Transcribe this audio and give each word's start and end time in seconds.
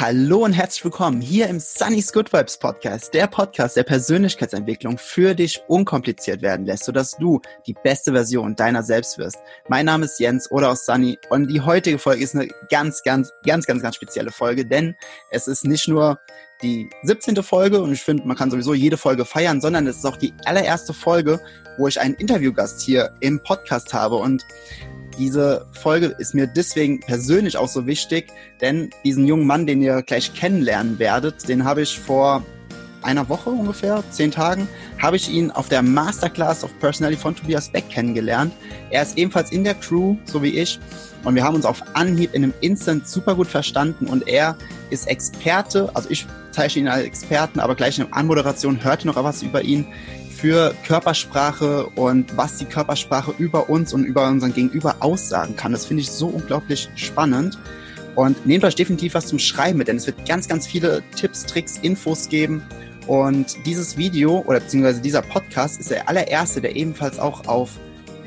Hallo 0.00 0.46
und 0.46 0.54
herzlich 0.54 0.82
willkommen 0.82 1.20
hier 1.20 1.48
im 1.48 1.60
Sunny's 1.60 2.10
Good 2.10 2.32
Vibes 2.32 2.56
Podcast, 2.56 3.12
der 3.12 3.26
Podcast, 3.26 3.76
der 3.76 3.82
Persönlichkeitsentwicklung 3.82 4.96
für 4.96 5.34
dich 5.34 5.60
unkompliziert 5.68 6.40
werden 6.40 6.64
lässt, 6.64 6.84
sodass 6.84 7.18
du 7.18 7.42
die 7.66 7.74
beste 7.84 8.12
Version 8.12 8.56
deiner 8.56 8.82
selbst 8.82 9.18
wirst. 9.18 9.36
Mein 9.68 9.84
Name 9.84 10.06
ist 10.06 10.18
Jens 10.18 10.50
oder 10.50 10.70
aus 10.70 10.86
Sunny 10.86 11.18
und 11.28 11.48
die 11.48 11.60
heutige 11.60 11.98
Folge 11.98 12.24
ist 12.24 12.34
eine 12.34 12.48
ganz, 12.70 13.02
ganz, 13.02 13.30
ganz, 13.44 13.66
ganz, 13.66 13.82
ganz 13.82 13.96
spezielle 13.96 14.32
Folge, 14.32 14.64
denn 14.64 14.96
es 15.32 15.46
ist 15.46 15.66
nicht 15.66 15.86
nur 15.86 16.18
die 16.62 16.88
17. 17.02 17.36
Folge 17.42 17.82
und 17.82 17.92
ich 17.92 18.00
finde, 18.00 18.26
man 18.26 18.38
kann 18.38 18.50
sowieso 18.50 18.72
jede 18.72 18.96
Folge 18.96 19.26
feiern, 19.26 19.60
sondern 19.60 19.86
es 19.86 19.98
ist 19.98 20.06
auch 20.06 20.16
die 20.16 20.32
allererste 20.46 20.94
Folge, 20.94 21.40
wo 21.76 21.88
ich 21.88 22.00
einen 22.00 22.14
Interviewgast 22.14 22.80
hier 22.80 23.12
im 23.20 23.42
Podcast 23.42 23.92
habe 23.92 24.16
und 24.16 24.46
diese 25.18 25.66
Folge 25.72 26.14
ist 26.18 26.34
mir 26.34 26.46
deswegen 26.46 27.00
persönlich 27.00 27.56
auch 27.56 27.68
so 27.68 27.86
wichtig, 27.86 28.28
denn 28.60 28.90
diesen 29.04 29.26
jungen 29.26 29.46
Mann, 29.46 29.66
den 29.66 29.82
ihr 29.82 30.02
gleich 30.02 30.34
kennenlernen 30.34 30.98
werdet, 30.98 31.48
den 31.48 31.64
habe 31.64 31.82
ich 31.82 31.98
vor 31.98 32.42
einer 33.02 33.28
Woche 33.28 33.50
ungefähr, 33.50 34.02
zehn 34.10 34.30
Tagen, 34.30 34.68
habe 35.00 35.16
ich 35.16 35.30
ihn 35.30 35.50
auf 35.50 35.68
der 35.68 35.82
Masterclass 35.82 36.64
of 36.64 36.78
Personality 36.80 37.20
von 37.20 37.34
Tobias 37.34 37.70
Beck 37.70 37.88
kennengelernt. 37.88 38.52
Er 38.90 39.02
ist 39.02 39.16
ebenfalls 39.16 39.52
in 39.52 39.64
der 39.64 39.74
Crew, 39.74 40.16
so 40.24 40.42
wie 40.42 40.58
ich. 40.58 40.78
Und 41.24 41.34
wir 41.34 41.44
haben 41.44 41.54
uns 41.54 41.64
auf 41.64 41.82
Anhieb 41.94 42.34
in 42.34 42.44
einem 42.44 42.54
Instant 42.60 43.06
super 43.08 43.34
gut 43.34 43.46
verstanden. 43.46 44.06
Und 44.06 44.26
er 44.28 44.56
ist 44.90 45.06
Experte, 45.06 45.90
also 45.94 46.10
ich 46.10 46.26
zeichne 46.50 46.82
ihn 46.82 46.88
als 46.88 47.04
Experten, 47.04 47.60
aber 47.60 47.74
gleich 47.74 47.98
in 47.98 48.06
der 48.06 48.16
Anmoderation 48.16 48.82
hört 48.82 49.04
ihr 49.04 49.06
noch 49.06 49.22
was 49.22 49.42
über 49.42 49.62
ihn 49.62 49.86
für 50.40 50.74
Körpersprache 50.86 51.86
und 51.96 52.34
was 52.34 52.56
die 52.56 52.64
Körpersprache 52.64 53.34
über 53.36 53.68
uns 53.68 53.92
und 53.92 54.04
über 54.04 54.26
unseren 54.26 54.54
Gegenüber 54.54 54.96
aussagen 55.00 55.54
kann. 55.54 55.72
Das 55.72 55.84
finde 55.84 56.02
ich 56.02 56.10
so 56.10 56.28
unglaublich 56.28 56.88
spannend. 56.94 57.58
Und 58.14 58.46
nehmt 58.46 58.64
euch 58.64 58.74
definitiv 58.74 59.14
was 59.14 59.26
zum 59.26 59.38
Schreiben 59.38 59.78
mit, 59.78 59.88
denn 59.88 59.98
es 59.98 60.06
wird 60.06 60.26
ganz, 60.26 60.48
ganz 60.48 60.66
viele 60.66 61.02
Tipps, 61.14 61.44
Tricks, 61.44 61.78
Infos 61.82 62.28
geben. 62.28 62.62
Und 63.06 63.54
dieses 63.66 63.98
Video 63.98 64.42
oder 64.46 64.60
beziehungsweise 64.60 65.02
dieser 65.02 65.22
Podcast 65.22 65.78
ist 65.78 65.90
der 65.90 66.08
allererste, 66.08 66.60
der 66.60 66.74
ebenfalls 66.74 67.18
auch 67.18 67.46
auf 67.46 67.72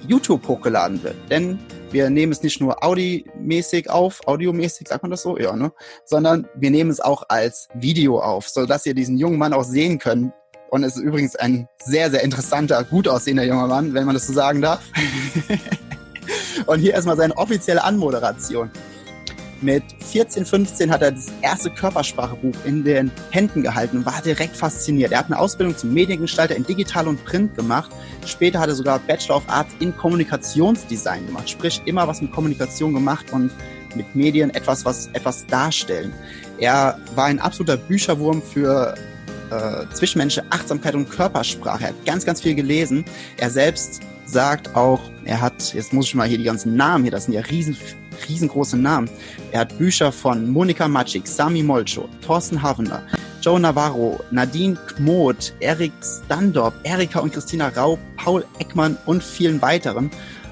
YouTube 0.07 0.47
hochgeladen 0.47 1.01
wird. 1.01 1.15
Denn 1.31 1.57
wir 1.91 2.09
nehmen 2.11 2.31
es 2.31 2.43
nicht 2.43 2.61
nur 2.61 2.83
audiomäßig 2.83 3.89
auf, 3.89 4.21
audiomäßig, 4.27 4.87
sagt 4.87 5.01
man 5.01 5.11
das 5.11 5.23
so? 5.23 5.37
Ja, 5.37 5.55
ne? 5.55 5.71
Sondern 6.05 6.47
wir 6.55 6.69
nehmen 6.69 6.91
es 6.91 6.99
auch 6.99 7.23
als 7.29 7.69
Video 7.73 8.19
auf, 8.19 8.47
sodass 8.47 8.85
ihr 8.85 8.93
diesen 8.93 9.17
jungen 9.17 9.39
Mann 9.39 9.53
auch 9.53 9.63
sehen 9.63 9.97
könnt, 9.97 10.31
und 10.73 10.83
es 10.83 10.95
ist 10.95 11.03
übrigens 11.03 11.35
ein 11.35 11.67
sehr, 11.85 12.09
sehr 12.09 12.23
interessanter, 12.23 12.83
gut 12.83 13.07
aussehender 13.07 13.43
junger 13.43 13.67
Mann, 13.67 13.93
wenn 13.93 14.05
man 14.05 14.15
das 14.15 14.25
so 14.25 14.33
sagen 14.33 14.59
darf. 14.59 14.81
und 16.65 16.79
hier 16.79 16.93
erstmal 16.93 17.15
seine 17.15 17.37
offizielle 17.37 17.83
Anmoderation. 17.83 18.71
Mit 19.61 19.83
14, 19.99 20.47
15 20.47 20.91
hat 20.91 21.03
er 21.03 21.11
das 21.11 21.27
erste 21.43 21.69
Körpersprachebuch 21.69 22.55
in 22.65 22.83
den 22.83 23.11
Händen 23.29 23.61
gehalten 23.61 23.97
und 23.97 24.07
war 24.07 24.19
direkt 24.23 24.57
fasziniert. 24.57 25.11
Er 25.11 25.19
hat 25.19 25.27
eine 25.27 25.37
Ausbildung 25.37 25.77
zum 25.77 25.93
Mediengestalter 25.93 26.55
in 26.55 26.65
Digital 26.65 27.07
und 27.07 27.23
Print 27.23 27.55
gemacht. 27.55 27.91
Später 28.25 28.59
hat 28.59 28.69
er 28.69 28.75
sogar 28.75 28.97
Bachelor 28.97 29.37
of 29.37 29.43
Arts 29.45 29.75
in 29.79 29.95
Kommunikationsdesign 29.95 31.27
gemacht. 31.27 31.51
Sprich, 31.51 31.83
immer 31.85 32.07
was 32.07 32.19
mit 32.19 32.31
Kommunikation 32.31 32.95
gemacht 32.95 33.27
und 33.31 33.51
mit 33.93 34.15
Medien 34.15 34.49
etwas, 34.49 34.85
was 34.85 35.05
etwas 35.13 35.45
darstellen. 35.45 36.11
Er 36.57 36.97
war 37.13 37.25
ein 37.25 37.39
absoluter 37.39 37.77
Bücherwurm 37.77 38.41
für 38.41 38.95
äh, 39.53 39.93
zwischenmenschliche 39.93 40.45
Achtsamkeit 40.51 40.95
und 40.95 41.09
Körpersprache. 41.09 41.83
Er 41.83 41.89
hat 41.89 42.05
ganz, 42.05 42.25
ganz 42.25 42.41
viel 42.41 42.55
gelesen. 42.55 43.05
Er 43.37 43.49
selbst 43.49 44.01
sagt 44.25 44.75
auch, 44.75 45.01
er 45.25 45.41
hat, 45.41 45.73
jetzt 45.73 45.93
muss 45.93 46.07
ich 46.07 46.15
mal 46.15 46.27
hier 46.27 46.37
die 46.37 46.43
ganzen 46.43 46.75
Namen 46.75 47.03
hier, 47.03 47.11
das 47.11 47.25
sind 47.25 47.33
ja 47.33 47.41
riesen, 47.41 47.77
riesengroße 48.27 48.77
Namen. 48.77 49.09
Er 49.51 49.61
hat 49.61 49.77
Bücher 49.77 50.11
von 50.11 50.49
Monika 50.49 50.87
Matschik, 50.87 51.27
Sami 51.27 51.63
Molcho, 51.63 52.07
Thorsten 52.25 52.61
Havener, 52.61 53.03
Joe 53.41 53.59
Navarro, 53.59 54.19
Nadine 54.31 54.77
Kmoth, 54.87 55.53
Erik 55.59 55.91
Standorp, 56.01 56.73
Erika 56.83 57.19
und 57.19 57.33
Christina 57.33 57.69
Rau, 57.69 57.99
Paul 58.17 58.45
Eckmann 58.59 58.97
und 59.05 59.23
vielen 59.23 59.61
weiteren. 59.61 60.09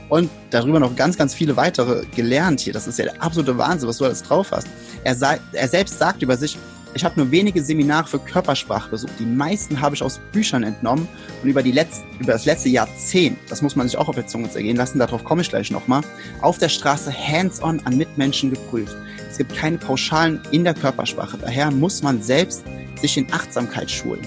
Und 0.10 0.30
darüber 0.50 0.82
noch 0.82 0.94
ganz, 0.98 1.18
ganz 1.18 1.34
viele 1.34 1.56
weitere 1.56 2.06
gelernt 2.08 2.60
hier. 2.60 2.74
Das 2.74 2.86
ist 2.86 3.00
ja 3.00 3.06
der 3.06 3.24
absolute 3.24 3.58
Wahnsinn, 3.58 3.88
was 3.88 3.98
du 3.98 4.04
alles 4.04 4.22
drauf 4.22 4.52
hast. 4.52 4.68
Er, 5.06 5.16
er 5.54 5.68
selbst 5.70 5.98
sagt 6.00 6.22
über 6.22 6.36
sich, 6.36 6.58
ich 6.94 7.06
habe 7.06 7.20
nur 7.20 7.32
wenige 7.32 7.64
Seminare 7.64 8.08
für 8.08 8.20
Körpersprache 8.20 8.90
besucht. 8.90 9.14
Die 9.20 9.26
meisten 9.26 9.80
habe 9.80 9.96
ich 9.96 10.04
aus 10.04 10.20
Büchern 10.32 10.64
entnommen 10.64 11.08
und 11.42 11.50
über, 11.50 11.64
die 11.64 11.72
letzte, 11.72 12.04
über 12.20 12.34
das 12.34 12.46
letzte 12.46 12.70
Jahrzehnt, 12.70 13.38
das 13.50 13.62
muss 13.62 13.76
man 13.76 13.88
sich 13.88 13.98
auch 13.98 14.08
auf 14.08 14.16
der 14.16 14.28
Zunge 14.28 14.50
zergehen 14.50 14.78
lassen, 14.78 15.00
darauf 15.00 15.24
komme 15.24 15.42
ich 15.42 15.50
gleich 15.50 15.72
nochmal, 15.72 16.02
auf 16.42 16.58
der 16.58 16.70
Straße 16.70 17.12
hands-on 17.12 17.82
an 17.86 17.98
Mitmenschen 17.98 18.50
geprüft. 18.52 18.96
Es 19.30 19.38
gibt 19.38 19.56
keine 19.56 19.78
Pauschalen 19.78 20.42
in 20.52 20.64
der 20.64 20.74
Körpersprache. 20.74 21.38
Daher 21.38 21.72
muss 21.72 22.04
man 22.04 22.22
selbst 22.22 22.64
sich 23.00 23.18
in 23.18 23.32
Achtsamkeit 23.32 23.90
schulen. 23.90 24.22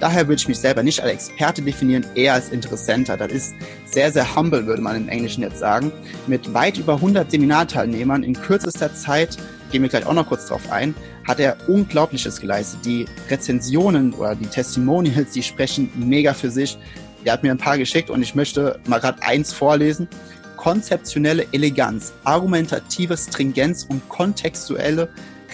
Daher 0.00 0.28
würde 0.28 0.40
ich 0.40 0.48
mich 0.48 0.58
selber 0.58 0.82
nicht 0.82 1.00
als 1.00 1.12
Experte 1.12 1.62
definieren, 1.62 2.06
eher 2.14 2.34
als 2.34 2.50
Interessenter. 2.50 3.16
Das 3.16 3.32
ist 3.32 3.54
sehr, 3.84 4.12
sehr 4.12 4.36
humble, 4.36 4.66
würde 4.66 4.82
man 4.82 4.96
im 4.96 5.08
Englischen 5.08 5.42
jetzt 5.42 5.58
sagen. 5.58 5.90
Mit 6.26 6.54
weit 6.54 6.78
über 6.78 6.94
100 6.94 7.30
Seminarteilnehmern 7.30 8.22
in 8.22 8.34
kürzester 8.34 8.94
Zeit, 8.94 9.36
gehen 9.70 9.82
wir 9.82 9.88
gleich 9.88 10.06
auch 10.06 10.14
noch 10.14 10.26
kurz 10.26 10.46
drauf 10.46 10.70
ein, 10.70 10.94
hat 11.26 11.40
er 11.40 11.56
Unglaubliches 11.68 12.40
geleistet. 12.40 12.80
Die 12.84 13.06
Rezensionen 13.28 14.14
oder 14.14 14.34
die 14.34 14.46
Testimonials, 14.46 15.32
die 15.32 15.42
sprechen 15.42 15.90
mega 15.96 16.34
für 16.34 16.50
sich. 16.50 16.78
Er 17.24 17.32
hat 17.32 17.42
mir 17.42 17.50
ein 17.50 17.58
paar 17.58 17.78
geschickt 17.78 18.10
und 18.10 18.22
ich 18.22 18.34
möchte 18.34 18.80
mal 18.86 19.00
gerade 19.00 19.22
eins 19.22 19.52
vorlesen. 19.52 20.08
Konzeptionelle 20.56 21.46
Eleganz, 21.52 22.12
argumentative 22.24 23.16
Stringenz 23.16 23.84
und 23.84 24.08
kontextuelle 24.08 25.08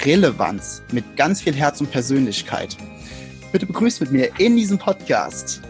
Relevanz 0.04 0.82
mit 0.92 1.16
ganz 1.16 1.42
viel 1.42 1.54
Herz 1.54 1.80
und 1.80 1.90
Persönlichkeit. 1.90 2.76
Bitte 3.52 3.66
begrüßt 3.66 4.00
mit 4.00 4.10
mir 4.12 4.30
in 4.38 4.56
diesem 4.56 4.78
Podcast 4.78 5.62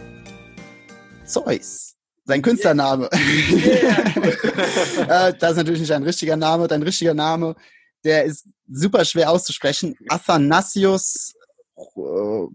Zeus. 1.25 1.95
Sein 2.25 2.41
Künstlername. 2.41 3.09
Yeah. 3.51 5.31
das 5.39 5.51
ist 5.51 5.57
natürlich 5.57 5.81
nicht 5.81 5.91
ein 5.91 6.03
richtiger 6.03 6.35
Name. 6.35 6.67
Dein 6.67 6.81
richtiger 6.81 7.13
Name 7.13 7.55
der 8.05 8.23
ist 8.23 8.47
super 8.71 9.03
schwer 9.03 9.29
auszusprechen. 9.31 9.95
Athanasius, 10.07 11.33
äh, 11.77 11.81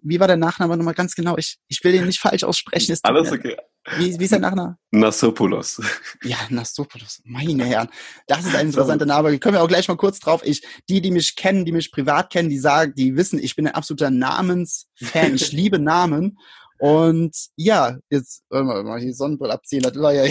wie 0.03 0.19
war 0.19 0.29
der 0.29 0.37
Nachname 0.37 0.77
nochmal 0.77 0.95
ganz 0.95 1.15
genau? 1.15 1.37
Ich, 1.37 1.59
ich 1.69 1.83
will 1.85 1.93
den 1.93 2.07
nicht 2.07 2.21
falsch 2.21 2.45
aussprechen. 2.45 2.97
Alles 3.03 3.33
okay. 3.33 3.57
Wie, 3.97 4.19
wie 4.19 4.25
ist 4.25 4.31
der 4.31 4.39
Nachname? 4.39 4.77
Nassopoulos. 4.91 5.81
Ja, 6.23 6.37
Nassopoulos. 6.51 7.21
Meine 7.25 7.65
Herren. 7.65 7.89
Das 8.27 8.45
ist 8.45 8.55
ein 8.55 8.67
interessanter 8.67 9.07
Name. 9.07 9.39
Können 9.39 9.55
wir 9.55 9.63
auch 9.63 9.69
gleich 9.69 9.89
mal 9.89 9.97
kurz 9.97 10.21
drauf. 10.21 10.43
Ich, 10.45 10.63
die, 10.89 11.01
die 11.01 11.11
mich 11.11 11.35
kennen, 11.35 11.65
die 11.65 11.73
mich 11.73 11.91
privat 11.91 12.31
kennen, 12.31 12.51
die 12.51 12.59
sagen, 12.59 12.93
die 12.95 13.17
wissen, 13.17 13.39
ich 13.39 13.57
bin 13.57 13.67
ein 13.67 13.75
absoluter 13.75 14.11
Namensfan. 14.11 15.35
Ich 15.35 15.53
liebe 15.53 15.79
Namen. 15.79 16.39
Und 16.79 17.37
ja, 17.57 17.99
jetzt 18.09 18.43
wollen 18.51 18.67
wir 18.67 18.83
mal 18.83 19.01
hier 19.01 19.15
Sonnenbrille 19.15 19.53
abziehen. 19.53 19.83
Das 19.83 19.95
war 19.97 20.13
ja. 20.13 20.25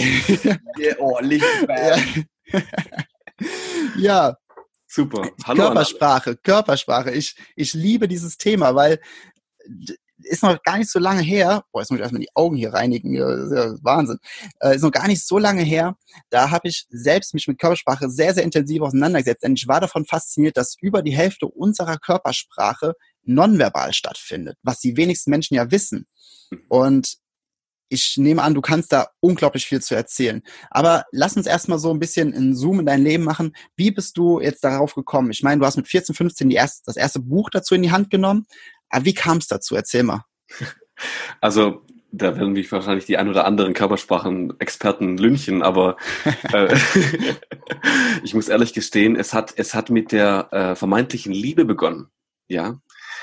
yeah, 0.78 0.96
oh, 0.98 1.18
Licht. 1.20 1.44
ja. 1.68 1.96
ja, 3.96 4.36
Super. 4.92 5.30
Hallo 5.44 5.62
Körpersprache, 5.62 6.36
Körpersprache. 6.36 7.12
Ich, 7.12 7.36
ich 7.54 7.74
liebe 7.74 8.08
dieses 8.08 8.36
Thema, 8.38 8.74
weil 8.74 8.98
ist 10.24 10.42
noch 10.42 10.60
gar 10.62 10.78
nicht 10.78 10.90
so 10.90 10.98
lange 10.98 11.22
her, 11.22 11.64
boah, 11.72 11.80
jetzt 11.80 11.90
muss 11.90 11.98
ich 11.98 12.02
erstmal 12.02 12.20
die 12.20 12.34
Augen 12.34 12.56
hier 12.56 12.74
reinigen, 12.74 13.16
das 13.16 13.50
ist 13.50 13.56
ja 13.56 13.74
Wahnsinn, 13.82 14.18
äh, 14.60 14.74
ist 14.74 14.82
noch 14.82 14.90
gar 14.90 15.06
nicht 15.06 15.24
so 15.24 15.38
lange 15.38 15.62
her, 15.62 15.96
da 16.28 16.50
habe 16.50 16.68
ich 16.68 16.86
selbst 16.90 17.34
mich 17.34 17.46
mit 17.46 17.58
Körpersprache 17.58 18.10
sehr, 18.10 18.34
sehr 18.34 18.42
intensiv 18.42 18.82
auseinandergesetzt, 18.82 19.44
denn 19.44 19.54
ich 19.54 19.68
war 19.68 19.80
davon 19.80 20.04
fasziniert, 20.04 20.56
dass 20.56 20.74
über 20.80 21.02
die 21.02 21.16
Hälfte 21.16 21.46
unserer 21.46 21.96
Körpersprache 21.96 22.94
nonverbal 23.22 23.92
stattfindet, 23.92 24.58
was 24.62 24.80
die 24.80 24.96
wenigsten 24.96 25.30
Menschen 25.30 25.54
ja 25.54 25.70
wissen. 25.70 26.06
Mhm. 26.50 26.64
Und 26.68 27.16
ich 27.90 28.16
nehme 28.16 28.42
an, 28.42 28.54
du 28.54 28.60
kannst 28.60 28.92
da 28.92 29.08
unglaublich 29.20 29.66
viel 29.66 29.82
zu 29.82 29.94
erzählen. 29.94 30.42
Aber 30.70 31.04
lass 31.10 31.36
uns 31.36 31.46
erstmal 31.46 31.78
so 31.78 31.90
ein 31.90 31.98
bisschen 31.98 32.32
einen 32.32 32.54
Zoom 32.54 32.80
in 32.80 32.86
dein 32.86 33.02
Leben 33.02 33.24
machen. 33.24 33.52
Wie 33.76 33.90
bist 33.90 34.16
du 34.16 34.40
jetzt 34.40 34.64
darauf 34.64 34.94
gekommen? 34.94 35.30
Ich 35.32 35.42
meine, 35.42 35.60
du 35.60 35.66
hast 35.66 35.76
mit 35.76 35.88
14, 35.88 36.14
15 36.14 36.48
die 36.48 36.54
erste, 36.54 36.82
das 36.86 36.96
erste 36.96 37.20
Buch 37.20 37.50
dazu 37.50 37.74
in 37.74 37.82
die 37.82 37.90
Hand 37.90 38.08
genommen. 38.08 38.46
Aber 38.88 39.04
wie 39.04 39.14
kam 39.14 39.38
es 39.38 39.48
dazu? 39.48 39.74
Erzähl 39.74 40.04
mal. 40.04 40.24
Also, 41.40 41.86
da 42.12 42.36
werden 42.36 42.52
mich 42.52 42.70
wahrscheinlich 42.70 43.06
die 43.06 43.16
ein 43.16 43.30
oder 43.30 43.46
anderen 43.46 43.72
Körpersprachen-Experten 43.72 45.16
lünchen, 45.16 45.62
aber 45.62 45.96
äh, 46.52 46.76
ich 48.22 48.34
muss 48.34 48.50
ehrlich 48.50 48.74
gestehen, 48.74 49.16
es 49.16 49.32
hat, 49.32 49.54
es 49.56 49.74
hat 49.74 49.88
mit 49.88 50.12
der 50.12 50.48
äh, 50.52 50.74
vermeintlichen 50.74 51.32
Liebe 51.32 51.64
begonnen. 51.64 52.08
Ja, 52.48 52.80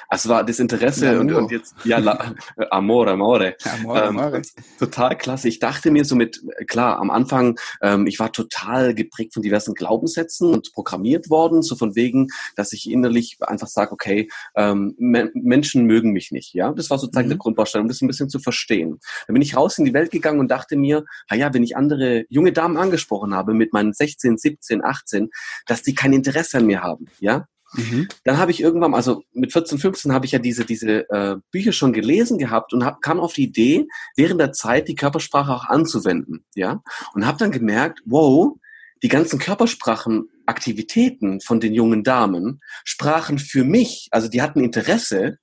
es 0.10 0.28
war 0.28 0.44
das 0.44 0.60
Interesse 0.60 1.20
und, 1.20 1.32
und, 1.32 1.52
jetzt, 1.52 1.76
ja, 1.84 1.98
la, 1.98 2.34
Amore, 2.72 3.12
Amore. 3.12 3.56
Amore, 3.64 4.00
ähm, 4.00 4.20
amore. 4.20 4.42
total 4.80 5.18
klasse. 5.18 5.48
Ich 5.48 5.60
dachte 5.60 5.92
mir 5.92 6.06
so 6.06 6.16
mit, 6.16 6.42
klar, 6.68 7.00
am 7.00 7.12
Anfang, 7.12 7.60
ähm, 7.82 8.08
ich 8.08 8.20
war 8.20 8.32
total 8.32 8.94
geprägt 8.96 9.34
von 9.34 9.44
diversen 9.44 9.74
Glaubenssätzen 9.74 10.54
und 10.54 10.72
programmiert 10.74 11.30
worden, 11.30 11.62
so 11.62 11.76
von 11.76 11.96
wegen, 11.96 12.28
dass 12.56 12.74
ich 12.74 12.90
innerlich 12.90 13.38
einfach 13.42 13.68
sage, 13.68 13.92
okay, 13.92 14.30
ähm, 14.56 14.96
Me 14.98 15.30
Menschen 15.34 15.86
mögen 15.86 16.12
mich 16.12 16.32
nicht. 16.32 16.54
Ja, 16.54 16.72
das 16.72 16.90
war 16.90 16.98
sozusagen 16.98 17.28
mhm. 17.28 17.32
der 17.32 17.38
Grundbaustein, 17.40 17.82
um 17.82 17.88
das 17.88 18.02
ein 18.02 18.08
bisschen 18.08 18.30
zu 18.30 18.40
verstehen. 18.40 19.00
Dann 19.28 19.34
bin 19.34 19.42
ich 19.42 19.56
raus 19.56 19.78
in 19.78 19.86
die 19.86 19.94
Welt 19.94 20.12
gegangen 20.12 20.40
und 20.40 20.50
dachte 20.50 20.78
mir, 20.78 21.06
ja, 21.32 21.54
wenn 21.54 21.64
ich 21.64 21.76
andere 21.76 22.26
junge 22.30 22.54
Damen 22.54 22.78
angesprochen 22.78 23.34
habe 23.34 23.54
mit 23.54 23.74
meinen 23.74 23.94
16, 23.94 24.38
17, 24.38 24.84
18, 24.84 25.30
dass 25.66 25.82
die 25.84 25.96
kein 25.96 26.14
Interesse 26.14 26.58
an 26.58 26.66
mir 26.66 26.82
haben. 26.82 27.08
Ja, 27.20 27.48
Mhm. 27.74 28.08
Dann 28.24 28.38
habe 28.38 28.52
ich 28.52 28.62
irgendwann, 28.62 28.94
also 28.94 29.24
mit 29.34 29.52
14, 29.52 29.78
15 29.78 30.14
habe 30.14 30.26
ich 30.26 30.32
ja 30.32 30.40
diese, 30.40 30.64
diese 30.66 31.10
äh, 31.10 31.36
Bücher 31.52 31.74
schon 31.74 31.94
gelesen 31.94 32.38
gehabt 32.38 32.74
und 32.74 32.86
hab, 32.86 33.02
kam 33.02 33.20
auf 33.20 33.34
die 33.34 33.44
Idee, 33.44 33.88
während 34.16 34.40
der 34.40 34.54
Zeit 34.54 34.88
die 34.88 34.96
Körpersprache 34.96 35.54
auch 35.54 35.66
anzuwenden, 35.66 36.46
ja. 36.56 36.82
Und 37.14 37.26
habe 37.26 37.38
dann 37.38 37.52
gemerkt, 37.52 38.02
wow, 38.06 38.56
die 39.04 39.10
ganzen 39.10 39.40
Körpersprachenaktivitäten 39.40 41.42
von 41.42 41.60
den 41.60 41.74
jungen 41.74 42.04
Damen 42.04 42.62
sprachen 42.84 43.40
für 43.40 43.64
mich, 43.64 44.08
also 44.12 44.28
die 44.28 44.42
hatten 44.42 44.62
Interesse, 44.62 45.38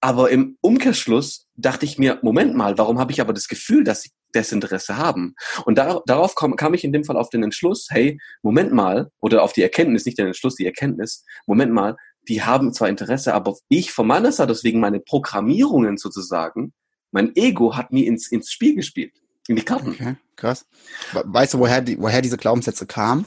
aber 0.00 0.30
im 0.30 0.56
Umkehrschluss 0.62 1.46
dachte 1.56 1.84
ich 1.84 1.98
mir, 1.98 2.18
Moment 2.22 2.54
mal, 2.54 2.78
warum 2.78 2.98
habe 2.98 3.12
ich 3.12 3.20
aber 3.20 3.34
das 3.34 3.48
Gefühl, 3.48 3.84
dass 3.84 4.00
sie 4.02 4.10
Desinteresse 4.34 4.96
haben? 4.96 5.34
Und 5.64 5.78
da, 5.78 6.00
darauf 6.06 6.34
kam, 6.34 6.56
kam 6.56 6.74
ich 6.74 6.84
in 6.84 6.92
dem 6.92 7.04
Fall 7.04 7.16
auf 7.16 7.30
den 7.30 7.42
Entschluss, 7.42 7.88
hey, 7.90 8.18
Moment 8.42 8.72
mal, 8.72 9.10
oder 9.20 9.42
auf 9.42 9.52
die 9.52 9.62
Erkenntnis, 9.62 10.06
nicht 10.06 10.18
den 10.18 10.26
Entschluss, 10.26 10.56
die 10.56 10.66
Erkenntnis, 10.66 11.24
Moment 11.46 11.72
mal, 11.72 11.96
die 12.28 12.42
haben 12.42 12.72
zwar 12.72 12.88
Interesse, 12.88 13.34
aber 13.34 13.56
ich 13.68 13.92
von 13.92 14.06
meiner 14.06 14.32
Seite, 14.32 14.52
deswegen 14.52 14.80
meine 14.80 15.00
Programmierungen 15.00 15.96
sozusagen, 15.96 16.72
mein 17.10 17.34
Ego 17.34 17.76
hat 17.76 17.92
mir 17.92 18.06
ins, 18.06 18.30
ins 18.30 18.50
Spiel 18.50 18.74
gespielt, 18.74 19.14
in 19.48 19.56
die 19.56 19.62
Karten. 19.62 19.90
Okay, 19.90 20.16
krass. 20.36 20.66
Weißt 21.12 21.54
du, 21.54 21.58
woher, 21.58 21.80
die, 21.80 22.00
woher 22.00 22.22
diese 22.22 22.36
Glaubenssätze 22.36 22.86
kamen? 22.86 23.24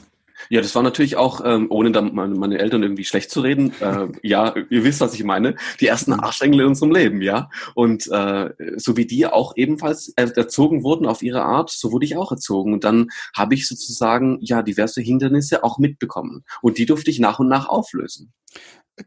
Ja, 0.48 0.60
das 0.60 0.74
war 0.74 0.82
natürlich 0.82 1.16
auch, 1.16 1.40
ähm, 1.44 1.66
ohne 1.70 1.92
dann 1.92 2.14
meine, 2.14 2.34
meine 2.34 2.58
Eltern 2.58 2.82
irgendwie 2.82 3.04
schlecht 3.04 3.30
zu 3.30 3.40
reden, 3.40 3.72
äh, 3.80 4.08
ja, 4.22 4.54
ihr 4.70 4.84
wisst, 4.84 5.00
was 5.00 5.14
ich 5.14 5.24
meine, 5.24 5.56
die 5.80 5.86
ersten 5.86 6.12
mhm. 6.12 6.20
Arschengel 6.20 6.60
in 6.60 6.66
unserem 6.66 6.92
Leben, 6.92 7.22
ja. 7.22 7.48
Und 7.74 8.06
äh, 8.10 8.50
so 8.76 8.96
wie 8.96 9.06
die 9.06 9.26
auch 9.26 9.54
ebenfalls 9.56 10.08
erzogen 10.16 10.82
wurden 10.82 11.06
auf 11.06 11.22
ihre 11.22 11.42
Art, 11.42 11.70
so 11.70 11.92
wurde 11.92 12.06
ich 12.06 12.16
auch 12.16 12.32
erzogen. 12.32 12.72
Und 12.72 12.84
dann 12.84 13.08
habe 13.36 13.54
ich 13.54 13.68
sozusagen 13.68 14.38
ja 14.40 14.62
diverse 14.62 15.00
Hindernisse 15.00 15.64
auch 15.64 15.78
mitbekommen. 15.78 16.44
Und 16.62 16.78
die 16.78 16.86
durfte 16.86 17.10
ich 17.10 17.18
nach 17.18 17.38
und 17.38 17.48
nach 17.48 17.68
auflösen. 17.68 18.32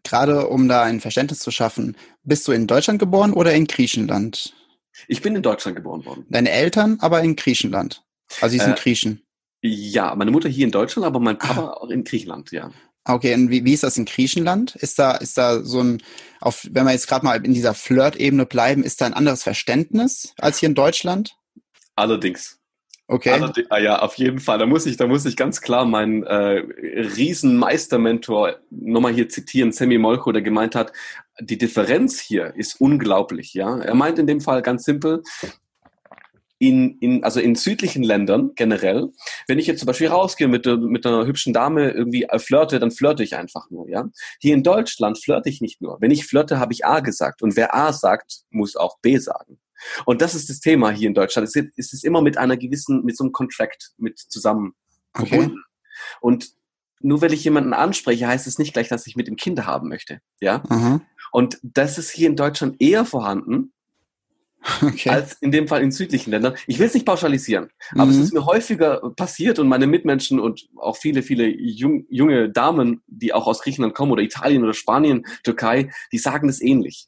Gerade 0.03 0.47
um 0.47 0.67
da 0.67 0.83
ein 0.83 0.99
Verständnis 0.99 1.39
zu 1.39 1.51
schaffen, 1.51 1.95
bist 2.23 2.47
du 2.47 2.51
in 2.51 2.67
Deutschland 2.67 2.99
geboren 2.99 3.33
oder 3.33 3.53
in 3.53 3.67
Griechenland? 3.67 4.53
Ich 5.07 5.21
bin 5.21 5.35
in 5.35 5.41
Deutschland 5.41 5.77
geboren 5.77 6.05
worden. 6.05 6.25
Deine 6.29 6.51
Eltern 6.51 6.97
aber 6.99 7.21
in 7.21 7.35
Griechenland. 7.35 8.03
Also 8.41 8.53
sie 8.53 8.59
sind 8.59 8.77
äh, 8.77 8.81
Griechen. 8.81 9.21
Ja, 9.67 10.15
meine 10.15 10.31
Mutter 10.31 10.49
hier 10.49 10.65
in 10.65 10.71
Deutschland, 10.71 11.05
aber 11.05 11.19
mein 11.19 11.37
Papa 11.37 11.61
ah. 11.61 11.73
auch 11.73 11.89
in 11.89 12.03
Griechenland, 12.03 12.51
ja. 12.51 12.71
Okay, 13.05 13.33
und 13.33 13.49
wie, 13.49 13.63
wie 13.63 13.73
ist 13.73 13.83
das 13.83 13.97
in 13.97 14.05
Griechenland? 14.05 14.75
Ist 14.75 14.99
da, 14.99 15.15
ist 15.15 15.37
da 15.37 15.63
so 15.63 15.81
ein, 15.81 16.03
auf, 16.41 16.67
wenn 16.71 16.85
wir 16.85 16.91
jetzt 16.91 17.07
gerade 17.07 17.25
mal 17.25 17.43
in 17.43 17.53
dieser 17.53 17.73
Flirt-Ebene 17.73 18.45
bleiben, 18.45 18.83
ist 18.83 18.99
da 18.99 19.05
ein 19.05 19.13
anderes 19.13 19.43
Verständnis 19.43 20.33
als 20.37 20.57
hier 20.59 20.67
in 20.67 20.75
Deutschland? 20.75 21.37
Allerdings. 21.95 22.59
Okay. 23.07 23.31
Allerdings, 23.31 23.71
ah 23.71 23.79
ja, 23.79 23.99
auf 23.99 24.15
jeden 24.15 24.39
Fall. 24.39 24.59
Da 24.59 24.65
muss 24.65 24.85
ich, 24.85 24.97
da 24.97 25.07
muss 25.07 25.25
ich 25.25 25.37
ganz 25.37 25.61
klar 25.61 25.85
meinen 25.85 26.23
äh, 26.23 26.63
Riesenmeistermentor 27.15 28.57
nochmal 28.69 29.13
hier 29.13 29.29
zitieren, 29.29 29.71
Sammy 29.71 29.97
Molcho, 29.97 30.33
der 30.33 30.41
gemeint 30.41 30.75
hat, 30.75 30.91
die 31.39 31.57
Differenz 31.57 32.19
hier 32.19 32.53
ist 32.57 32.81
unglaublich, 32.81 33.53
ja. 33.53 33.79
Er 33.79 33.95
meint 33.95 34.19
in 34.19 34.27
dem 34.27 34.41
Fall 34.41 34.61
ganz 34.61 34.83
simpel, 34.83 35.23
in, 36.59 36.97
in, 36.99 37.23
also 37.23 37.39
in 37.39 37.55
südlichen 37.55 38.03
Ländern 38.03 38.51
generell, 38.55 39.09
wenn 39.47 39.59
ich 39.59 39.67
jetzt 39.67 39.79
zum 39.79 39.87
Beispiel 39.87 40.07
rausgehe 40.07 40.47
mit, 40.47 40.65
mit 40.65 41.05
einer 41.05 41.25
hübschen 41.25 41.53
Dame 41.53 41.91
irgendwie 41.91 42.23
äh, 42.23 42.39
flirte, 42.39 42.79
dann 42.79 42.91
flirte 42.91 43.23
ich 43.23 43.35
einfach 43.35 43.69
nur, 43.69 43.89
ja. 43.89 44.09
Hier 44.39 44.53
in 44.53 44.63
Deutschland 44.63 45.19
flirte 45.19 45.49
ich 45.49 45.61
nicht 45.61 45.81
nur. 45.81 45.97
Wenn 46.01 46.11
ich 46.11 46.25
flirte, 46.25 46.59
habe 46.59 46.73
ich 46.73 46.85
A 46.85 46.99
gesagt. 46.99 47.41
Und 47.41 47.55
wer 47.55 47.75
A 47.75 47.93
sagt, 47.93 48.41
muss 48.49 48.75
auch 48.75 48.97
B 48.99 49.17
sagen. 49.17 49.59
Und 50.05 50.21
das 50.21 50.33
ist 50.33 50.49
das 50.49 50.59
Thema 50.59 50.89
hier 50.89 51.07
in 51.07 51.13
Deutschland. 51.13 51.47
Es 51.47 51.93
ist, 51.93 52.03
immer 52.03 52.21
mit 52.21 52.37
einer 52.37 52.57
gewissen, 52.57 53.03
mit 53.03 53.15
so 53.15 53.23
einem 53.23 53.33
Contract 53.33 53.91
mit 53.97 54.17
zusammen 54.17 54.73
okay. 55.13 55.27
verbunden. 55.27 55.63
Und 56.21 56.49
nur 56.99 57.21
weil 57.21 57.33
ich 57.33 57.43
jemanden 57.43 57.73
anspreche, 57.73 58.27
heißt 58.27 58.47
es 58.47 58.57
nicht 58.57 58.73
gleich, 58.73 58.87
dass 58.87 59.05
ich 59.05 59.15
mit 59.15 59.27
ihm 59.27 59.35
Kinder 59.35 59.67
haben 59.67 59.87
möchte, 59.87 60.19
ja. 60.39 60.63
Mhm. 60.67 61.01
Und 61.31 61.59
das 61.61 61.99
ist 61.99 62.09
hier 62.09 62.27
in 62.27 62.35
Deutschland 62.35 62.81
eher 62.81 63.05
vorhanden, 63.05 63.71
okay. 64.81 65.09
als 65.09 65.33
in 65.41 65.51
dem 65.51 65.67
Fall 65.67 65.81
in 65.81 65.91
südlichen 65.91 66.31
Ländern. 66.31 66.55
Ich 66.67 66.79
will 66.79 66.87
es 66.87 66.93
nicht 66.93 67.05
pauschalisieren, 67.05 67.69
aber 67.91 68.05
mhm. 68.05 68.11
es 68.11 68.17
ist 68.17 68.33
mir 68.33 68.45
häufiger 68.45 69.01
passiert 69.15 69.59
und 69.59 69.67
meine 69.67 69.87
Mitmenschen 69.87 70.39
und 70.39 70.67
auch 70.77 70.97
viele, 70.97 71.23
viele 71.23 71.47
jung, 71.47 72.05
junge 72.09 72.49
Damen, 72.49 73.01
die 73.07 73.33
auch 73.33 73.47
aus 73.47 73.61
Griechenland 73.61 73.93
kommen 73.93 74.11
oder 74.11 74.21
Italien 74.21 74.63
oder 74.63 74.73
Spanien, 74.73 75.25
Türkei, 75.43 75.91
die 76.11 76.17
sagen 76.17 76.49
es 76.49 76.61
ähnlich. 76.61 77.07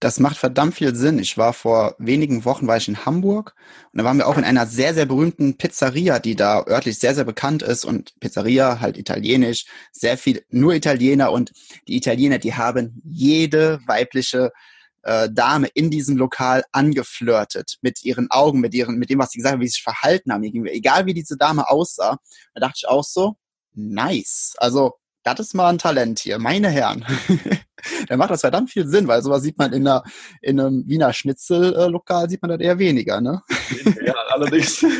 Das 0.00 0.18
macht 0.18 0.36
verdammt 0.36 0.74
viel 0.74 0.94
Sinn. 0.94 1.18
Ich 1.18 1.38
war 1.38 1.52
vor 1.52 1.94
wenigen 1.98 2.44
Wochen 2.44 2.66
war 2.66 2.76
ich 2.76 2.88
in 2.88 3.04
Hamburg 3.04 3.54
und 3.92 3.98
da 3.98 4.04
waren 4.04 4.16
wir 4.16 4.26
auch 4.26 4.38
in 4.38 4.44
einer 4.44 4.66
sehr, 4.66 4.94
sehr 4.94 5.06
berühmten 5.06 5.56
Pizzeria, 5.56 6.18
die 6.18 6.34
da 6.34 6.64
örtlich 6.66 6.98
sehr, 6.98 7.14
sehr 7.14 7.24
bekannt 7.24 7.62
ist 7.62 7.84
und 7.84 8.18
Pizzeria 8.18 8.80
halt 8.80 8.98
italienisch, 8.98 9.66
sehr 9.92 10.18
viel, 10.18 10.42
nur 10.50 10.74
Italiener 10.74 11.30
und 11.30 11.52
die 11.86 11.96
Italiener, 11.96 12.38
die 12.38 12.54
haben 12.54 13.00
jede 13.04 13.80
weibliche 13.86 14.52
äh, 15.02 15.28
Dame 15.30 15.68
in 15.74 15.90
diesem 15.90 16.16
Lokal 16.16 16.64
angeflirtet 16.72 17.78
mit 17.82 18.04
ihren 18.04 18.30
Augen, 18.30 18.60
mit 18.60 18.74
ihren, 18.74 18.96
mit 18.96 19.10
dem, 19.10 19.18
was 19.18 19.30
sie 19.30 19.38
gesagt 19.38 19.54
haben, 19.54 19.60
wie 19.60 19.66
sie 19.66 19.74
sich 19.74 19.82
verhalten 19.82 20.32
haben, 20.32 20.42
egal 20.66 21.06
wie 21.06 21.14
diese 21.14 21.36
Dame 21.36 21.68
aussah. 21.68 22.18
Da 22.54 22.60
dachte 22.60 22.74
ich 22.78 22.88
auch 22.88 23.04
so, 23.04 23.36
nice. 23.74 24.54
Also, 24.58 24.94
das 25.24 25.38
ist 25.40 25.54
mal 25.54 25.68
ein 25.68 25.78
Talent 25.78 26.18
hier, 26.18 26.38
meine 26.38 26.68
Herren. 26.68 27.04
Dann 28.08 28.18
macht 28.18 28.30
das 28.30 28.40
verdammt 28.40 28.70
viel 28.70 28.86
Sinn, 28.86 29.08
weil 29.08 29.22
sowas 29.22 29.42
sieht 29.42 29.58
man 29.58 29.72
in, 29.72 29.86
einer, 29.86 30.02
in 30.40 30.60
einem 30.60 30.86
Wiener 30.86 31.12
Schnitzel-Lokal, 31.12 32.28
sieht 32.28 32.42
man 32.42 32.50
das 32.50 32.60
eher 32.60 32.78
weniger, 32.78 33.20
ne? 33.20 33.42
Ja, 34.04 34.14
allerdings. 34.30 34.84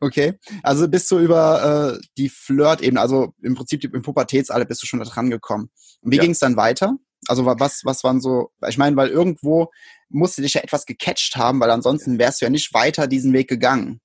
Okay, 0.00 0.34
also 0.62 0.86
bist 0.86 1.10
du 1.10 1.18
über 1.18 1.94
äh, 1.94 2.06
die 2.18 2.28
Flirt-Ebene, 2.28 3.00
also 3.00 3.32
im 3.40 3.54
Prinzip 3.54 3.84
im 3.84 4.02
Pubertätsalter 4.02 4.66
bist 4.66 4.82
du 4.82 4.86
schon 4.86 4.98
da 4.98 5.06
dran 5.06 5.30
gekommen. 5.30 5.70
Und 6.02 6.10
wie 6.10 6.16
ja. 6.16 6.22
ging 6.22 6.32
es 6.32 6.40
dann 6.40 6.58
weiter? 6.58 6.98
Also 7.28 7.46
was, 7.46 7.84
was 7.84 8.04
waren 8.04 8.20
so, 8.20 8.50
ich 8.68 8.78
meine, 8.78 8.96
weil 8.96 9.08
irgendwo 9.08 9.70
musste 10.08 10.42
dich 10.42 10.54
ja 10.54 10.62
etwas 10.62 10.86
gecatcht 10.86 11.36
haben, 11.36 11.60
weil 11.60 11.70
ansonsten 11.70 12.18
wärst 12.18 12.40
du 12.40 12.46
ja 12.46 12.50
nicht 12.50 12.72
weiter 12.74 13.06
diesen 13.06 13.32
Weg 13.32 13.48
gegangen. 13.48 14.00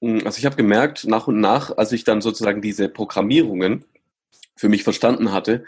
Hm, 0.00 0.22
also 0.24 0.38
ich 0.38 0.46
habe 0.46 0.56
gemerkt, 0.56 1.06
nach 1.06 1.26
und 1.26 1.40
nach, 1.40 1.76
als 1.76 1.92
ich 1.92 2.04
dann 2.04 2.20
sozusagen 2.20 2.62
diese 2.62 2.88
Programmierungen 2.88 3.84
für 4.56 4.68
mich 4.68 4.84
verstanden 4.84 5.32
hatte, 5.32 5.64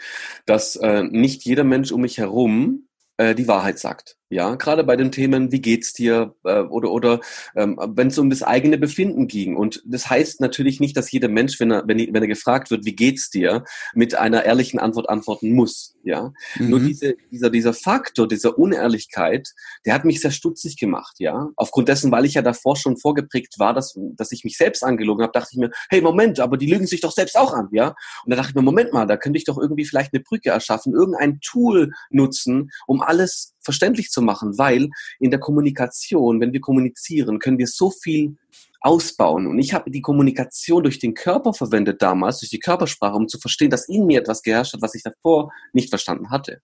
dass 0.47 0.77
äh, 0.77 1.03
nicht 1.05 1.45
jeder 1.45 1.65
Mensch 1.65 1.93
um 1.93 2.01
mich 2.01 2.19
herum 2.19 2.89
äh, 3.17 3.35
die 3.35 3.49
Wahrheit 3.49 3.79
sagt. 3.79 4.17
Ja, 4.33 4.55
gerade 4.55 4.85
bei 4.85 4.95
den 4.95 5.11
Themen, 5.11 5.51
wie 5.51 5.61
geht's 5.61 5.93
dir 5.93 6.37
äh, 6.45 6.61
oder 6.61 6.93
oder 6.93 7.21
ähm, 7.57 7.81
wenn 7.97 8.09
es 8.09 8.19
um 8.19 8.31
das 8.31 8.45
eigene 8.45 8.79
Befinden 8.79 9.27
ging. 9.27 9.57
Und 9.57 9.83
das 9.85 10.09
heißt 10.09 10.41
natürlich 10.41 10.79
nicht, 10.79 10.97
dass 10.97 11.11
jeder 11.11 11.27
Mensch, 11.27 11.59
wenn 11.59 11.73
er 11.73 11.83
wenn, 11.89 11.99
wenn 11.99 12.23
er 12.23 12.29
gefragt 12.29 12.71
wird, 12.71 12.85
wie 12.85 12.95
geht's 12.95 13.31
dir, 13.31 13.65
mit 13.93 14.15
einer 14.15 14.45
ehrlichen 14.45 14.79
Antwort 14.79 15.09
antworten 15.09 15.53
muss. 15.53 15.97
Ja, 16.05 16.33
mhm. 16.57 16.71
nur 16.71 16.79
diese, 16.79 17.17
dieser 17.33 17.51
dieser 17.51 17.75
Faktor 17.75 18.29
dieser 18.29 18.57
Unehrlichkeit, 18.57 19.49
der 19.85 19.95
hat 19.95 20.05
mich 20.05 20.21
sehr 20.21 20.31
stutzig 20.31 20.77
gemacht. 20.77 21.17
Ja, 21.19 21.51
aufgrund 21.57 21.89
dessen, 21.89 22.13
weil 22.13 22.25
ich 22.25 22.35
ja 22.35 22.43
davor 22.43 22.77
schon 22.77 22.99
vorgeprägt 22.99 23.59
war, 23.59 23.75
dass 23.75 23.99
dass 24.17 24.31
ich 24.31 24.45
mich 24.45 24.57
selbst 24.57 24.85
angelogen 24.85 25.25
habe, 25.25 25.33
dachte 25.33 25.51
ich 25.53 25.59
mir, 25.59 25.73
hey 25.89 26.01
Moment, 26.03 26.39
aber 26.39 26.57
die 26.57 26.71
lügen 26.71 26.87
sich 26.87 27.01
doch 27.01 27.13
selbst 27.13 27.37
auch 27.37 27.53
an. 27.53 27.69
Ja, 27.73 27.97
und 28.25 28.31
da 28.31 28.37
dachte 28.37 28.51
ich 28.51 28.55
mir, 28.55 28.63
Moment 28.63 28.93
mal, 28.93 29.09
da 29.09 29.17
könnte 29.17 29.39
ich 29.39 29.45
doch 29.45 29.59
irgendwie 29.59 29.85
vielleicht 29.85 30.15
eine 30.15 30.23
Brücke 30.23 30.51
erschaffen, 30.51 30.95
irgendein 30.95 31.41
Tool 31.41 31.91
nutzen, 32.11 32.71
um 32.87 33.03
alles 33.03 33.55
verständlich 33.63 34.11
zu 34.11 34.20
machen, 34.21 34.59
weil 34.59 34.89
in 35.19 35.31
der 35.31 35.41
Kommunikation, 35.41 36.41
wenn 36.41 36.53
wir 36.53 36.61
kommunizieren, 36.61 37.39
können 37.39 37.59
wir 37.59 37.67
so 37.67 37.91
viel 37.91 38.37
ausbauen. 38.81 39.47
Und 39.47 39.59
ich 39.59 39.75
habe 39.75 39.91
die 39.91 40.01
Kommunikation 40.01 40.83
durch 40.83 40.99
den 40.99 41.15
Körper 41.15 41.53
verwendet 41.53 42.01
damals, 42.01 42.39
durch 42.39 42.51
die 42.51 42.59
Körpersprache, 42.59 43.15
um 43.15 43.29
zu 43.29 43.39
verstehen, 43.39 43.71
dass 43.71 43.89
in 43.89 44.07
mir 44.07 44.21
etwas 44.21 44.43
geherrscht 44.43 44.73
hat, 44.73 44.83
was 44.83 44.95
ich 44.95 45.03
davor 45.03 45.53
nicht 45.73 45.91
verstanden 45.91 46.31
hatte. 46.31 46.63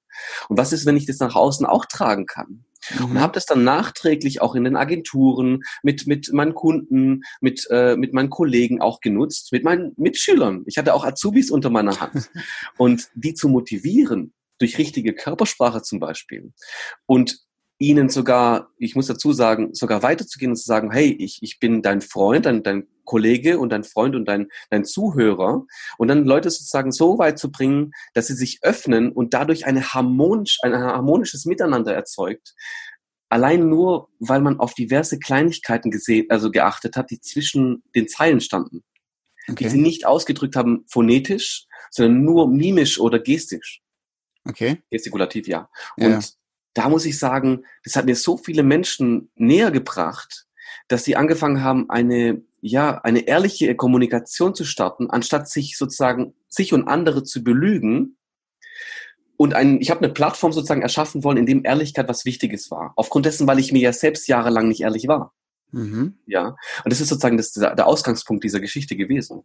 Und 0.49 0.57
was 0.57 0.73
ist, 0.73 0.87
wenn 0.87 0.97
ich 0.97 1.07
das 1.07 1.19
nach 1.19 1.35
außen 1.35 1.67
auch 1.67 1.85
tragen 1.85 2.27
kann? 2.27 2.65
Mhm. 2.99 3.05
Und 3.05 3.21
habe 3.21 3.35
das 3.35 3.45
dann 3.45 3.65
nachträglich 3.65 4.41
auch 4.41 4.55
in 4.55 4.65
den 4.65 4.77
Agenturen, 4.77 5.61
mit, 5.83 6.07
mit 6.07 6.33
meinen 6.33 6.55
Kunden, 6.55 7.23
mit, 7.41 7.67
äh, 7.71 7.97
mit 7.97 8.15
meinen 8.15 8.31
Kollegen 8.31 8.81
auch 8.81 9.01
genutzt, 9.01 9.53
mit 9.53 9.65
meinen 9.65 9.93
Mitschülern. 9.97 10.63
Ich 10.67 10.79
hatte 10.79 10.95
auch 10.95 11.05
Azubis 11.05 11.51
unter 11.51 11.69
meiner 11.69 12.01
Hand. 12.01 12.31
Und 12.79 13.09
die 13.15 13.35
zu 13.35 13.49
motivieren, 13.49 14.33
durch 14.59 14.79
richtige 14.79 15.13
Körpersprache 15.15 15.83
zum 15.83 16.01
Beispiel 16.01 16.53
und 17.05 17.41
ihnen 17.79 18.09
sogar, 18.09 18.71
ich 18.79 18.97
muss 18.97 19.07
dazu 19.07 19.33
sagen, 19.33 19.75
sogar 19.75 20.03
weiterzugehen 20.03 20.53
und 20.53 20.57
zu 20.57 20.65
sagen, 20.65 20.91
hey, 20.91 21.13
ich, 21.13 21.39
ich 21.43 21.59
bin 21.59 21.83
dein 21.83 22.01
Freund, 22.01 22.47
dein, 22.47 22.63
dein 22.63 22.87
Kollege 23.05 23.59
und 23.59 23.71
dein 23.71 23.85
Freund 23.85 24.17
und 24.17 24.27
dein, 24.27 24.49
dein 24.71 24.85
Zuhörer 24.85 25.65
und 25.99 26.09
dann 26.09 26.25
Leute 26.25 26.51
sozusagen 26.51 26.91
so 26.91 27.19
weit 27.19 27.39
zu 27.39 27.51
bringen, 27.51 27.93
dass 28.15 28.29
sie 28.29 28.35
sich 28.35 28.61
öffnen 28.63 29.13
und 29.13 29.35
dadurch 29.35 29.67
eine 29.67 29.93
harmonisch, 29.93 30.59
ein 30.63 30.75
harmonisches 30.75 31.45
Miteinander 31.45 31.95
erzeugt. 31.95 32.55
Allein 33.29 33.69
nur, 33.69 34.09
weil 34.21 34.41
man 34.41 34.59
auf 34.59 34.75
diverse 34.75 35.19
Kleinigkeiten 35.19 35.91
gesehen, 35.91 36.27
also 36.31 36.51
geachtet 36.51 36.97
hat, 36.97 37.11
die 37.11 37.21
zwischen 37.21 37.83
den 37.95 38.09
Zeilen 38.09 38.41
standen. 38.41 38.85
Okay. 39.49 39.65
Die 39.65 39.71
sie 39.71 39.81
nicht 39.81 40.07
ausgedrückt 40.07 40.57
haben 40.57 40.85
phonetisch, 40.89 41.67
sondern 41.91 42.25
nur 42.25 42.49
mimisch 42.49 42.99
oder 42.99 43.19
gestisch. 43.19 43.81
Okay. 44.45 44.83
Gestikulativ, 44.91 45.47
ja. 45.49 45.69
Und 45.97 46.11
ja. 46.11 46.21
Da 46.77 46.91
muss 46.91 47.07
ich 47.07 47.19
sagen, 47.19 47.65
das 47.85 47.97
hat 47.97 48.05
mir 48.05 48.17
so 48.17 48.37
viele 48.37 48.63
Menschen 48.63 49.31
näher 49.35 49.71
gebracht, 49.71 50.47
dass 50.89 51.05
sie 51.05 51.17
angefangen 51.17 51.63
haben, 51.63 51.89
eine, 51.89 52.43
ja, 52.61 52.99
eine 52.99 53.21
ehrliche 53.21 53.75
Kommunikation 53.75 54.55
zu 54.55 54.65
starten, 54.65 55.09
anstatt 55.09 55.49
sich 55.49 55.79
sozusagen, 55.79 56.35
sich 56.49 56.75
und 56.75 56.87
andere 56.87 57.25
zu 57.25 57.43
belügen. 57.43 58.19
Und 59.39 59.55
ein, 59.55 59.81
ich 59.81 59.91
habe 59.91 60.05
eine 60.05 60.13
Plattform 60.13 60.53
sozusagen 60.53 60.83
erschaffen 60.83 61.25
wollen, 61.25 61.39
in 61.39 61.47
dem 61.47 61.65
Ehrlichkeit 61.65 62.09
was 62.09 62.27
Wichtiges 62.27 62.71
war. 62.71 62.93
Aufgrund 62.97 63.25
dessen, 63.25 63.47
weil 63.47 63.59
ich 63.59 63.73
mir 63.73 63.81
ja 63.81 63.95
selbst 63.95 64.29
jahrelang 64.29 64.69
nicht 64.69 64.83
ehrlich 64.83 65.09
war. 65.09 65.33
Mhm. 65.73 66.19
Ja. 66.27 66.57
Und 66.85 66.93
das 66.93 67.01
ist 67.01 67.09
sozusagen 67.09 67.39
das, 67.39 67.53
der 67.53 67.87
Ausgangspunkt 67.87 68.45
dieser 68.45 68.61
Geschichte 68.61 68.97
gewesen. 68.97 69.45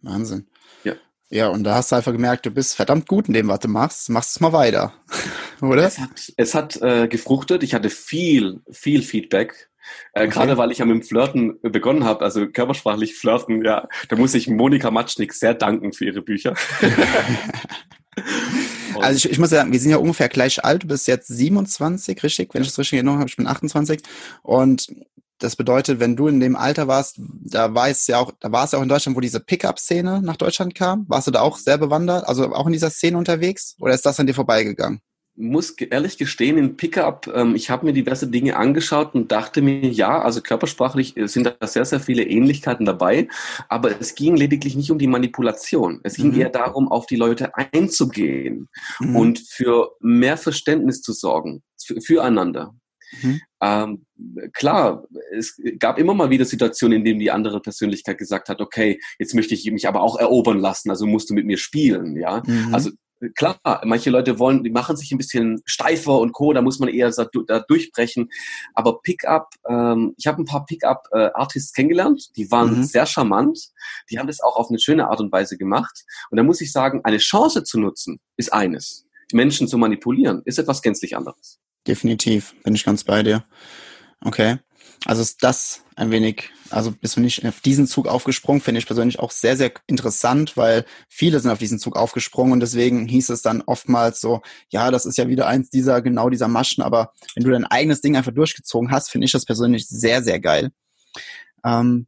Wahnsinn. 0.00 0.46
Ja. 0.84 0.94
Ja, 1.32 1.48
und 1.48 1.62
da 1.62 1.76
hast 1.76 1.92
du 1.92 1.96
einfach 1.96 2.12
gemerkt, 2.12 2.44
du 2.44 2.50
bist 2.50 2.74
verdammt 2.74 3.06
gut 3.06 3.28
in 3.28 3.34
dem, 3.34 3.48
was 3.48 3.60
du 3.60 3.68
machst. 3.68 4.10
Machst 4.10 4.32
es 4.32 4.40
mal 4.40 4.52
weiter. 4.52 4.92
Oder? 5.60 5.86
Es 5.86 5.98
hat, 5.98 6.32
es 6.36 6.54
hat 6.54 6.82
äh, 6.82 7.06
gefruchtet. 7.06 7.62
Ich 7.62 7.72
hatte 7.72 7.88
viel, 7.88 8.60
viel 8.70 9.02
Feedback. 9.02 9.70
Äh, 10.12 10.22
okay. 10.22 10.30
Gerade 10.30 10.58
weil 10.58 10.72
ich 10.72 10.78
ja 10.78 10.84
mit 10.84 10.96
dem 10.96 11.02
Flirten 11.02 11.58
begonnen 11.62 12.04
habe, 12.04 12.24
also 12.24 12.48
körpersprachlich 12.48 13.14
flirten, 13.14 13.64
ja, 13.64 13.88
da 14.08 14.16
muss 14.16 14.34
ich 14.34 14.48
Monika 14.48 14.90
Matschnik 14.90 15.32
sehr 15.32 15.54
danken 15.54 15.92
für 15.92 16.04
ihre 16.04 16.22
Bücher. 16.22 16.54
also 19.00 19.16
ich, 19.16 19.30
ich 19.30 19.38
muss 19.38 19.50
sagen, 19.50 19.72
wir 19.72 19.80
sind 19.80 19.92
ja 19.92 19.98
ungefähr 19.98 20.28
gleich 20.28 20.64
alt. 20.64 20.82
Du 20.82 20.88
bist 20.88 21.06
jetzt 21.06 21.28
27, 21.28 22.22
richtig? 22.22 22.54
Wenn 22.54 22.62
ich 22.62 22.68
das 22.68 22.78
richtig 22.78 22.98
erinnere 22.98 23.18
habe, 23.18 23.28
ich 23.28 23.36
bin 23.36 23.46
28. 23.46 24.02
Und 24.42 24.88
das 25.40 25.56
bedeutet, 25.56 26.00
wenn 26.00 26.16
du 26.16 26.28
in 26.28 26.40
dem 26.40 26.56
Alter 26.56 26.86
warst, 26.88 27.18
da 27.18 27.74
war 27.74 27.88
es 27.88 28.06
ja 28.06 28.18
auch, 28.18 28.32
da 28.40 28.52
war 28.52 28.64
es 28.64 28.72
ja 28.72 28.78
auch 28.78 28.82
in 28.82 28.88
Deutschland, 28.88 29.16
wo 29.16 29.20
diese 29.20 29.40
Pickup-Szene 29.40 30.22
nach 30.22 30.36
Deutschland 30.36 30.74
kam. 30.74 31.06
Warst 31.08 31.26
du 31.26 31.30
da 31.30 31.40
auch 31.40 31.58
sehr 31.58 31.78
bewandert, 31.78 32.28
also 32.28 32.52
auch 32.52 32.66
in 32.66 32.72
dieser 32.72 32.90
Szene 32.90 33.18
unterwegs? 33.18 33.76
Oder 33.80 33.94
ist 33.94 34.06
das 34.06 34.20
an 34.20 34.26
dir 34.26 34.34
vorbeigegangen? 34.34 35.00
muss 35.40 35.70
ehrlich 35.70 36.18
gestehen, 36.18 36.58
in 36.58 36.76
Pickup, 36.76 37.30
ähm, 37.34 37.54
ich 37.54 37.70
habe 37.70 37.86
mir 37.86 37.92
diverse 37.92 38.28
Dinge 38.28 38.56
angeschaut 38.56 39.14
und 39.14 39.32
dachte 39.32 39.62
mir, 39.62 39.88
ja, 39.88 40.20
also 40.20 40.42
körpersprachlich 40.42 41.16
äh, 41.16 41.26
sind 41.28 41.44
da 41.44 41.66
sehr, 41.66 41.84
sehr 41.84 42.00
viele 42.00 42.24
Ähnlichkeiten 42.24 42.84
dabei, 42.84 43.28
aber 43.68 44.00
es 44.00 44.14
ging 44.14 44.36
lediglich 44.36 44.76
nicht 44.76 44.90
um 44.90 44.98
die 44.98 45.06
Manipulation. 45.06 46.00
Es 46.02 46.16
ging 46.16 46.32
mhm. 46.32 46.40
eher 46.40 46.50
darum, 46.50 46.90
auf 46.90 47.06
die 47.06 47.16
Leute 47.16 47.54
einzugehen 47.56 48.68
mhm. 49.00 49.16
und 49.16 49.38
für 49.38 49.92
mehr 50.00 50.36
Verständnis 50.36 51.00
zu 51.00 51.12
sorgen, 51.12 51.62
füreinander. 52.04 52.74
Mhm. 53.22 53.40
Ähm, 53.62 54.06
klar, 54.52 55.04
es 55.32 55.60
gab 55.78 55.98
immer 55.98 56.14
mal 56.14 56.30
wieder 56.30 56.44
Situationen, 56.44 56.98
in 56.98 57.04
denen 57.04 57.20
die 57.20 57.30
andere 57.30 57.60
Persönlichkeit 57.60 58.18
gesagt 58.18 58.48
hat, 58.48 58.60
okay, 58.60 59.00
jetzt 59.18 59.34
möchte 59.34 59.54
ich 59.54 59.70
mich 59.70 59.88
aber 59.88 60.02
auch 60.02 60.18
erobern 60.18 60.58
lassen, 60.58 60.90
also 60.90 61.06
musst 61.06 61.30
du 61.30 61.34
mit 61.34 61.46
mir 61.46 61.58
spielen, 61.58 62.16
ja. 62.16 62.42
Mhm. 62.46 62.74
Also 62.74 62.90
klar, 63.34 63.58
manche 63.84 64.10
Leute 64.10 64.38
wollen, 64.38 64.64
die 64.64 64.70
machen 64.70 64.96
sich 64.96 65.12
ein 65.12 65.18
bisschen 65.18 65.60
steifer 65.64 66.18
und 66.18 66.32
co, 66.32 66.52
da 66.52 66.62
muss 66.62 66.78
man 66.78 66.88
eher 66.88 67.10
da 67.10 67.60
durchbrechen. 67.60 68.30
Aber 68.74 69.00
Pickup, 69.02 69.48
ähm, 69.68 70.14
ich 70.16 70.26
habe 70.26 70.42
ein 70.42 70.46
paar 70.46 70.64
Pickup-Artists 70.64 71.72
äh, 71.72 71.74
kennengelernt, 71.74 72.30
die 72.36 72.50
waren 72.50 72.78
mhm. 72.78 72.84
sehr 72.84 73.06
charmant, 73.06 73.72
die 74.10 74.18
haben 74.18 74.26
das 74.26 74.40
auch 74.40 74.56
auf 74.56 74.70
eine 74.70 74.78
schöne 74.78 75.08
Art 75.08 75.20
und 75.20 75.32
Weise 75.32 75.58
gemacht. 75.58 76.04
Und 76.30 76.36
da 76.36 76.42
muss 76.42 76.60
ich 76.60 76.72
sagen, 76.72 77.00
eine 77.04 77.18
Chance 77.18 77.64
zu 77.64 77.78
nutzen, 77.78 78.20
ist 78.36 78.52
eines. 78.52 79.06
Menschen 79.32 79.68
zu 79.68 79.78
manipulieren, 79.78 80.42
ist 80.44 80.58
etwas 80.58 80.82
gänzlich 80.82 81.16
anderes. 81.16 81.60
Definitiv, 81.90 82.54
bin 82.62 82.76
ich 82.76 82.84
ganz 82.84 83.02
bei 83.02 83.24
dir. 83.24 83.42
Okay. 84.20 84.58
Also 85.06 85.22
ist 85.22 85.42
das 85.42 85.82
ein 85.96 86.12
wenig, 86.12 86.50
also 86.68 86.92
bist 86.92 87.16
du 87.16 87.20
nicht 87.20 87.44
auf 87.44 87.60
diesen 87.60 87.88
Zug 87.88 88.06
aufgesprungen, 88.06 88.60
finde 88.60 88.78
ich 88.78 88.86
persönlich 88.86 89.18
auch 89.18 89.32
sehr, 89.32 89.56
sehr 89.56 89.72
interessant, 89.88 90.56
weil 90.56 90.84
viele 91.08 91.40
sind 91.40 91.50
auf 91.50 91.58
diesen 91.58 91.80
Zug 91.80 91.96
aufgesprungen 91.96 92.52
und 92.52 92.60
deswegen 92.60 93.08
hieß 93.08 93.30
es 93.30 93.42
dann 93.42 93.62
oftmals 93.62 94.20
so, 94.20 94.40
ja, 94.68 94.92
das 94.92 95.04
ist 95.04 95.18
ja 95.18 95.26
wieder 95.26 95.48
eins 95.48 95.68
dieser, 95.68 96.00
genau 96.00 96.30
dieser 96.30 96.46
Maschen, 96.46 96.84
aber 96.84 97.12
wenn 97.34 97.42
du 97.42 97.50
dein 97.50 97.64
eigenes 97.64 98.02
Ding 98.02 98.16
einfach 98.16 98.32
durchgezogen 98.32 98.92
hast, 98.92 99.10
finde 99.10 99.24
ich 99.24 99.32
das 99.32 99.44
persönlich 99.44 99.88
sehr, 99.88 100.22
sehr 100.22 100.38
geil. 100.38 100.70
Ähm, 101.64 102.06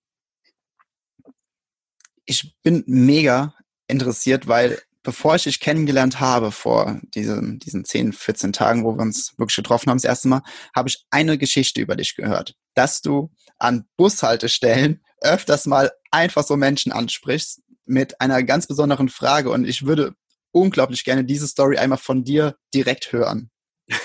ich 2.25 2.55
bin 2.63 2.85
mega 2.87 3.53
interessiert, 3.89 4.47
weil 4.47 4.81
bevor 5.03 5.37
ich 5.37 5.45
dich 5.45 5.61
kennengelernt 5.61 6.21
habe, 6.21 6.53
vor 6.53 7.01
diesen, 7.15 7.59
diesen 7.59 7.85
10, 7.85 8.13
14 8.13 8.53
Tagen, 8.53 8.85
wo 8.85 8.95
wir 8.97 9.03
uns 9.03 9.35
wirklich 9.39 9.57
getroffen 9.57 9.91
haben 9.91 9.99
das 9.99 10.05
erste 10.05 10.29
Mal, 10.29 10.43
habe 10.75 10.89
ich 10.89 11.05
eine 11.11 11.39
Geschichte 11.39 11.81
über 11.81 11.97
dich 11.97 12.17
gehört, 12.17 12.55
dass 12.75 13.03
du 13.03 13.31
an 13.59 13.87
Bushaltestellen 13.97 15.03
öfters 15.21 15.67
mal 15.67 15.93
einfach 16.11 16.45
so 16.45 16.57
Menschen 16.57 16.93
ansprichst 16.93 17.63
mit 17.87 18.21
einer 18.21 18.43
ganz 18.43 18.67
besonderen 18.67 19.09
Frage 19.09 19.51
und 19.51 19.67
ich 19.67 19.87
würde 19.87 20.15
unglaublich 20.53 21.05
gerne 21.05 21.25
diese 21.25 21.49
Story 21.49 21.79
einmal 21.79 21.99
von 21.99 22.25
dir 22.25 22.57
direkt 22.75 23.13
hören. 23.13 23.51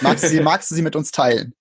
Magst 0.02 0.24
du 0.24 0.30
sie, 0.30 0.40
magst 0.40 0.72
du 0.72 0.76
sie 0.76 0.82
mit 0.82 0.96
uns 0.96 1.12
teilen? 1.12 1.54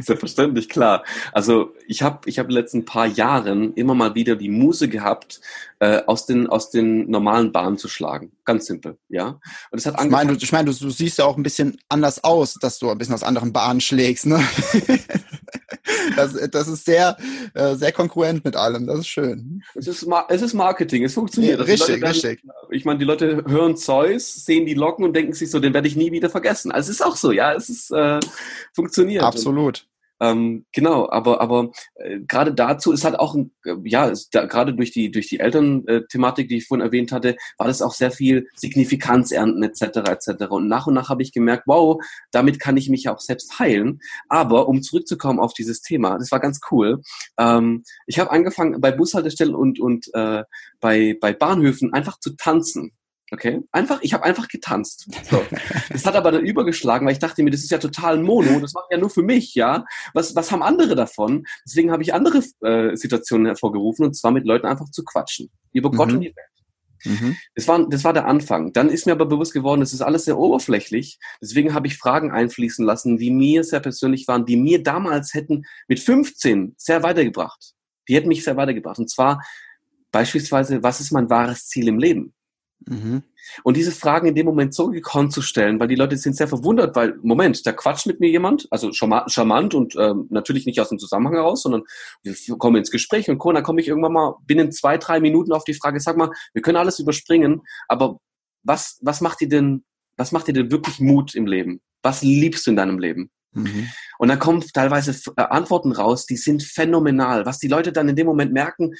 Selbstverständlich, 0.00 0.68
klar. 0.68 1.04
Also 1.32 1.74
ich 1.86 2.02
habe 2.02 2.28
ich 2.28 2.38
hab 2.38 2.46
in 2.46 2.50
den 2.50 2.60
letzten 2.60 2.84
paar 2.84 3.06
Jahren 3.06 3.74
immer 3.74 3.94
mal 3.94 4.14
wieder 4.14 4.36
die 4.36 4.48
Muse 4.48 4.88
gehabt, 4.88 5.40
äh, 5.80 6.02
aus, 6.06 6.26
den, 6.26 6.46
aus 6.46 6.70
den 6.70 7.10
normalen 7.10 7.52
Bahnen 7.52 7.76
zu 7.78 7.88
schlagen. 7.88 8.32
Ganz 8.44 8.66
simpel, 8.66 8.98
ja. 9.08 9.40
Und 9.70 9.78
es 9.78 9.86
hat 9.86 10.02
ich 10.02 10.10
meine, 10.10 10.32
du, 10.32 10.42
ich 10.42 10.52
mein, 10.52 10.66
du, 10.66 10.72
du 10.72 10.90
siehst 10.90 11.18
ja 11.18 11.24
auch 11.24 11.36
ein 11.36 11.42
bisschen 11.42 11.78
anders 11.88 12.22
aus, 12.24 12.54
dass 12.54 12.78
du 12.78 12.90
ein 12.90 12.98
bisschen 12.98 13.14
aus 13.14 13.22
anderen 13.22 13.52
Bahnen 13.52 13.80
schlägst, 13.80 14.26
ne? 14.26 14.40
das, 16.16 16.34
das 16.50 16.68
ist 16.68 16.84
sehr, 16.84 17.16
äh, 17.54 17.74
sehr 17.74 17.92
konkurrent 17.92 18.44
mit 18.44 18.56
allem. 18.56 18.86
Das 18.86 19.00
ist 19.00 19.08
schön. 19.08 19.62
Es 19.74 19.86
ist, 19.86 20.06
es 20.28 20.42
ist 20.42 20.54
Marketing, 20.54 21.04
es 21.04 21.14
funktioniert. 21.14 21.58
Ja, 21.58 21.64
richtig, 21.64 22.00
werden, 22.00 22.04
richtig. 22.04 22.42
Ich 22.70 22.84
meine, 22.84 22.98
die 22.98 23.04
Leute 23.04 23.44
hören 23.46 23.76
Zeus, 23.76 24.44
sehen 24.44 24.66
die 24.66 24.74
Locken 24.74 25.04
und 25.04 25.14
denken 25.14 25.32
sich 25.32 25.50
so, 25.50 25.60
den 25.60 25.74
werde 25.74 25.88
ich 25.88 25.96
nie 25.96 26.12
wieder 26.12 26.30
vergessen. 26.30 26.72
Also 26.72 26.90
es 26.90 27.00
ist 27.00 27.06
auch 27.06 27.16
so, 27.16 27.32
ja, 27.32 27.52
es 27.64 27.90
ist 27.90 27.90
äh, 27.90 28.20
funktioniert. 28.72 29.24
Absolut. 29.24 29.86
Ähm, 30.20 30.64
genau, 30.72 31.10
aber 31.10 31.40
aber 31.40 31.72
äh, 31.96 32.20
gerade 32.20 32.54
dazu 32.54 32.92
ist 32.92 33.04
halt 33.04 33.18
auch 33.18 33.34
ein, 33.34 33.50
äh, 33.64 33.74
ja, 33.84 34.12
da, 34.30 34.46
gerade 34.46 34.72
durch 34.72 34.92
die 34.92 35.10
durch 35.10 35.28
die 35.28 35.40
Eltern-Thematik, 35.40 36.48
die 36.48 36.58
ich 36.58 36.66
vorhin 36.66 36.86
erwähnt 36.86 37.10
hatte, 37.10 37.36
war 37.58 37.66
das 37.66 37.82
auch 37.82 37.92
sehr 37.92 38.12
viel 38.12 38.46
Signifikanz 38.54 39.32
ernten 39.32 39.62
etc. 39.64 39.82
etc. 40.08 40.44
Und 40.50 40.68
nach 40.68 40.86
und 40.86 40.94
nach 40.94 41.08
habe 41.08 41.22
ich 41.22 41.32
gemerkt, 41.32 41.64
wow, 41.66 42.00
damit 42.30 42.60
kann 42.60 42.76
ich 42.76 42.88
mich 42.88 43.04
ja 43.04 43.14
auch 43.14 43.20
selbst 43.20 43.58
heilen. 43.58 44.00
Aber 44.28 44.68
um 44.68 44.82
zurückzukommen 44.82 45.40
auf 45.40 45.52
dieses 45.52 45.82
Thema, 45.82 46.16
das 46.18 46.30
war 46.30 46.40
ganz 46.40 46.60
cool. 46.70 47.02
Ähm, 47.38 47.82
ich 48.06 48.20
habe 48.20 48.30
angefangen 48.30 48.80
bei 48.80 48.92
Bushaltestellen 48.92 49.54
und 49.54 49.80
und 49.80 50.08
äh, 50.14 50.44
bei 50.80 51.18
bei 51.20 51.32
Bahnhöfen 51.32 51.92
einfach 51.92 52.20
zu 52.20 52.36
tanzen. 52.36 52.92
Okay, 53.34 53.62
einfach, 53.72 53.98
ich 54.02 54.14
habe 54.14 54.22
einfach 54.22 54.46
getanzt. 54.46 55.08
So. 55.28 55.42
Das 55.90 56.06
hat 56.06 56.14
aber 56.14 56.30
dann 56.30 56.46
übergeschlagen, 56.46 57.04
weil 57.04 57.14
ich 57.14 57.18
dachte 57.18 57.42
mir, 57.42 57.50
das 57.50 57.62
ist 57.62 57.70
ja 57.72 57.78
total 57.78 58.22
mono, 58.22 58.60
das 58.60 58.74
ich 58.74 58.92
ja 58.92 58.98
nur 58.98 59.10
für 59.10 59.24
mich, 59.24 59.56
ja. 59.56 59.84
Was, 60.12 60.36
was 60.36 60.52
haben 60.52 60.62
andere 60.62 60.94
davon? 60.94 61.44
Deswegen 61.66 61.90
habe 61.90 62.04
ich 62.04 62.14
andere 62.14 62.38
äh, 62.60 62.94
Situationen 62.94 63.46
hervorgerufen 63.46 64.06
und 64.06 64.14
zwar 64.14 64.30
mit 64.30 64.46
Leuten 64.46 64.66
einfach 64.66 64.88
zu 64.88 65.02
quatschen 65.02 65.50
über 65.72 65.90
mhm. 65.90 65.96
Gott 65.96 66.12
und 66.12 66.20
die 66.20 66.28
Welt. 66.28 67.16
Mhm. 67.20 67.36
Das, 67.56 67.66
war, 67.66 67.88
das 67.88 68.04
war 68.04 68.12
der 68.12 68.26
Anfang. 68.26 68.72
Dann 68.72 68.88
ist 68.88 69.04
mir 69.04 69.12
aber 69.12 69.26
bewusst 69.26 69.52
geworden, 69.52 69.80
das 69.80 69.92
ist 69.92 70.00
alles 70.00 70.26
sehr 70.26 70.38
oberflächlich. 70.38 71.18
Deswegen 71.42 71.74
habe 71.74 71.88
ich 71.88 71.98
Fragen 71.98 72.30
einfließen 72.30 72.84
lassen, 72.84 73.16
die 73.18 73.32
mir 73.32 73.64
sehr 73.64 73.80
persönlich 73.80 74.28
waren, 74.28 74.46
die 74.46 74.56
mir 74.56 74.80
damals 74.80 75.34
hätten 75.34 75.64
mit 75.88 75.98
15 75.98 76.76
sehr 76.78 77.02
weitergebracht. 77.02 77.72
Die 78.08 78.14
hätten 78.14 78.28
mich 78.28 78.44
sehr 78.44 78.56
weitergebracht. 78.56 79.00
Und 79.00 79.10
zwar 79.10 79.42
beispielsweise, 80.12 80.84
was 80.84 81.00
ist 81.00 81.10
mein 81.10 81.28
wahres 81.28 81.66
Ziel 81.66 81.88
im 81.88 81.98
Leben? 81.98 82.32
Mhm. 82.86 83.22
Und 83.62 83.76
diese 83.76 83.92
Fragen 83.92 84.26
in 84.26 84.34
dem 84.34 84.46
Moment 84.46 84.74
so 84.74 84.88
gekonnt 84.88 85.32
zu 85.32 85.42
stellen, 85.42 85.78
weil 85.78 85.88
die 85.88 85.94
Leute 85.94 86.16
sind 86.16 86.36
sehr 86.36 86.48
verwundert, 86.48 86.96
weil, 86.96 87.16
Moment, 87.22 87.66
da 87.66 87.72
quatscht 87.72 88.06
mit 88.06 88.20
mir 88.20 88.30
jemand, 88.30 88.66
also 88.70 88.90
charmant 88.92 89.74
und 89.74 89.94
ähm, 89.96 90.26
natürlich 90.30 90.66
nicht 90.66 90.80
aus 90.80 90.88
dem 90.88 90.98
Zusammenhang 90.98 91.34
heraus, 91.34 91.62
sondern 91.62 91.82
wir 92.22 92.34
kommen 92.58 92.76
ins 92.76 92.90
Gespräch 92.90 93.28
und 93.28 93.42
dann 93.44 93.62
komme 93.62 93.80
ich 93.80 93.88
irgendwann 93.88 94.12
mal 94.12 94.36
binnen 94.46 94.72
zwei, 94.72 94.98
drei 94.98 95.20
Minuten 95.20 95.52
auf 95.52 95.64
die 95.64 95.74
Frage, 95.74 96.00
sag 96.00 96.16
mal, 96.16 96.30
wir 96.52 96.62
können 96.62 96.76
alles 96.76 96.98
überspringen, 96.98 97.62
aber 97.88 98.18
was, 98.62 98.98
was 99.02 99.20
macht 99.20 99.40
dir 99.40 99.48
denn, 99.48 99.84
was 100.16 100.32
macht 100.32 100.48
dir 100.48 100.54
denn 100.54 100.70
wirklich 100.70 101.00
Mut 101.00 101.34
im 101.34 101.46
Leben? 101.46 101.80
Was 102.02 102.22
liebst 102.22 102.66
du 102.66 102.70
in 102.70 102.76
deinem 102.76 102.98
Leben? 102.98 103.30
Mhm. 103.52 103.88
Und 104.18 104.28
dann 104.28 104.38
kommen 104.38 104.64
teilweise 104.72 105.12
äh, 105.36 105.42
Antworten 105.42 105.92
raus, 105.92 106.26
die 106.26 106.36
sind 106.36 106.62
phänomenal. 106.62 107.46
Was 107.46 107.58
die 107.58 107.68
Leute 107.68 107.92
dann 107.92 108.08
in 108.08 108.16
dem 108.16 108.26
Moment 108.26 108.52
merken, 108.52 108.94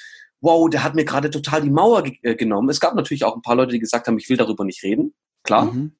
wow, 0.45 0.69
der 0.69 0.85
hat 0.85 0.95
mir 0.95 1.05
gerade 1.05 1.31
total 1.31 1.63
die 1.63 1.71
Mauer 1.71 2.03
ge 2.03 2.19
äh, 2.23 2.35
genommen. 2.37 2.69
Es 2.69 2.81
gab 2.81 2.95
natürlich 2.95 3.25
auch 3.25 3.35
ein 3.35 3.43
paar 3.43 3.57
Leute, 3.57 3.73
die 3.73 3.81
gesagt 3.81 4.07
haben, 4.07 4.19
ich 4.19 4.29
will 4.29 4.37
darüber 4.37 4.65
nicht 4.65 4.83
reden. 4.83 5.15
Klar. 5.43 5.67
Mhm. 5.67 5.93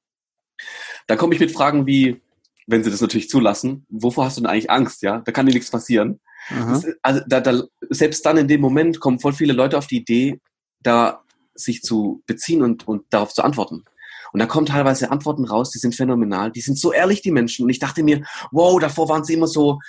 Dann 1.07 1.17
komme 1.17 1.33
ich 1.33 1.39
mit 1.39 1.51
Fragen 1.51 1.85
wie, 1.85 2.21
wenn 2.67 2.83
sie 2.83 2.91
das 2.91 3.01
natürlich 3.01 3.29
zulassen, 3.29 3.85
wovor 3.89 4.25
hast 4.25 4.37
du 4.37 4.41
denn 4.41 4.49
eigentlich 4.49 4.69
Angst? 4.69 5.01
Ja, 5.01 5.19
da 5.19 5.31
kann 5.31 5.45
dir 5.45 5.53
nichts 5.53 5.71
passieren. 5.71 6.19
Das, 6.49 6.85
also 7.01 7.21
da, 7.27 7.41
da, 7.41 7.63
selbst 7.89 8.23
dann 8.25 8.37
in 8.37 8.47
dem 8.47 8.61
Moment 8.61 8.99
kommen 8.99 9.19
voll 9.19 9.33
viele 9.33 9.53
Leute 9.53 9.77
auf 9.77 9.87
die 9.87 9.97
Idee, 9.97 10.39
da 10.81 11.23
sich 11.55 11.81
zu 11.81 12.21
beziehen 12.27 12.61
und, 12.61 12.87
und 12.87 13.05
darauf 13.09 13.33
zu 13.33 13.43
antworten. 13.43 13.83
Und 14.31 14.39
da 14.39 14.45
kommen 14.45 14.67
teilweise 14.67 15.11
Antworten 15.11 15.45
raus, 15.45 15.71
die 15.71 15.79
sind 15.79 15.95
phänomenal, 15.95 16.51
die 16.51 16.61
sind 16.61 16.77
so 16.77 16.91
ehrlich, 16.91 17.21
die 17.21 17.31
Menschen. 17.31 17.63
Und 17.63 17.69
ich 17.69 17.79
dachte 17.79 18.03
mir, 18.03 18.23
wow, 18.51 18.79
davor 18.79 19.09
waren 19.09 19.23
sie 19.23 19.33
immer 19.33 19.47
so, 19.47 19.79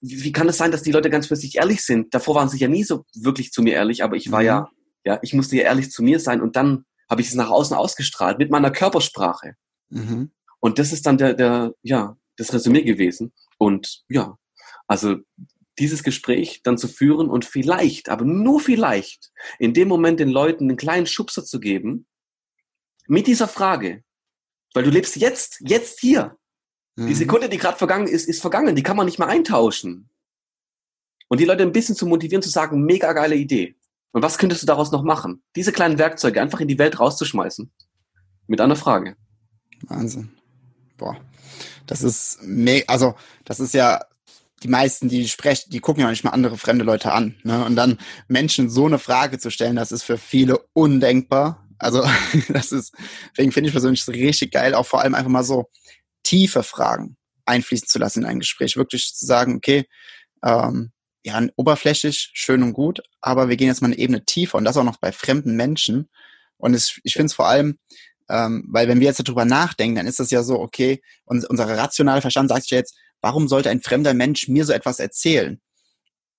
wie, 0.00 0.32
kann 0.32 0.48
es 0.48 0.58
sein, 0.58 0.70
dass 0.70 0.82
die 0.82 0.92
Leute 0.92 1.10
ganz 1.10 1.28
plötzlich 1.28 1.56
ehrlich 1.56 1.84
sind? 1.84 2.14
Davor 2.14 2.34
waren 2.34 2.48
sie 2.48 2.58
ja 2.58 2.68
nie 2.68 2.84
so 2.84 3.04
wirklich 3.14 3.52
zu 3.52 3.62
mir 3.62 3.74
ehrlich, 3.74 4.04
aber 4.04 4.16
ich 4.16 4.30
war 4.30 4.40
mhm. 4.40 4.46
ja, 4.46 4.70
ja, 5.04 5.18
ich 5.22 5.32
musste 5.32 5.56
ja 5.56 5.62
ehrlich 5.62 5.90
zu 5.90 6.02
mir 6.02 6.20
sein 6.20 6.40
und 6.40 6.56
dann 6.56 6.84
habe 7.08 7.20
ich 7.20 7.28
es 7.28 7.34
nach 7.34 7.50
außen 7.50 7.76
ausgestrahlt 7.76 8.38
mit 8.38 8.50
meiner 8.50 8.70
Körpersprache. 8.70 9.54
Mhm. 9.90 10.32
Und 10.60 10.78
das 10.78 10.92
ist 10.92 11.06
dann 11.06 11.18
der, 11.18 11.34
der, 11.34 11.72
ja, 11.82 12.16
das 12.36 12.52
Resümee 12.52 12.82
gewesen. 12.82 13.32
Und 13.58 14.02
ja, 14.08 14.36
also 14.86 15.16
dieses 15.78 16.02
Gespräch 16.02 16.60
dann 16.62 16.78
zu 16.78 16.88
führen 16.88 17.28
und 17.28 17.44
vielleicht, 17.44 18.08
aber 18.08 18.24
nur 18.24 18.60
vielleicht, 18.60 19.30
in 19.58 19.74
dem 19.74 19.88
Moment 19.88 20.20
den 20.20 20.30
Leuten 20.30 20.64
einen 20.64 20.76
kleinen 20.76 21.06
Schubser 21.06 21.44
zu 21.44 21.60
geben, 21.60 22.06
mit 23.06 23.26
dieser 23.26 23.48
Frage. 23.48 24.02
Weil 24.74 24.84
du 24.84 24.90
lebst 24.90 25.16
jetzt, 25.16 25.58
jetzt 25.60 26.00
hier. 26.00 26.36
Mhm. 26.96 27.06
Die 27.06 27.14
Sekunde, 27.14 27.48
die 27.48 27.58
gerade 27.58 27.78
vergangen 27.78 28.08
ist, 28.08 28.28
ist 28.28 28.40
vergangen. 28.40 28.74
Die 28.74 28.82
kann 28.82 28.96
man 28.96 29.06
nicht 29.06 29.18
mehr 29.18 29.28
eintauschen. 29.28 30.08
Und 31.28 31.40
die 31.40 31.44
Leute 31.44 31.62
ein 31.62 31.72
bisschen 31.72 31.96
zu 31.96 32.06
motivieren, 32.06 32.42
zu 32.42 32.50
sagen, 32.50 32.84
mega 32.84 33.12
geile 33.12 33.36
Idee. 33.36 33.76
Und 34.12 34.22
was 34.22 34.38
könntest 34.38 34.62
du 34.62 34.66
daraus 34.66 34.92
noch 34.92 35.02
machen? 35.02 35.42
Diese 35.56 35.72
kleinen 35.72 35.98
Werkzeuge 35.98 36.40
einfach 36.40 36.60
in 36.60 36.68
die 36.68 36.78
Welt 36.78 36.98
rauszuschmeißen. 36.98 37.70
Mit 38.46 38.60
einer 38.60 38.76
Frage. 38.76 39.16
Wahnsinn. 39.82 40.30
Boah. 40.96 41.16
Das 41.86 42.02
ist, 42.02 42.38
also, 42.86 43.14
das 43.44 43.60
ist 43.60 43.74
ja 43.74 44.00
die 44.62 44.68
meisten, 44.68 45.08
die 45.08 45.28
sprechen, 45.28 45.70
die 45.70 45.80
gucken 45.80 46.02
ja 46.02 46.10
nicht 46.10 46.24
mal 46.24 46.30
andere 46.30 46.56
fremde 46.56 46.84
Leute 46.84 47.12
an. 47.12 47.36
Ne? 47.42 47.64
Und 47.64 47.76
dann 47.76 47.98
Menschen 48.28 48.70
so 48.70 48.86
eine 48.86 48.98
Frage 48.98 49.38
zu 49.38 49.50
stellen, 49.50 49.76
das 49.76 49.92
ist 49.92 50.02
für 50.02 50.18
viele 50.18 50.58
undenkbar. 50.72 51.66
Also 51.78 52.02
das 52.48 52.72
ist, 52.72 52.94
deswegen 53.32 53.52
finde 53.52 53.68
ich 53.68 53.74
persönlich 53.74 54.06
richtig 54.08 54.52
geil, 54.52 54.74
auch 54.74 54.86
vor 54.86 55.02
allem 55.02 55.14
einfach 55.14 55.30
mal 55.30 55.44
so 55.44 55.68
tiefe 56.26 56.64
Fragen 56.64 57.16
einfließen 57.44 57.86
zu 57.86 58.00
lassen 58.00 58.22
in 58.22 58.28
ein 58.28 58.40
Gespräch. 58.40 58.76
Wirklich 58.76 59.14
zu 59.14 59.24
sagen, 59.24 59.56
okay, 59.56 59.86
ähm, 60.44 60.92
ja, 61.24 61.40
oberflächlich, 61.56 62.30
schön 62.34 62.62
und 62.62 62.72
gut, 62.72 63.00
aber 63.20 63.48
wir 63.48 63.56
gehen 63.56 63.68
jetzt 63.68 63.80
mal 63.80 63.88
eine 63.88 63.98
Ebene 63.98 64.24
tiefer 64.24 64.58
und 64.58 64.64
das 64.64 64.76
auch 64.76 64.84
noch 64.84 64.98
bei 64.98 65.12
fremden 65.12 65.56
Menschen. 65.56 66.08
Und 66.56 66.74
es, 66.74 67.00
ich 67.04 67.12
finde 67.12 67.26
es 67.26 67.34
vor 67.34 67.46
allem, 67.46 67.78
ähm, 68.28 68.64
weil 68.68 68.88
wenn 68.88 69.00
wir 69.00 69.06
jetzt 69.06 69.26
darüber 69.26 69.44
nachdenken, 69.44 69.96
dann 69.96 70.06
ist 70.06 70.20
das 70.20 70.30
ja 70.30 70.42
so, 70.42 70.58
okay, 70.58 71.00
und 71.24 71.44
unser 71.48 71.68
rationaler 71.68 72.20
Verstand 72.20 72.48
sagt 72.48 72.62
sich 72.62 72.70
jetzt, 72.72 72.96
warum 73.20 73.48
sollte 73.48 73.70
ein 73.70 73.82
fremder 73.82 74.14
Mensch 74.14 74.48
mir 74.48 74.64
so 74.64 74.72
etwas 74.72 74.98
erzählen? 74.98 75.60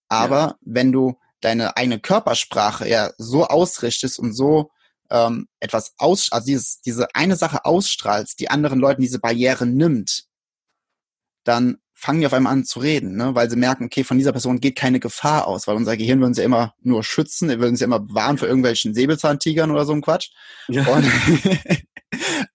Aber 0.10 0.39
ja. 0.39 0.56
wenn 0.62 0.91
du 0.91 1.17
deine 1.41 1.77
eigene 1.77 2.00
Körpersprache 2.00 2.88
ja 2.88 3.12
so 3.17 3.46
ausrichtest 3.46 4.20
und 4.20 4.34
so 4.34 4.72
ähm, 5.10 5.48
etwas 5.60 5.94
aus, 5.98 6.32
also 6.32 6.46
dieses, 6.46 6.82
diese 6.82 7.08
eine 7.16 7.36
Sache 7.36 7.66
ausstrahlst, 7.66 8.40
die 8.40 8.50
anderen 8.50 8.80
Leuten 8.80 9.02
diese 9.02 9.20
Barriere 9.20 9.66
nimmt, 9.66 10.26
dann 11.44 11.78
fangen 11.94 12.20
die 12.20 12.28
auf 12.28 12.34
einmal 12.34 12.54
an 12.54 12.64
zu 12.64 12.80
reden, 12.80 13.16
ne? 13.16 13.34
weil 13.34 13.50
sie 13.50 13.56
merken, 13.56 13.86
okay, 13.86 14.04
von 14.04 14.18
dieser 14.18 14.32
Person 14.32 14.60
geht 14.60 14.76
keine 14.76 15.00
Gefahr 15.00 15.48
aus, 15.48 15.66
weil 15.66 15.76
unser 15.76 15.98
Gehirn 15.98 16.20
will 16.20 16.28
uns 16.28 16.38
ja 16.38 16.44
immer 16.44 16.76
nur 16.82 17.04
schützen, 17.04 17.50
wir 17.50 17.60
will 17.60 17.70
uns 17.70 17.80
ja 17.80 17.86
immer 17.86 18.00
bewahren 18.00 18.38
für 18.38 18.46
irgendwelchen 18.46 18.94
Säbelzahntigern 18.94 19.72
oder 19.72 19.84
so 19.84 19.94
ein 19.94 20.02
Quatsch. 20.02 20.30
Ja. 20.68 20.86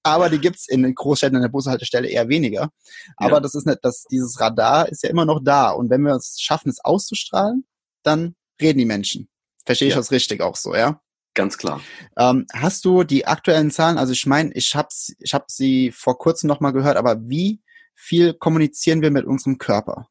Aber 0.05 0.31
die 0.31 0.39
gibt's 0.39 0.69
in 0.69 0.83
den 0.83 0.95
Großstädten 0.95 1.37
an 1.37 1.43
der 1.43 1.49
Bushaltestelle 1.49 2.09
eher 2.09 2.29
weniger. 2.29 2.71
Aber 3.17 3.35
ja. 3.35 3.41
das 3.41 3.55
ist 3.55 3.67
nicht, 3.67 3.81
das, 3.83 4.05
dieses 4.11 4.41
Radar 4.41 4.89
ist 4.89 5.03
ja 5.03 5.11
immer 5.11 5.25
noch 5.25 5.41
da. 5.43 5.71
Und 5.71 5.91
wenn 5.91 6.03
wir 6.03 6.15
es 6.15 6.37
schaffen, 6.41 6.71
es 6.71 6.85
auszustrahlen, 6.85 7.65
dann 8.03 8.35
reden 8.61 8.79
die 8.79 8.85
Menschen. 8.85 9.29
Verstehe 9.65 9.89
ich 9.89 9.95
ja. 9.95 10.01
das 10.01 10.11
richtig 10.11 10.41
auch 10.41 10.57
so, 10.57 10.75
ja? 10.75 11.01
Ganz 11.35 11.57
klar. 11.57 11.81
Ähm, 12.17 12.47
hast 12.53 12.85
du 12.85 13.05
die 13.05 13.27
aktuellen 13.27 13.71
Zahlen? 13.71 13.99
Also 13.99 14.13
ich 14.13 14.27
meine, 14.27 14.53
ich 14.53 14.75
habe 14.75 14.89
ich 15.19 15.33
hab 15.33 15.51
sie 15.51 15.91
vor 15.91 16.19
kurzem 16.19 16.49
noch 16.49 16.61
mal 16.61 16.73
gehört, 16.73 16.97
aber 16.97 17.29
wie 17.29 17.61
viel 17.95 18.35
kommunizieren 18.35 19.01
wir 19.01 19.11
mit 19.11 19.25
unserem 19.25 19.59
Körper? 19.59 20.09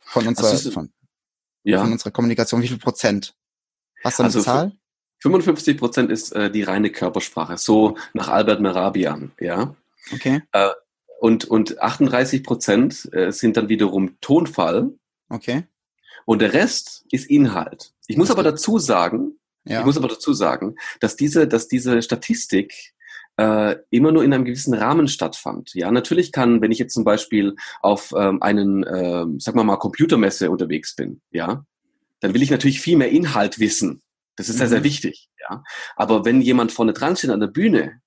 Von 0.00 0.26
unserer, 0.26 0.48
also, 0.48 0.70
von, 0.70 0.92
ja. 1.62 1.80
von 1.80 1.92
unserer 1.92 2.10
Kommunikation, 2.10 2.62
wie 2.62 2.68
viel 2.68 2.78
Prozent? 2.78 3.34
Hast 4.02 4.18
du 4.18 4.22
eine 4.22 4.28
also 4.28 4.42
Zahl? 4.42 4.72
55 5.20 5.78
Prozent 5.78 6.10
ist 6.10 6.32
äh, 6.32 6.50
die 6.50 6.62
reine 6.62 6.90
Körpersprache, 6.90 7.58
so 7.58 7.96
nach 8.12 8.28
Albert 8.28 8.60
Merabian, 8.60 9.32
ja. 9.38 9.74
Okay. 10.12 10.42
Äh, 10.52 10.70
und, 11.20 11.44
und 11.44 11.80
38 11.80 12.42
Prozent 12.42 13.08
äh, 13.12 13.30
sind 13.30 13.56
dann 13.56 13.68
wiederum 13.68 14.18
Tonfall. 14.20 14.90
Okay. 15.28 15.64
Und 16.24 16.40
der 16.40 16.54
Rest 16.54 17.04
ist 17.10 17.28
Inhalt. 17.28 17.92
Ich 18.06 18.16
muss 18.16 18.30
aber 18.30 18.42
dazu 18.42 18.78
sagen, 18.78 19.38
ja. 19.64 19.80
ich 19.80 19.86
muss 19.86 19.96
aber 19.96 20.08
dazu 20.08 20.32
sagen, 20.32 20.76
dass 21.00 21.16
diese, 21.16 21.46
dass 21.46 21.68
diese 21.68 22.02
Statistik 22.02 22.94
äh, 23.36 23.76
immer 23.90 24.12
nur 24.12 24.24
in 24.24 24.32
einem 24.32 24.44
gewissen 24.44 24.74
Rahmen 24.74 25.08
stattfand. 25.08 25.72
Ja, 25.74 25.90
natürlich 25.90 26.32
kann, 26.32 26.60
wenn 26.60 26.72
ich 26.72 26.78
jetzt 26.78 26.94
zum 26.94 27.04
Beispiel 27.04 27.56
auf 27.80 28.12
ähm, 28.16 28.42
einen, 28.42 28.84
äh, 28.84 29.24
sag 29.38 29.54
mal 29.54 29.64
mal, 29.64 29.76
Computermesse 29.76 30.50
unterwegs 30.50 30.94
bin, 30.94 31.20
ja, 31.30 31.64
dann 32.20 32.34
will 32.34 32.42
ich 32.42 32.50
natürlich 32.50 32.80
viel 32.80 32.96
mehr 32.96 33.10
Inhalt 33.10 33.58
wissen. 33.58 34.02
Das 34.36 34.48
ist 34.48 34.56
mhm. 34.56 34.58
sehr, 34.58 34.68
sehr 34.68 34.84
wichtig, 34.84 35.28
ja. 35.40 35.62
Aber 35.96 36.24
wenn 36.24 36.40
jemand 36.40 36.72
vorne 36.72 36.92
dran 36.92 37.16
steht 37.16 37.30
an 37.30 37.40
der 37.40 37.46
Bühne 37.46 38.00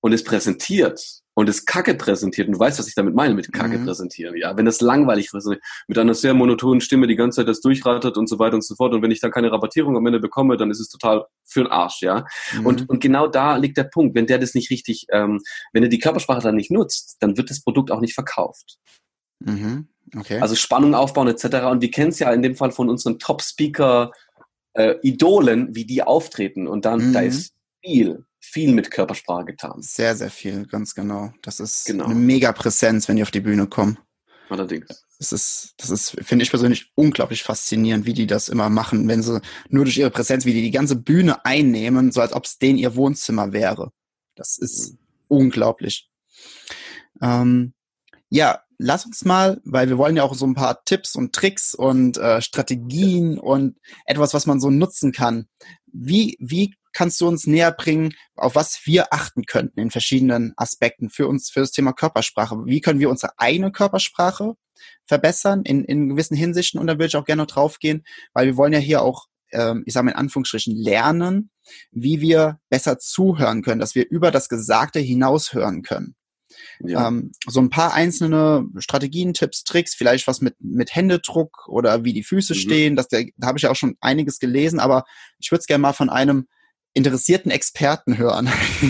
und 0.00 0.12
es 0.12 0.24
präsentiert 0.24 1.22
und 1.36 1.50
es 1.50 1.66
Kacke 1.66 1.94
präsentiert, 1.94 2.48
und 2.48 2.54
du 2.54 2.58
weißt, 2.58 2.78
was 2.78 2.88
ich 2.88 2.94
damit 2.94 3.14
meine 3.14 3.34
mit 3.34 3.52
Kacke 3.52 3.76
mhm. 3.76 3.84
präsentieren, 3.84 4.36
ja, 4.36 4.56
wenn 4.56 4.64
das 4.64 4.80
langweilig 4.80 5.32
ist, 5.34 5.50
mit 5.86 5.98
einer 5.98 6.14
sehr 6.14 6.32
monotonen 6.32 6.80
Stimme 6.80 7.06
die 7.06 7.14
ganze 7.14 7.36
Zeit 7.36 7.48
das 7.48 7.60
durchrattert 7.60 8.16
und 8.16 8.26
so 8.26 8.38
weiter 8.38 8.54
und 8.54 8.64
so 8.64 8.74
fort 8.74 8.94
und 8.94 9.02
wenn 9.02 9.10
ich 9.10 9.20
dann 9.20 9.30
keine 9.30 9.52
Rabattierung 9.52 9.98
am 9.98 10.06
Ende 10.06 10.18
bekomme, 10.18 10.56
dann 10.56 10.70
ist 10.70 10.80
es 10.80 10.88
total 10.88 11.26
für 11.44 11.64
den 11.64 11.70
Arsch, 11.70 12.00
ja. 12.00 12.24
Mhm. 12.54 12.66
Und, 12.66 12.88
und 12.88 13.00
genau 13.00 13.26
da 13.26 13.56
liegt 13.58 13.76
der 13.76 13.84
Punkt, 13.84 14.14
wenn 14.14 14.26
der 14.26 14.38
das 14.38 14.54
nicht 14.54 14.70
richtig, 14.70 15.06
ähm, 15.10 15.42
wenn 15.74 15.82
er 15.82 15.90
die 15.90 15.98
Körpersprache 15.98 16.40
dann 16.40 16.56
nicht 16.56 16.70
nutzt, 16.70 17.18
dann 17.20 17.36
wird 17.36 17.50
das 17.50 17.60
Produkt 17.60 17.90
auch 17.90 18.00
nicht 18.00 18.14
verkauft. 18.14 18.78
Mhm. 19.40 19.88
Okay. 20.16 20.40
Also 20.40 20.54
Spannung 20.54 20.94
aufbauen 20.94 21.28
etc. 21.28 21.66
Und 21.70 21.82
wir 21.82 21.90
kennen 21.90 22.10
es 22.10 22.18
ja 22.18 22.32
in 22.32 22.40
dem 22.40 22.56
Fall 22.56 22.70
von 22.70 22.88
unseren 22.88 23.18
Top-Speaker 23.18 24.10
äh, 24.72 24.94
Idolen, 25.02 25.74
wie 25.74 25.84
die 25.84 26.02
auftreten. 26.02 26.66
Und 26.66 26.86
dann, 26.86 27.12
da 27.12 27.20
mhm. 27.20 27.26
ist 27.26 27.54
viel, 27.84 28.24
viel 28.46 28.72
mit 28.72 28.90
Körpersprache 28.90 29.44
getan. 29.44 29.80
Sehr, 29.80 30.16
sehr 30.16 30.30
viel, 30.30 30.66
ganz 30.66 30.94
genau. 30.94 31.32
Das 31.42 31.60
ist 31.60 31.86
genau. 31.86 32.06
eine 32.06 32.14
mega 32.14 32.52
Präsenz, 32.52 33.08
wenn 33.08 33.16
die 33.16 33.22
auf 33.22 33.30
die 33.30 33.40
Bühne 33.40 33.66
kommen. 33.66 33.98
Allerdings. 34.48 35.04
Das 35.18 35.32
ist, 35.32 35.74
das 35.78 35.90
ist, 35.90 36.10
finde 36.22 36.44
ich 36.44 36.50
persönlich 36.50 36.92
unglaublich 36.94 37.42
faszinierend, 37.42 38.06
wie 38.06 38.14
die 38.14 38.26
das 38.26 38.48
immer 38.48 38.68
machen, 38.68 39.08
wenn 39.08 39.22
sie 39.22 39.40
nur 39.68 39.84
durch 39.84 39.98
ihre 39.98 40.10
Präsenz, 40.10 40.44
wie 40.44 40.52
die 40.52 40.62
die 40.62 40.70
ganze 40.70 40.96
Bühne 40.96 41.44
einnehmen, 41.44 42.12
so 42.12 42.20
als 42.20 42.32
ob 42.32 42.44
es 42.44 42.58
denen 42.58 42.78
ihr 42.78 42.96
Wohnzimmer 42.96 43.52
wäre. 43.52 43.92
Das 44.34 44.58
ist 44.58 44.92
mhm. 44.92 44.98
unglaublich. 45.28 46.10
Ähm, 47.20 47.72
ja, 48.28 48.60
lass 48.78 49.06
uns 49.06 49.24
mal, 49.24 49.60
weil 49.64 49.88
wir 49.88 49.98
wollen 49.98 50.16
ja 50.16 50.22
auch 50.22 50.34
so 50.34 50.46
ein 50.46 50.54
paar 50.54 50.84
Tipps 50.84 51.16
und 51.16 51.34
Tricks 51.34 51.74
und 51.74 52.18
äh, 52.18 52.42
Strategien 52.42 53.38
und 53.38 53.78
etwas, 54.04 54.34
was 54.34 54.46
man 54.46 54.60
so 54.60 54.70
nutzen 54.70 55.12
kann. 55.12 55.46
Wie, 55.86 56.36
wie 56.40 56.74
kannst 56.96 57.20
du 57.20 57.28
uns 57.28 57.46
näher 57.46 57.72
bringen, 57.72 58.14
auf 58.36 58.54
was 58.54 58.80
wir 58.86 59.12
achten 59.12 59.44
könnten 59.44 59.78
in 59.78 59.90
verschiedenen 59.90 60.54
Aspekten 60.56 61.10
für 61.10 61.28
uns, 61.28 61.50
für 61.50 61.60
das 61.60 61.70
Thema 61.70 61.92
Körpersprache? 61.92 62.64
Wie 62.64 62.80
können 62.80 63.00
wir 63.00 63.10
unsere 63.10 63.38
eigene 63.38 63.70
Körpersprache 63.70 64.54
verbessern 65.04 65.62
in, 65.64 65.84
in 65.84 66.08
gewissen 66.08 66.38
Hinsichten? 66.38 66.80
Und 66.80 66.86
da 66.86 66.94
würde 66.94 67.08
ich 67.08 67.16
auch 67.16 67.26
gerne 67.26 67.42
noch 67.42 67.48
drauf 67.48 67.80
gehen, 67.80 68.02
weil 68.32 68.46
wir 68.46 68.56
wollen 68.56 68.72
ja 68.72 68.78
hier 68.78 69.02
auch, 69.02 69.26
ähm, 69.52 69.82
ich 69.84 69.92
sage 69.92 70.06
mal 70.06 70.12
in 70.12 70.16
Anführungsstrichen, 70.16 70.74
lernen, 70.74 71.50
wie 71.90 72.22
wir 72.22 72.60
besser 72.70 72.98
zuhören 72.98 73.60
können, 73.60 73.80
dass 73.80 73.94
wir 73.94 74.08
über 74.08 74.30
das 74.30 74.48
Gesagte 74.48 74.98
hinaus 74.98 75.52
hören 75.52 75.82
können. 75.82 76.14
Ja. 76.80 77.08
Ähm, 77.08 77.32
so 77.46 77.60
ein 77.60 77.68
paar 77.68 77.92
einzelne 77.92 78.66
Strategien, 78.78 79.34
Tipps, 79.34 79.64
Tricks, 79.64 79.94
vielleicht 79.94 80.26
was 80.26 80.40
mit, 80.40 80.54
mit 80.60 80.94
Händedruck 80.94 81.68
oder 81.68 82.04
wie 82.04 82.14
die 82.14 82.24
Füße 82.24 82.54
mhm. 82.54 82.58
stehen. 82.58 82.96
Das, 82.96 83.08
da 83.08 83.18
habe 83.42 83.58
ich 83.58 83.64
ja 83.64 83.70
auch 83.70 83.76
schon 83.76 83.98
einiges 84.00 84.38
gelesen, 84.38 84.80
aber 84.80 85.04
ich 85.38 85.50
würde 85.50 85.60
es 85.60 85.66
gerne 85.66 85.82
mal 85.82 85.92
von 85.92 86.08
einem 86.08 86.46
interessierten 86.96 87.50
Experten 87.50 88.18
hören. 88.18 88.48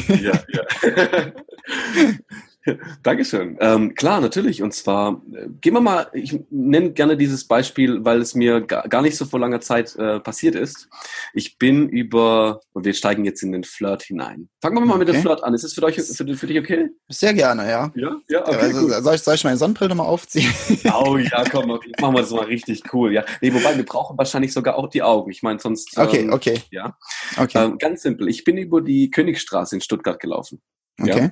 Ja, 0.09 0.33
ja. 0.49 1.33
Dankeschön. 3.03 3.57
Ähm, 3.61 3.95
klar, 3.95 4.21
natürlich. 4.21 4.63
Und 4.63 4.73
zwar, 4.75 5.23
äh, 5.33 5.49
gehen 5.61 5.75
wir 5.75 5.81
mal, 5.81 6.09
ich 6.13 6.39
nenne 6.51 6.93
gerne 6.93 7.17
dieses 7.17 7.45
Beispiel, 7.47 8.05
weil 8.05 8.21
es 8.21 8.35
mir 8.35 8.61
gar, 8.61 8.89
gar 8.89 9.03
nicht 9.03 9.17
so 9.17 9.25
vor 9.25 9.41
langer 9.41 9.61
Zeit 9.61 9.95
äh, 9.97 10.21
passiert 10.21 10.55
ist. 10.55 10.89
Ich 11.33 11.59
bin 11.59 11.89
über, 11.89 12.61
und 12.73 12.85
wir 12.85 12.95
steigen 12.95 13.25
jetzt 13.25 13.43
in 13.43 13.53
den 13.53 13.65
Flirt 13.65 14.03
hinein. 14.05 14.49
Fangen 14.61 14.77
wir 14.77 14.81
mal 14.81 14.95
okay. 14.95 14.99
mit 14.99 15.09
dem 15.09 15.23
Flirt 15.23 15.45
an. 15.45 15.55
Ist 15.55 15.65
es 15.65 15.75
für, 15.75 15.83
euch, 15.83 15.97
für, 15.97 16.37
für 16.37 16.47
dich 16.47 16.59
okay? 16.59 16.91
Sehr 17.09 17.35
gerne, 17.35 17.69
ja. 17.71 17.93
Ja, 17.95 18.17
ja, 18.29 18.47
okay. 18.47 18.57
Also, 18.57 18.89
soll, 19.03 19.15
ich, 19.15 19.23
soll 19.23 19.35
ich 19.35 19.45
meine 19.45 19.57
Sonnenbrille 19.57 19.91
nochmal 19.91 20.07
aufziehen? 20.07 20.53
Oh 20.93 21.17
ja, 21.19 21.45
komm, 21.51 21.69
machen 21.69 22.15
wir 22.15 22.21
das 22.21 22.31
mal 22.31 22.45
richtig 22.45 22.83
cool. 22.93 23.13
Ja. 23.13 23.25
Nee, 23.41 23.53
wobei, 23.53 23.77
wir 23.77 23.85
brauchen 23.85 24.19
wahrscheinlich 24.19 24.53
sogar 24.53 24.77
auch 24.77 24.89
die 24.89 25.03
Augen. 25.03 25.31
Ich 25.31 25.43
meine, 25.43 25.59
sonst. 25.59 25.97
Okay, 25.97 26.21
ähm, 26.21 26.33
okay. 26.33 26.61
Ja. 26.71 26.97
Okay. 27.37 27.65
Ähm, 27.65 27.79
ganz 27.79 28.03
simpel. 28.03 28.29
Ich 28.29 28.45
bin 28.45 28.57
über 28.57 28.81
die 28.81 29.11
Königstraße 29.11 29.77
in 29.77 29.81
Stuttgart 29.81 30.21
gelaufen. 30.21 30.61
Okay. 31.01 31.21
Ja? 31.21 31.31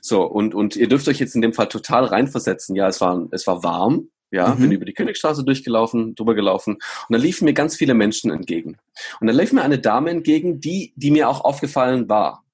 So, 0.00 0.24
und, 0.24 0.54
und 0.54 0.76
ihr 0.76 0.88
dürft 0.88 1.08
euch 1.08 1.18
jetzt 1.18 1.34
in 1.34 1.42
dem 1.42 1.52
Fall 1.52 1.68
total 1.68 2.04
reinversetzen. 2.04 2.74
Ja, 2.76 2.88
es 2.88 3.00
war, 3.00 3.28
es 3.30 3.46
war 3.46 3.62
warm. 3.62 4.08
Ja, 4.32 4.54
mhm. 4.54 4.60
bin 4.60 4.72
über 4.72 4.84
die 4.84 4.94
Königstraße 4.94 5.44
durchgelaufen, 5.44 6.14
drüber 6.14 6.36
gelaufen 6.36 6.74
und 6.74 6.82
da 7.10 7.18
liefen 7.18 7.46
mir 7.46 7.52
ganz 7.52 7.74
viele 7.74 7.94
Menschen 7.94 8.30
entgegen. 8.30 8.76
Und 9.20 9.26
da 9.26 9.32
lief 9.32 9.52
mir 9.52 9.62
eine 9.62 9.80
Dame 9.80 10.10
entgegen, 10.10 10.60
die, 10.60 10.92
die 10.94 11.10
mir 11.10 11.28
auch 11.28 11.44
aufgefallen 11.44 12.08
war. 12.08 12.44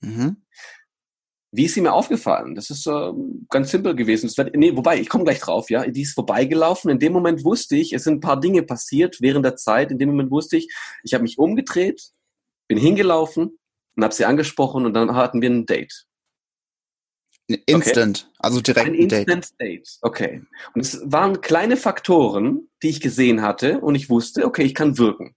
Mhm. 0.00 0.38
Wie 1.54 1.66
ist 1.66 1.74
sie 1.74 1.82
mir 1.82 1.92
aufgefallen? 1.92 2.54
Das 2.54 2.70
ist 2.70 2.86
äh, 2.86 3.12
ganz 3.50 3.70
simpel 3.70 3.94
gewesen. 3.94 4.26
Das 4.26 4.38
wird, 4.38 4.56
nee, 4.56 4.74
wobei, 4.74 4.98
ich 4.98 5.10
komme 5.10 5.24
gleich 5.24 5.38
drauf, 5.38 5.68
ja. 5.68 5.86
Die 5.86 6.00
ist 6.00 6.14
vorbeigelaufen. 6.14 6.90
In 6.90 6.98
dem 6.98 7.12
Moment 7.12 7.44
wusste 7.44 7.76
ich, 7.76 7.92
es 7.92 8.04
sind 8.04 8.14
ein 8.14 8.20
paar 8.20 8.40
Dinge 8.40 8.62
passiert 8.62 9.20
während 9.20 9.44
der 9.44 9.56
Zeit. 9.56 9.90
In 9.90 9.98
dem 9.98 10.08
Moment 10.08 10.30
wusste 10.30 10.56
ich, 10.56 10.74
ich 11.04 11.12
habe 11.12 11.22
mich 11.22 11.38
umgedreht, 11.38 12.10
bin 12.68 12.78
hingelaufen 12.78 13.58
und 13.96 14.02
habe 14.02 14.14
sie 14.14 14.24
angesprochen 14.24 14.86
und 14.86 14.94
dann 14.94 15.14
hatten 15.14 15.42
wir 15.42 15.50
ein 15.50 15.66
Date. 15.66 16.06
Instant, 17.54 18.26
okay. 18.28 18.36
also 18.38 18.60
direkt 18.60 18.86
ein 18.86 18.94
Instant 18.94 19.50
Date. 19.58 19.60
Date. 19.60 19.88
Okay. 20.02 20.42
Und 20.74 20.80
es 20.80 21.00
waren 21.04 21.40
kleine 21.40 21.76
Faktoren, 21.76 22.68
die 22.82 22.88
ich 22.88 23.00
gesehen 23.00 23.42
hatte 23.42 23.80
und 23.80 23.94
ich 23.94 24.10
wusste, 24.10 24.44
okay, 24.44 24.62
ich 24.62 24.74
kann 24.74 24.98
wirken. 24.98 25.34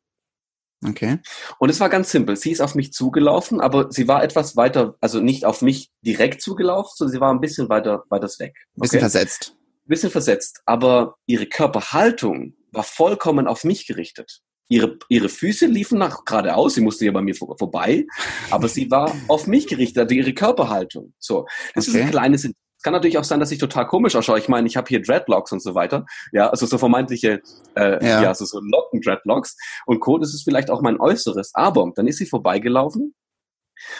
Okay. 0.87 1.19
Und 1.59 1.69
es 1.69 1.79
war 1.79 1.89
ganz 1.89 2.11
simpel. 2.11 2.35
Sie 2.35 2.51
ist 2.51 2.61
auf 2.61 2.75
mich 2.75 2.93
zugelaufen, 2.93 3.59
aber 3.59 3.91
sie 3.91 4.07
war 4.07 4.23
etwas 4.23 4.55
weiter, 4.55 4.95
also 5.01 5.19
nicht 5.19 5.45
auf 5.45 5.61
mich 5.61 5.89
direkt 6.01 6.41
zugelaufen, 6.41 6.91
sondern 6.95 7.13
sie 7.13 7.21
war 7.21 7.33
ein 7.33 7.41
bisschen 7.41 7.69
weiter, 7.69 8.03
weiter 8.09 8.27
weg. 8.39 8.55
Okay? 8.75 8.81
Bisschen 8.81 8.99
versetzt. 8.99 9.55
Bisschen 9.85 10.11
versetzt. 10.11 10.61
Aber 10.65 11.15
ihre 11.25 11.47
Körperhaltung 11.47 12.53
war 12.71 12.83
vollkommen 12.83 13.47
auf 13.47 13.63
mich 13.63 13.87
gerichtet. 13.87 14.41
Ihre, 14.67 14.97
ihre 15.09 15.29
Füße 15.29 15.67
liefen 15.67 15.99
nach 15.99 16.25
geradeaus, 16.25 16.73
sie 16.73 16.81
musste 16.81 17.05
ja 17.05 17.11
bei 17.11 17.21
mir 17.21 17.35
vor, 17.35 17.55
vorbei, 17.57 18.05
aber 18.49 18.67
sie 18.67 18.89
war 18.89 19.13
auf 19.27 19.45
mich 19.45 19.67
gerichtet, 19.67 19.99
also 20.03 20.15
ihre 20.15 20.33
Körperhaltung. 20.33 21.13
So, 21.19 21.45
das 21.75 21.87
okay. 21.87 21.99
ist 21.99 22.03
ein 22.03 22.11
kleines 22.11 22.49
kann 22.85 22.93
natürlich 22.93 23.17
auch 23.17 23.23
sein, 23.23 23.39
dass 23.39 23.51
ich 23.51 23.57
total 23.57 23.87
komisch 23.87 24.15
ausschaue. 24.15 24.37
Ich 24.37 24.47
meine, 24.47 24.67
ich 24.67 24.77
habe 24.77 24.87
hier 24.87 25.01
Dreadlocks 25.01 25.51
und 25.51 25.59
so 25.59 25.73
weiter. 25.73 26.05
Ja, 26.31 26.51
also 26.51 26.67
so 26.67 26.77
vermeintliche, 26.77 27.41
äh, 27.75 28.05
ja. 28.05 28.21
ja, 28.21 28.27
also 28.27 28.45
so 28.45 28.59
Locken-Dreadlocks. 28.59 29.57
Und 29.87 30.01
Co. 30.01 30.19
Das 30.19 30.35
ist 30.35 30.43
vielleicht 30.43 30.69
auch 30.69 30.83
mein 30.83 30.99
Äußeres. 30.99 31.49
Aber 31.55 31.91
dann 31.95 32.05
ist 32.05 32.19
sie 32.19 32.27
vorbeigelaufen, 32.27 33.15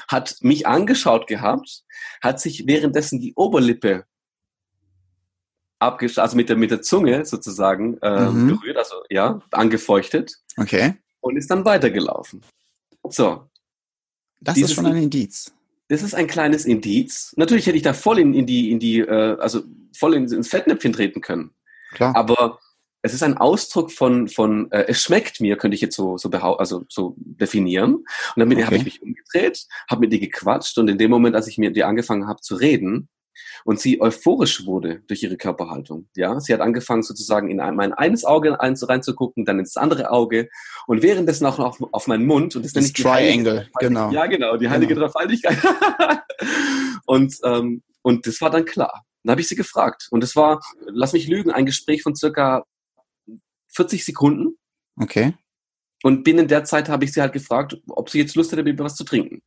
hat 0.08 0.36
mich 0.42 0.68
angeschaut 0.68 1.26
gehabt, 1.26 1.82
hat 2.22 2.40
sich 2.40 2.68
währenddessen 2.68 3.20
die 3.20 3.34
Oberlippe 3.36 4.06
abgesch 5.80 6.18
also 6.18 6.36
mit 6.36 6.50
der, 6.50 6.56
mit 6.56 6.72
der 6.72 6.82
Zunge 6.82 7.26
sozusagen 7.26 7.98
äh, 8.02 8.30
mhm. 8.30 8.48
berührt, 8.48 8.78
also 8.78 8.96
ja, 9.10 9.42
angefeuchtet. 9.52 10.38
Okay. 10.58 10.96
Und 11.22 11.38
ist 11.38 11.50
dann 11.50 11.66
weitergelaufen. 11.66 12.42
So. 13.10 13.50
Das 14.40 14.56
Dieses 14.56 14.72
ist 14.72 14.76
schon 14.76 14.86
ein 14.86 14.98
Indiz 14.98 15.52
das 15.88 16.02
ist 16.02 16.16
ein 16.16 16.28
kleines 16.28 16.66
Indiz. 16.66 17.34
Natürlich 17.38 17.68
hätte 17.68 17.78
ich 17.78 17.84
da 17.84 17.94
voll 17.94 18.20
in, 18.20 18.34
in 18.34 18.46
die, 18.46 18.72
in 18.72 18.80
die, 18.80 19.00
äh, 19.00 19.38
also 19.40 19.62
voll 19.96 20.16
in, 20.16 20.32
ins 20.32 20.48
Fettnäpfchen 20.48 20.94
treten 20.94 21.22
können. 21.22 21.52
Klar. 21.92 22.16
Aber 22.16 22.60
es 23.04 23.14
ist 23.14 23.22
ein 23.22 23.38
Ausdruck 23.38 23.92
von, 23.92 24.28
von 24.28 24.72
äh, 24.72 24.86
es 24.88 25.04
schmeckt 25.04 25.40
mir, 25.40 25.58
könnte 25.58 25.76
ich 25.76 25.82
jetzt 25.82 25.96
so, 25.96 26.18
so, 26.18 26.30
also 26.30 26.86
so 26.90 27.16
definieren. 27.18 27.96
Und 27.96 28.06
damit 28.36 28.58
okay. 28.58 28.66
habe 28.66 28.78
ich 28.78 28.86
mich 28.86 29.02
umgedreht, 29.04 29.68
habe 29.90 30.02
mit 30.02 30.14
ihr 30.14 30.20
gequatscht 30.20 30.78
und 30.80 30.88
in 30.88 30.98
dem 30.98 31.12
Moment, 31.12 31.36
als 31.36 31.48
ich 31.48 31.60
mir 31.60 31.72
die 31.72 31.84
angefangen 31.84 32.28
habe 32.28 32.42
zu 32.42 32.56
reden, 32.56 33.08
und 33.64 33.80
sie 33.80 34.02
euphorisch 34.02 34.66
wurde 34.66 35.02
durch 35.08 35.24
ihre 35.24 35.38
Körperhaltung. 35.38 36.08
Ja, 36.16 36.40
sie 36.40 36.54
hat 36.54 36.62
angefangen 36.62 37.04
sozusagen 37.04 37.50
in 37.50 37.58
mein 37.58 37.94
eines 37.94 38.26
Auge 38.26 38.58
reinzugucken, 38.60 39.46
dann 39.46 39.60
ins 39.60 39.78
andere 39.78 40.12
Auge 40.12 40.50
und 40.88 41.02
währenddessen 41.02 41.46
auch 41.46 41.60
auf, 41.60 41.78
auf 41.92 42.08
meinen 42.08 42.26
Mund 42.26 42.56
und 42.56 42.64
das, 42.64 42.74
das 42.74 42.84
nenne 42.84 42.88
ich 42.88 42.94
Triangle, 42.94 43.70
genau. 43.80 44.12
Ja, 44.12 44.26
genau, 44.26 44.58
die 44.58 44.70
heilige 44.70 44.94
genau. 44.94 45.08
Dreifaltigkeit. 45.08 45.58
und 47.06 47.36
ähm, 47.44 47.82
und 48.02 48.28
das 48.28 48.40
war 48.40 48.52
dann 48.52 48.66
klar. 48.66 49.04
Dann 49.24 49.32
habe 49.32 49.42
ich 49.42 49.48
sie 49.48 49.56
gefragt 49.56 50.08
und 50.12 50.24
es 50.24 50.36
war, 50.36 50.62
lass 50.86 51.14
mich 51.14 51.28
lügen, 51.28 51.50
ein 51.50 51.66
Gespräch 51.66 52.04
von 52.04 52.16
circa 52.16 52.64
40 53.74 54.06
Sekunden. 54.06 54.58
Okay. 54.96 55.34
Und 56.04 56.24
binnen 56.24 56.48
der 56.48 56.66
Zeit 56.66 56.88
habe 56.88 57.06
ich 57.06 57.14
sie 57.14 57.22
halt 57.22 57.34
gefragt, 57.34 57.82
ob 57.88 58.12
sie 58.12 58.20
jetzt 58.20 58.36
Lust 58.36 58.52
hätte, 58.52 58.64
mir 58.64 58.78
was 58.78 58.96
zu 58.96 59.06
trinken. 59.06 59.42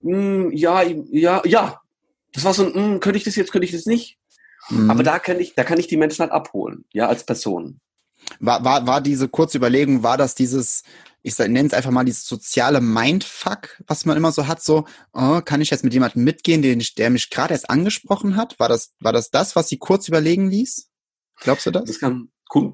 Mm, 0.00 0.50
ja, 0.50 0.82
ja, 0.82 1.40
ja, 1.46 1.80
das 2.34 2.44
war 2.44 2.52
so 2.52 2.66
ein, 2.66 2.74
hm, 2.74 3.00
könnte 3.00 3.16
ich 3.16 3.24
das 3.24 3.36
jetzt, 3.36 3.52
könnte 3.52 3.64
ich 3.64 3.72
das 3.72 3.86
nicht? 3.86 4.18
Mhm. 4.68 4.90
Aber 4.90 5.02
da 5.02 5.18
kann 5.18 5.40
ich, 5.40 5.54
da 5.54 5.64
kann 5.64 5.78
ich 5.78 5.86
die 5.86 5.96
Menschen 5.96 6.22
halt 6.22 6.32
abholen, 6.32 6.84
ja, 6.92 7.08
als 7.08 7.24
Person. 7.24 7.80
War, 8.40 8.64
war, 8.64 8.86
war 8.86 9.00
diese 9.00 9.28
kurze 9.28 9.58
Überlegung, 9.58 10.02
war 10.02 10.16
das 10.16 10.34
dieses, 10.34 10.82
ich 11.22 11.38
nenne 11.38 11.66
es 11.66 11.74
einfach 11.74 11.90
mal 11.90 12.04
dieses 12.04 12.26
soziale 12.26 12.80
Mindfuck, 12.80 13.82
was 13.86 14.04
man 14.04 14.16
immer 14.16 14.32
so 14.32 14.46
hat, 14.46 14.62
so, 14.62 14.84
oh, 15.12 15.40
kann 15.42 15.60
ich 15.60 15.70
jetzt 15.70 15.84
mit 15.84 15.94
jemandem 15.94 16.24
mitgehen, 16.24 16.62
den, 16.62 16.82
der 16.98 17.10
mich 17.10 17.30
gerade 17.30 17.54
erst 17.54 17.70
angesprochen 17.70 18.36
hat? 18.36 18.58
War 18.58 18.68
das, 18.68 18.92
war 19.00 19.12
das 19.12 19.30
das, 19.30 19.56
was 19.56 19.68
sie 19.68 19.78
kurz 19.78 20.08
überlegen 20.08 20.50
ließ? 20.50 20.88
Glaubst 21.40 21.66
du 21.66 21.70
das? 21.70 21.84
Das 21.84 22.00
kann, 22.00 22.28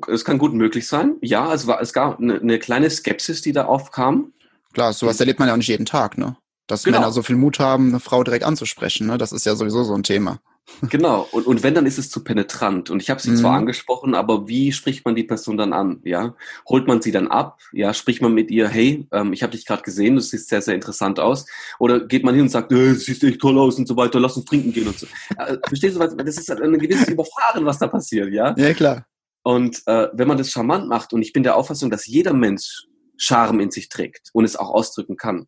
es 0.09 0.25
kann 0.25 0.39
gut 0.39 0.55
möglich 0.55 0.87
sein. 0.87 1.17
Ja, 1.21 1.53
es 1.53 1.67
war, 1.67 1.81
es 1.81 1.93
gab 1.93 2.19
eine, 2.19 2.41
eine 2.41 2.59
kleine 2.59 2.91
Skepsis, 2.91 3.43
die 3.43 3.53
da 3.53 3.65
aufkam. 3.65 4.33
Klar, 4.73 4.93
sowas 4.93 5.19
erlebt 5.19 5.39
man 5.39 5.49
ja 5.49 5.55
auch 5.55 5.59
nicht 5.59 5.69
jeden 5.69 5.87
Tag, 5.87 6.17
ne? 6.17 6.37
Dass 6.71 6.85
genau. 6.85 7.01
Männer 7.01 7.13
so 7.13 7.23
viel 7.23 7.37
Mut 7.37 7.59
haben, 7.59 7.89
eine 7.89 8.01
Frau 8.01 8.23
direkt 8.23 8.45
anzusprechen. 8.45 9.07
Ne? 9.07 9.19
Das 9.19 9.33
ist 9.33 9.47
ja 9.47 9.55
sowieso 9.55 9.85
so 9.85 9.95
ein 9.95 10.03
Thema. 10.03 10.41
Genau, 10.89 11.27
und, 11.33 11.47
und 11.47 11.63
wenn, 11.63 11.75
dann 11.75 11.87
ist 11.87 11.99
es 11.99 12.11
zu 12.11 12.23
penetrant. 12.23 12.91
Und 12.91 13.03
ich 13.03 13.11
habe 13.11 13.21
sie 13.21 13.31
mhm. 13.31 13.37
zwar 13.37 13.57
angesprochen, 13.57 14.15
aber 14.15 14.49
wie 14.49 14.73
spricht 14.73 15.05
man 15.05 15.15
die 15.15 15.25
Person 15.25 15.57
dann 15.57 15.73
an? 15.73 16.01
Ja, 16.05 16.35
Holt 16.69 16.87
man 16.87 17.03
sie 17.03 17.13
dann 17.13 17.29
ab? 17.29 17.59
Ja, 17.73 17.93
spricht 17.93 18.23
man 18.23 18.33
mit 18.35 18.51
ihr, 18.51 18.69
hey, 18.69 19.07
ähm, 19.13 19.33
ich 19.33 19.43
habe 19.43 19.53
dich 19.53 19.67
gerade 19.67 19.83
gesehen, 19.83 20.15
du 20.15 20.21
siehst 20.21 20.49
sehr, 20.49 20.63
sehr 20.63 20.75
interessant 20.75 21.19
aus. 21.19 21.47
Oder 21.79 22.07
geht 22.07 22.25
man 22.25 22.35
hin 22.35 22.45
und 22.45 22.51
sagt, 22.51 22.73
äh, 22.73 22.95
siehst 22.95 23.25
echt 23.25 23.41
toll 23.41 23.59
aus 23.59 23.79
und 23.79 23.89
so 23.89 23.97
weiter, 23.97 24.21
lass 24.21 24.37
uns 24.37 24.47
trinken 24.47 24.73
gehen 24.73 24.87
und 24.87 24.99
so. 24.99 25.07
Äh, 25.37 25.57
verstehst 25.67 25.97
du, 25.97 26.01
was? 26.01 26.17
das 26.17 26.39
ist 26.39 26.49
halt 26.49 26.63
ein 26.63 26.79
gewisses 26.79 27.09
Überfahren, 27.09 27.65
was 27.65 27.79
da 27.79 27.89
passiert, 27.89 28.33
ja? 28.33 28.55
Ja, 28.57 28.73
klar. 28.73 29.07
Und 29.43 29.83
äh, 29.87 30.09
wenn 30.13 30.29
man 30.29 30.39
das 30.39 30.51
charmant 30.51 30.89
macht, 30.89 31.13
und 31.13 31.23
ich 31.23 31.33
bin 31.33 31.43
der 31.43 31.57
Auffassung, 31.57 31.91
dass 31.91 32.07
jeder 32.07 32.33
Mensch 32.33 32.87
Charme 33.17 33.61
in 33.61 33.71
sich 33.71 33.89
trägt 33.89 34.31
und 34.33 34.45
es 34.45 34.57
auch 34.57 34.71
ausdrücken 34.71 35.17
kann, 35.17 35.47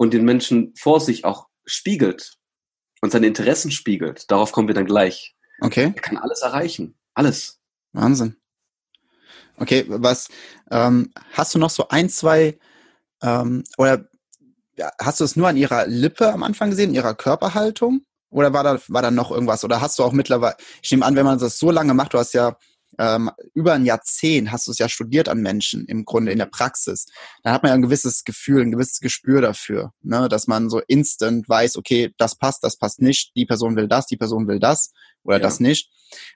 und 0.00 0.14
den 0.14 0.24
Menschen 0.24 0.72
vor 0.76 0.98
sich 0.98 1.26
auch 1.26 1.48
spiegelt 1.66 2.38
und 3.02 3.12
seine 3.12 3.26
Interessen 3.26 3.70
spiegelt, 3.70 4.30
darauf 4.30 4.50
kommen 4.50 4.66
wir 4.66 4.74
dann 4.74 4.86
gleich. 4.86 5.36
Okay. 5.60 5.92
Er 5.94 6.00
kann 6.00 6.16
alles 6.16 6.40
erreichen. 6.40 6.98
Alles. 7.12 7.60
Wahnsinn. 7.92 8.36
Okay, 9.58 9.84
was 9.88 10.28
ähm, 10.70 11.12
hast 11.32 11.54
du 11.54 11.58
noch 11.58 11.68
so 11.68 11.88
ein, 11.88 12.08
zwei 12.08 12.58
ähm, 13.20 13.62
oder 13.76 14.08
hast 14.98 15.20
du 15.20 15.24
es 15.24 15.36
nur 15.36 15.48
an 15.48 15.58
ihrer 15.58 15.86
Lippe 15.86 16.32
am 16.32 16.44
Anfang 16.44 16.70
gesehen, 16.70 16.94
ihrer 16.94 17.14
Körperhaltung? 17.14 18.06
Oder 18.30 18.54
war 18.54 18.64
da, 18.64 18.80
war 18.88 19.02
da 19.02 19.10
noch 19.10 19.30
irgendwas? 19.30 19.64
Oder 19.64 19.82
hast 19.82 19.98
du 19.98 20.04
auch 20.04 20.12
mittlerweile, 20.12 20.56
ich 20.80 20.90
nehme 20.92 21.04
an, 21.04 21.14
wenn 21.14 21.26
man 21.26 21.38
das 21.38 21.58
so 21.58 21.70
lange 21.70 21.92
macht, 21.92 22.14
du 22.14 22.18
hast 22.18 22.32
ja 22.32 22.56
ähm, 22.98 23.30
über 23.54 23.74
ein 23.74 23.84
Jahrzehnt 23.84 24.50
hast 24.52 24.66
du 24.66 24.72
es 24.72 24.78
ja 24.78 24.88
studiert 24.88 25.28
an 25.28 25.40
Menschen 25.40 25.86
im 25.86 26.04
Grunde 26.04 26.32
in 26.32 26.38
der 26.38 26.46
Praxis, 26.46 27.06
dann 27.42 27.52
hat 27.52 27.62
man 27.62 27.70
ja 27.70 27.74
ein 27.74 27.82
gewisses 27.82 28.24
Gefühl, 28.24 28.62
ein 28.62 28.72
gewisses 28.72 29.00
Gespür 29.00 29.40
dafür, 29.40 29.92
ne? 30.02 30.28
dass 30.28 30.46
man 30.46 30.70
so 30.70 30.80
instant 30.86 31.48
weiß, 31.48 31.76
okay, 31.76 32.12
das 32.18 32.36
passt, 32.36 32.64
das 32.64 32.76
passt 32.76 33.00
nicht, 33.00 33.32
die 33.36 33.46
Person 33.46 33.76
will 33.76 33.88
das, 33.88 34.06
die 34.06 34.16
Person 34.16 34.48
will 34.48 34.58
das 34.58 34.92
oder 35.22 35.36
ja. 35.36 35.42
das 35.42 35.60
nicht. 35.60 35.90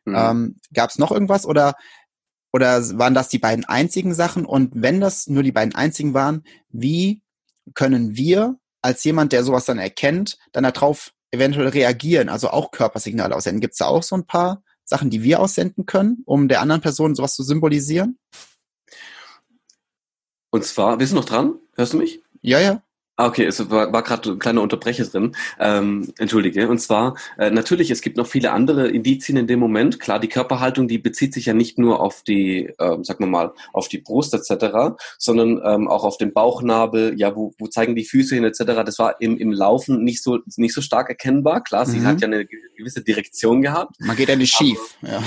Mhm. 0.05 0.15
Ähm, 0.17 0.57
Gab 0.73 0.91
es 0.91 0.99
noch 0.99 1.11
irgendwas 1.11 1.47
oder 1.47 1.75
oder 2.53 2.81
waren 2.99 3.15
das 3.15 3.29
die 3.29 3.41
beiden 3.41 3.65
einzigen 3.65 4.15
Sachen? 4.15 4.47
Und 4.47 4.71
wenn 4.77 5.01
das 5.01 5.27
nur 5.27 5.43
die 5.43 5.51
beiden 5.51 5.75
einzigen 5.75 6.15
waren, 6.15 6.45
wie 6.69 7.21
können 7.75 8.17
wir 8.17 8.57
als 8.81 9.03
jemand, 9.03 9.33
der 9.33 9.43
sowas 9.43 9.65
dann 9.65 9.79
erkennt, 9.79 10.39
dann 10.53 10.63
darauf 10.63 11.11
eventuell 11.33 11.67
reagieren, 11.67 12.29
also 12.29 12.51
auch 12.51 12.71
Körpersignale 12.71 13.35
aussenden? 13.35 13.61
Gibt 13.61 13.73
es 13.73 13.79
da 13.79 13.87
auch 13.87 14.05
so 14.05 14.15
ein 14.15 14.27
paar 14.27 14.63
Sachen, 14.85 15.11
die 15.11 15.23
wir 15.23 15.41
aussenden 15.41 15.87
können, 15.87 16.23
um 16.27 16.49
der 16.49 16.61
anderen 16.61 16.81
Person 16.81 17.15
sowas 17.15 17.35
zu 17.35 17.43
symbolisieren? 17.43 18.19
Und 20.51 20.65
zwar, 20.65 20.99
wir 20.99 21.07
sind 21.07 21.17
noch 21.17 21.25
dran? 21.25 21.59
Hörst 21.75 21.95
du 21.95 21.99
mich? 21.99 22.21
Ja, 22.43 22.61
ja. 22.61 22.83
Ah, 23.17 23.29
okay, 23.29 23.45
es 23.45 23.71
war, 23.71 23.93
war 23.93 24.03
gerade 24.03 24.33
ein 24.33 24.39
kleiner 24.41 24.61
Unterbrecher 24.61 25.05
drin. 25.05 25.37
Ähm, 25.61 26.13
entschuldige. 26.19 26.69
Und 26.69 26.79
zwar, 26.79 27.17
äh, 27.39 27.49
natürlich, 27.49 27.93
es 27.93 28.01
gibt 28.01 28.17
noch 28.17 28.27
viele 28.27 28.51
andere 28.51 28.89
Indizien 28.89 29.39
in 29.39 29.47
dem 29.47 29.61
Moment. 29.61 30.01
Klar, 30.01 30.19
die 30.19 30.29
Körperhaltung, 30.29 30.89
die 30.89 30.99
bezieht 30.99 31.33
sich 31.33 31.47
ja 31.47 31.55
nicht 31.55 31.79
nur 31.79 32.01
auf 32.01 32.25
die, 32.25 32.73
ähm, 32.81 33.05
sagen 33.05 33.21
wir 33.21 33.29
mal, 33.29 33.53
auf 33.73 33.87
die 33.87 33.99
Brust 33.99 34.35
etc., 34.35 34.97
sondern 35.17 35.61
ähm, 35.65 35.87
auch 35.87 36.03
auf 36.03 36.19
den 36.19 36.33
Bauchnabel, 36.33 37.15
ja, 37.17 37.37
wo, 37.37 37.55
wo 37.59 37.69
zeigen 37.69 37.95
die 37.95 38.05
Füße 38.05 38.35
hin 38.35 38.43
etc. 38.43 38.83
Das 38.85 38.99
war 38.99 39.21
im, 39.21 39.39
im 39.39 39.53
Laufen 39.53 40.03
nicht 40.03 40.21
so, 40.21 40.41
nicht 40.57 40.75
so 40.75 40.81
stark 40.81 41.09
erkennbar. 41.09 41.63
Klar, 41.63 41.87
sie 41.87 42.01
mhm. 42.01 42.07
hat 42.07 42.21
ja 42.21 42.27
eine 42.27 42.45
gewisse 42.47 43.05
Direktion 43.05 43.63
gehabt. 43.63 43.95
Man 44.01 44.17
geht 44.17 44.29
ja 44.29 44.35
nicht 44.35 44.57
schief. 44.57 44.79
ja. 45.03 45.23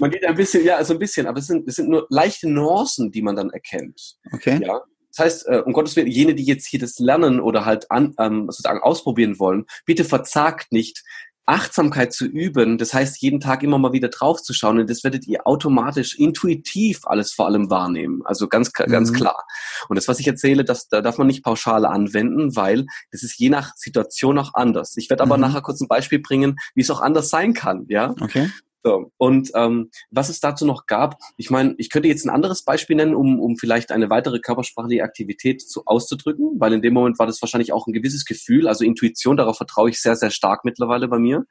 man 0.00 0.10
geht 0.10 0.24
ein 0.26 0.34
bisschen, 0.34 0.64
ja, 0.64 0.82
so 0.82 0.94
ein 0.94 0.98
bisschen, 0.98 1.28
aber 1.28 1.38
es 1.38 1.46
sind, 1.46 1.68
es 1.68 1.76
sind 1.76 1.88
nur 1.88 2.04
leichte 2.10 2.48
Nuancen, 2.50 3.12
die 3.12 3.22
man 3.22 3.36
dann 3.36 3.50
erkennt. 3.50 4.16
Okay. 4.32 4.60
Ja. 4.60 4.80
Das 5.14 5.24
heißt, 5.24 5.48
äh, 5.48 5.62
um 5.64 5.72
Gottes 5.72 5.96
Willen, 5.96 6.08
jene, 6.08 6.34
die 6.34 6.44
jetzt 6.44 6.66
hier 6.66 6.80
das 6.80 6.98
lernen 6.98 7.40
oder 7.40 7.64
halt 7.64 7.90
an, 7.90 8.14
ähm, 8.18 8.46
sozusagen 8.46 8.80
ausprobieren 8.80 9.38
wollen, 9.38 9.66
bitte 9.84 10.04
verzagt 10.04 10.72
nicht, 10.72 11.02
Achtsamkeit 11.44 12.12
zu 12.12 12.24
üben, 12.24 12.78
das 12.78 12.94
heißt, 12.94 13.20
jeden 13.20 13.40
Tag 13.40 13.64
immer 13.64 13.78
mal 13.78 13.92
wieder 13.92 14.08
drauf 14.08 14.42
zu 14.42 14.52
schauen 14.52 14.78
und 14.78 14.88
das 14.88 15.02
werdet 15.02 15.26
ihr 15.26 15.46
automatisch 15.46 16.16
intuitiv 16.16 17.00
alles 17.04 17.32
vor 17.32 17.46
allem 17.46 17.68
wahrnehmen. 17.68 18.22
Also 18.24 18.46
ganz, 18.46 18.72
ganz 18.72 19.10
mhm. 19.10 19.14
klar. 19.14 19.44
Und 19.88 19.96
das, 19.96 20.06
was 20.06 20.20
ich 20.20 20.26
erzähle, 20.28 20.64
das, 20.64 20.88
da 20.88 21.00
darf 21.00 21.18
man 21.18 21.26
nicht 21.26 21.42
pauschal 21.42 21.84
anwenden, 21.84 22.54
weil 22.54 22.86
das 23.10 23.24
ist 23.24 23.38
je 23.38 23.50
nach 23.50 23.72
Situation 23.76 24.38
auch 24.38 24.54
anders. 24.54 24.96
Ich 24.96 25.10
werde 25.10 25.24
aber 25.24 25.36
mhm. 25.36 25.42
nachher 25.42 25.62
kurz 25.62 25.80
ein 25.80 25.88
Beispiel 25.88 26.20
bringen, 26.20 26.58
wie 26.76 26.82
es 26.82 26.90
auch 26.90 27.00
anders 27.00 27.28
sein 27.28 27.54
kann, 27.54 27.86
ja. 27.88 28.14
Okay. 28.20 28.48
So, 28.84 29.12
und 29.16 29.52
ähm, 29.54 29.90
was 30.10 30.28
es 30.28 30.40
dazu 30.40 30.66
noch 30.66 30.86
gab, 30.86 31.18
ich 31.36 31.50
meine, 31.50 31.74
ich 31.78 31.88
könnte 31.88 32.08
jetzt 32.08 32.24
ein 32.24 32.30
anderes 32.30 32.64
Beispiel 32.64 32.96
nennen, 32.96 33.14
um, 33.14 33.38
um 33.38 33.56
vielleicht 33.56 33.92
eine 33.92 34.10
weitere 34.10 34.40
körpersprachliche 34.40 35.04
Aktivität 35.04 35.62
zu, 35.62 35.84
auszudrücken, 35.86 36.58
weil 36.58 36.72
in 36.72 36.82
dem 36.82 36.94
Moment 36.94 37.18
war 37.20 37.26
das 37.26 37.40
wahrscheinlich 37.40 37.72
auch 37.72 37.86
ein 37.86 37.92
gewisses 37.92 38.24
Gefühl, 38.24 38.66
also 38.66 38.84
Intuition, 38.84 39.36
darauf 39.36 39.56
vertraue 39.56 39.90
ich 39.90 40.00
sehr, 40.00 40.16
sehr 40.16 40.30
stark 40.30 40.64
mittlerweile 40.64 41.06
bei 41.06 41.20
mir, 41.20 41.44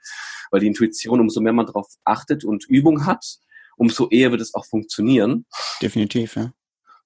weil 0.51 0.59
die 0.59 0.67
Intuition, 0.67 1.21
umso 1.21 1.39
mehr 1.39 1.53
man 1.53 1.67
darauf 1.67 1.87
achtet 2.03 2.43
und 2.43 2.65
Übung 2.67 3.05
hat, 3.05 3.37
umso 3.77 4.09
eher 4.09 4.31
wird 4.31 4.41
es 4.41 4.53
auch 4.53 4.65
funktionieren. 4.65 5.45
Definitiv, 5.81 6.35
ja. 6.35 6.51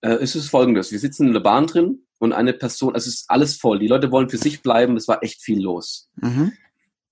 Äh, 0.02 0.16
es 0.16 0.36
ist 0.36 0.50
folgendes, 0.50 0.92
wir 0.92 1.00
sitzen 1.00 1.28
in 1.28 1.34
der 1.34 1.40
Bahn 1.42 1.68
drin 1.68 2.00
und 2.18 2.34
eine 2.34 2.54
Person, 2.54 2.96
also 2.96 3.08
es 3.08 3.22
ist 3.22 3.30
alles 3.30 3.58
voll, 3.58 3.78
die 3.78 3.88
Leute 3.88 4.12
wollen 4.12 4.30
für 4.30 4.38
sich 4.38 4.64
bleiben, 4.64 4.98
es 4.98 5.08
war 5.08 5.22
echt 5.22 5.44
viel 5.44 5.62
los. 5.62 6.10
Mhm 6.16 6.54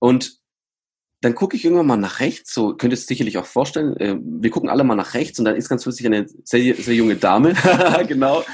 Und 0.00 0.43
dann 1.24 1.34
gucke 1.34 1.56
ich 1.56 1.64
irgendwann 1.64 1.86
mal 1.86 1.96
nach 1.96 2.20
rechts, 2.20 2.52
so 2.52 2.76
könnt 2.76 2.92
ihr 2.92 2.98
es 2.98 3.06
sicherlich 3.06 3.38
auch 3.38 3.46
vorstellen. 3.46 3.96
Äh, 3.96 4.18
wir 4.20 4.50
gucken 4.50 4.68
alle 4.68 4.84
mal 4.84 4.94
nach 4.94 5.14
rechts 5.14 5.38
und 5.38 5.46
dann 5.46 5.56
ist 5.56 5.70
ganz 5.70 5.82
plötzlich 5.82 6.06
eine 6.06 6.26
sehr, 6.44 6.74
sehr 6.74 6.94
junge 6.94 7.16
Dame, 7.16 7.54
genau, 8.06 8.44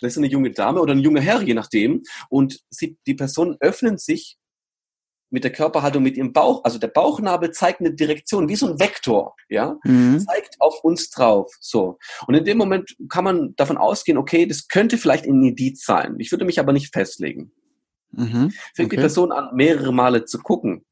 das 0.00 0.12
ist 0.12 0.18
eine 0.18 0.28
junge 0.28 0.50
Dame 0.50 0.80
oder 0.80 0.94
ein 0.94 1.00
junger 1.00 1.20
Herr, 1.20 1.42
je 1.42 1.52
nachdem. 1.52 2.02
Und 2.30 2.60
sie, 2.70 2.96
die 3.06 3.14
Personen 3.14 3.56
öffnen 3.60 3.98
sich 3.98 4.38
mit 5.28 5.44
der 5.44 5.52
Körperhaltung, 5.52 6.02
mit 6.02 6.16
ihrem 6.16 6.32
Bauch, 6.32 6.64
also 6.64 6.78
der 6.78 6.88
Bauchnabel 6.88 7.50
zeigt 7.50 7.80
eine 7.80 7.92
Direktion, 7.92 8.48
wie 8.48 8.56
so 8.56 8.68
ein 8.68 8.80
Vektor, 8.80 9.34
ja, 9.50 9.76
mhm. 9.84 10.20
zeigt 10.20 10.60
auf 10.60 10.82
uns 10.82 11.10
drauf, 11.10 11.52
so. 11.60 11.98
Und 12.26 12.34
in 12.34 12.44
dem 12.44 12.56
Moment 12.56 12.96
kann 13.10 13.24
man 13.24 13.54
davon 13.56 13.76
ausgehen, 13.76 14.16
okay, 14.16 14.46
das 14.46 14.68
könnte 14.68 14.96
vielleicht 14.96 15.26
ein 15.26 15.42
Indiz 15.42 15.84
sein. 15.84 16.14
Ich 16.18 16.30
würde 16.30 16.46
mich 16.46 16.58
aber 16.58 16.72
nicht 16.72 16.94
festlegen. 16.94 17.52
Mhm. 18.12 18.50
Fängt 18.74 18.88
okay. 18.88 18.96
die 18.96 18.96
Person 18.96 19.30
an, 19.30 19.54
mehrere 19.54 19.92
Male 19.92 20.24
zu 20.24 20.38
gucken. 20.38 20.86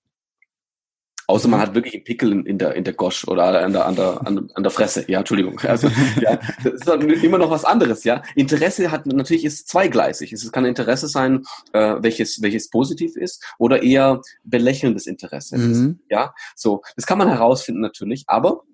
Außer 1.33 1.49
man 1.49 1.61
hat 1.61 1.75
wirklich 1.75 1.95
einen 1.95 2.05
Pickel 2.05 2.31
in, 2.31 2.45
in 2.45 2.59
der, 2.59 2.75
in 2.75 2.85
der 2.85 2.93
Gosch 2.93 3.27
oder 3.27 3.65
an 3.65 3.73
der, 3.73 3.87
an 3.87 3.97
der, 3.97 4.27
an, 4.27 4.51
an 4.53 4.63
der 4.63 4.71
Fresse. 4.71 5.11
Ja, 5.11 5.21
Entschuldigung. 5.21 5.59
Also, 5.73 5.89
ja, 6.21 6.39
das 6.63 6.83
ist 6.83 7.25
immer 7.25 7.39
noch 7.39 7.51
was 7.51 7.65
anderes, 7.65 8.05
ja. 8.05 8.23
Interesse 8.35 8.91
hat, 8.91 9.07
natürlich 9.07 9.47
ist 9.47 9.67
zweigleisig. 9.67 10.31
Es 10.31 10.53
kann 10.53 10.67
Interesse 10.67 11.09
sein, 11.09 11.45
äh, 11.73 11.97
welches, 12.01 12.43
welches 12.43 12.69
positiv 12.69 13.17
ist 13.17 13.43
oder 13.59 13.83
eher 13.83 14.21
belächelndes 14.45 15.07
Interesse. 15.07 15.57
Mhm. 15.57 16.01
Ja, 16.11 16.35
so. 16.55 16.83
Das 16.97 17.07
kann 17.07 17.17
man 17.17 17.29
herausfinden 17.29 17.81
natürlich, 17.81 18.25
aber 18.27 18.65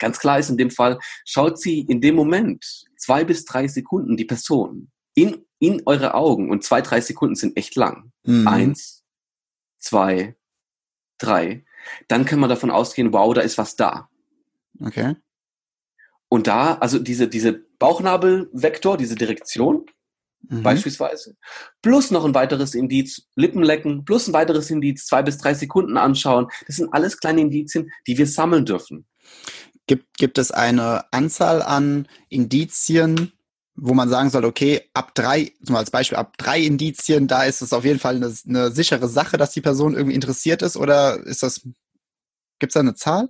ganz 0.00 0.18
klar 0.18 0.40
ist 0.40 0.50
in 0.50 0.56
dem 0.56 0.72
Fall, 0.72 0.98
schaut 1.24 1.60
sie 1.60 1.82
in 1.82 2.00
dem 2.00 2.16
Moment 2.16 2.86
zwei 2.96 3.22
bis 3.22 3.44
drei 3.44 3.68
Sekunden 3.68 4.16
die 4.16 4.24
Person 4.24 4.90
in, 5.14 5.44
in 5.60 5.82
eure 5.86 6.14
Augen 6.14 6.50
und 6.50 6.64
zwei, 6.64 6.80
drei 6.80 7.00
Sekunden 7.00 7.36
sind 7.36 7.56
echt 7.56 7.76
lang. 7.76 8.10
Mhm. 8.24 8.48
Eins, 8.48 9.04
zwei, 9.78 10.34
drei 11.18 11.64
dann 12.08 12.24
kann 12.24 12.40
man 12.40 12.50
davon 12.50 12.70
ausgehen, 12.70 13.12
wow, 13.12 13.32
da 13.34 13.40
ist 13.40 13.58
was 13.58 13.76
da. 13.76 14.08
Okay. 14.80 15.16
Und 16.28 16.46
da, 16.46 16.74
also 16.74 16.98
diese, 16.98 17.28
diese 17.28 17.52
Bauchnabelvektor, 17.78 18.96
diese 18.96 19.14
Direktion, 19.14 19.86
mhm. 20.48 20.62
beispielsweise, 20.62 21.36
plus 21.82 22.10
noch 22.10 22.24
ein 22.24 22.34
weiteres 22.34 22.74
Indiz, 22.74 23.28
Lippen 23.36 23.62
lecken, 23.62 24.04
plus 24.04 24.28
ein 24.28 24.32
weiteres 24.32 24.70
Indiz, 24.70 25.06
zwei 25.06 25.22
bis 25.22 25.38
drei 25.38 25.54
Sekunden 25.54 25.96
anschauen, 25.96 26.48
das 26.66 26.76
sind 26.76 26.92
alles 26.92 27.18
kleine 27.18 27.42
Indizien, 27.42 27.90
die 28.06 28.18
wir 28.18 28.26
sammeln 28.26 28.64
dürfen. 28.64 29.06
Gibt, 29.86 30.16
gibt 30.16 30.38
es 30.38 30.50
eine 30.50 31.04
Anzahl 31.12 31.62
an 31.62 32.08
Indizien, 32.30 33.32
wo 33.76 33.94
man 33.94 34.08
sagen 34.08 34.30
soll, 34.30 34.44
okay, 34.44 34.82
ab 34.94 35.14
drei, 35.14 35.52
zum 35.64 35.76
als 35.76 35.90
Beispiel 35.90 36.16
ab 36.16 36.36
drei 36.38 36.60
Indizien, 36.60 37.26
da 37.26 37.44
ist 37.44 37.60
es 37.60 37.72
auf 37.72 37.84
jeden 37.84 37.98
Fall 37.98 38.16
eine, 38.16 38.32
eine 38.48 38.70
sichere 38.70 39.08
Sache, 39.08 39.36
dass 39.36 39.52
die 39.52 39.60
Person 39.60 39.94
irgendwie 39.94 40.14
interessiert 40.14 40.62
ist 40.62 40.76
oder 40.76 41.18
ist 41.26 41.42
das, 41.42 41.62
gibt 42.58 42.70
es 42.70 42.74
da 42.74 42.80
eine 42.80 42.94
Zahl? 42.94 43.28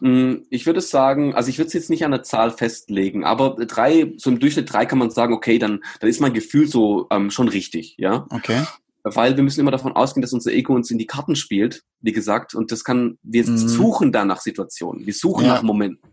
Mm, 0.00 0.34
ich 0.50 0.66
würde 0.66 0.80
sagen, 0.80 1.34
also 1.34 1.48
ich 1.48 1.58
würde 1.58 1.68
es 1.68 1.74
jetzt 1.74 1.90
nicht 1.90 2.04
an 2.04 2.10
der 2.10 2.24
Zahl 2.24 2.50
festlegen, 2.50 3.24
aber 3.24 3.54
drei, 3.66 4.12
so 4.16 4.30
im 4.30 4.40
Durchschnitt 4.40 4.72
drei 4.72 4.86
kann 4.86 4.98
man 4.98 5.10
sagen, 5.10 5.32
okay, 5.32 5.58
dann, 5.58 5.84
dann 6.00 6.10
ist 6.10 6.20
mein 6.20 6.34
Gefühl 6.34 6.66
so 6.66 7.06
ähm, 7.10 7.30
schon 7.30 7.48
richtig, 7.48 7.94
ja. 7.98 8.26
Okay. 8.30 8.64
Weil 9.02 9.36
wir 9.36 9.44
müssen 9.44 9.60
immer 9.60 9.70
davon 9.70 9.92
ausgehen, 9.92 10.22
dass 10.22 10.32
unser 10.32 10.52
Ego 10.52 10.74
uns 10.74 10.90
in 10.90 10.98
die 10.98 11.06
Karten 11.06 11.36
spielt, 11.36 11.84
wie 12.00 12.12
gesagt, 12.12 12.54
und 12.54 12.72
das 12.72 12.84
kann, 12.84 13.18
wir 13.22 13.48
mhm. 13.48 13.56
suchen 13.56 14.12
da 14.12 14.24
nach 14.24 14.40
Situationen, 14.40 15.06
wir 15.06 15.14
suchen 15.14 15.46
ja. 15.46 15.54
nach 15.54 15.62
Momenten. 15.62 16.10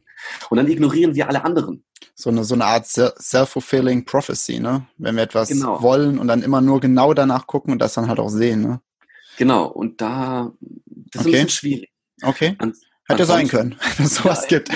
Und 0.49 0.57
dann 0.57 0.67
ignorieren 0.67 1.15
wir 1.15 1.27
alle 1.27 1.43
anderen. 1.43 1.83
So 2.15 2.29
eine, 2.29 2.43
so 2.43 2.55
eine 2.55 2.65
Art 2.65 2.87
self-fulfilling 2.87 4.05
prophecy, 4.05 4.59
ne? 4.59 4.87
Wenn 4.97 5.15
wir 5.15 5.23
etwas 5.23 5.49
genau. 5.49 5.81
wollen 5.81 6.19
und 6.19 6.27
dann 6.27 6.41
immer 6.41 6.61
nur 6.61 6.79
genau 6.79 7.13
danach 7.13 7.47
gucken 7.47 7.71
und 7.73 7.79
das 7.79 7.93
dann 7.93 8.07
halt 8.07 8.19
auch 8.19 8.29
sehen, 8.29 8.61
ne? 8.61 8.81
Genau, 9.37 9.67
und 9.67 10.01
da, 10.01 10.51
das 10.59 11.21
ist 11.21 11.27
okay. 11.27 11.27
ein 11.27 11.31
bisschen 11.31 11.49
schwierig. 11.49 11.91
Okay. 12.23 12.55
An, 12.57 12.73
Hätte 13.07 13.25
sein 13.25 13.47
können, 13.47 13.75
dass 13.97 13.99
es 13.99 14.15
sowas 14.15 14.41
ja, 14.43 14.57
gibt. 14.57 14.71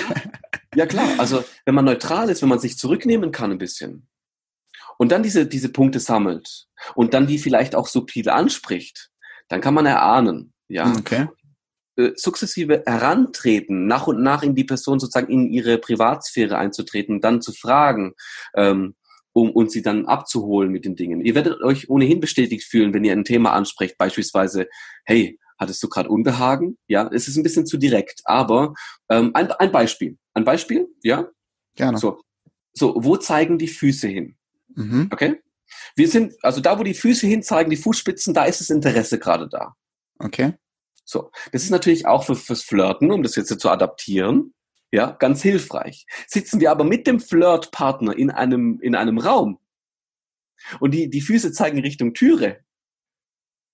Ja, 0.74 0.86
klar. 0.86 1.08
Also, 1.18 1.44
wenn 1.64 1.74
man 1.74 1.84
neutral 1.84 2.30
ist, 2.30 2.40
wenn 2.42 2.48
man 2.48 2.60
sich 2.60 2.78
zurücknehmen 2.78 3.30
kann 3.30 3.50
ein 3.50 3.58
bisschen 3.58 4.08
und 4.98 5.12
dann 5.12 5.22
diese, 5.22 5.46
diese 5.46 5.68
Punkte 5.68 6.00
sammelt 6.00 6.66
und 6.94 7.12
dann 7.12 7.26
die 7.26 7.38
vielleicht 7.38 7.74
auch 7.74 7.86
subtil 7.86 8.30
anspricht, 8.30 9.10
dann 9.48 9.60
kann 9.60 9.74
man 9.74 9.84
erahnen, 9.84 10.54
ja. 10.68 10.90
Okay. 10.96 11.28
Äh, 11.96 12.12
sukzessive 12.16 12.84
herantreten, 12.86 13.86
nach 13.86 14.06
und 14.06 14.22
nach 14.22 14.42
in 14.42 14.54
die 14.54 14.64
Person 14.64 14.98
sozusagen 14.98 15.30
in 15.30 15.52
ihre 15.52 15.76
Privatsphäre 15.76 16.56
einzutreten, 16.56 17.20
dann 17.20 17.42
zu 17.42 17.52
fragen, 17.52 18.14
ähm, 18.56 18.94
um 19.34 19.50
uns 19.50 19.74
sie 19.74 19.82
dann 19.82 20.06
abzuholen 20.06 20.70
mit 20.70 20.86
den 20.86 20.96
Dingen. 20.96 21.20
Ihr 21.20 21.34
werdet 21.34 21.60
euch 21.60 21.90
ohnehin 21.90 22.18
bestätigt 22.18 22.64
fühlen, 22.64 22.94
wenn 22.94 23.04
ihr 23.04 23.12
ein 23.12 23.24
Thema 23.24 23.52
ansprecht, 23.52 23.98
beispielsweise, 23.98 24.68
hey, 25.04 25.38
hattest 25.58 25.82
du 25.82 25.88
gerade 25.90 26.08
Unbehagen? 26.08 26.78
Ja, 26.86 27.10
es 27.12 27.28
ist 27.28 27.36
ein 27.36 27.42
bisschen 27.42 27.66
zu 27.66 27.76
direkt, 27.76 28.22
aber 28.24 28.72
ähm, 29.10 29.32
ein, 29.34 29.52
ein 29.52 29.70
Beispiel. 29.70 30.16
Ein 30.32 30.44
Beispiel, 30.44 30.88
ja? 31.02 31.28
Gerne. 31.74 31.98
So, 31.98 32.22
so 32.72 32.94
wo 32.96 33.18
zeigen 33.18 33.58
die 33.58 33.68
Füße 33.68 34.08
hin? 34.08 34.36
Mhm. 34.74 35.08
Okay? 35.12 35.42
Wir 35.94 36.08
sind, 36.08 36.32
also 36.42 36.62
da, 36.62 36.78
wo 36.78 36.84
die 36.84 36.94
Füße 36.94 37.26
hin 37.26 37.42
zeigen, 37.42 37.68
die 37.68 37.76
Fußspitzen, 37.76 38.32
da 38.32 38.44
ist 38.44 38.60
das 38.60 38.70
Interesse 38.70 39.18
gerade 39.18 39.46
da. 39.46 39.74
Okay. 40.18 40.54
So, 41.04 41.30
das 41.52 41.64
ist 41.64 41.70
natürlich 41.70 42.06
auch 42.06 42.24
für, 42.24 42.34
fürs 42.34 42.62
Flirten, 42.62 43.10
um 43.10 43.22
das 43.22 43.36
jetzt 43.36 43.58
zu 43.58 43.70
adaptieren, 43.70 44.54
ja, 44.90 45.10
ganz 45.10 45.42
hilfreich. 45.42 46.06
Sitzen 46.26 46.60
wir 46.60 46.70
aber 46.70 46.84
mit 46.84 47.06
dem 47.06 47.18
Flirtpartner 47.18 48.16
in 48.16 48.30
einem, 48.30 48.78
in 48.80 48.94
einem 48.94 49.18
Raum 49.18 49.58
und 50.80 50.92
die, 50.92 51.10
die 51.10 51.20
Füße 51.20 51.52
zeigen 51.52 51.80
Richtung 51.80 52.14
Türe, 52.14 52.60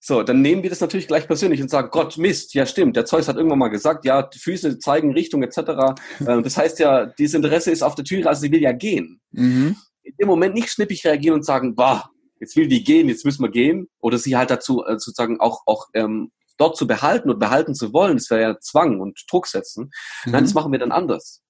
so, 0.01 0.23
dann 0.23 0.43
nehmen 0.43 0.63
wir 0.63 0.71
das 0.71 0.81
natürlich 0.81 1.09
gleich 1.09 1.27
persönlich 1.27 1.61
und 1.61 1.71
sagen, 1.71 1.89
Gott, 1.91 2.19
Mist, 2.19 2.55
ja 2.55 2.67
stimmt, 2.67 2.97
der 2.97 3.05
Zeus 3.05 3.27
hat 3.27 3.37
irgendwann 3.37 3.59
mal 3.59 3.69
gesagt, 3.69 4.05
ja, 4.05 4.23
die 4.23 4.39
Füße 4.39 4.79
zeigen 4.79 5.13
Richtung 5.13 5.43
etc. 5.43 5.59
Ähm, 6.27 6.43
das 6.43 6.57
heißt 6.57 6.79
ja, 6.79 7.07
dieses 7.07 7.35
Interesse 7.35 7.71
ist 7.71 7.83
auf 7.83 7.95
der 7.95 8.05
Türe, 8.05 8.29
also 8.29 8.41
sie 8.41 8.53
will 8.53 8.63
ja 8.63 8.73
gehen. 8.73 9.21
Mhm. 9.31 9.77
In 10.03 10.15
dem 10.21 10.29
Moment 10.29 10.55
nicht 10.55 10.71
schnippig 10.71 11.05
reagieren 11.05 11.35
und 11.35 11.45
sagen, 11.45 11.75
bah, 11.75 12.11
jetzt 12.41 12.57
will 12.57 12.69
die 12.69 12.83
gehen, 12.83 13.09
jetzt 13.09 13.25
müssen 13.25 13.43
wir 13.43 13.51
gehen. 13.51 13.89
Oder 14.01 14.19
sie 14.19 14.37
halt 14.37 14.51
dazu 14.51 14.85
äh, 14.85 14.99
sozusagen 14.99 15.41
auch, 15.41 15.63
auch 15.67 15.87
ähm, 15.95 16.31
dort 16.59 16.77
zu 16.77 16.87
behalten 16.87 17.31
und 17.31 17.39
behalten 17.39 17.75
zu 17.75 17.93
wollen, 17.93 18.17
das 18.17 18.31
wäre 18.31 18.43
ja 18.43 18.59
Zwang 18.61 19.01
und 19.01 19.25
Druck 19.31 19.47
setzen. 19.47 19.91
Mhm. 20.25 20.33
Nein, 20.33 20.45
das 20.45 20.55
machen 20.55 20.73
wir 20.73 20.79
dann 20.79 20.93
anders. 20.93 21.43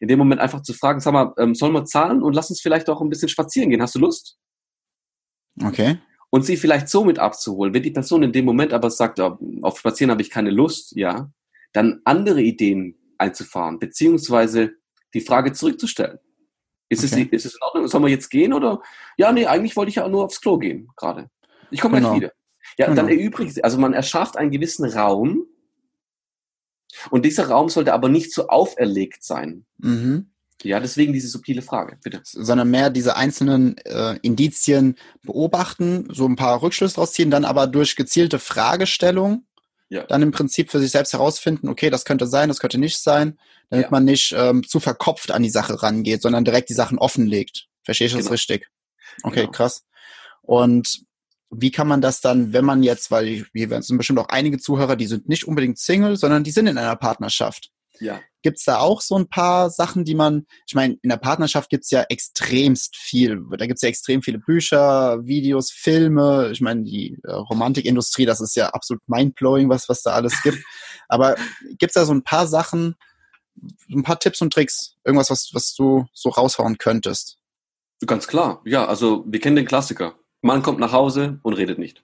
In 0.00 0.08
dem 0.08 0.18
Moment 0.18 0.40
einfach 0.40 0.62
zu 0.62 0.74
fragen, 0.74 1.00
sag 1.00 1.12
mal, 1.12 1.32
ähm, 1.38 1.54
sollen 1.54 1.72
wir 1.72 1.84
zahlen 1.84 2.22
und 2.22 2.34
lass 2.34 2.50
uns 2.50 2.60
vielleicht 2.60 2.90
auch 2.90 3.00
ein 3.00 3.08
bisschen 3.08 3.28
spazieren 3.28 3.70
gehen. 3.70 3.80
Hast 3.80 3.94
du 3.94 4.00
Lust? 4.00 4.36
Okay. 5.62 5.98
Und 6.30 6.44
sie 6.44 6.56
vielleicht 6.56 6.88
so 6.88 7.04
mit 7.04 7.18
abzuholen. 7.18 7.72
Wenn 7.72 7.82
die 7.82 7.90
Person 7.90 8.22
in 8.22 8.32
dem 8.32 8.44
Moment 8.44 8.72
aber 8.72 8.90
sagt, 8.90 9.18
oh, 9.18 9.38
auf 9.62 9.78
Spazieren 9.78 10.10
habe 10.10 10.20
ich 10.20 10.30
keine 10.30 10.50
Lust, 10.50 10.94
ja, 10.94 11.30
dann 11.72 12.00
andere 12.04 12.42
Ideen 12.42 12.98
einzufahren, 13.16 13.78
beziehungsweise 13.78 14.72
die 15.14 15.20
Frage 15.20 15.52
zurückzustellen. 15.52 16.18
Ist, 16.90 17.04
okay. 17.04 17.28
es, 17.32 17.44
ist 17.44 17.52
es 17.52 17.54
in 17.54 17.62
Ordnung? 17.62 17.88
Sollen 17.88 18.04
wir 18.04 18.10
jetzt 18.10 18.30
gehen 18.30 18.52
oder? 18.52 18.82
Ja, 19.16 19.32
nee, 19.32 19.46
eigentlich 19.46 19.76
wollte 19.76 19.90
ich 19.90 19.96
ja 19.96 20.08
nur 20.08 20.24
aufs 20.24 20.40
Klo 20.40 20.58
gehen 20.58 20.88
gerade. 20.96 21.30
Ich 21.70 21.80
komme 21.80 21.96
genau. 21.96 22.10
gleich 22.10 22.22
wieder. 22.22 22.32
Ja, 22.76 22.86
genau. 22.86 22.96
dann 22.96 23.08
erübrigt, 23.08 23.62
also 23.64 23.78
man 23.78 23.94
erschafft 23.94 24.36
einen 24.36 24.50
gewissen 24.50 24.84
Raum 24.84 25.46
und 27.10 27.24
dieser 27.24 27.48
Raum 27.48 27.68
sollte 27.68 27.92
aber 27.92 28.08
nicht 28.08 28.32
so 28.32 28.48
auferlegt 28.48 29.24
sein. 29.24 29.64
Mhm. 29.78 30.30
Ja, 30.62 30.80
deswegen 30.80 31.12
diese 31.12 31.28
subtile 31.28 31.62
Frage, 31.62 31.98
bitte. 32.02 32.20
Sondern 32.24 32.70
mehr 32.70 32.90
diese 32.90 33.16
einzelnen 33.16 33.78
äh, 33.78 34.18
Indizien 34.22 34.96
beobachten, 35.22 36.08
so 36.10 36.26
ein 36.26 36.34
paar 36.34 36.62
Rückschlüsse 36.62 36.96
draus 36.96 37.12
ziehen, 37.12 37.30
dann 37.30 37.44
aber 37.44 37.68
durch 37.68 37.94
gezielte 37.94 38.40
Fragestellung 38.40 39.44
ja. 39.88 40.04
dann 40.04 40.22
im 40.22 40.32
Prinzip 40.32 40.70
für 40.70 40.80
sich 40.80 40.90
selbst 40.90 41.12
herausfinden, 41.12 41.68
okay, 41.68 41.90
das 41.90 42.04
könnte 42.04 42.26
sein, 42.26 42.48
das 42.48 42.60
könnte 42.60 42.78
nicht 42.78 42.98
sein, 42.98 43.38
damit 43.70 43.86
ja. 43.86 43.90
man 43.90 44.04
nicht 44.04 44.34
ähm, 44.36 44.66
zu 44.66 44.80
verkopft 44.80 45.30
an 45.30 45.42
die 45.42 45.50
Sache 45.50 45.82
rangeht, 45.82 46.22
sondern 46.22 46.44
direkt 46.44 46.68
die 46.68 46.74
Sachen 46.74 46.98
offenlegt. 46.98 47.68
Verstehe 47.82 48.06
ich 48.06 48.12
das 48.12 48.22
genau. 48.22 48.32
richtig? 48.32 48.68
Okay, 49.22 49.42
genau. 49.42 49.52
krass. 49.52 49.84
Und 50.42 51.04
wie 51.50 51.70
kann 51.70 51.88
man 51.88 52.00
das 52.00 52.20
dann, 52.20 52.52
wenn 52.52 52.64
man 52.64 52.82
jetzt, 52.82 53.10
weil 53.10 53.46
wir 53.52 53.82
sind 53.82 53.96
bestimmt 53.96 54.18
auch 54.18 54.28
einige 54.28 54.58
Zuhörer, 54.58 54.96
die 54.96 55.06
sind 55.06 55.28
nicht 55.28 55.46
unbedingt 55.46 55.78
Single, 55.78 56.16
sondern 56.16 56.44
die 56.44 56.50
sind 56.50 56.66
in 56.66 56.78
einer 56.78 56.96
Partnerschaft. 56.96 57.70
Ja. 58.00 58.20
Gibt's 58.42 58.64
da 58.64 58.78
auch 58.78 59.00
so 59.00 59.16
ein 59.16 59.28
paar 59.28 59.70
Sachen, 59.70 60.04
die 60.04 60.14
man, 60.14 60.46
ich 60.66 60.74
meine, 60.74 60.96
in 61.02 61.10
der 61.10 61.16
Partnerschaft 61.16 61.70
gibt's 61.70 61.90
ja 61.90 62.04
extremst 62.08 62.96
viel. 62.96 63.42
Da 63.56 63.66
gibt's 63.66 63.82
ja 63.82 63.88
extrem 63.88 64.22
viele 64.22 64.38
Bücher, 64.38 65.24
Videos, 65.24 65.72
Filme. 65.72 66.50
Ich 66.52 66.60
meine, 66.60 66.84
die 66.84 67.18
äh, 67.24 67.32
Romantikindustrie, 67.32 68.26
das 68.26 68.40
ist 68.40 68.54
ja 68.54 68.68
absolut 68.68 69.02
mindblowing, 69.08 69.68
was, 69.68 69.88
was 69.88 70.02
da 70.02 70.12
alles 70.12 70.40
gibt. 70.42 70.58
Aber 71.08 71.36
gibt's 71.78 71.94
da 71.94 72.04
so 72.04 72.12
ein 72.12 72.22
paar 72.22 72.46
Sachen, 72.46 72.94
ein 73.90 74.04
paar 74.04 74.20
Tipps 74.20 74.40
und 74.40 74.52
Tricks, 74.52 74.94
irgendwas, 75.04 75.30
was, 75.30 75.50
was 75.52 75.74
du 75.74 76.06
so 76.12 76.28
raushauen 76.28 76.78
könntest? 76.78 77.38
Ganz 78.06 78.28
klar, 78.28 78.62
ja, 78.64 78.86
also 78.86 79.24
wir 79.26 79.40
kennen 79.40 79.56
den 79.56 79.66
Klassiker. 79.66 80.14
Man 80.40 80.62
kommt 80.62 80.78
nach 80.78 80.92
Hause 80.92 81.40
und 81.42 81.54
redet 81.54 81.78
nicht. 81.78 82.02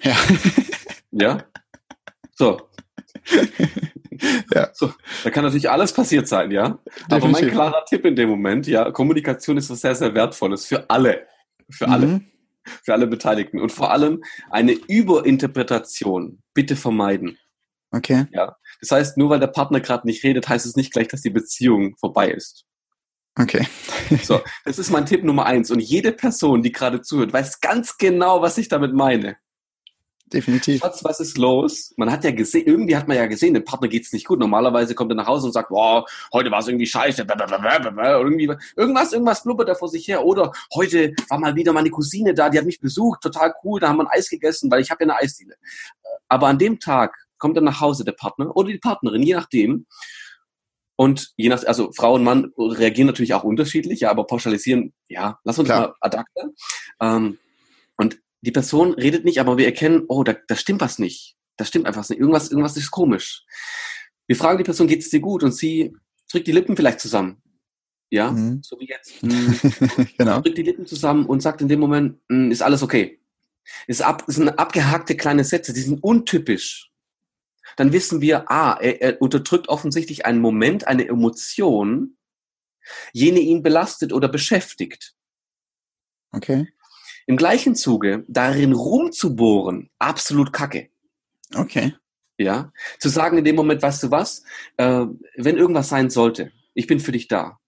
Ja. 0.00 0.16
ja? 1.10 1.44
So. 2.34 2.60
ja. 4.54 4.70
So, 4.72 4.92
da 5.24 5.30
kann 5.30 5.44
natürlich 5.44 5.70
alles 5.70 5.92
passiert 5.92 6.28
sein, 6.28 6.50
ja. 6.50 6.78
Definitiv. 7.10 7.12
Aber 7.12 7.28
mein 7.28 7.50
klarer 7.50 7.84
Tipp 7.84 8.04
in 8.04 8.16
dem 8.16 8.30
Moment, 8.30 8.66
ja, 8.66 8.90
Kommunikation 8.90 9.56
ist 9.56 9.70
was 9.70 9.80
sehr, 9.80 9.94
sehr 9.94 10.14
Wertvolles 10.14 10.66
für 10.66 10.88
alle. 10.88 11.26
Für 11.70 11.88
alle. 11.88 12.06
Mhm. 12.06 12.26
für 12.84 12.92
alle 12.92 13.06
Beteiligten. 13.06 13.60
Und 13.60 13.72
vor 13.72 13.90
allem 13.90 14.22
eine 14.50 14.72
Überinterpretation 14.72 16.42
bitte 16.54 16.76
vermeiden. 16.76 17.38
Okay. 17.90 18.26
Ja. 18.32 18.56
Das 18.80 18.90
heißt, 18.90 19.18
nur 19.18 19.30
weil 19.30 19.40
der 19.40 19.48
Partner 19.48 19.80
gerade 19.80 20.06
nicht 20.06 20.24
redet, 20.24 20.48
heißt 20.48 20.66
es 20.66 20.76
nicht 20.76 20.92
gleich, 20.92 21.08
dass 21.08 21.20
die 21.22 21.30
Beziehung 21.30 21.96
vorbei 21.96 22.30
ist. 22.30 22.64
Okay. 23.38 23.66
So, 24.22 24.40
das 24.66 24.78
ist 24.78 24.90
mein 24.90 25.06
Tipp 25.06 25.24
Nummer 25.24 25.46
eins. 25.46 25.70
Und 25.70 25.80
jede 25.80 26.12
Person, 26.12 26.62
die 26.62 26.70
gerade 26.70 27.00
zuhört, 27.00 27.32
weiß 27.32 27.60
ganz 27.60 27.96
genau, 27.96 28.42
was 28.42 28.58
ich 28.58 28.68
damit 28.68 28.92
meine. 28.92 29.36
Definitiv. 30.32 30.80
Schatz, 30.80 31.04
was 31.04 31.20
ist 31.20 31.38
los? 31.38 31.92
Man 31.96 32.10
hat 32.10 32.24
ja 32.24 32.30
gesehen, 32.30 32.66
irgendwie 32.66 32.96
hat 32.96 33.08
man 33.08 33.16
ja 33.16 33.26
gesehen, 33.26 33.54
dem 33.54 33.64
Partner 33.64 33.88
geht's 33.88 34.12
nicht 34.12 34.26
gut. 34.26 34.38
Normalerweise 34.38 34.94
kommt 34.94 35.12
er 35.12 35.14
nach 35.14 35.26
Hause 35.26 35.46
und 35.46 35.52
sagt, 35.52 35.68
boah, 35.68 36.04
heute 36.32 36.50
war 36.50 36.60
es 36.60 36.68
irgendwie 36.68 36.86
scheiße. 36.86 37.26
Irgendwie, 37.26 38.50
irgendwas, 38.76 39.12
irgendwas 39.12 39.42
blubbert 39.42 39.68
er 39.68 39.76
vor 39.76 39.88
sich 39.88 40.06
her. 40.08 40.24
Oder 40.24 40.52
heute 40.74 41.14
war 41.28 41.38
mal 41.38 41.54
wieder 41.54 41.72
meine 41.72 41.90
Cousine 41.90 42.34
da, 42.34 42.48
die 42.48 42.58
hat 42.58 42.66
mich 42.66 42.80
besucht, 42.80 43.20
total 43.22 43.54
cool, 43.64 43.80
da 43.80 43.88
haben 43.88 43.96
wir 43.96 44.04
ein 44.04 44.18
Eis 44.18 44.28
gegessen, 44.28 44.70
weil 44.70 44.80
ich 44.80 44.90
habe 44.90 45.04
ja 45.04 45.10
eine 45.10 45.22
Eisdiele. 45.22 45.56
Aber 46.28 46.48
an 46.48 46.58
dem 46.58 46.80
Tag 46.80 47.14
kommt 47.38 47.56
er 47.56 47.62
nach 47.62 47.80
Hause, 47.80 48.04
der 48.04 48.12
Partner 48.12 48.54
oder 48.56 48.68
die 48.68 48.78
Partnerin, 48.78 49.22
je 49.22 49.34
nachdem. 49.34 49.86
Und 50.96 51.32
je 51.36 51.48
nach, 51.48 51.64
also 51.64 51.90
Frau 51.92 52.14
und 52.14 52.22
Mann 52.24 52.52
reagieren 52.58 53.06
natürlich 53.06 53.34
auch 53.34 53.44
unterschiedlich, 53.44 54.00
ja, 54.00 54.10
aber 54.10 54.26
pauschalisieren, 54.26 54.92
ja, 55.08 55.38
lass 55.44 55.58
uns 55.58 55.68
Klar. 55.68 55.80
mal 55.88 55.94
adapten. 56.00 56.54
Ähm, 57.00 57.38
und 57.96 58.18
die 58.42 58.52
Person 58.52 58.92
redet 58.94 59.24
nicht, 59.24 59.40
aber 59.40 59.56
wir 59.56 59.66
erkennen, 59.66 60.04
oh, 60.08 60.22
da, 60.24 60.34
da 60.48 60.56
stimmt 60.56 60.80
was 60.80 60.98
nicht. 60.98 61.36
Da 61.56 61.64
stimmt 61.64 61.86
einfach 61.86 62.00
was 62.00 62.10
nicht. 62.10 62.18
Irgendwas, 62.20 62.50
irgendwas 62.50 62.76
ist 62.76 62.90
komisch. 62.90 63.44
Wir 64.26 64.36
fragen 64.36 64.58
die 64.58 64.64
Person, 64.64 64.86
geht 64.86 65.00
es 65.00 65.10
dir 65.10 65.20
gut? 65.20 65.42
Und 65.42 65.52
sie 65.52 65.94
drückt 66.30 66.46
die 66.46 66.52
Lippen 66.52 66.76
vielleicht 66.76 67.00
zusammen. 67.00 67.42
Ja, 68.10 68.30
Mhm. 68.30 68.60
so 68.62 68.78
wie 68.78 68.86
jetzt. 68.88 69.22
Mhm. 69.22 69.58
genau. 70.18 70.40
drückt 70.40 70.58
die 70.58 70.62
Lippen 70.62 70.86
zusammen 70.86 71.26
und 71.26 71.40
sagt 71.40 71.62
in 71.62 71.68
dem 71.68 71.80
Moment, 71.80 72.18
"Mm, 72.28 72.50
ist 72.50 72.62
alles 72.62 72.82
okay. 72.82 73.20
Ist 73.86 74.02
ab, 74.02 74.24
sind 74.26 74.48
abgehackte 74.58 75.16
kleine 75.16 75.44
Sätze, 75.44 75.72
die 75.72 75.80
sind 75.80 76.02
untypisch. 76.02 76.90
Dann 77.76 77.92
wissen 77.92 78.20
wir, 78.20 78.50
ah, 78.50 78.78
er, 78.80 79.00
er 79.02 79.22
unterdrückt 79.22 79.68
offensichtlich 79.68 80.26
einen 80.26 80.40
Moment, 80.40 80.86
eine 80.86 81.06
Emotion, 81.06 82.16
jene 83.12 83.40
ihn 83.40 83.62
belastet 83.62 84.12
oder 84.12 84.28
beschäftigt. 84.28 85.14
Okay. 86.32 86.68
Im 87.26 87.36
gleichen 87.36 87.74
Zuge 87.74 88.24
darin 88.28 88.72
rumzubohren, 88.72 89.90
absolut 89.98 90.52
kacke. 90.52 90.90
Okay. 91.54 91.94
Ja, 92.38 92.72
zu 92.98 93.08
sagen 93.08 93.38
in 93.38 93.44
dem 93.44 93.54
Moment, 93.54 93.82
weißt 93.82 94.02
du 94.04 94.10
was, 94.10 94.42
äh, 94.76 95.04
wenn 95.36 95.56
irgendwas 95.56 95.88
sein 95.88 96.10
sollte, 96.10 96.50
ich 96.74 96.86
bin 96.86 96.98
für 96.98 97.12
dich 97.12 97.28
da. 97.28 97.58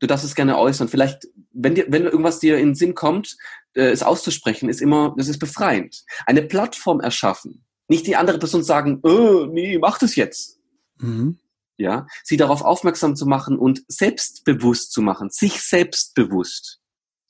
Du 0.00 0.06
darfst 0.06 0.24
es 0.24 0.34
gerne 0.34 0.58
äußern. 0.58 0.88
Vielleicht, 0.88 1.28
wenn 1.52 1.74
dir, 1.74 1.86
wenn 1.88 2.04
irgendwas 2.04 2.38
dir 2.38 2.58
in 2.58 2.70
den 2.70 2.74
Sinn 2.74 2.94
kommt, 2.94 3.36
äh, 3.74 3.88
es 3.90 4.02
auszusprechen, 4.02 4.68
ist 4.68 4.80
immer, 4.80 5.14
das 5.16 5.28
ist 5.28 5.38
befreiend. 5.38 6.04
Eine 6.26 6.42
Plattform 6.42 7.00
erschaffen. 7.00 7.64
Nicht 7.88 8.06
die 8.06 8.16
andere 8.16 8.38
Person 8.38 8.62
sagen, 8.62 9.00
äh, 9.04 9.46
nee, 9.46 9.78
mach 9.78 9.98
das 9.98 10.14
jetzt. 10.16 10.58
Mhm. 10.98 11.38
Ja, 11.76 12.06
sie 12.24 12.36
darauf 12.36 12.62
aufmerksam 12.62 13.14
zu 13.16 13.24
machen 13.26 13.56
und 13.58 13.82
selbstbewusst 13.88 14.92
zu 14.92 15.00
machen, 15.00 15.30
sich 15.30 15.60
selbstbewusst 15.62 16.80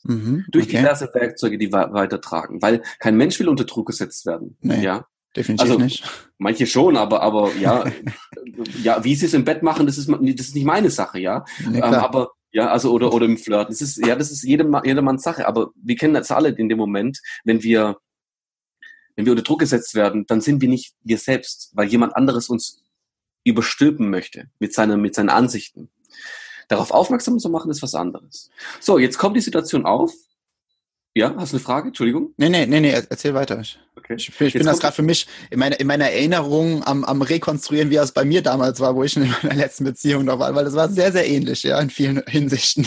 Mhm. 0.04 0.44
durch 0.50 0.66
okay. 0.66 0.78
diverse 0.78 1.10
Werkzeuge, 1.12 1.58
die 1.58 1.72
we 1.72 1.88
weitertragen, 1.92 2.62
weil 2.62 2.82
kein 2.98 3.16
Mensch 3.16 3.38
will 3.40 3.48
unter 3.48 3.64
Druck 3.64 3.88
gesetzt 3.88 4.24
werden. 4.26 4.56
Nee. 4.60 4.82
Ja, 4.82 5.06
Definitiv 5.36 5.70
also- 5.70 5.78
nicht. 5.78 6.04
Manche 6.38 6.66
schon, 6.66 6.96
aber, 6.96 7.20
aber 7.22 7.52
ja, 7.60 7.84
ja, 8.82 9.02
wie 9.04 9.14
sie 9.16 9.26
es 9.26 9.34
im 9.34 9.44
Bett 9.44 9.62
machen, 9.62 9.86
das 9.86 9.98
ist, 9.98 10.08
das 10.08 10.46
ist 10.46 10.54
nicht 10.54 10.64
meine 10.64 10.90
Sache, 10.90 11.18
ja. 11.20 11.44
Nee, 11.68 11.78
ähm, 11.78 11.82
aber 11.82 12.30
ja, 12.52 12.68
also 12.70 12.92
oder 12.92 13.12
oder 13.12 13.26
im 13.26 13.36
Flirten. 13.36 13.72
Das 13.72 13.82
ist 13.82 13.98
ja, 13.98 14.16
das 14.16 14.30
ist 14.30 14.42
jedem, 14.44 14.74
jedermanns 14.84 15.22
Sache. 15.22 15.46
Aber 15.46 15.70
wir 15.74 15.96
kennen 15.96 16.14
das 16.14 16.30
alle 16.30 16.48
in 16.50 16.68
dem 16.70 16.78
Moment, 16.78 17.20
wenn 17.44 17.62
wir 17.62 17.98
wenn 19.18 19.24
wir 19.26 19.32
unter 19.32 19.42
Druck 19.42 19.58
gesetzt 19.58 19.96
werden, 19.96 20.26
dann 20.28 20.40
sind 20.40 20.60
wir 20.60 20.68
nicht 20.68 20.94
wir 21.02 21.18
selbst, 21.18 21.70
weil 21.74 21.88
jemand 21.88 22.14
anderes 22.14 22.48
uns 22.48 22.84
überstülpen 23.42 24.10
möchte 24.10 24.44
mit 24.60 24.72
seinen 24.72 25.00
mit 25.00 25.16
seinen 25.16 25.28
Ansichten. 25.28 25.90
Darauf 26.68 26.92
aufmerksam 26.92 27.40
zu 27.40 27.48
machen 27.50 27.68
ist 27.68 27.82
was 27.82 27.96
anderes. 27.96 28.48
So, 28.78 28.96
jetzt 28.96 29.18
kommt 29.18 29.36
die 29.36 29.40
Situation 29.40 29.86
auf. 29.86 30.12
Ja, 31.16 31.34
hast 31.36 31.52
du 31.52 31.56
eine 31.56 31.64
Frage? 31.64 31.88
Entschuldigung. 31.88 32.32
nee, 32.36 32.48
nee, 32.48 32.64
nee, 32.66 32.78
nee, 32.78 32.90
erzähl 32.92 33.34
weiter. 33.34 33.58
Ich, 33.60 33.76
Okay. 33.96 34.14
ich, 34.16 34.38
bin- 34.38 34.46
ich 34.46 34.52
bin 34.54 34.64
das 34.66 34.78
gerade 34.78 34.94
für 34.94 35.02
mich 35.02 35.26
in 35.50 35.58
meiner, 35.58 35.80
in 35.80 35.88
meiner 35.88 36.08
Erinnerung 36.08 36.84
am, 36.84 37.02
am 37.02 37.20
Rekonstruieren, 37.20 37.90
wie 37.90 37.96
es 37.96 38.12
bei 38.12 38.24
mir 38.24 38.40
damals 38.40 38.78
war, 38.78 38.94
wo 38.94 39.02
ich 39.02 39.16
in 39.16 39.28
meiner 39.42 39.56
letzten 39.56 39.82
Beziehung 39.82 40.26
noch 40.26 40.38
war, 40.38 40.54
weil 40.54 40.64
das 40.64 40.74
war 40.74 40.88
sehr, 40.88 41.10
sehr 41.10 41.26
ähnlich, 41.26 41.64
ja, 41.64 41.80
in 41.80 41.90
vielen 41.90 42.22
Hinsichten. 42.28 42.86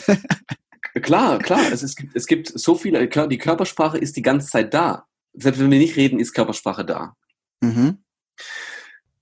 Klar, 1.02 1.40
klar. 1.40 1.72
Es, 1.74 1.84
es, 1.84 1.96
gibt, 1.98 2.16
es 2.16 2.26
gibt 2.26 2.48
so 2.58 2.76
viele. 2.76 3.06
Die 3.08 3.38
Körpersprache 3.38 3.98
ist 3.98 4.16
die 4.16 4.22
ganze 4.22 4.48
Zeit 4.50 4.74
da. 4.74 5.06
Selbst 5.34 5.60
wenn 5.60 5.72
wir 5.72 5.80
nicht 5.80 5.96
reden, 5.96 6.20
ist 6.20 6.34
Körpersprache 6.34 6.86
da. 6.86 7.16
mhm. 7.62 7.98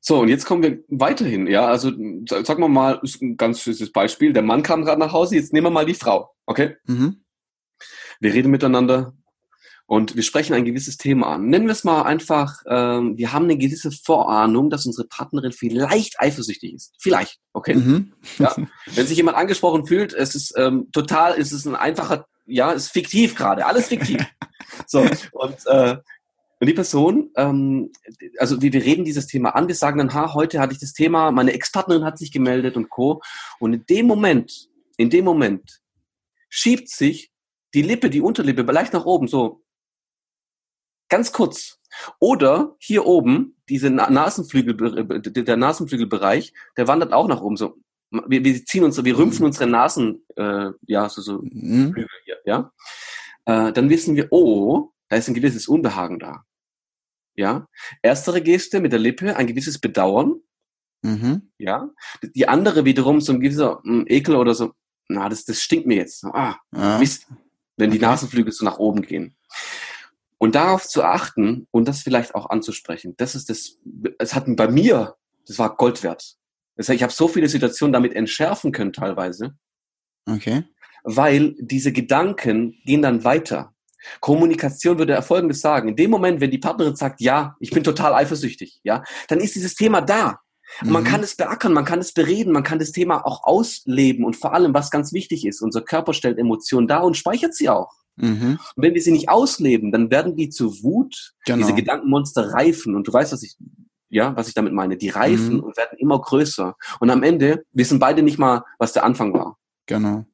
So, 0.02 0.22
und 0.22 0.30
jetzt 0.30 0.46
kommen 0.46 0.64
wir 0.64 0.80
weiterhin. 0.88 1.46
Ja, 1.46 1.68
also 1.68 1.92
sa- 2.28 2.44
sagen 2.44 2.62
wir 2.64 2.70
mal, 2.70 3.00
ist 3.04 3.22
ein 3.22 3.38
ganz 3.38 3.64
süßes 3.64 3.92
Beispiel. 3.92 4.34
Der 4.34 4.42
Mann 4.42 4.64
kam 4.64 4.84
gerade 4.84 5.00
nach 5.00 5.12
Hause, 5.12 5.36
jetzt 5.36 5.54
nehmen 5.54 5.68
wir 5.68 5.72
mal 5.72 5.86
die 5.86 5.94
Frau. 5.94 6.32
Okay? 6.46 6.78
Mhm. 6.86 7.24
Wir 8.20 8.34
reden 8.34 8.50
miteinander 8.50 9.14
und 9.86 10.16
wir 10.16 10.24
sprechen 10.24 10.54
ein 10.54 10.66
gewisses 10.66 10.98
Thema 10.98 11.28
an. 11.36 11.48
Nennen 11.50 11.66
wir 11.66 11.74
es 11.74 11.84
mal 11.84 12.04
einfach, 12.04 12.64
ähm, 12.68 13.18
wir 13.18 13.34
haben 13.34 13.44
eine 13.46 13.58
gewisse 13.58 13.92
Vorahnung, 13.92 14.70
dass 14.70 14.86
unsere 14.86 15.08
Partnerin 15.08 15.52
vielleicht 15.52 16.20
eifersüchtig 16.20 16.74
ist. 16.74 16.96
Vielleicht, 17.00 17.38
okay? 17.54 17.76
Mhm. 17.76 18.14
Ja. 18.40 18.56
Wenn 18.88 19.06
sich 19.06 19.18
jemand 19.18 19.38
angesprochen 19.38 19.86
fühlt, 19.86 20.14
es 20.14 20.34
ist 20.34 20.54
ähm, 20.58 20.88
total, 20.92 21.38
es 21.40 21.52
ist 21.52 21.66
ein 21.68 21.76
einfacher, 21.76 22.26
ja, 22.50 22.72
ist 22.72 22.90
fiktiv 22.90 23.36
gerade, 23.36 23.66
alles 23.66 23.88
fiktiv. 23.88 24.26
so, 24.88 25.00
und, 25.32 25.66
äh, 25.68 25.98
und 26.60 26.68
die 26.68 26.74
Person, 26.74 27.32
ähm, 27.38 27.92
also 28.38 28.62
wir, 28.62 28.74
wir 28.74 28.84
reden 28.84 29.06
dieses 29.06 29.28
Thema 29.28 29.56
an, 29.56 29.68
wir 29.68 29.76
sagen 29.76 29.98
dann, 29.98 30.14
ha, 30.14 30.34
heute 30.34 30.60
hatte 30.60 30.74
ich 30.74 30.80
das 30.80 30.94
Thema, 30.94 31.32
meine 31.32 31.54
Ex-Partnerin 31.54 32.04
hat 32.04 32.18
sich 32.18 32.32
gemeldet 32.32 32.76
und 32.76 32.90
Co. 32.90 33.22
Und 33.60 33.74
in 33.74 33.86
dem 33.86 34.08
Moment, 34.08 34.70
in 34.98 35.10
dem 35.10 35.24
Moment 35.24 35.82
schiebt 36.50 36.90
sich 36.90 37.32
die 37.74 37.82
Lippe, 37.82 38.10
die 38.10 38.22
Unterlippe 38.22 38.64
leicht 38.64 38.94
nach 38.94 39.06
oben, 39.06 39.28
so 39.28 39.64
ganz 41.08 41.32
kurz. 41.32 41.80
Oder 42.20 42.76
hier 42.80 43.06
oben, 43.06 43.56
diese 43.70 43.90
Na- 43.90 44.10
Nasenflügel, 44.10 45.22
der 45.22 45.58
Nasenflügelbereich, 45.58 46.54
der 46.78 46.88
wandert 46.88 47.14
auch 47.14 47.28
nach 47.28 47.42
oben, 47.42 47.58
so 47.58 47.78
wir, 48.12 48.44
wir 48.44 48.66
ziehen 48.66 48.84
uns, 48.84 49.04
wir 49.04 49.18
rümpfen 49.18 49.46
unsere 49.46 49.68
Nasen, 49.68 50.26
äh, 50.36 50.72
ja, 50.88 51.10
so, 51.10 51.22
so 51.22 51.40
Mhm. 51.44 51.94
Flügel 51.94 52.08
hier, 52.26 52.38
ja, 52.46 52.72
äh, 53.46 53.72
dann 53.74 53.90
wissen 53.90 54.16
wir, 54.16 54.28
oh, 54.32 54.92
da 55.08 55.16
ist 55.18 55.28
ein 55.28 55.34
gewisses 55.34 55.68
Unbehagen 55.68 56.20
da. 56.20 56.44
Ja, 57.36 57.68
erstere 58.02 58.42
Geste 58.42 58.80
mit 58.82 58.92
der 58.92 59.00
Lippe, 59.00 59.36
ein 59.38 59.48
gewisses 59.48 59.80
Bedauern, 59.80 60.42
Mhm. 61.02 61.50
ja. 61.58 61.90
Die 62.36 62.48
andere 62.50 62.84
wiederum 62.84 63.22
so 63.22 63.32
ein 63.32 63.40
gewisser 63.40 63.80
mm, 63.84 64.04
Ekel 64.08 64.36
oder 64.36 64.54
so, 64.54 64.74
na, 65.08 65.30
das, 65.30 65.46
das 65.46 65.62
stinkt 65.62 65.88
mir 65.88 65.96
jetzt. 65.96 66.26
Ah, 66.26 66.58
Ja. 66.76 67.00
Mist, 67.00 67.26
wenn 67.78 67.92
die 67.92 67.98
Okay. 67.98 68.06
Nasenflügel 68.06 68.52
so 68.52 68.66
nach 68.66 68.80
oben 68.80 69.02
gehen. 69.04 69.36
Und 70.38 70.56
darauf 70.56 70.88
zu 70.88 71.04
achten 71.04 71.68
und 71.72 71.88
das 71.88 72.02
vielleicht 72.02 72.36
auch 72.36 72.50
anzusprechen, 72.50 73.14
das 73.18 73.36
ist 73.36 73.50
das, 73.50 73.78
es 74.20 74.36
hat 74.36 74.44
bei 74.56 74.68
mir, 74.70 75.16
das 75.48 75.58
war 75.60 75.76
Gold 75.78 76.04
wert. 76.04 76.36
Das 76.80 76.88
heißt, 76.88 76.96
ich 76.96 77.04
habe 77.04 77.12
so 77.12 77.28
viele 77.28 77.50
Situationen 77.50 77.92
damit 77.92 78.14
entschärfen 78.16 78.72
können 78.72 78.94
teilweise, 78.94 79.54
Okay. 80.26 80.64
weil 81.04 81.54
diese 81.60 81.92
Gedanken 81.92 82.78
gehen 82.86 83.02
dann 83.02 83.26
weiter. 83.26 83.74
Kommunikation 84.22 84.98
würde 84.98 85.12
er 85.12 85.22
Folgendes 85.22 85.60
sagen. 85.60 85.90
In 85.90 85.96
dem 85.98 86.10
Moment, 86.10 86.40
wenn 86.40 86.52
die 86.52 86.58
Partnerin 86.58 86.96
sagt, 86.96 87.20
ja, 87.20 87.58
ich 87.60 87.72
bin 87.72 87.84
total 87.84 88.14
eifersüchtig, 88.14 88.80
ja, 88.84 89.04
dann 89.28 89.42
ist 89.42 89.56
dieses 89.56 89.76
Thema 89.76 90.00
da. 90.00 90.40
Und 90.82 90.92
man 90.92 91.04
Mhm. 91.04 91.08
kann 91.08 91.22
es 91.22 91.36
beackern, 91.36 91.74
man 91.74 91.84
kann 91.84 92.00
es 92.00 92.14
bereden, 92.14 92.54
man 92.54 92.64
kann 92.64 92.80
das 92.80 92.94
Thema 92.94 93.26
auch 93.26 93.44
ausleben 93.44 94.24
und 94.24 94.38
vor 94.38 94.54
allem, 94.54 94.74
was 94.74 94.90
ganz 94.90 95.12
wichtig 95.12 95.46
ist, 95.46 95.62
unser 95.62 95.82
Körper 95.82 96.14
stellt 96.14 96.38
Emotionen 96.38 96.88
dar 96.88 97.04
und 97.04 97.18
speichert 97.18 97.56
sie 97.56 97.68
auch. 97.68 97.92
Mhm. 98.16 98.58
Und 98.76 98.84
wenn 98.84 98.94
wir 98.94 99.02
sie 99.02 99.12
nicht 99.12 99.28
ausleben, 99.28 99.92
dann 99.92 100.12
werden 100.12 100.38
die 100.38 100.50
zu 100.50 100.82
Wut, 100.82 101.34
Genau. 101.46 101.58
diese 101.58 101.74
Gedankenmonster 101.74 102.54
reifen 102.54 102.96
und 102.96 103.06
du 103.06 103.12
weißt, 103.12 103.34
was 103.34 103.44
ich, 103.44 103.58
ja, 104.10 104.36
was 104.36 104.48
ich 104.48 104.54
damit 104.54 104.74
meine. 104.74 104.98
Die 104.98 105.10
reifen 105.10 105.56
Mhm. 105.58 105.60
und 105.64 105.78
werden 105.78 105.98
immer 105.98 106.20
größer. 106.20 106.76
Und 107.00 107.10
am 107.10 107.24
Ende 107.24 107.64
wissen 107.72 108.00
beide 108.00 108.22
nicht 108.22 108.38
mal, 108.40 108.64
was 108.78 108.94
der 108.94 109.04
Anfang 109.04 109.34
war. 109.34 109.58
Genau. 109.86 110.26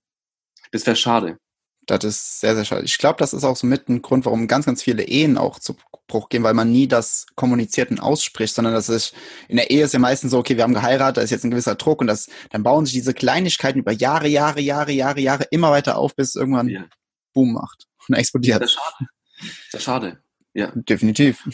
Das 0.71 0.85
wäre 0.85 0.95
schade. 0.95 1.37
Das 1.85 2.03
ist 2.03 2.39
sehr, 2.39 2.55
sehr 2.55 2.65
schade. 2.65 2.83
Ich 2.83 2.97
glaube, 2.97 3.17
das 3.19 3.33
ist 3.33 3.43
auch 3.43 3.55
so 3.55 3.67
mit 3.67 3.87
ein 3.89 4.01
Grund, 4.01 4.25
warum 4.25 4.47
ganz, 4.47 4.65
ganz 4.65 4.81
viele 4.81 5.03
Ehen 5.03 5.37
auch 5.37 5.59
zu 5.59 5.75
Bruch 6.07 6.29
gehen, 6.29 6.43
weil 6.43 6.53
man 6.53 6.71
nie 6.71 6.87
das 6.87 7.25
kommuniziert 7.35 7.89
und 7.91 7.99
ausspricht, 7.99 8.53
sondern 8.55 8.73
dass 8.73 8.87
sich 8.87 9.13
in 9.47 9.57
der 9.57 9.69
Ehe 9.71 9.83
ist 9.85 9.93
ja 9.93 9.99
meistens 9.99 10.31
so, 10.31 10.39
okay, 10.39 10.55
wir 10.55 10.63
haben 10.63 10.73
geheiratet, 10.73 11.17
da 11.17 11.21
ist 11.21 11.31
jetzt 11.31 11.43
ein 11.45 11.51
gewisser 11.51 11.75
Druck 11.75 12.01
und 12.01 12.07
das, 12.07 12.27
dann 12.51 12.63
bauen 12.63 12.85
sich 12.85 12.93
diese 12.93 13.13
Kleinigkeiten 13.13 13.79
über 13.79 13.91
Jahre, 13.91 14.27
Jahre, 14.27 14.61
Jahre, 14.61 14.91
Jahre, 14.91 15.19
Jahre 15.19 15.43
immer 15.51 15.71
weiter 15.71 15.97
auf, 15.97 16.15
bis 16.15 16.29
es 16.29 16.35
irgendwann 16.35 16.69
Ja. 16.69 16.85
Boom 17.33 17.53
macht 17.53 17.87
und 18.07 18.15
explodiert. 18.15 18.61
Das 18.61 18.71
ist 18.71 18.75
schade. 18.77 19.09
Das 19.71 19.79
ist 19.79 19.83
schade. 19.83 20.23
Ja. 20.55 20.71
Definitiv. 20.73 21.45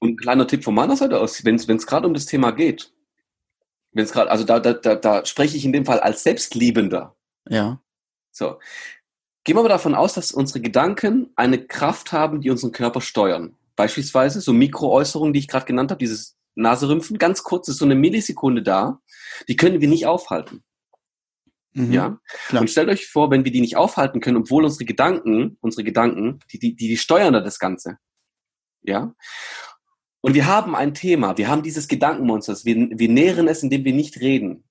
Und 0.00 0.10
ein 0.10 0.16
kleiner 0.16 0.46
Tipp 0.46 0.64
von 0.64 0.74
meiner 0.74 0.96
Seite 0.96 1.18
aus, 1.18 1.44
wenn 1.44 1.56
es 1.56 1.86
gerade 1.86 2.06
um 2.06 2.12
das 2.12 2.26
Thema 2.26 2.50
geht, 2.52 2.92
wenn 3.92 4.04
es 4.04 4.12
gerade, 4.12 4.30
also 4.30 4.44
da, 4.44 4.60
da, 4.60 4.74
da, 4.74 4.96
da 4.96 5.24
spreche 5.24 5.56
ich 5.56 5.64
in 5.64 5.72
dem 5.72 5.86
Fall 5.86 5.98
als 6.00 6.22
Selbstliebender. 6.22 7.16
Ja. 7.48 7.80
So. 8.30 8.58
Gehen 9.44 9.56
wir 9.56 9.62
mal 9.62 9.68
davon 9.68 9.94
aus, 9.94 10.12
dass 10.12 10.30
unsere 10.30 10.60
Gedanken 10.60 11.32
eine 11.36 11.66
Kraft 11.66 12.12
haben, 12.12 12.42
die 12.42 12.50
unseren 12.50 12.72
Körper 12.72 13.00
steuern. 13.00 13.56
Beispielsweise 13.76 14.40
so 14.40 14.52
Mikroäußerungen, 14.52 15.32
die 15.32 15.40
ich 15.40 15.48
gerade 15.48 15.66
genannt 15.66 15.90
habe, 15.90 15.98
dieses 15.98 16.36
Naserümpfen, 16.54 17.18
ganz 17.18 17.42
kurz 17.42 17.68
ist 17.68 17.78
so 17.78 17.84
eine 17.84 17.94
Millisekunde 17.94 18.62
da, 18.62 19.00
die 19.48 19.56
können 19.56 19.80
wir 19.80 19.88
nicht 19.88 20.06
aufhalten. 20.06 20.62
Mhm, 21.72 21.92
ja. 21.92 22.20
Klar. 22.48 22.60
Und 22.60 22.70
stellt 22.70 22.88
euch 22.90 23.06
vor, 23.06 23.30
wenn 23.30 23.44
wir 23.44 23.52
die 23.52 23.60
nicht 23.60 23.76
aufhalten 23.76 24.20
können, 24.20 24.36
obwohl 24.36 24.64
unsere 24.64 24.84
Gedanken, 24.84 25.56
unsere 25.60 25.82
Gedanken, 25.82 26.40
die, 26.52 26.58
die, 26.58 26.76
die, 26.76 26.88
die 26.88 26.96
steuern 26.96 27.32
da 27.32 27.40
das 27.40 27.58
Ganze. 27.58 27.98
Ja. 28.84 29.14
Und 30.20 30.34
wir 30.34 30.46
haben 30.46 30.74
ein 30.74 30.94
Thema, 30.94 31.36
wir 31.36 31.48
haben 31.48 31.62
dieses 31.62 31.88
Gedankenmonsters, 31.88 32.64
wir, 32.64 32.88
wir 32.90 33.08
nähren 33.08 33.48
es, 33.48 33.62
indem 33.62 33.84
wir 33.84 33.92
nicht 33.92 34.20
reden. 34.20 34.64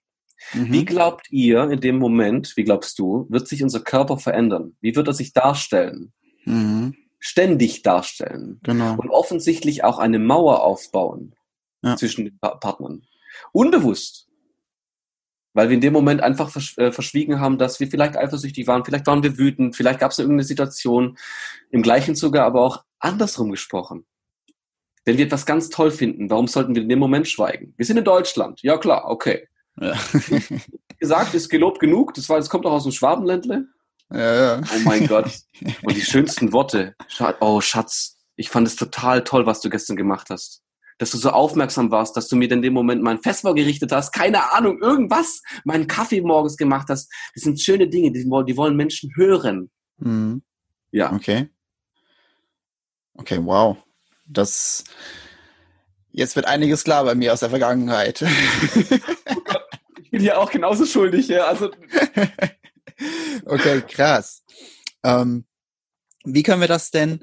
Mhm. 0.54 0.72
Wie 0.72 0.86
glaubt 0.86 1.28
ihr 1.32 1.70
in 1.70 1.80
dem 1.80 1.98
Moment, 1.98 2.54
wie 2.56 2.64
glaubst 2.64 2.98
du, 3.00 3.28
wird 3.30 3.48
sich 3.48 3.64
unser 3.64 3.82
Körper 3.82 4.18
verändern? 4.18 4.76
Wie 4.82 4.96
wird 4.96 5.08
er 5.08 5.14
sich 5.14 5.34
darstellen? 5.34 6.12
Mhm. 6.46 6.96
Ständig 7.20 7.84
darstellen. 7.84 8.60
Genau. 8.64 8.96
Und 8.98 9.10
offensichtlich 9.10 9.84
auch 9.84 10.00
eine 10.00 10.20
Mauer 10.20 10.64
aufbauen 10.64 11.36
ja. 11.84 11.96
zwischen 11.96 12.26
den 12.26 12.40
Partnern. 12.40 13.04
Unbewusst. 13.52 14.28
Weil 15.54 15.70
wir 15.70 15.76
in 15.76 15.82
dem 15.82 15.94
Moment 15.94 16.22
einfach 16.22 16.50
versch 16.50 16.78
äh, 16.78 16.92
verschwiegen 16.92 17.40
haben, 17.40 17.58
dass 17.58 17.80
wir 17.80 17.88
vielleicht 17.88 18.18
eifersüchtig 18.18 18.68
waren, 18.68 18.84
vielleicht 18.86 19.08
waren 19.08 19.24
wir 19.24 19.38
wütend, 19.38 19.76
vielleicht 19.76 20.00
gab 20.00 20.12
es 20.12 20.20
irgendeine 20.20 20.44
Situation, 20.44 21.18
im 21.70 21.84
gleichen 21.84 22.16
Zuge 22.16 22.44
aber 22.44 22.62
auch 22.62 22.84
andersrum 23.00 23.52
gesprochen. 23.52 24.06
Wenn 25.06 25.18
wir 25.18 25.26
etwas 25.26 25.46
ganz 25.46 25.70
toll 25.70 25.92
finden, 25.92 26.30
warum 26.30 26.48
sollten 26.48 26.76
wir 26.76 26.82
in 26.82 26.90
dem 26.90 27.00
Moment 27.00 27.28
schweigen? 27.28 27.74
Wir 27.78 27.86
sind 27.86 27.98
in 27.98 28.06
Deutschland. 28.06 28.62
Ja 28.64 28.78
klar, 28.78 29.10
okay. 29.10 29.48
Ja. 29.80 29.98
gesagt, 31.00 31.34
ist 31.34 31.50
gelobt 31.50 31.80
genug. 31.80 32.14
Das 32.14 32.30
war, 32.30 32.38
das 32.38 32.50
kommt 32.50 32.66
auch 32.66 32.72
aus 32.72 32.84
dem 32.84 32.92
Schwabenländle. 32.92 33.66
Ja, 34.12 34.36
ja. 34.36 34.62
Oh 34.62 34.80
mein 34.86 35.08
Gott. 35.08 35.32
Und 35.84 35.96
die 35.96 36.02
schönsten 36.06 36.54
Worte. 36.54 36.96
Oh 37.42 37.60
Schatz, 37.60 38.18
ich 38.36 38.50
fand 38.50 38.68
es 38.68 38.76
total 38.76 39.24
toll, 39.24 39.46
was 39.46 39.60
du 39.62 39.70
gestern 39.70 39.98
gemacht 39.98 40.30
hast 40.30 40.64
dass 40.98 41.12
du 41.12 41.18
so 41.18 41.30
aufmerksam 41.30 41.92
warst, 41.92 42.16
dass 42.18 42.28
du 42.28 42.36
mir 42.36 42.50
in 42.52 42.62
dem 42.62 42.74
Moment 42.74 43.02
mein 43.02 43.22
Fest 43.22 43.42
vorgerichtet 43.42 43.92
hast, 43.92 44.12
keine 44.12 44.54
Ahnung, 44.54 44.82
irgendwas, 44.82 45.42
meinen 45.64 45.88
Kaffee 45.88 46.22
morgens 46.22 46.58
gemacht 46.58 46.88
hast. 46.90 47.12
Das 47.34 47.44
sind 47.44 47.60
schöne 47.62 47.88
Dinge, 47.88 48.12
die, 48.12 48.24
die 48.24 48.58
wollen 48.58 48.76
Menschen 48.76 49.12
hören. 49.16 49.70
Mhm. 49.98 50.44
Ja. 50.92 51.12
Okay. 51.14 51.50
Okay, 53.16 53.40
wow. 53.42 53.78
Das, 54.26 54.84
jetzt 56.12 56.36
wird 56.36 56.48
einiges 56.48 56.84
klar 56.84 57.04
bei 57.04 57.16
mir 57.16 57.34
aus 57.34 57.42
der 57.42 57.50
Vergangenheit. 57.50 58.24
oh 58.24 59.42
Gott, 59.46 59.70
ich 60.02 60.12
bin 60.12 60.22
hier 60.22 60.40
auch 60.40 60.52
genauso 60.52 60.86
schuldig, 60.86 61.28
ja. 61.28 61.46
Also. 61.46 61.72
okay, 63.46 63.82
krass. 63.82 64.44
Ähm, 65.04 65.46
wie 66.24 66.44
können 66.44 66.62
wir 66.62 66.68
das 66.68 66.92
denn, 66.92 67.22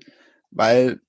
weil 0.51 1.01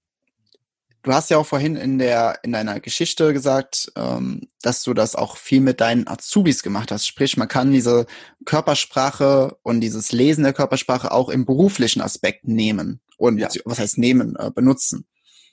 Du 1.03 1.13
hast 1.13 1.29
ja 1.29 1.37
auch 1.37 1.45
vorhin 1.45 1.75
in 1.75 1.97
der 1.97 2.39
in 2.43 2.51
deiner 2.51 2.79
Geschichte 2.79 3.33
gesagt, 3.33 3.91
ähm, 3.95 4.47
dass 4.61 4.83
du 4.83 4.93
das 4.93 5.15
auch 5.15 5.37
viel 5.37 5.61
mit 5.61 5.81
deinen 5.81 6.07
Azubis 6.07 6.61
gemacht 6.61 6.91
hast. 6.91 7.07
Sprich, 7.07 7.37
man 7.37 7.47
kann 7.47 7.71
diese 7.71 8.05
Körpersprache 8.45 9.57
und 9.63 9.81
dieses 9.81 10.11
Lesen 10.11 10.43
der 10.43 10.53
Körpersprache 10.53 11.11
auch 11.11 11.29
im 11.29 11.45
beruflichen 11.45 12.01
Aspekt 12.01 12.47
nehmen 12.47 13.01
und 13.17 13.39
ja. 13.39 13.49
was 13.65 13.79
heißt 13.79 13.97
nehmen 13.97 14.35
äh, 14.35 14.51
benutzen. 14.51 15.05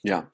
Ja. 0.03 0.31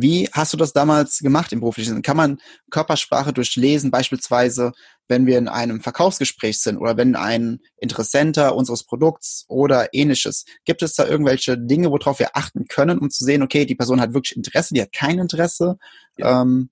Wie 0.00 0.28
hast 0.30 0.52
du 0.52 0.56
das 0.56 0.72
damals 0.72 1.18
gemacht 1.18 1.52
im 1.52 1.58
beruflichen? 1.58 2.02
Kann 2.02 2.16
man 2.16 2.38
Körpersprache 2.70 3.32
durchlesen, 3.32 3.90
beispielsweise, 3.90 4.70
wenn 5.08 5.26
wir 5.26 5.38
in 5.38 5.48
einem 5.48 5.80
Verkaufsgespräch 5.80 6.60
sind 6.60 6.76
oder 6.78 6.96
wenn 6.96 7.16
ein 7.16 7.58
Interessenter 7.78 8.54
unseres 8.54 8.84
Produkts 8.84 9.44
oder 9.48 9.92
ähnliches? 9.92 10.44
Gibt 10.64 10.82
es 10.82 10.94
da 10.94 11.04
irgendwelche 11.04 11.58
Dinge, 11.58 11.90
worauf 11.90 12.20
wir 12.20 12.36
achten 12.36 12.66
können, 12.68 13.00
um 13.00 13.10
zu 13.10 13.24
sehen, 13.24 13.42
okay, 13.42 13.66
die 13.66 13.74
Person 13.74 14.00
hat 14.00 14.14
wirklich 14.14 14.36
Interesse, 14.36 14.72
die 14.72 14.82
hat 14.82 14.92
kein 14.92 15.18
Interesse? 15.18 15.78
Ja. 16.16 16.42
Ähm, 16.42 16.70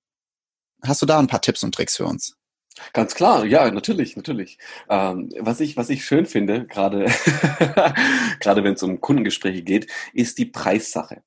hast 0.85 1.03
du 1.03 1.07
da 1.07 1.19
ein 1.19 1.27
paar 1.27 1.41
Tipps 1.43 1.65
und 1.65 1.75
Tricks 1.75 1.97
für 1.97 2.07
uns? 2.07 2.37
Ganz 2.93 3.17
klar, 3.17 3.45
ja, 3.45 3.69
natürlich, 3.73 4.15
natürlich. 4.15 4.59
Ähm, 4.89 5.33
was 5.41 5.59
ich, 5.59 5.77
was 5.77 5.91
ich 5.91 6.05
schön 6.05 6.27
finde, 6.27 6.65
gerade, 6.69 7.07
gerade 8.41 8.63
wenn 8.63 8.75
es 8.75 8.85
um 8.85 9.01
Kundengespräche 9.01 9.63
geht, 9.63 9.91
ist 10.13 10.39
die 10.39 10.47
Preissache. 10.47 11.25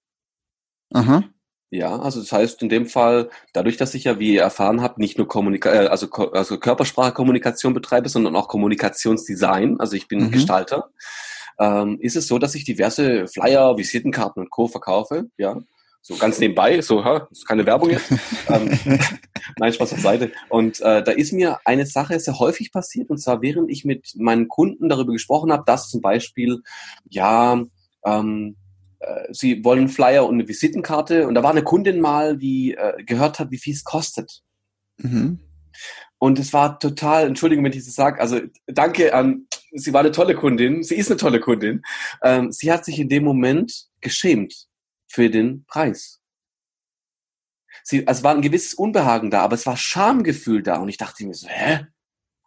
Aha. 0.93 1.25
Ja, 1.71 1.99
also 1.99 2.19
das 2.19 2.31
heißt 2.31 2.63
in 2.63 2.69
dem 2.69 2.87
Fall, 2.87 3.29
dadurch, 3.53 3.77
dass 3.77 3.93
ich 3.93 4.05
ja, 4.05 4.17
wie 4.17 4.33
ihr 4.33 4.41
erfahren 4.41 4.81
habt, 4.81 4.97
nicht 4.97 5.19
nur 5.19 5.27
Kommunika 5.27 5.71
äh, 5.71 5.87
also, 5.87 6.09
also 6.09 6.57
Körpersprache-Kommunikation 6.57 7.75
betreibe, 7.75 8.09
sondern 8.09 8.35
auch 8.35 8.47
Kommunikationsdesign, 8.47 9.79
also 9.79 9.95
ich 9.95 10.07
bin 10.07 10.19
mhm. 10.19 10.31
Gestalter, 10.31 10.89
ähm, 11.59 11.99
ist 12.01 12.15
es 12.15 12.27
so, 12.27 12.39
dass 12.39 12.55
ich 12.55 12.63
diverse 12.63 13.27
Flyer, 13.27 13.77
Visitenkarten 13.77 14.43
und 14.43 14.49
Co. 14.49 14.67
verkaufe, 14.67 15.29
ja. 15.37 15.57
So 16.01 16.15
ganz 16.15 16.39
nebenbei, 16.39 16.81
so, 16.81 17.03
ha, 17.03 17.27
ist 17.29 17.45
keine 17.45 17.65
Werbung 17.65 17.91
jetzt. 17.91 18.09
ähm, 18.47 18.79
nein, 19.57 19.73
Spaß 19.73 19.93
auf 19.93 19.99
Seite. 19.99 20.31
Und 20.47 20.79
äh, 20.79 21.03
da 21.03 21.11
ist 21.11 21.33
mir 21.33 21.59
eine 21.65 21.85
Sache 21.85 22.19
sehr 22.19 22.39
häufig 22.39 22.71
passiert, 22.71 23.11
und 23.11 23.19
zwar 23.19 23.43
während 23.43 23.69
ich 23.69 23.85
mit 23.85 24.13
meinen 24.15 24.47
Kunden 24.47 24.89
darüber 24.89 25.11
gesprochen 25.11 25.51
habe, 25.51 25.63
dass 25.67 25.89
zum 25.89 26.01
Beispiel, 26.01 26.61
ja, 27.09 27.61
ähm, 28.05 28.55
äh, 28.55 28.68
sie 29.31 29.63
wollen 29.63 29.87
Flyer 29.87 30.25
und 30.25 30.35
eine 30.35 30.47
Visitenkarte. 30.47 31.27
Und 31.27 31.35
da 31.35 31.43
war 31.43 31.51
eine 31.51 31.63
Kundin 31.63 32.01
mal, 32.01 32.37
die 32.37 32.75
äh, 32.75 33.03
gehört 33.03 33.39
hat, 33.39 33.51
wie 33.51 33.57
viel 33.57 33.73
es 33.73 33.83
kostet. 33.83 34.41
Mhm. 34.97 35.39
Und 36.17 36.37
es 36.37 36.51
war 36.51 36.79
total, 36.79 37.27
Entschuldigung, 37.27 37.63
wenn 37.63 37.71
ich 37.71 37.85
das 37.85 37.95
sage, 37.95 38.19
also 38.19 38.41
danke 38.67 39.13
an, 39.13 39.47
sie 39.71 39.93
war 39.93 40.01
eine 40.01 40.11
tolle 40.11 40.35
Kundin, 40.35 40.83
sie 40.83 40.95
ist 40.95 41.09
eine 41.09 41.17
tolle 41.17 41.39
Kundin. 41.39 41.81
Ähm, 42.21 42.51
sie 42.51 42.71
hat 42.71 42.83
sich 42.83 42.99
in 42.99 43.07
dem 43.07 43.23
Moment 43.23 43.87
geschämt 44.01 44.67
für 45.07 45.29
den 45.29 45.65
Preis. 45.65 46.19
Sie, 47.83 48.05
also 48.05 48.23
war 48.23 48.35
ein 48.35 48.41
gewisses 48.41 48.73
Unbehagen 48.73 49.31
da, 49.31 49.41
aber 49.41 49.55
es 49.55 49.65
war 49.65 49.77
Schamgefühl 49.77 50.61
da. 50.61 50.77
Und 50.77 50.89
ich 50.89 50.97
dachte 50.97 51.25
mir 51.25 51.33
so, 51.33 51.47
hä? 51.47 51.87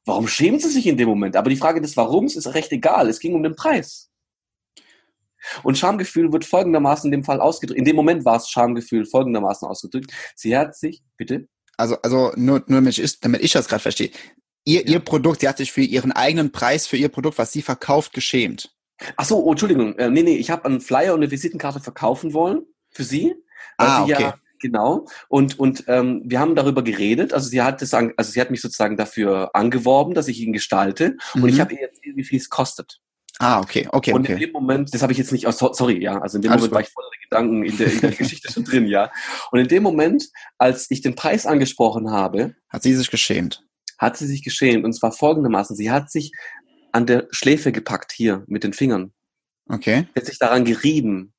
Warum 0.04 0.28
schämt 0.28 0.60
sie 0.60 0.68
sich 0.68 0.86
in 0.86 0.96
dem 0.96 1.08
Moment? 1.08 1.36
Aber 1.36 1.48
die 1.48 1.56
Frage 1.56 1.80
des 1.80 1.96
Warums 1.96 2.36
ist 2.36 2.54
recht 2.54 2.72
egal. 2.72 3.08
Es 3.08 3.20
ging 3.20 3.34
um 3.34 3.42
den 3.42 3.56
Preis. 3.56 4.11
Und 5.62 5.78
Schamgefühl 5.78 6.32
wird 6.32 6.44
folgendermaßen 6.44 7.08
in 7.08 7.12
dem 7.12 7.24
Fall 7.24 7.40
ausgedrückt. 7.40 7.78
In 7.78 7.84
dem 7.84 7.96
Moment 7.96 8.24
war 8.24 8.36
es 8.36 8.48
Schamgefühl 8.48 9.04
folgendermaßen 9.04 9.66
ausgedrückt. 9.66 10.12
Sie 10.34 10.56
hat 10.56 10.76
sich, 10.76 11.02
bitte? 11.16 11.48
Also, 11.76 11.96
also 12.02 12.32
nur, 12.36 12.62
nur 12.66 12.80
damit 12.80 12.98
ich, 12.98 13.20
damit 13.20 13.42
ich 13.42 13.52
das 13.52 13.68
gerade 13.68 13.82
verstehe. 13.82 14.10
Ihr, 14.64 14.82
ja. 14.82 14.92
ihr 14.92 15.00
Produkt, 15.00 15.40
sie 15.40 15.48
hat 15.48 15.56
sich 15.56 15.72
für 15.72 15.80
ihren 15.80 16.12
eigenen 16.12 16.52
Preis 16.52 16.86
für 16.86 16.96
ihr 16.96 17.08
Produkt, 17.08 17.38
was 17.38 17.52
sie 17.52 17.62
verkauft, 17.62 18.12
geschämt. 18.12 18.70
Ach 19.16 19.24
so, 19.24 19.42
oh, 19.42 19.50
Entschuldigung. 19.50 19.96
Äh, 19.98 20.10
nee, 20.10 20.22
nee, 20.22 20.36
ich 20.36 20.50
habe 20.50 20.64
einen 20.66 20.80
Flyer 20.80 21.14
und 21.14 21.20
eine 21.20 21.30
Visitenkarte 21.30 21.80
verkaufen 21.80 22.32
wollen 22.34 22.62
für 22.90 23.04
sie. 23.04 23.34
Ah, 23.78 24.02
okay. 24.04 24.22
Ja, 24.22 24.34
genau. 24.60 25.06
Und, 25.28 25.58
und 25.58 25.84
ähm, 25.88 26.22
wir 26.24 26.38
haben 26.38 26.54
darüber 26.54 26.82
geredet. 26.82 27.32
Also 27.32 27.48
sie 27.48 27.62
hat 27.62 27.82
das, 27.82 27.92
also 27.94 28.30
sie 28.30 28.40
hat 28.40 28.50
mich 28.50 28.60
sozusagen 28.60 28.96
dafür 28.96 29.50
angeworben, 29.54 30.14
dass 30.14 30.28
ich 30.28 30.40
ihn 30.40 30.52
gestalte. 30.52 31.16
Mhm. 31.34 31.42
Und 31.42 31.48
ich 31.48 31.56
mhm. 31.56 31.60
habe 31.60 31.74
ihr 31.74 31.82
erzählt, 31.82 32.16
wie 32.16 32.24
viel 32.24 32.38
es 32.38 32.48
kostet. 32.48 33.00
Ah, 33.38 33.60
okay, 33.60 33.88
okay. 33.90 34.12
Und 34.12 34.22
okay. 34.22 34.34
in 34.34 34.38
dem 34.38 34.52
Moment, 34.52 34.92
das 34.92 35.02
habe 35.02 35.12
ich 35.12 35.18
jetzt 35.18 35.32
nicht, 35.32 35.46
oh, 35.46 35.72
sorry, 35.72 36.02
ja, 36.02 36.18
also 36.20 36.36
in 36.36 36.42
dem 36.42 36.52
Alles 36.52 36.62
Moment 36.62 36.74
war 36.74 36.80
ich 36.82 36.88
voller 36.90 37.08
Gedanken 37.22 37.64
in 37.64 37.76
der, 37.76 37.92
in 37.92 38.00
der 38.00 38.10
Geschichte 38.16 38.52
schon 38.52 38.64
drin, 38.64 38.86
ja. 38.86 39.10
Und 39.50 39.58
in 39.58 39.68
dem 39.68 39.82
Moment, 39.82 40.28
als 40.58 40.90
ich 40.90 41.00
den 41.00 41.14
Preis 41.14 41.46
angesprochen 41.46 42.10
habe, 42.10 42.54
hat 42.68 42.82
sie 42.82 42.94
sich 42.94 43.10
geschämt. 43.10 43.64
Hat 43.98 44.16
sie 44.16 44.26
sich 44.26 44.42
geschämt 44.42 44.84
und 44.84 44.92
zwar 44.92 45.12
folgendermaßen: 45.12 45.76
Sie 45.76 45.90
hat 45.90 46.10
sich 46.10 46.32
an 46.92 47.06
der 47.06 47.26
Schläfe 47.30 47.72
gepackt 47.72 48.12
hier 48.12 48.44
mit 48.46 48.64
den 48.64 48.72
Fingern. 48.72 49.12
Okay. 49.68 50.06
Sie 50.14 50.20
hat 50.20 50.26
sich 50.26 50.38
daran 50.38 50.64
gerieben. 50.64 51.32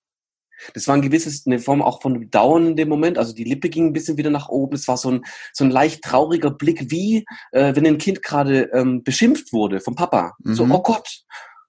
Das 0.74 0.88
war 0.88 0.96
ein 0.96 1.02
gewisses, 1.02 1.46
eine 1.46 1.60
Form 1.60 1.82
auch 1.82 2.02
von 2.02 2.30
Dauern 2.30 2.68
in 2.68 2.76
dem 2.76 2.90
Moment. 2.90 3.18
Also 3.18 3.34
die 3.34 3.44
Lippe 3.44 3.70
ging 3.70 3.88
ein 3.88 3.94
bisschen 3.94 4.18
wieder 4.18 4.30
nach 4.30 4.50
oben. 4.50 4.76
Es 4.76 4.88
war 4.88 4.98
so 4.98 5.12
ein, 5.12 5.26
so 5.52 5.64
ein 5.66 5.72
leicht 5.72 6.04
trauriger 6.04 6.52
Blick, 6.52 6.90
wie 6.90 7.26
äh, 7.52 7.76
wenn 7.76 7.86
ein 7.86 7.98
Kind 7.98 8.24
gerade 8.24 8.70
ähm, 8.74 9.04
beschimpft 9.04 9.52
wurde 9.52 9.82
vom 9.82 9.96
Papa. 9.96 10.34
Mhm. 10.40 10.54
So, 10.54 10.64
oh 10.64 10.82
Gott, 10.82 11.24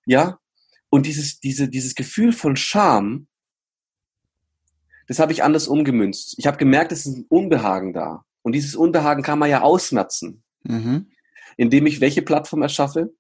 ja. 0.07 0.39
Und 0.91 1.07
dieses, 1.07 1.41
diese, 1.41 1.69
dieses 1.69 1.95
Gefühl 1.95 2.33
von 2.33 2.57
Scham, 2.57 3.27
das 5.07 5.19
habe 5.19 5.33
ich 5.33 5.43
anders 5.43 5.69
umgemünzt. 5.69 6.35
Ich 6.39 6.47
habe 6.47 6.57
gemerkt, 6.57 6.93
es 6.93 7.07
ist 7.07 7.17
ein 7.17 7.27
Unbehagen 7.29 7.93
da. 7.93 8.25
Und 8.43 8.53
dieses 8.53 8.77
Unbehagen 8.77 9.23
kann 9.23 9.39
man 9.39 9.51
ja 9.51 9.63
ausmerzen, 9.63 10.43
mhm. 10.63 11.11
indem 11.57 11.87
ich 11.87 12.01
welche 12.01 12.23
Plattform 12.23 12.63
erschaffe? 12.63 13.13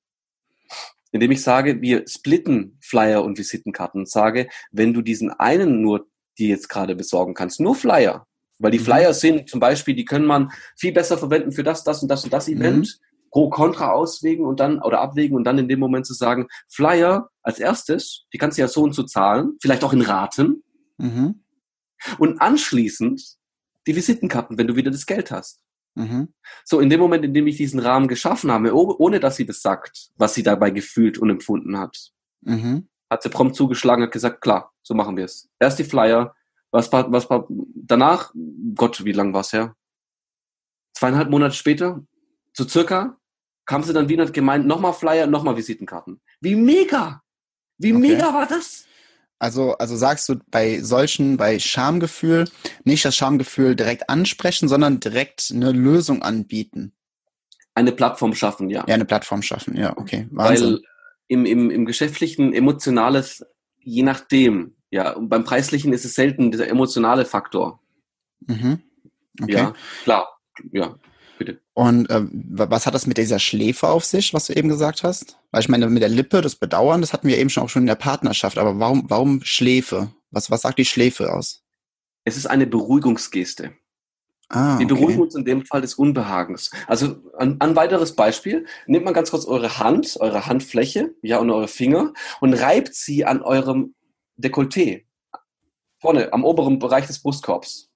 Indem 1.12 1.30
ich 1.30 1.43
sage, 1.43 1.80
wir 1.80 2.07
splitten 2.09 2.78
Flyer 2.80 3.24
und 3.24 3.39
Visitenkarten 3.39 4.01
und 4.01 4.09
sage, 4.09 4.49
wenn 4.70 4.93
du 4.93 5.03
diesen 5.03 5.30
einen 5.30 5.80
nur 5.80 6.07
die 6.39 6.49
jetzt 6.49 6.68
gerade 6.68 6.97
besorgen 6.97 7.35
kannst, 7.35 7.61
nur 7.61 7.74
Flyer, 7.74 8.26
weil 8.59 8.70
die 8.70 8.78
mhm. 8.78 8.85
Flyer 8.85 9.14
sind 9.14 9.49
zum 9.49 9.61
Beispiel, 9.61 9.95
die 9.95 10.05
können 10.05 10.26
man 10.26 10.51
viel 10.76 10.93
besser 10.93 11.18
verwenden 11.18 11.53
für 11.53 11.62
das, 11.62 11.85
das 11.85 12.03
und 12.03 12.09
das 12.09 12.24
und 12.24 12.32
das 12.32 12.49
Event. 12.49 12.99
Mhm. 13.01 13.04
Pro 13.35 13.51
Contra 13.51 13.91
auswägen 13.91 14.47
und 14.47 14.61
dann 14.61 14.80
oder 14.80 15.01
abwägen 15.01 15.37
und 15.37 15.43
dann 15.43 15.59
in 15.59 15.66
dem 15.66 15.80
Moment 15.80 16.07
zu 16.07 16.14
sagen, 16.14 16.47
Flyer 16.68 17.30
als 17.43 17.59
erstes, 17.59 18.26
die 18.32 18.39
kannst 18.39 18.59
du 18.59 18.62
ja 18.62 18.68
so 18.68 18.85
und 18.85 18.95
so 18.95 19.03
zahlen, 19.03 19.59
vielleicht 19.61 19.82
auch 19.82 19.93
in 19.93 20.03
Raten. 20.03 20.62
Mhm. 20.99 21.43
Und 22.18 22.41
anschließend 22.41 23.20
die 23.89 23.97
Visitenkarten, 23.97 24.57
wenn 24.57 24.68
du 24.68 24.76
wieder 24.76 24.93
das 24.93 25.05
Geld 25.05 25.32
hast. 25.32 25.61
Mhm. 25.97 26.32
So, 26.64 26.78
in 26.78 26.91
dem 26.91 27.01
Moment, 27.01 27.24
in 27.24 27.35
dem 27.35 27.49
ich 27.49 27.57
diesen 27.57 27.80
Rahmen 27.80 28.07
geschaffen 28.07 28.53
habe, 28.53 28.72
ohne 28.72 29.18
dass 29.18 29.35
sie 29.35 29.47
das 29.47 29.62
sagt, 29.62 30.11
was 30.14 30.35
sie 30.35 30.45
dabei 30.45 30.70
gefühlt 30.70 31.18
und 31.18 31.28
empfunden 31.28 31.76
hat, 31.76 32.12
mhm. 32.43 32.89
hat 33.11 33.24
sie 33.24 33.30
prompt 33.30 33.57
zugeschlagen, 33.57 34.05
hat 34.05 34.12
gesagt, 34.12 34.43
klar, 34.43 34.72
so 34.85 34.95
machen 34.95 35.16
wir 35.16 35.24
es. 35.24 35.51
Erst 35.59 35.80
die 35.80 35.85
Flyer, 35.85 36.37
was 36.70 36.93
war, 36.93 37.11
was 37.11 37.28
war 37.28 37.49
danach? 37.74 38.32
Gott, 38.76 39.05
wie 39.05 39.12
lang 39.12 39.35
war 39.35 39.41
es 39.41 39.53
her? 39.53 39.74
Zweieinhalb 40.93 41.30
Monate 41.30 41.57
später, 41.57 42.07
so 42.53 42.62
circa, 42.62 43.18
kam 43.67 43.83
sie 43.83 43.93
dann 43.93 44.09
wieder 44.09 44.23
und 44.23 44.29
hat 44.29 44.35
gemeint, 44.35 44.67
nochmal 44.67 44.93
Flyer, 44.93 45.27
nochmal 45.27 45.57
Visitenkarten. 45.57 46.21
Wie 46.41 46.55
mega! 46.55 47.23
Wie 47.79 47.93
okay. 47.93 48.01
mega 48.01 48.33
war 48.33 48.47
das? 48.47 48.87
Also, 49.39 49.73
also 49.79 49.97
sagst 49.97 50.29
du 50.29 50.37
bei 50.51 50.81
solchen, 50.81 51.37
bei 51.37 51.59
Schamgefühl, 51.59 52.49
nicht 52.85 53.05
das 53.05 53.17
Schamgefühl 53.17 53.77
direkt 53.77 54.09
ansprechen, 54.09 54.69
sondern 54.69 55.01
direkt 55.01 55.51
eine 55.53 55.73
Lösung 55.73 56.23
anbieten. 56.23 56.93
Eine 57.75 57.93
Plattform 57.93 58.35
schaffen, 58.35 58.71
ja. 58.71 58.85
Ja, 58.87 58.95
eine 58.95 59.05
Plattform 59.05 59.43
schaffen, 59.43 59.77
ja, 59.77 59.97
okay. 59.97 60.29
Wahnsinn. 60.31 60.75
Weil 60.75 60.83
im, 61.27 61.45
im, 61.45 61.71
im 61.71 61.85
geschäftlichen 61.85 62.53
emotionales, 62.55 63.45
je 63.81 64.03
nachdem, 64.03 64.77
ja, 64.91 65.11
und 65.11 65.29
beim 65.29 65.45
preislichen 65.45 65.93
ist 65.93 66.05
es 66.05 66.15
selten 66.15 66.53
dieser 66.53 66.69
emotionale 66.69 67.25
Faktor. 67.25 67.81
Mhm. 68.47 68.83
Okay. 69.43 69.53
Ja, 69.53 69.75
klar, 70.05 70.29
ja, 70.71 70.95
bitte. 71.39 71.61
Und 71.74 72.09
äh, 72.11 72.22
was 72.30 72.87
hat 72.87 72.95
das 72.95 73.07
mit 73.07 73.18
dieser 73.18 73.39
Schläfe 73.39 73.89
auf 73.89 74.05
sich, 74.05 74.35
was 74.35 74.47
du 74.47 74.53
eben 74.55 74.68
gesagt 74.68 75.03
hast? 75.03 75.39
Weil 75.51 75.61
ich 75.61 75.68
meine, 75.68 75.89
mit 75.89 76.03
der 76.03 76.09
Lippe, 76.09 76.41
das 76.41 76.57
Bedauern, 76.57 77.01
das 77.01 77.12
hatten 77.12 77.28
wir 77.28 77.39
eben 77.39 77.51
schon 77.51 77.64
auch 77.64 77.68
schon 77.68 77.82
in 77.82 77.89
der 77.89 77.95
Partnerschaft. 77.95 78.59
Aber 78.59 78.78
warum, 78.78 79.05
warum 79.09 79.43
Schläfe? 79.43 80.12
Was, 80.30 80.51
was 80.51 80.62
sagt 80.62 80.78
die 80.78 80.85
Schläfe 80.85 81.32
aus? 81.32 81.62
Es 82.24 82.37
ist 82.37 82.47
eine 82.47 82.66
Beruhigungsgeste. 82.66 83.72
Ah, 84.49 84.74
okay. 84.74 84.80
Wir 84.80 84.95
beruhigen 84.95 85.22
uns 85.22 85.35
in 85.35 85.45
dem 85.45 85.64
Fall 85.64 85.80
des 85.80 85.95
Unbehagens. 85.95 86.70
Also 86.87 87.16
ein, 87.39 87.61
ein 87.61 87.76
weiteres 87.76 88.14
Beispiel. 88.14 88.66
Nehmt 88.87 89.05
mal 89.05 89.12
ganz 89.12 89.30
kurz 89.30 89.47
eure 89.47 89.78
Hand, 89.78 90.16
eure 90.20 90.47
Handfläche, 90.47 91.14
ja, 91.22 91.39
und 91.39 91.51
eure 91.51 91.68
Finger 91.68 92.12
und 92.41 92.55
reibt 92.55 92.95
sie 92.95 93.24
an 93.24 93.43
eurem 93.43 93.95
Dekolleté. 94.37 95.05
Vorne, 95.99 96.32
am 96.32 96.45
oberen 96.45 96.78
Bereich 96.78 97.07
des 97.07 97.22
Brustkorbs. 97.22 97.91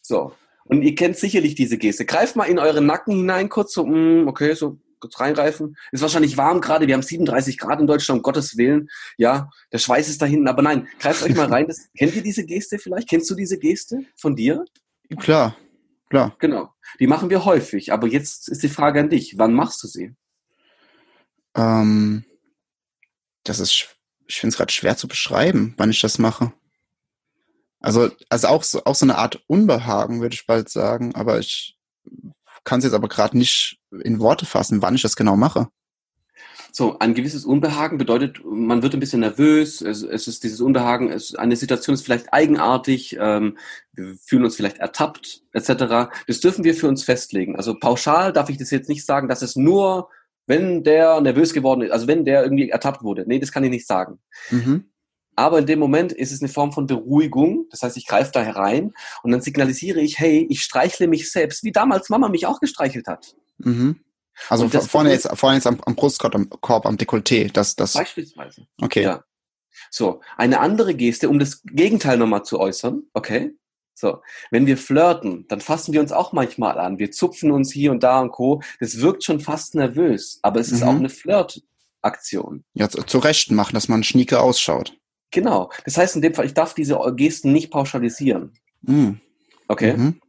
So. 0.00 0.32
Und 0.68 0.82
ihr 0.82 0.94
kennt 0.94 1.16
sicherlich 1.16 1.54
diese 1.54 1.78
Geste. 1.78 2.04
Greift 2.04 2.36
mal 2.36 2.44
in 2.44 2.58
euren 2.58 2.86
Nacken 2.86 3.14
hinein, 3.14 3.48
kurz 3.48 3.72
so, 3.72 3.86
mm, 3.86 4.26
okay, 4.26 4.54
so 4.54 4.78
kurz 5.00 5.20
reingreifen. 5.20 5.76
Ist 5.92 6.02
wahrscheinlich 6.02 6.36
warm 6.36 6.60
gerade. 6.60 6.86
Wir 6.86 6.94
haben 6.94 7.02
37 7.02 7.58
Grad 7.58 7.80
in 7.80 7.86
Deutschland, 7.86 8.18
um 8.18 8.22
Gottes 8.22 8.56
Willen. 8.56 8.88
Ja, 9.16 9.50
der 9.72 9.78
Schweiß 9.78 10.08
ist 10.08 10.20
da 10.20 10.26
hinten. 10.26 10.48
Aber 10.48 10.62
nein, 10.62 10.88
greift 10.98 11.22
euch 11.22 11.34
mal 11.34 11.46
rein. 11.46 11.66
Das, 11.66 11.88
kennt 11.98 12.14
ihr 12.16 12.22
diese 12.22 12.44
Geste 12.44 12.78
vielleicht? 12.78 13.08
Kennst 13.08 13.30
du 13.30 13.34
diese 13.34 13.58
Geste 13.58 14.00
von 14.16 14.34
dir? 14.34 14.64
Klar, 15.18 15.56
klar. 16.10 16.34
Genau. 16.38 16.72
Die 16.98 17.06
machen 17.06 17.30
wir 17.30 17.44
häufig. 17.44 17.92
Aber 17.92 18.06
jetzt 18.06 18.48
ist 18.48 18.62
die 18.62 18.68
Frage 18.68 19.00
an 19.00 19.10
dich. 19.10 19.38
Wann 19.38 19.54
machst 19.54 19.82
du 19.82 19.88
sie? 19.88 20.14
Ähm, 21.56 22.24
das 23.44 23.60
ist, 23.60 23.96
ich 24.26 24.40
finde 24.40 24.52
es 24.52 24.56
gerade 24.56 24.72
schwer 24.72 24.96
zu 24.96 25.08
beschreiben, 25.08 25.74
wann 25.76 25.90
ich 25.90 26.00
das 26.00 26.18
mache. 26.18 26.52
Also, 27.80 28.10
also 28.28 28.48
auch 28.48 28.62
so, 28.62 28.84
auch 28.84 28.94
so 28.94 29.06
eine 29.06 29.18
Art 29.18 29.42
Unbehagen, 29.46 30.20
würde 30.20 30.34
ich 30.34 30.46
bald 30.46 30.68
sagen, 30.68 31.14
aber 31.14 31.38
ich 31.38 31.76
kann 32.64 32.78
es 32.78 32.84
jetzt 32.84 32.94
aber 32.94 33.08
gerade 33.08 33.38
nicht 33.38 33.78
in 34.02 34.18
Worte 34.18 34.46
fassen, 34.46 34.82
wann 34.82 34.94
ich 34.94 35.02
das 35.02 35.16
genau 35.16 35.36
mache. 35.36 35.68
So, 36.72 36.98
ein 36.98 37.14
gewisses 37.14 37.46
Unbehagen 37.46 37.96
bedeutet, 37.96 38.40
man 38.44 38.82
wird 38.82 38.92
ein 38.92 39.00
bisschen 39.00 39.20
nervös, 39.20 39.80
es, 39.80 40.02
es 40.02 40.28
ist 40.28 40.44
dieses 40.44 40.60
Unbehagen, 40.60 41.10
es, 41.10 41.34
eine 41.34 41.56
Situation 41.56 41.94
ist 41.94 42.02
vielleicht 42.02 42.34
eigenartig, 42.34 43.16
ähm, 43.18 43.56
wir 43.94 44.14
fühlen 44.22 44.44
uns 44.44 44.56
vielleicht 44.56 44.76
ertappt, 44.76 45.42
etc. 45.54 46.10
Das 46.26 46.40
dürfen 46.40 46.64
wir 46.64 46.74
für 46.74 46.86
uns 46.86 47.02
festlegen. 47.02 47.56
Also 47.56 47.78
pauschal 47.78 48.30
darf 48.34 48.50
ich 48.50 48.58
das 48.58 48.70
jetzt 48.70 48.90
nicht 48.90 49.06
sagen, 49.06 49.26
dass 49.26 49.40
es 49.40 49.56
nur, 49.56 50.10
wenn 50.46 50.84
der 50.84 51.22
nervös 51.22 51.54
geworden 51.54 51.80
ist, 51.80 51.92
also 51.92 52.08
wenn 52.08 52.26
der 52.26 52.42
irgendwie 52.42 52.68
ertappt 52.68 53.02
wurde. 53.02 53.24
Nee, 53.26 53.38
das 53.38 53.52
kann 53.52 53.64
ich 53.64 53.70
nicht 53.70 53.86
sagen. 53.86 54.18
Mhm. 54.50 54.90
Aber 55.36 55.58
in 55.58 55.66
dem 55.66 55.78
Moment 55.78 56.12
ist 56.12 56.32
es 56.32 56.40
eine 56.40 56.48
Form 56.48 56.72
von 56.72 56.86
Beruhigung. 56.86 57.66
Das 57.70 57.82
heißt, 57.82 57.96
ich 57.96 58.06
greife 58.06 58.32
da 58.32 58.42
herein 58.42 58.94
und 59.22 59.30
dann 59.30 59.42
signalisiere 59.42 60.00
ich, 60.00 60.18
hey, 60.18 60.46
ich 60.48 60.62
streichle 60.62 61.08
mich 61.08 61.30
selbst, 61.30 61.62
wie 61.62 61.72
damals 61.72 62.08
Mama 62.08 62.28
mich 62.28 62.46
auch 62.46 62.58
gestreichelt 62.58 63.06
hat. 63.06 63.36
Mhm. 63.58 64.00
Also 64.48 64.68
vorne 64.68 65.10
jetzt, 65.10 65.28
vorne 65.34 65.56
jetzt 65.56 65.66
am, 65.66 65.80
am 65.84 65.94
Brustkorb, 65.94 66.34
am, 66.34 66.48
Korb, 66.48 66.86
am 66.86 66.96
Dekolleté, 66.96 67.50
das, 67.52 67.76
das. 67.76 67.94
Beispielsweise. 67.94 68.66
Okay. 68.80 69.02
Ja. 69.02 69.24
So. 69.90 70.20
Eine 70.36 70.60
andere 70.60 70.94
Geste, 70.94 71.28
um 71.28 71.38
das 71.38 71.62
Gegenteil 71.64 72.18
nochmal 72.18 72.44
zu 72.44 72.58
äußern, 72.58 73.02
okay? 73.14 73.52
So. 73.94 74.20
Wenn 74.50 74.66
wir 74.66 74.76
flirten, 74.76 75.46
dann 75.48 75.60
fassen 75.60 75.92
wir 75.92 76.00
uns 76.00 76.12
auch 76.12 76.32
manchmal 76.32 76.78
an. 76.78 76.98
Wir 76.98 77.10
zupfen 77.10 77.50
uns 77.50 77.72
hier 77.72 77.90
und 77.92 78.02
da 78.02 78.20
und 78.20 78.30
Co. 78.30 78.62
Das 78.78 79.00
wirkt 79.00 79.24
schon 79.24 79.40
fast 79.40 79.74
nervös, 79.74 80.38
aber 80.42 80.60
es 80.60 80.70
ist 80.70 80.82
mhm. 80.82 80.88
auch 80.88 80.96
eine 80.96 81.08
Flirtaktion. 81.08 82.64
Ja, 82.74 82.88
zu, 82.90 83.02
zu 83.02 83.18
Recht 83.18 83.50
machen, 83.50 83.74
dass 83.74 83.88
man 83.88 84.04
schnieke 84.04 84.40
ausschaut. 84.40 84.98
Genau. 85.30 85.70
Das 85.84 85.96
heißt 85.96 86.16
in 86.16 86.22
dem 86.22 86.34
Fall, 86.34 86.46
ich 86.46 86.54
darf 86.54 86.74
diese 86.74 86.98
Gesten 87.16 87.52
nicht 87.52 87.70
pauschalisieren. 87.70 88.52
Mhm. 88.82 89.20
Okay. 89.68 89.96
Mhm. 89.96 90.20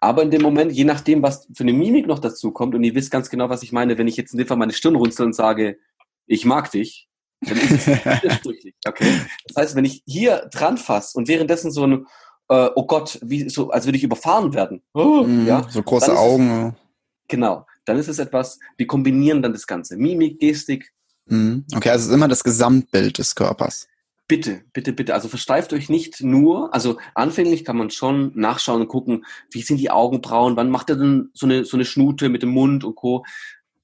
Aber 0.00 0.22
in 0.22 0.30
dem 0.30 0.42
Moment, 0.42 0.72
je 0.72 0.84
nachdem, 0.84 1.22
was 1.22 1.48
für 1.54 1.64
eine 1.64 1.72
Mimik 1.72 2.06
noch 2.06 2.18
dazu 2.18 2.52
kommt, 2.52 2.74
und 2.74 2.84
ihr 2.84 2.94
wisst 2.94 3.10
ganz 3.10 3.30
genau, 3.30 3.48
was 3.48 3.62
ich 3.62 3.72
meine, 3.72 3.98
wenn 3.98 4.08
ich 4.08 4.16
jetzt 4.16 4.32
in 4.32 4.38
dem 4.38 4.46
Fall 4.46 4.56
meine 4.56 4.72
Stirn 4.72 4.96
runzel 4.96 5.26
und 5.26 5.34
sage, 5.34 5.78
ich 6.26 6.44
mag 6.44 6.70
dich, 6.70 7.08
dann 7.40 7.56
ist 7.56 7.70
es 7.70 7.86
widersprüchlich. 8.22 8.74
Okay. 8.86 9.20
Das 9.48 9.56
heißt, 9.56 9.74
wenn 9.76 9.84
ich 9.84 10.02
hier 10.06 10.48
dran 10.52 10.78
fasse 10.78 11.16
und 11.18 11.28
währenddessen 11.28 11.70
so 11.70 11.86
ein, 11.86 12.06
äh, 12.48 12.70
oh 12.74 12.86
Gott, 12.86 13.18
wie 13.22 13.48
so, 13.48 13.70
als 13.70 13.86
würde 13.86 13.98
ich 13.98 14.04
überfahren 14.04 14.54
werden. 14.54 14.82
Oh, 14.94 15.24
mhm. 15.24 15.46
ja, 15.46 15.66
so 15.68 15.82
große 15.82 16.16
Augen. 16.16 16.68
Es, 16.68 17.28
genau. 17.28 17.66
Dann 17.84 17.98
ist 17.98 18.08
es 18.08 18.18
etwas, 18.18 18.58
wir 18.76 18.86
kombinieren 18.86 19.42
dann 19.42 19.52
das 19.52 19.66
Ganze. 19.66 19.96
Mimik, 19.96 20.38
Gestik. 20.38 20.92
Mhm. 21.26 21.64
Okay, 21.74 21.90
also 21.90 22.02
es 22.02 22.08
ist 22.08 22.14
immer 22.14 22.28
das 22.28 22.44
Gesamtbild 22.44 23.18
des 23.18 23.34
Körpers. 23.34 23.88
Bitte, 24.28 24.64
bitte, 24.72 24.92
bitte. 24.92 25.14
Also 25.14 25.28
versteift 25.28 25.72
euch 25.72 25.88
nicht 25.88 26.20
nur, 26.20 26.74
also 26.74 26.98
anfänglich 27.14 27.64
kann 27.64 27.76
man 27.76 27.90
schon 27.90 28.32
nachschauen 28.34 28.82
und 28.82 28.88
gucken, 28.88 29.24
wie 29.52 29.62
sind 29.62 29.76
die 29.78 29.90
Augenbrauen, 29.90 30.56
wann 30.56 30.70
macht 30.70 30.90
er 30.90 30.96
denn 30.96 31.30
so 31.32 31.46
eine, 31.46 31.64
so 31.64 31.76
eine 31.76 31.84
Schnute 31.84 32.28
mit 32.28 32.42
dem 32.42 32.50
Mund 32.50 32.82
und 32.82 32.96
Co. 32.96 33.24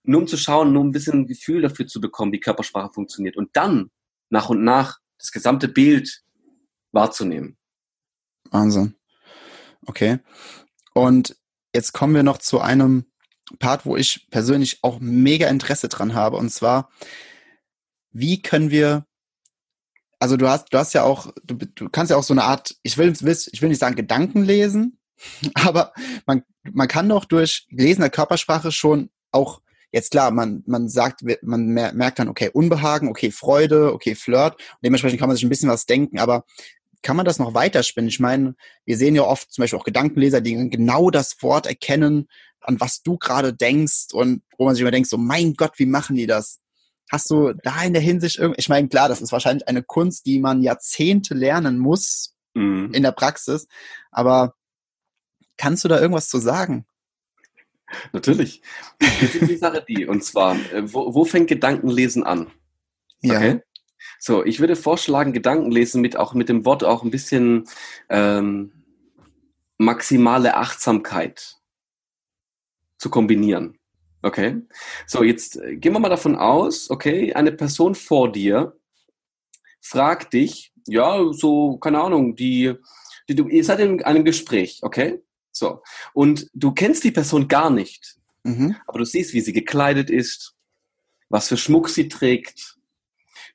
Nur 0.02 0.22
um 0.22 0.26
zu 0.26 0.36
schauen, 0.36 0.72
nur 0.72 0.82
ein 0.82 0.90
bisschen 0.90 1.20
ein 1.20 1.26
Gefühl 1.28 1.62
dafür 1.62 1.86
zu 1.86 2.00
bekommen, 2.00 2.32
wie 2.32 2.40
Körpersprache 2.40 2.92
funktioniert. 2.92 3.36
Und 3.36 3.50
dann 3.52 3.90
nach 4.30 4.48
und 4.48 4.64
nach 4.64 4.98
das 5.18 5.30
gesamte 5.30 5.68
Bild 5.68 6.22
wahrzunehmen. 6.90 7.56
Wahnsinn. 8.50 8.96
Okay. 9.86 10.18
Und 10.92 11.36
jetzt 11.72 11.92
kommen 11.92 12.16
wir 12.16 12.24
noch 12.24 12.38
zu 12.38 12.60
einem 12.60 13.06
Part, 13.60 13.86
wo 13.86 13.96
ich 13.96 14.28
persönlich 14.30 14.80
auch 14.82 14.98
mega 15.00 15.48
Interesse 15.48 15.88
dran 15.88 16.14
habe. 16.14 16.36
Und 16.36 16.50
zwar, 16.50 16.90
wie 18.10 18.42
können 18.42 18.70
wir 18.70 19.06
also 20.22 20.36
du 20.36 20.48
hast, 20.48 20.72
du 20.72 20.78
hast 20.78 20.92
ja 20.92 21.02
auch, 21.02 21.32
du, 21.42 21.56
du 21.56 21.88
kannst 21.88 22.10
ja 22.10 22.16
auch 22.16 22.22
so 22.22 22.32
eine 22.32 22.44
Art, 22.44 22.76
ich 22.84 22.96
will, 22.96 23.12
ich 23.12 23.60
will 23.60 23.68
nicht 23.68 23.80
sagen 23.80 23.96
Gedanken 23.96 24.44
lesen, 24.44 24.98
aber 25.54 25.92
man, 26.26 26.44
man 26.62 26.86
kann 26.86 27.08
doch 27.08 27.24
durch 27.24 27.66
Lesen 27.70 28.02
der 28.02 28.10
Körpersprache 28.10 28.70
schon 28.70 29.10
auch, 29.32 29.60
jetzt 29.90 30.12
klar, 30.12 30.30
man, 30.30 30.62
man 30.64 30.88
sagt, 30.88 31.24
man 31.42 31.66
merkt 31.66 32.20
dann, 32.20 32.28
okay, 32.28 32.50
Unbehagen, 32.52 33.08
okay, 33.08 33.32
Freude, 33.32 33.92
okay, 33.92 34.14
Flirt, 34.14 34.54
und 34.54 34.78
dementsprechend 34.84 35.18
kann 35.18 35.28
man 35.28 35.34
sich 35.34 35.44
ein 35.44 35.48
bisschen 35.48 35.68
was 35.68 35.86
denken, 35.86 36.20
aber 36.20 36.44
kann 37.02 37.16
man 37.16 37.26
das 37.26 37.40
noch 37.40 37.54
weiterspinnen? 37.54 38.08
Ich 38.08 38.20
meine, 38.20 38.54
wir 38.84 38.96
sehen 38.96 39.16
ja 39.16 39.22
oft 39.22 39.52
zum 39.52 39.62
Beispiel 39.62 39.80
auch 39.80 39.84
Gedankenleser, 39.84 40.40
die 40.40 40.70
genau 40.70 41.10
das 41.10 41.42
Wort 41.42 41.66
erkennen, 41.66 42.28
an 42.60 42.78
was 42.78 43.02
du 43.02 43.18
gerade 43.18 43.52
denkst 43.52 44.12
und 44.12 44.44
wo 44.56 44.66
man 44.66 44.76
sich 44.76 44.82
immer 44.82 44.92
denkt, 44.92 45.08
so 45.08 45.18
mein 45.18 45.54
Gott, 45.54 45.72
wie 45.80 45.86
machen 45.86 46.14
die 46.14 46.28
das? 46.28 46.61
Hast 47.12 47.30
du 47.30 47.52
da 47.52 47.82
in 47.82 47.92
der 47.92 48.00
Hinsicht 48.00 48.38
irgendwie, 48.38 48.58
ich 48.58 48.70
meine, 48.70 48.88
klar, 48.88 49.06
das 49.06 49.20
ist 49.20 49.32
wahrscheinlich 49.32 49.68
eine 49.68 49.82
Kunst, 49.82 50.24
die 50.24 50.40
man 50.40 50.62
Jahrzehnte 50.62 51.34
lernen 51.34 51.78
muss 51.78 52.34
mhm. 52.54 52.90
in 52.94 53.02
der 53.02 53.12
Praxis, 53.12 53.68
aber 54.10 54.54
kannst 55.58 55.84
du 55.84 55.88
da 55.88 56.00
irgendwas 56.00 56.30
zu 56.30 56.38
sagen? 56.38 56.86
Natürlich. 58.14 58.62
Jetzt 59.20 59.34
ist 59.34 59.50
die 59.50 59.58
Sache 59.58 59.84
die, 59.86 60.06
und 60.06 60.24
zwar, 60.24 60.56
äh, 60.72 60.90
wo, 60.90 61.14
wo 61.14 61.26
fängt 61.26 61.48
Gedankenlesen 61.48 62.24
an? 62.24 62.50
Okay. 63.22 63.56
Ja. 63.56 63.60
So, 64.18 64.42
ich 64.42 64.60
würde 64.60 64.74
vorschlagen, 64.74 65.34
Gedankenlesen 65.34 66.00
mit 66.00 66.16
auch 66.16 66.32
mit 66.32 66.48
dem 66.48 66.64
Wort 66.64 66.82
auch 66.82 67.02
ein 67.02 67.10
bisschen 67.10 67.68
ähm, 68.08 68.72
maximale 69.76 70.56
Achtsamkeit 70.56 71.58
zu 72.96 73.10
kombinieren. 73.10 73.78
Okay. 74.22 74.62
So, 75.06 75.22
jetzt 75.22 75.56
äh, 75.56 75.76
gehen 75.76 75.92
wir 75.92 75.98
mal 75.98 76.08
davon 76.08 76.36
aus, 76.36 76.90
okay, 76.90 77.34
eine 77.34 77.52
Person 77.52 77.94
vor 77.94 78.30
dir 78.30 78.76
fragt 79.80 80.32
dich, 80.32 80.72
ja, 80.86 81.32
so, 81.32 81.76
keine 81.78 82.00
Ahnung, 82.00 82.36
die, 82.36 82.74
die 83.28 83.34
du, 83.34 83.48
ihr 83.48 83.64
seid 83.64 83.80
in 83.80 84.02
einem 84.02 84.24
Gespräch, 84.24 84.78
okay? 84.82 85.20
So. 85.50 85.82
Und 86.14 86.48
du 86.54 86.72
kennst 86.72 87.04
die 87.04 87.10
Person 87.10 87.48
gar 87.48 87.70
nicht. 87.70 88.16
Mhm. 88.44 88.76
Aber 88.86 89.00
du 89.00 89.04
siehst, 89.04 89.34
wie 89.34 89.40
sie 89.40 89.52
gekleidet 89.52 90.08
ist, 90.08 90.54
was 91.28 91.48
für 91.48 91.56
Schmuck 91.56 91.88
sie 91.88 92.08
trägt. 92.08 92.76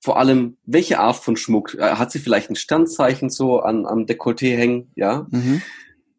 Vor 0.01 0.20
allem, 0.20 0.57
welche 0.63 0.99
Art 0.99 1.18
von 1.18 1.38
Schmuck? 1.38 1.74
Äh, 1.76 1.95
hat 1.95 2.11
sie 2.11 2.20
vielleicht 2.20 2.49
ein 2.49 2.55
Sternzeichen 2.55 3.30
so 3.30 3.61
an, 3.61 3.86
am 3.86 4.05
Dekolleté 4.05 4.55
hängen, 4.55 4.91
ja? 4.95 5.28
Mhm. 5.32 5.61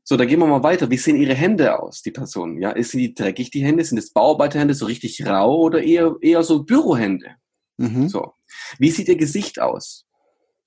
So, 0.08 0.16
da 0.16 0.24
gehen 0.24 0.40
wir 0.40 0.46
mal 0.46 0.62
weiter. 0.62 0.88
Wie 0.88 0.96
sehen 0.96 1.16
Ihre 1.16 1.34
Hände 1.34 1.78
aus, 1.78 2.00
die 2.00 2.10
Person? 2.10 2.62
Ja, 2.62 2.70
ist 2.70 2.92
sie 2.92 3.12
dreckig, 3.12 3.50
die 3.50 3.62
Hände? 3.62 3.84
Sind 3.84 3.98
es 3.98 4.10
Bauarbeiterhände, 4.10 4.72
so 4.72 4.86
richtig 4.86 5.26
rau 5.26 5.58
oder 5.58 5.82
eher, 5.82 6.16
eher 6.22 6.42
so 6.42 6.62
Bürohände? 6.62 7.34
Mhm. 7.76 8.08
So. 8.08 8.32
Wie 8.78 8.90
sieht 8.90 9.08
Ihr 9.08 9.18
Gesicht 9.18 9.60
aus? 9.60 10.06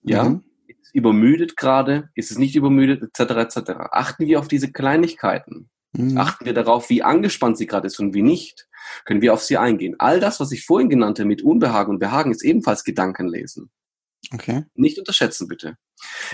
Ja, 0.04 0.26
mhm. 0.26 0.44
ist 0.68 0.78
es 0.84 0.94
übermüdet 0.94 1.58
gerade? 1.58 2.12
Ist 2.14 2.30
es 2.30 2.38
nicht 2.38 2.56
übermüdet? 2.56 3.02
Etc. 3.02 3.32
etc. 3.32 3.72
Achten 3.90 4.28
wir 4.28 4.38
auf 4.38 4.48
diese 4.48 4.72
Kleinigkeiten. 4.72 5.72
Mhm. 5.94 6.20
Achten 6.20 6.46
wir 6.46 6.54
darauf, 6.54 6.92
wie 6.92 7.02
angespannt 7.02 7.58
sie 7.58 7.66
gerade 7.66 7.88
ist 7.88 8.00
und 8.00 8.14
wie 8.14 8.22
nicht. 8.22 8.68
Können 9.06 9.24
wir 9.24 9.34
auf 9.34 9.42
sie 9.42 9.58
eingehen. 9.58 9.96
All 9.98 10.20
das, 10.20 10.40
was 10.40 10.52
ich 10.52 10.66
vorhin 10.66 10.88
genannt 10.88 11.18
habe 11.18 11.28
mit 11.28 11.42
Unbehagen 11.42 11.90
und 11.94 12.00
Behagen, 12.00 12.30
ist 12.30 12.44
ebenfalls 12.44 12.84
Gedankenlesen. 12.84 13.72
Okay. 14.32 14.66
Nicht 14.76 15.00
unterschätzen, 15.00 15.48
bitte. 15.48 15.78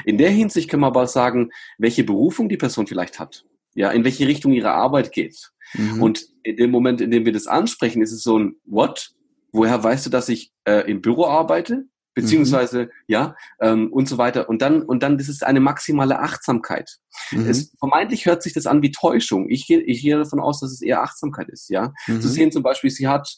In 0.05 0.17
der 0.17 0.29
Hinsicht 0.29 0.69
können 0.69 0.81
wir 0.81 0.87
aber 0.87 1.07
sagen, 1.07 1.51
welche 1.77 2.03
Berufung 2.03 2.49
die 2.49 2.57
Person 2.57 2.87
vielleicht 2.87 3.19
hat. 3.19 3.45
Ja, 3.73 3.91
in 3.91 4.03
welche 4.03 4.27
Richtung 4.27 4.53
ihre 4.53 4.71
Arbeit 4.71 5.11
geht. 5.11 5.51
Mhm. 5.73 6.01
Und 6.01 6.25
in 6.43 6.57
dem 6.57 6.71
Moment, 6.71 7.01
in 7.01 7.11
dem 7.11 7.25
wir 7.25 7.33
das 7.33 7.47
ansprechen, 7.47 8.01
ist 8.01 8.11
es 8.11 8.23
so 8.23 8.39
ein 8.39 8.55
What? 8.65 9.11
Woher 9.51 9.83
weißt 9.83 10.05
du, 10.05 10.09
dass 10.09 10.29
ich 10.29 10.51
äh, 10.65 10.89
im 10.89 11.01
Büro 11.01 11.25
arbeite? 11.25 11.85
Beziehungsweise, 12.17 12.85
mhm. 12.85 12.89
ja, 13.05 13.35
ähm, 13.61 13.93
und 13.93 14.09
so 14.09 14.17
weiter. 14.17 14.49
Und 14.49 14.63
dann, 14.63 14.81
und 14.81 15.03
dann, 15.03 15.19
das 15.19 15.29
ist 15.29 15.45
eine 15.45 15.59
maximale 15.59 16.19
Achtsamkeit. 16.19 16.97
Mhm. 17.29 17.47
Es, 17.47 17.71
vermeintlich 17.77 18.25
hört 18.25 18.41
sich 18.41 18.53
das 18.53 18.65
an 18.65 18.81
wie 18.81 18.89
Täuschung. 18.89 19.51
Ich 19.51 19.67
gehe, 19.67 19.81
ich 19.81 20.01
gehe 20.01 20.17
davon 20.17 20.39
aus, 20.39 20.59
dass 20.59 20.71
es 20.71 20.81
eher 20.81 21.03
Achtsamkeit 21.03 21.47
ist, 21.49 21.69
ja. 21.69 21.93
Mhm. 22.07 22.21
Zu 22.21 22.27
sehen 22.27 22.51
zum 22.51 22.63
Beispiel, 22.63 22.89
sie 22.89 23.07
hat, 23.07 23.37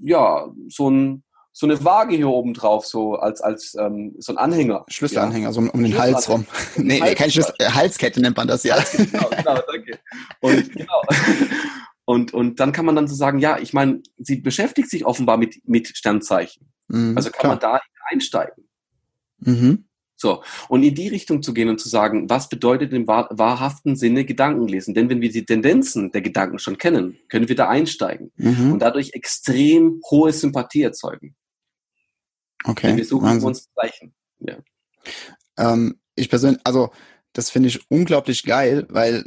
ja, 0.00 0.48
so 0.68 0.88
ein, 0.88 1.24
so 1.52 1.66
eine 1.66 1.84
Waage 1.84 2.16
hier 2.16 2.28
oben 2.28 2.54
drauf, 2.54 2.86
so 2.86 3.14
als, 3.14 3.40
als 3.42 3.74
ähm, 3.78 4.14
so 4.18 4.32
ein 4.32 4.38
Anhänger. 4.38 4.84
Schlüsselanhänger, 4.88 5.48
ja. 5.48 5.52
so 5.52 5.60
um, 5.60 5.70
um 5.70 5.82
den 5.82 5.98
Hals 5.98 6.28
rum. 6.28 6.46
nee, 6.76 7.00
nee, 7.00 7.14
keine 7.14 7.30
Schlüssel, 7.30 7.54
äh, 7.58 7.70
Halskette 7.70 8.20
nennt 8.20 8.36
man 8.36 8.48
das 8.48 8.62
ja. 8.64 8.82
genau, 8.96 9.28
genau, 9.28 9.60
danke. 9.66 9.98
Und 10.40 10.72
genau. 10.74 11.02
Und, 12.04 12.34
und 12.34 12.58
dann 12.58 12.72
kann 12.72 12.84
man 12.84 12.96
dann 12.96 13.06
so 13.06 13.14
sagen, 13.14 13.38
ja, 13.38 13.58
ich 13.58 13.72
meine, 13.72 14.02
sie 14.18 14.36
beschäftigt 14.36 14.90
sich 14.90 15.06
offenbar 15.06 15.36
mit, 15.36 15.56
mit 15.66 15.88
Sternzeichen. 15.88 16.72
Mhm, 16.88 17.16
also 17.16 17.30
kann 17.30 17.40
klar. 17.40 17.52
man 17.52 17.60
da 17.60 17.80
einsteigen. 18.10 18.68
Mhm. 19.38 19.84
So, 20.16 20.42
und 20.68 20.84
in 20.84 20.94
die 20.94 21.08
Richtung 21.08 21.42
zu 21.42 21.52
gehen 21.52 21.68
und 21.68 21.80
zu 21.80 21.88
sagen, 21.88 22.30
was 22.30 22.48
bedeutet 22.48 22.92
im 22.92 23.08
wahr, 23.08 23.28
wahrhaften 23.32 23.96
Sinne 23.96 24.24
Gedanken 24.24 24.68
lesen? 24.68 24.94
Denn 24.94 25.10
wenn 25.10 25.20
wir 25.20 25.32
die 25.32 25.44
Tendenzen 25.44 26.12
der 26.12 26.22
Gedanken 26.22 26.60
schon 26.60 26.78
kennen, 26.78 27.18
können 27.28 27.48
wir 27.48 27.56
da 27.56 27.68
einsteigen 27.68 28.30
mhm. 28.36 28.74
und 28.74 28.78
dadurch 28.78 29.14
extrem 29.14 30.00
hohe 30.10 30.32
Sympathie 30.32 30.82
erzeugen. 30.82 31.34
Okay. 32.64 32.96
Wir 32.96 33.04
suchen 33.04 33.26
Wahnsinn. 33.26 33.48
uns 33.48 33.68
Zeichen. 33.74 34.14
Ja. 34.40 34.58
Ähm, 35.58 36.00
ich 36.14 36.28
persönlich, 36.28 36.60
also 36.64 36.90
das 37.32 37.50
finde 37.50 37.68
ich 37.68 37.90
unglaublich 37.90 38.44
geil, 38.44 38.86
weil 38.90 39.24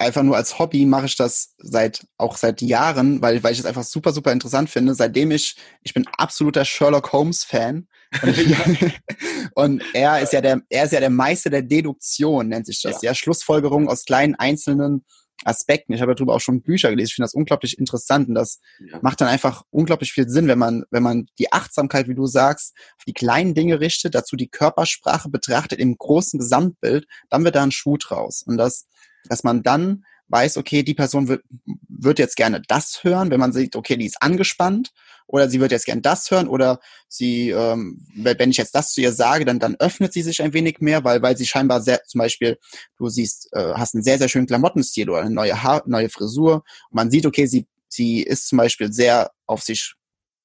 einfach 0.00 0.22
nur 0.22 0.36
als 0.36 0.58
Hobby 0.58 0.86
mache 0.86 1.06
ich 1.06 1.16
das 1.16 1.54
seit 1.58 2.06
auch 2.16 2.36
seit 2.36 2.62
Jahren, 2.62 3.20
weil, 3.20 3.42
weil 3.42 3.52
ich 3.52 3.58
es 3.58 3.66
einfach 3.66 3.84
super, 3.84 4.12
super 4.12 4.32
interessant 4.32 4.70
finde. 4.70 4.94
Seitdem 4.94 5.30
ich, 5.30 5.56
ich 5.82 5.92
bin 5.92 6.06
absoluter 6.16 6.64
Sherlock 6.64 7.12
Holmes 7.12 7.44
Fan. 7.44 7.86
Und, 8.22 8.34
und 9.54 9.84
er 9.92 10.20
ist 10.20 10.32
ja 10.32 10.40
der, 10.40 10.62
er 10.70 10.84
ist 10.84 10.92
ja 10.92 11.00
der 11.00 11.10
Meister 11.10 11.50
der 11.50 11.62
Deduktion, 11.62 12.48
nennt 12.48 12.66
sich 12.66 12.80
das. 12.82 13.02
Ja, 13.02 13.10
ja 13.10 13.14
Schlussfolgerung 13.14 13.88
aus 13.88 14.04
kleinen 14.04 14.34
einzelnen 14.34 15.04
Aspekten. 15.44 15.92
Ich 15.92 16.02
habe 16.02 16.14
darüber 16.14 16.34
auch 16.34 16.40
schon 16.40 16.62
Bücher 16.62 16.90
gelesen. 16.90 17.08
Ich 17.08 17.14
finde 17.14 17.26
das 17.26 17.34
unglaublich 17.34 17.78
interessant 17.78 18.28
und 18.28 18.34
das 18.34 18.60
ja. 18.78 18.98
macht 19.02 19.20
dann 19.20 19.28
einfach 19.28 19.62
unglaublich 19.70 20.12
viel 20.12 20.28
Sinn, 20.28 20.48
wenn 20.48 20.58
man, 20.58 20.84
wenn 20.90 21.02
man 21.02 21.26
die 21.38 21.52
Achtsamkeit, 21.52 22.08
wie 22.08 22.14
du 22.14 22.26
sagst, 22.26 22.74
auf 22.98 23.04
die 23.04 23.12
kleinen 23.12 23.54
Dinge 23.54 23.80
richtet, 23.80 24.14
dazu 24.14 24.36
die 24.36 24.48
Körpersprache 24.48 25.28
betrachtet 25.28 25.78
im 25.78 25.96
großen 25.96 26.38
Gesamtbild, 26.38 27.06
dann 27.28 27.44
wird 27.44 27.56
da 27.56 27.62
ein 27.62 27.72
Schuh 27.72 27.96
draus. 27.96 28.42
Und 28.42 28.56
das, 28.56 28.86
dass 29.28 29.44
man 29.44 29.62
dann 29.62 30.04
weiß, 30.28 30.58
okay, 30.58 30.82
die 30.82 30.94
Person 30.94 31.28
wird, 31.28 31.42
wird 31.88 32.18
jetzt 32.18 32.36
gerne 32.36 32.62
das 32.68 33.02
hören, 33.02 33.30
wenn 33.30 33.40
man 33.40 33.52
sieht, 33.52 33.76
okay, 33.76 33.96
die 33.96 34.06
ist 34.06 34.22
angespannt 34.22 34.92
oder 35.30 35.48
sie 35.48 35.60
wird 35.60 35.72
jetzt 35.72 35.86
gerne 35.86 36.02
das 36.02 36.30
hören 36.30 36.48
oder 36.48 36.80
sie, 37.08 37.50
ähm, 37.50 38.04
wenn 38.14 38.50
ich 38.50 38.56
jetzt 38.56 38.74
das 38.74 38.92
zu 38.92 39.00
ihr 39.00 39.12
sage, 39.12 39.44
dann, 39.44 39.58
dann 39.58 39.76
öffnet 39.76 40.12
sie 40.12 40.22
sich 40.22 40.42
ein 40.42 40.52
wenig 40.52 40.80
mehr, 40.80 41.04
weil, 41.04 41.22
weil 41.22 41.36
sie 41.36 41.46
scheinbar 41.46 41.80
sehr, 41.80 42.02
zum 42.04 42.18
Beispiel, 42.18 42.58
du 42.98 43.08
siehst, 43.08 43.48
äh, 43.52 43.74
hast 43.74 43.94
einen 43.94 44.02
sehr, 44.02 44.18
sehr 44.18 44.28
schönen 44.28 44.46
Klamottenstil 44.46 45.08
oder 45.08 45.20
eine 45.20 45.30
neue 45.30 45.62
Haar, 45.62 45.82
neue 45.86 46.08
Frisur 46.08 46.54
und 46.54 46.64
man 46.94 47.10
sieht, 47.10 47.26
okay, 47.26 47.46
sie, 47.46 47.66
sie 47.88 48.22
ist 48.22 48.48
zum 48.48 48.58
Beispiel 48.58 48.92
sehr 48.92 49.30
auf 49.46 49.62
sich, 49.62 49.94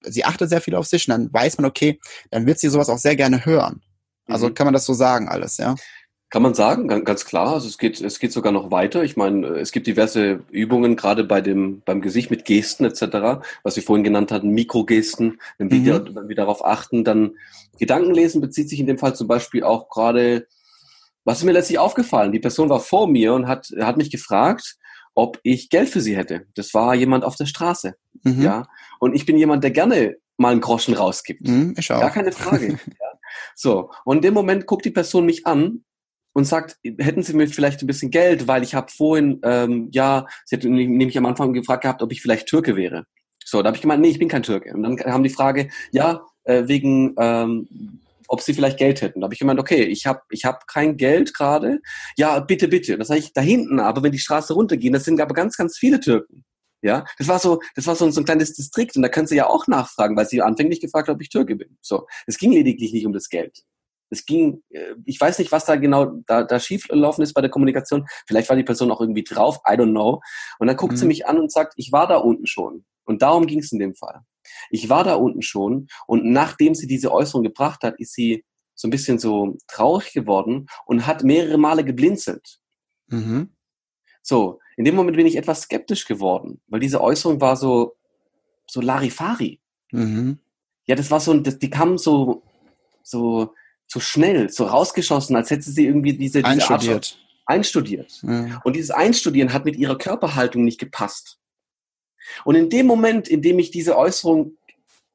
sie 0.04 0.24
achtet 0.24 0.50
sehr 0.50 0.62
viel 0.62 0.76
auf 0.76 0.86
sich 0.86 1.08
und 1.08 1.12
dann 1.12 1.34
weiß 1.34 1.58
man, 1.58 1.66
okay, 1.66 2.00
dann 2.30 2.46
wird 2.46 2.60
sie 2.60 2.70
sowas 2.70 2.90
auch 2.90 3.00
sehr 3.00 3.16
gerne 3.16 3.46
hören. 3.46 3.82
Also 4.28 4.50
mhm. 4.50 4.54
kann 4.54 4.66
man 4.66 4.74
das 4.74 4.86
so 4.86 4.94
sagen 4.94 5.28
alles, 5.30 5.58
ja? 5.58 5.76
Kann 6.36 6.44
man 6.44 6.54
sagen, 6.54 6.90
ganz 7.06 7.24
klar. 7.24 7.54
Also 7.54 7.70
es 7.70 7.78
geht, 7.78 8.02
es 8.02 8.20
geht 8.20 8.34
sogar 8.34 8.52
noch 8.52 8.70
weiter. 8.70 9.06
Ich 9.06 9.16
meine, 9.16 9.48
es 9.56 9.72
gibt 9.72 9.88
diverse 9.88 10.42
Übungen, 10.52 10.98
gerade 10.98 11.24
bei 11.24 11.40
dem, 11.40 11.82
beim 11.86 12.02
Gesicht 12.02 12.30
mit 12.30 12.44
Gesten 12.44 12.84
etc., 12.84 13.42
was 13.64 13.78
wir 13.78 13.84
vorhin 13.84 14.04
genannt 14.04 14.34
hatten, 14.34 14.50
Mikrogesten. 14.50 15.40
Wenn 15.58 15.72
wir, 15.72 16.02
mhm. 16.02 16.14
wenn 16.14 16.28
wir 16.28 16.36
darauf 16.36 16.66
achten, 16.66 17.06
dann 17.06 17.38
Gedankenlesen 17.80 18.42
bezieht 18.42 18.68
sich 18.68 18.82
in 18.82 18.86
dem 18.86 18.98
Fall 18.98 19.16
zum 19.16 19.30
Beispiel 19.30 19.64
auch 19.64 19.88
gerade, 19.88 20.46
was 21.24 21.38
ist 21.38 21.46
mir 21.46 21.54
letztlich 21.54 21.80
aufgefallen? 21.80 22.34
Die 22.34 22.42
Person 22.42 22.68
war 22.68 22.82
vor 22.82 23.08
mir 23.08 23.34
und 23.34 23.48
hat, 23.48 23.72
hat 23.80 23.96
mich 23.96 24.12
gefragt, 24.12 24.76
ob 25.14 25.40
ich 25.42 25.70
Geld 25.70 25.88
für 25.88 26.02
sie 26.02 26.18
hätte. 26.18 26.48
Das 26.54 26.74
war 26.74 26.96
jemand 26.96 27.24
auf 27.24 27.38
der 27.38 27.46
Straße. 27.46 27.96
Mhm. 28.24 28.42
Ja. 28.42 28.68
Und 29.00 29.16
ich 29.16 29.26
bin 29.26 29.38
jemand, 29.38 29.64
der 29.64 29.72
gerne 29.72 30.18
mal 30.36 30.52
einen 30.52 30.60
Groschen 30.60 30.96
rausgibt. 30.96 31.48
Mhm, 31.48 31.76
ich 31.78 31.90
auch. 31.94 32.02
Gar 32.02 32.12
keine 32.12 32.34
Frage. 32.34 32.72
ja. 33.00 33.20
So. 33.56 33.92
Und 34.04 34.18
in 34.18 34.24
dem 34.24 34.34
Moment 34.34 34.66
guckt 34.66 34.84
die 34.84 34.92
Person 34.92 35.26
mich 35.26 35.48
an 35.48 35.86
und 36.36 36.44
sagt, 36.44 36.78
hätten 36.84 37.24
Sie 37.24 37.34
mir 37.34 37.48
vielleicht 37.48 37.82
ein 37.82 37.88
bisschen 37.88 38.12
Geld, 38.12 38.46
weil 38.46 38.62
ich 38.62 38.76
habe 38.76 38.92
vorhin, 38.92 39.40
ähm, 39.44 39.88
ja, 39.94 40.28
sie 40.44 40.58
hat 40.58 40.66
nämlich 40.66 41.18
am 41.18 41.26
Anfang 41.26 41.54
gefragt 41.54 41.84
gehabt, 41.84 42.02
ob 42.02 42.12
ich 42.12 42.22
vielleicht 42.22 42.48
Türke 42.48 42.76
wäre. 42.76 43.06
So, 43.44 43.62
da 43.62 43.68
habe 43.68 43.78
ich 43.78 43.82
gemeint, 43.82 44.02
nee, 44.02 44.10
ich 44.10 44.20
bin 44.20 44.28
kein 44.28 44.44
Türke. 44.44 44.74
Und 44.74 44.84
dann 44.84 45.00
haben 45.00 45.24
die 45.24 45.30
Frage, 45.30 45.70
ja, 45.92 46.26
äh, 46.44 46.68
wegen, 46.68 47.16
ähm, 47.18 48.02
ob 48.28 48.42
sie 48.42 48.54
vielleicht 48.54 48.78
Geld 48.78 49.02
hätten. 49.02 49.22
Da 49.22 49.26
habe 49.26 49.34
ich 49.34 49.40
gemeint, 49.40 49.62
okay, 49.62 49.84
ich 49.84 50.08
habe 50.08 50.24
ich 50.30 50.44
hab 50.44 50.68
kein 50.68 50.98
Geld 50.98 51.34
gerade. 51.34 51.80
Ja, 52.18 52.42
bitte, 52.42 52.68
bitte. 52.68 52.98
Das 52.98 53.08
sage 53.08 53.22
ich 53.22 53.32
da 53.32 53.40
hinten, 53.40 53.80
aber 53.80 54.04
wenn 54.04 54.12
die 54.12 54.20
Straße 54.20 54.54
runtergehen, 54.54 54.94
das 54.94 55.06
sind 55.06 55.22
aber 55.22 55.34
ganz, 55.34 55.56
ganz 55.56 55.78
viele 55.78 56.02
Türken. 56.02 56.44
Ja, 56.82 57.06
das 57.18 57.30
war 57.30 57.40
so, 57.40 57.62
das 57.76 57.88
war 57.88 57.96
so, 57.96 58.10
so 58.12 58.20
ein 58.20 58.26
kleines 58.26 58.54
Distrikt 58.54 58.98
und 58.98 59.04
da 59.04 59.10
kannst 59.10 59.32
du 59.32 59.36
ja 59.38 59.48
auch 59.48 59.68
nachfragen, 59.68 60.18
weil 60.18 60.28
sie 60.28 60.42
anfänglich 60.42 60.82
gefragt 60.82 61.08
hat, 61.08 61.16
ob 61.16 61.22
ich 61.22 61.30
Türke 61.30 61.56
bin. 61.56 61.78
So, 61.80 62.08
es 62.28 62.38
ging 62.38 62.52
lediglich 62.52 62.92
nicht 62.92 63.06
um 63.06 63.14
das 63.14 63.30
Geld 63.30 63.64
es 64.10 64.26
ging, 64.26 64.64
äh, 64.70 64.96
ich 65.06 65.20
weiß 65.20 65.40
nicht, 65.40 65.52
was 65.52 65.66
da 65.66 65.76
genau 65.76 66.06
da, 66.26 66.44
da 66.44 66.60
schiefgelaufen 66.60 67.24
ist 67.24 67.34
bei 67.34 67.42
der 67.42 67.50
Kommunikation. 67.50 68.06
Vielleicht 68.28 68.50
war 68.50 68.56
die 68.56 68.64
Person 68.64 68.92
auch 68.92 69.02
irgendwie 69.02 69.24
drauf, 69.24 69.60
I 69.68 69.74
don't 69.74 69.92
know. 69.92 70.22
Und 70.60 70.68
dann 70.68 70.78
guckt 70.78 70.94
mhm. 70.94 70.98
sie 70.98 71.08
mich 71.08 71.28
an 71.28 71.40
und 71.40 71.52
sagt, 71.52 71.74
ich 71.78 71.92
war 71.92 72.08
da 72.08 72.18
unten 72.18 72.48
schon. 72.48 72.86
Und 73.06 73.22
darum 73.22 73.46
ging 73.48 73.60
es 73.60 73.72
in 73.72 73.80
dem 73.80 73.96
Fall. 73.96 74.22
Ich 74.70 74.90
war 74.90 75.04
da 75.04 75.16
unten 75.16 75.42
schon 75.42 75.88
und 76.08 76.26
nachdem 76.26 76.76
sie 76.76 76.88
diese 76.88 77.12
Äußerung 77.12 77.44
gebracht 77.44 77.84
hat, 77.84 78.00
ist 78.00 78.14
sie 78.14 78.44
so 78.76 78.88
ein 78.88 78.92
bisschen 78.92 79.20
so 79.20 79.58
traurig 79.68 80.14
geworden 80.14 80.68
und 80.86 81.08
hat 81.08 81.24
mehrere 81.24 81.58
Male 81.58 81.84
geblinzelt. 81.84 82.60
Mhm. 83.08 83.56
So, 84.22 84.60
in 84.76 84.86
dem 84.86 84.96
Moment 84.96 85.18
bin 85.18 85.28
ich 85.28 85.38
etwas 85.38 85.62
skeptisch 85.62 86.06
geworden, 86.06 86.62
weil 86.68 86.80
diese 86.80 87.02
Äußerung 87.02 87.40
war 87.42 87.56
so, 87.56 87.96
so 88.68 88.82
Larifari. 88.82 89.62
Mhm. 89.92 90.40
Ja, 90.86 90.96
das 90.96 91.10
war 91.10 91.20
so, 91.20 91.34
das, 91.40 91.58
die 91.60 91.70
kam 91.70 91.98
so, 91.98 92.44
so, 93.02 93.54
so 93.88 94.00
schnell, 94.00 94.50
so 94.50 94.66
rausgeschossen, 94.66 95.36
als 95.36 95.50
hätte 95.50 95.70
sie 95.70 95.86
irgendwie 95.86 96.14
diese, 96.14 96.40
diese 96.40 96.48
einstudiert. 96.48 96.96
Art 96.96 97.26
einstudiert. 97.46 98.22
Ja. 98.24 98.62
Und 98.64 98.76
dieses 98.76 98.92
Einstudieren 98.92 99.54
hat 99.54 99.66
mit 99.66 99.76
ihrer 99.76 99.98
Körperhaltung 99.98 100.64
nicht 100.64 100.80
gepasst. 100.80 101.40
Und 102.44 102.56
in 102.56 102.70
dem 102.70 102.88
Moment, 102.88 103.28
in 103.28 103.42
dem 103.42 103.60
ich 103.60 103.72
diese 103.72 103.98
Äußerung 103.98 104.58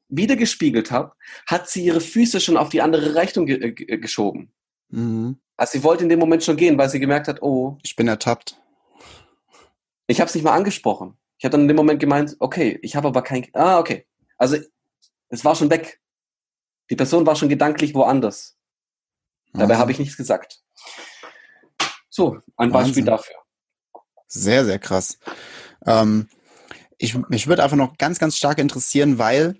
wiedergespiegelt 0.07 0.91
habe, 0.91 1.13
hat 1.45 1.69
sie 1.69 1.85
ihre 1.85 2.01
Füße 2.01 2.39
schon 2.39 2.57
auf 2.57 2.69
die 2.69 2.81
andere 2.81 3.15
Richtung 3.15 3.45
ge 3.45 3.57
äh, 3.57 3.71
ge 3.71 3.97
geschoben. 3.97 4.51
Mhm. 4.89 5.37
Also 5.57 5.77
sie 5.77 5.83
wollte 5.83 6.03
in 6.03 6.09
dem 6.09 6.19
Moment 6.19 6.43
schon 6.43 6.57
gehen, 6.57 6.77
weil 6.77 6.89
sie 6.89 6.99
gemerkt 6.99 7.27
hat, 7.27 7.41
oh. 7.41 7.77
Ich 7.83 7.95
bin 7.95 8.07
ertappt. 8.07 8.59
Ich 10.07 10.19
habe 10.19 10.27
es 10.27 10.35
nicht 10.35 10.43
mal 10.43 10.55
angesprochen. 10.55 11.17
Ich 11.37 11.45
habe 11.45 11.51
dann 11.51 11.61
in 11.61 11.67
dem 11.67 11.77
Moment 11.77 11.99
gemeint, 11.99 12.35
okay, 12.39 12.79
ich 12.81 12.95
habe 12.95 13.07
aber 13.07 13.21
kein. 13.21 13.47
Ah, 13.53 13.79
okay. 13.79 14.05
Also 14.37 14.57
es 15.29 15.45
war 15.45 15.55
schon 15.55 15.69
weg. 15.69 16.01
Die 16.89 16.95
Person 16.95 17.25
war 17.25 17.35
schon 17.35 17.49
gedanklich 17.49 17.93
woanders. 17.93 18.57
Dabei 19.53 19.77
habe 19.77 19.91
ich 19.91 19.99
nichts 19.99 20.17
gesagt. 20.17 20.61
So, 22.09 22.39
ein 22.57 22.71
Beispiel 22.71 22.89
Wahnsinn. 22.89 23.05
dafür. 23.05 23.35
Sehr, 24.27 24.65
sehr 24.65 24.79
krass. 24.79 25.17
Ähm, 25.85 26.29
ich, 26.97 27.15
mich 27.29 27.47
würde 27.47 27.63
einfach 27.63 27.77
noch 27.77 27.97
ganz, 27.97 28.19
ganz 28.19 28.37
stark 28.37 28.59
interessieren, 28.59 29.17
weil 29.17 29.55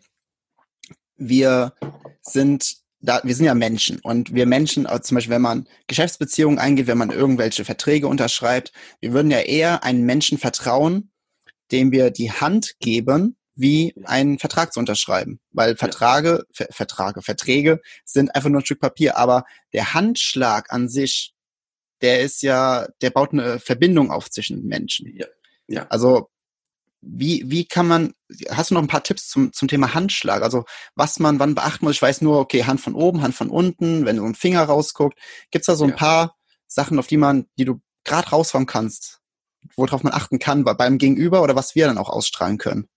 wir 1.18 1.74
sind 2.22 2.82
da, 3.02 3.20
wir 3.24 3.36
sind 3.36 3.46
ja 3.46 3.56
Menschen 3.56 4.00
und 4.00 4.34
wir 4.34 4.46
Menschen, 4.46 4.86
also 4.86 5.02
zum 5.02 5.16
Beispiel, 5.16 5.34
wenn 5.34 5.42
man 5.42 5.68
Geschäftsbeziehungen 5.88 6.60
eingeht, 6.60 6.88
wenn 6.88 6.98
man 6.98 7.10
irgendwelche 7.10 7.66
Verträge 7.66 8.08
unterschreibt, 8.08 8.72
wir 9.00 9.12
würden 9.12 9.32
ja 9.32 9.39
eher 9.39 9.84
einen 9.84 10.06
Menschen 10.06 10.38
vertrauen, 10.38 11.12
dem 11.72 11.92
wir 11.92 12.12
die 12.12 12.32
Hand 12.32 12.76
geben, 12.80 13.38
wie 13.56 13.93
einen 14.06 14.39
Vertrag 14.39 14.74
zu 14.74 14.80
unterschreiben. 14.80 15.39
Weil 15.52 15.76
Vertrage, 15.76 16.45
Ver 16.54 16.68
Vertrage, 16.72 17.22
Verträge 17.22 17.82
sind 18.06 18.34
einfach 18.36 18.49
nur 18.49 18.62
ein 18.62 18.66
Stück 18.66 18.80
Papier. 18.80 19.18
Aber 19.18 19.43
der 19.74 19.93
Handschlag 19.93 20.72
an 20.72 20.89
sich, 20.89 21.34
der 22.02 22.22
ist 22.22 22.41
ja, 22.41 22.88
der 23.02 23.10
baut 23.10 23.34
eine 23.34 23.60
Verbindung 23.60 24.12
auf 24.12 24.30
zwischen 24.30 24.66
Menschen. 24.66 25.16
Ja. 25.16 25.28
ja. 25.68 25.86
Also 25.89 26.30
wie, 27.02 27.43
wie 27.49 27.66
kann 27.66 27.88
man, 27.88 28.14
hast 28.49 28.70
du 28.70 28.76
noch 28.76 28.82
ein 28.82 28.88
paar 28.88 29.04
Tipps 29.04 29.28
zum, 29.28 29.52
zum 29.54 29.68
Thema 29.68 29.93
Handschlag? 29.93 30.43
Also 30.43 30.66
was 30.95 31.20
man 31.20 31.39
wann 31.39 31.56
beachten 31.56 31.86
muss? 31.86 31.95
Ich 31.95 32.02
weiß 32.02 32.22
nur, 32.22 32.39
okay, 32.39 32.66
Hand 32.66 32.80
von 32.80 32.93
oben, 32.93 33.22
Hand 33.22 33.36
von 33.36 33.49
unten, 33.49 34.06
wenn 34.06 34.18
so 34.18 34.24
ein 34.24 34.36
Finger 34.36 34.64
rausguckt. 34.64 35.18
Gibt's 35.49 35.66
da 35.66 35.76
so 35.76 35.86
ein 35.86 35.91
ja. 35.91 35.95
paar 35.95 36.36
Sachen, 36.68 36.99
auf 36.99 37.08
die 37.08 37.18
man, 37.18 37.47
die 37.58 37.66
du 37.66 37.82
gerade 38.04 38.30
raushauen 38.30 38.66
kannst, 38.66 39.20
worauf 39.76 40.04
man 40.04 40.14
achten 40.14 40.39
kann 40.39 40.64
beim 40.64 40.97
Gegenüber 40.97 41.41
oder 41.41 41.56
was 41.56 41.76
wir 41.76 41.88
dann 41.88 41.97
auch 41.97 42.10
ausstrahlen 42.10 42.58
können? 42.58 42.88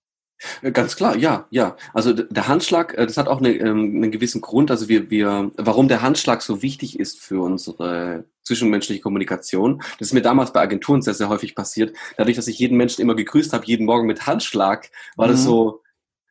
Äh, 0.63 0.73
ganz 0.73 0.97
klar, 0.97 1.17
ja, 1.17 1.47
ja. 1.51 1.77
Also 1.93 2.13
der 2.13 2.49
Handschlag, 2.49 2.95
äh, 2.95 3.07
das 3.07 3.17
hat 3.17 3.29
auch 3.29 3.39
eine, 3.39 3.53
ähm, 3.53 3.97
einen 3.97 4.11
gewissen 4.11 4.41
Grund. 4.41 4.71
Also 4.71 4.89
wir, 4.89 5.11
wir, 5.11 5.51
warum 5.57 5.89
der 5.89 6.03
Handschlag 6.03 6.43
so 6.43 6.63
wichtig 6.63 6.99
ist 6.99 7.21
für 7.21 7.43
unsere 7.43 8.25
zwischenmenschliche 8.43 9.01
Kommunikation. 9.01 9.83
Das 9.99 10.09
ist 10.09 10.15
mir 10.15 10.23
damals 10.23 10.53
bei 10.53 10.61
Agenturen 10.61 11.03
sehr, 11.03 11.15
sehr 11.15 11.29
häufig 11.29 11.55
passiert. 11.55 11.97
Dadurch, 12.17 12.37
dass 12.37 12.49
ich 12.49 12.59
jeden 12.59 12.77
Menschen 12.77 13.01
immer 13.01 13.15
gegrüßt 13.15 13.53
habe, 13.53 13.65
jeden 13.67 13.87
Morgen 13.87 14.07
mit 14.07 14.27
Handschlag, 14.27 14.91
war 15.17 15.29
mhm. 15.29 15.33
das 15.33 15.45
so 15.45 15.83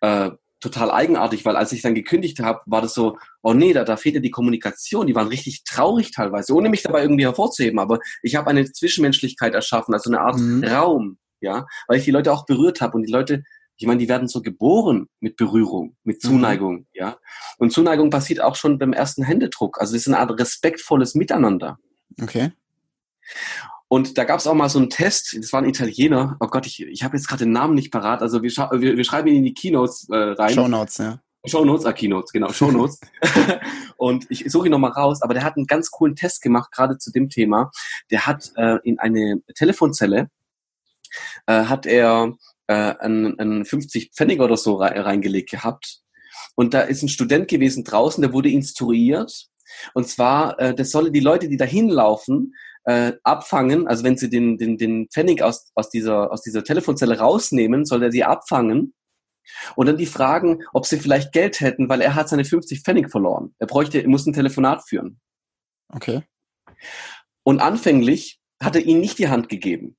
äh, 0.01 0.31
total 0.59 0.91
eigenartig, 0.91 1.43
weil 1.43 1.57
als 1.57 1.73
ich 1.73 1.81
dann 1.81 1.95
gekündigt 1.95 2.39
habe, 2.39 2.61
war 2.65 2.81
das 2.81 2.93
so, 2.93 3.17
oh 3.41 3.53
nee, 3.53 3.73
da, 3.73 3.83
da 3.83 3.97
fehlt 3.97 4.15
ja 4.15 4.21
die 4.21 4.31
Kommunikation. 4.31 5.07
Die 5.07 5.15
waren 5.15 5.27
richtig 5.27 5.63
traurig 5.65 6.11
teilweise, 6.11 6.53
ohne 6.53 6.69
mich 6.69 6.83
dabei 6.83 7.01
irgendwie 7.01 7.25
hervorzuheben. 7.25 7.79
Aber 7.79 7.99
ich 8.21 8.35
habe 8.35 8.49
eine 8.49 8.71
Zwischenmenschlichkeit 8.71 9.53
erschaffen, 9.53 9.93
also 9.93 10.09
eine 10.09 10.21
Art 10.21 10.37
mhm. 10.37 10.63
Raum, 10.63 11.17
ja, 11.41 11.65
weil 11.87 11.97
ich 11.97 12.05
die 12.05 12.11
Leute 12.11 12.31
auch 12.31 12.45
berührt 12.45 12.79
habe 12.79 12.95
und 12.95 13.03
die 13.03 13.11
Leute 13.11 13.43
ich 13.77 13.87
meine, 13.87 13.99
die 13.99 14.09
werden 14.09 14.27
so 14.27 14.41
geboren 14.41 15.07
mit 15.19 15.35
Berührung, 15.35 15.95
mit 16.03 16.23
mhm. 16.23 16.27
Zuneigung, 16.27 16.75
mhm. 16.75 16.87
ja. 16.93 17.17
Und 17.57 17.71
Zuneigung 17.71 18.09
passiert 18.09 18.41
auch 18.41 18.55
schon 18.55 18.77
beim 18.77 18.93
ersten 18.93 19.23
Händedruck. 19.23 19.79
Also 19.79 19.95
es 19.95 20.03
ist 20.03 20.07
eine 20.07 20.19
Art 20.19 20.39
respektvolles 20.39 21.15
Miteinander. 21.15 21.79
Okay. 22.21 22.51
Und 23.87 24.17
da 24.17 24.23
gab 24.23 24.39
es 24.39 24.47
auch 24.47 24.55
mal 24.55 24.69
so 24.69 24.79
einen 24.79 24.89
Test, 24.89 25.37
das 25.37 25.53
war 25.53 25.61
ein 25.61 25.69
Italiener, 25.69 26.35
oh 26.39 26.47
Gott, 26.47 26.65
ich, 26.65 26.81
ich 26.81 27.03
habe 27.03 27.15
jetzt 27.15 27.27
gerade 27.27 27.45
den 27.45 27.51
Namen 27.51 27.75
nicht 27.75 27.91
parat, 27.91 28.21
also 28.21 28.41
wir, 28.41 28.49
wir, 28.49 28.97
wir 28.97 29.03
schreiben 29.03 29.27
ihn 29.27 29.35
in 29.35 29.43
die 29.43 29.53
Keynotes 29.53 30.07
äh, 30.09 30.15
rein. 30.15 30.53
Shownotes, 30.53 30.97
ja. 30.97 31.19
Shownotes, 31.45 31.85
ah, 31.85 31.93
Keynotes, 31.93 32.31
genau, 32.31 32.51
Shownotes. 32.51 32.99
und 33.97 34.25
ich 34.29 34.45
suche 34.47 34.67
ihn 34.67 34.71
nochmal 34.71 34.91
raus, 34.91 35.21
aber 35.21 35.33
der 35.33 35.43
hat 35.43 35.57
einen 35.57 35.67
ganz 35.67 35.91
coolen 35.91 36.15
Test 36.15 36.41
gemacht, 36.41 36.71
gerade 36.71 36.97
zu 36.97 37.11
dem 37.11 37.29
Thema. 37.29 37.69
Der 38.09 38.25
hat 38.25 38.51
äh, 38.55 38.77
in 38.83 38.97
eine 38.97 39.41
Telefonzelle, 39.53 40.29
äh, 41.45 41.65
hat 41.65 41.85
er 41.85 42.33
äh, 42.67 42.73
einen, 42.73 43.39
einen 43.39 43.65
50 43.65 44.11
Pfennig 44.13 44.39
oder 44.39 44.57
so 44.57 44.75
reingelegt 44.75 45.49
gehabt. 45.49 46.01
Und 46.55 46.73
da 46.73 46.81
ist 46.81 47.01
ein 47.01 47.09
Student 47.09 47.47
gewesen 47.47 47.83
draußen, 47.83 48.21
der 48.21 48.33
wurde 48.33 48.49
instruiert. 48.49 49.47
Und 49.93 50.07
zwar, 50.07 50.59
äh, 50.59 50.75
das 50.75 50.91
solle 50.91 51.11
die 51.11 51.19
Leute, 51.19 51.49
die 51.49 51.57
da 51.57 51.65
hinlaufen, 51.65 52.53
äh, 52.85 53.13
abfangen. 53.23 53.87
Also 53.87 54.03
wenn 54.03 54.17
sie 54.17 54.29
den, 54.29 54.57
den, 54.57 54.77
den 54.77 55.07
Pfennig 55.09 55.41
aus, 55.41 55.71
aus, 55.75 55.89
dieser, 55.89 56.31
aus 56.31 56.41
dieser 56.41 56.63
Telefonzelle 56.63 57.17
rausnehmen, 57.19 57.85
soll 57.85 58.03
er 58.03 58.11
sie 58.11 58.23
abfangen. 58.23 58.93
Und 59.75 59.87
dann 59.87 59.97
die 59.97 60.05
fragen, 60.05 60.63
ob 60.73 60.85
sie 60.85 60.99
vielleicht 60.99 61.31
Geld 61.33 61.59
hätten, 61.59 61.89
weil 61.89 62.01
er 62.01 62.15
hat 62.15 62.29
seine 62.29 62.45
50 62.45 62.81
Pfennig 62.81 63.11
verloren. 63.11 63.53
Er 63.59 63.67
bräuchte, 63.67 63.99
er 63.99 64.07
muss 64.07 64.25
ein 64.25 64.33
Telefonat 64.33 64.87
führen. 64.87 65.19
Okay. 65.89 66.23
Und 67.43 67.59
anfänglich 67.59 68.39
hat 68.61 68.75
er 68.75 68.83
ihnen 68.83 69.01
nicht 69.01 69.19
die 69.19 69.27
Hand 69.27 69.49
gegeben. 69.49 69.97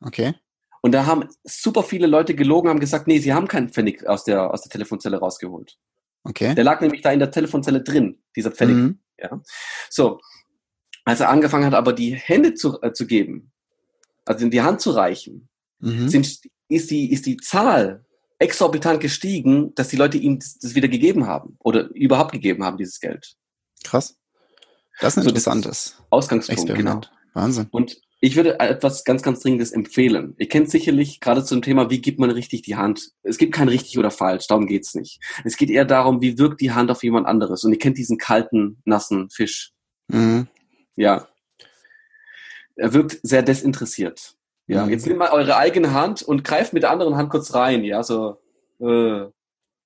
Okay. 0.00 0.34
Und 0.82 0.92
da 0.92 1.06
haben 1.06 1.28
super 1.44 1.84
viele 1.84 2.08
Leute 2.08 2.34
gelogen, 2.34 2.68
haben 2.68 2.80
gesagt, 2.80 3.06
nee, 3.06 3.20
sie 3.20 3.32
haben 3.32 3.48
keinen 3.48 3.70
Pfennig 3.70 4.06
aus 4.06 4.24
der, 4.24 4.52
aus 4.52 4.62
der 4.62 4.70
Telefonzelle 4.70 5.18
rausgeholt. 5.18 5.78
Okay. 6.24 6.54
Der 6.54 6.64
lag 6.64 6.80
nämlich 6.80 7.02
da 7.02 7.12
in 7.12 7.20
der 7.20 7.30
Telefonzelle 7.30 7.82
drin, 7.82 8.20
dieser 8.36 8.50
Pfennig. 8.50 8.76
Mhm. 8.76 8.98
Ja. 9.18 9.40
So. 9.88 10.20
Als 11.04 11.20
er 11.20 11.30
angefangen 11.30 11.66
hat, 11.66 11.74
aber 11.74 11.92
die 11.92 12.14
Hände 12.14 12.54
zu, 12.54 12.80
äh, 12.82 12.92
zu 12.92 13.06
geben, 13.06 13.52
also 14.24 14.44
in 14.44 14.50
die 14.50 14.62
Hand 14.62 14.80
zu 14.80 14.90
reichen, 14.90 15.48
mhm. 15.78 16.08
sind, 16.08 16.40
ist, 16.68 16.90
die, 16.90 17.12
ist 17.12 17.26
die 17.26 17.36
Zahl 17.38 18.04
exorbitant 18.38 19.00
gestiegen, 19.00 19.74
dass 19.74 19.88
die 19.88 19.96
Leute 19.96 20.18
ihm 20.18 20.38
das, 20.38 20.58
das, 20.58 20.74
wieder 20.74 20.88
gegeben 20.88 21.26
haben 21.26 21.56
oder 21.60 21.90
überhaupt 21.94 22.32
gegeben 22.32 22.64
haben, 22.64 22.76
dieses 22.76 22.98
Geld. 22.98 23.36
Krass. 23.84 24.16
Das 25.00 25.14
ist 25.14 25.18
ein 25.18 25.22
so, 25.24 25.28
interessantes 25.30 25.96
Ausgangspunkt, 26.10 26.60
genau. 26.60 26.72
Experiment. 26.72 27.10
genau. 27.10 27.22
Wahnsinn. 27.34 27.66
Und 27.70 28.00
ich 28.24 28.36
würde 28.36 28.60
etwas 28.60 29.02
ganz, 29.02 29.22
ganz 29.22 29.40
Dringendes 29.40 29.72
empfehlen. 29.72 30.36
Ihr 30.38 30.48
kennt 30.48 30.70
sicherlich 30.70 31.18
gerade 31.18 31.44
zum 31.44 31.60
Thema, 31.60 31.90
wie 31.90 32.00
gibt 32.00 32.20
man 32.20 32.30
richtig 32.30 32.62
die 32.62 32.76
Hand. 32.76 33.10
Es 33.24 33.36
gibt 33.36 33.52
kein 33.52 33.66
richtig 33.66 33.98
oder 33.98 34.12
falsch, 34.12 34.46
darum 34.46 34.68
geht's 34.68 34.94
nicht. 34.94 35.20
Es 35.42 35.56
geht 35.56 35.70
eher 35.70 35.84
darum, 35.84 36.22
wie 36.22 36.38
wirkt 36.38 36.60
die 36.60 36.70
Hand 36.70 36.92
auf 36.92 37.02
jemand 37.02 37.26
anderes. 37.26 37.64
Und 37.64 37.72
ihr 37.72 37.80
kennt 37.80 37.98
diesen 37.98 38.18
kalten, 38.18 38.80
nassen 38.84 39.28
Fisch. 39.28 39.72
Mhm. 40.06 40.46
Ja. 40.94 41.26
Er 42.76 42.92
wirkt 42.92 43.18
sehr 43.24 43.42
desinteressiert. 43.42 44.36
Ja, 44.68 44.86
mhm. 44.86 44.92
jetzt 44.92 45.04
nehmt 45.04 45.18
mal 45.18 45.32
eure 45.32 45.56
eigene 45.56 45.92
Hand 45.92 46.22
und 46.22 46.44
greift 46.44 46.72
mit 46.72 46.84
der 46.84 46.92
anderen 46.92 47.16
Hand 47.16 47.28
kurz 47.28 47.52
rein, 47.54 47.82
ja, 47.82 48.04
so. 48.04 48.40
Äh. 48.78 48.84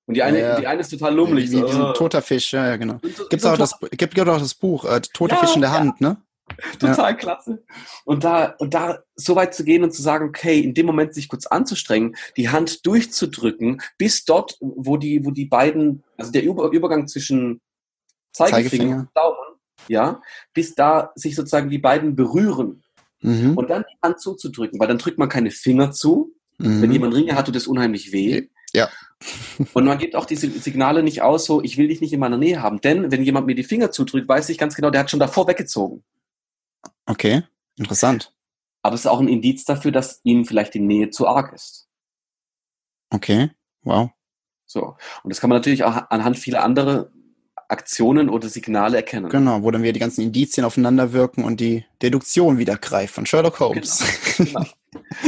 Und 0.09 0.15
die 0.15 0.23
eine, 0.23 0.39
ja, 0.39 0.61
die 0.61 0.67
eine 0.67 0.83
ist 0.83 0.91
total 0.91 1.15
lummelig. 1.15 1.51
Wie, 1.51 1.57
wie, 1.57 1.73
so, 1.73 1.85
ein 1.85 1.91
äh. 1.91 1.95
toter 1.95 2.21
Fisch, 2.21 2.53
ja, 2.53 2.69
ja 2.69 2.77
genau. 2.77 3.01
Gibt's 3.31 3.47
auch 3.47 3.57
das, 3.57 3.81
gibt 3.93 4.21
auch 4.21 4.39
das 4.39 4.55
Buch, 4.55 4.85
äh, 4.85 5.01
Toter 5.01 5.37
ja, 5.37 5.41
Fisch 5.41 5.55
in 5.55 5.63
der 5.63 5.73
Hand, 5.73 6.03
ne? 6.03 6.19
Total 6.79 7.11
ja. 7.11 7.15
klasse. 7.15 7.65
Und 8.05 8.25
da, 8.25 8.55
und 8.59 8.75
da 8.75 9.01
so 9.15 9.37
weit 9.37 9.55
zu 9.55 9.65
gehen 9.65 9.83
und 9.83 9.93
zu 9.93 10.03
sagen, 10.03 10.29
okay, 10.29 10.61
in 10.61 10.75
dem 10.75 10.87
Moment 10.87 11.15
sich 11.15 11.29
kurz 11.29 11.47
anzustrengen, 11.47 12.17
die 12.37 12.49
Hand 12.49 12.87
durchzudrücken, 12.87 13.83
bis 13.99 14.25
dort, 14.25 14.57
wo 14.61 14.97
die, 14.97 15.25
wo 15.25 15.31
die 15.31 15.47
beiden, 15.47 16.03
also 16.17 16.31
der 16.31 16.45
Über 16.45 16.71
Übergang 16.71 17.09
zwischen 17.09 17.61
Zeigefinger, 18.33 18.71
Zeigefinger. 18.71 18.97
und 18.99 19.09
Daumen, 19.15 19.61
ja, 19.89 20.23
bis 20.53 20.75
da 20.75 21.13
sich 21.15 21.35
sozusagen 21.35 21.71
die 21.71 21.79
beiden 21.79 22.17
berühren. 22.17 22.83
Mhm. 23.23 23.57
Und 23.57 23.71
dann 23.71 23.85
die 23.91 23.99
Hand 24.03 24.21
zuzudrücken, 24.21 24.79
weil 24.79 24.89
dann 24.89 24.99
drückt 24.99 25.19
man 25.19 25.29
keine 25.29 25.51
Finger 25.51 25.91
zu. 25.91 26.33
Mhm. 26.59 26.83
Wenn 26.83 26.93
jemand 26.93 27.15
Ringe 27.15 27.35
hat, 27.35 27.47
tut 27.47 27.57
es 27.57 27.67
unheimlich 27.67 28.13
weh. 28.13 28.49
Ja. 28.73 28.89
Und 29.73 29.85
man 29.85 29.99
gibt 29.99 30.15
auch 30.15 30.27
diese 30.27 30.51
Signale 30.51 31.03
nicht 31.03 31.23
aus, 31.23 31.47
so, 31.47 31.63
ich 31.63 31.79
will 31.79 31.89
dich 31.89 32.03
nicht 32.03 32.13
in 32.13 32.21
meiner 32.21 32.37
Nähe 32.37 32.63
haben. 32.63 32.81
Denn 32.81 33.11
wenn 33.11 33.23
jemand 33.23 33.47
mir 33.47 33.55
die 33.55 33.65
Finger 33.65 33.91
zudrückt, 33.91 34.29
weiß 34.29 34.49
ich 34.51 34.59
ganz 34.59 34.75
genau, 34.75 34.91
der 34.91 35.01
hat 35.01 35.11
schon 35.11 35.21
davor 35.21 35.49
weggezogen. 35.49 36.05
Okay, 37.07 37.43
interessant. 37.77 38.35
Aber 38.83 38.95
es 38.95 39.01
ist 39.01 39.07
auch 39.07 39.21
ein 39.21 39.29
Indiz 39.29 39.65
dafür, 39.65 39.93
dass 39.93 40.21
ihnen 40.23 40.45
vielleicht 40.45 40.75
die 40.75 40.81
Nähe 40.81 41.11
zu 41.11 41.27
arg 41.27 41.53
ist. 41.53 41.89
Okay, 43.11 43.51
wow. 43.83 44.11
So. 44.67 44.97
Und 45.23 45.31
das 45.31 45.41
kann 45.41 45.51
man 45.51 45.59
natürlich 45.59 45.85
auch 45.85 46.11
anhand 46.11 46.39
vieler 46.39 46.63
anderer 46.63 47.11
Aktionen 47.69 48.29
oder 48.29 48.49
Signale 48.49 48.97
erkennen. 48.97 49.29
Genau, 49.29 49.63
wo 49.63 49.71
dann 49.71 49.83
wieder 49.83 49.93
die 49.93 50.01
ganzen 50.01 50.23
Indizien 50.23 50.65
aufeinander 50.65 51.13
wirken 51.13 51.45
und 51.45 51.61
die 51.61 51.85
Deduktion 52.03 52.59
wieder 52.59 52.77
greift 52.77 53.15
von 53.15 53.27
Sherlock 53.27 53.61
Holmes. 53.61 54.05
Genau. 54.37 54.61
genau. 54.61 54.67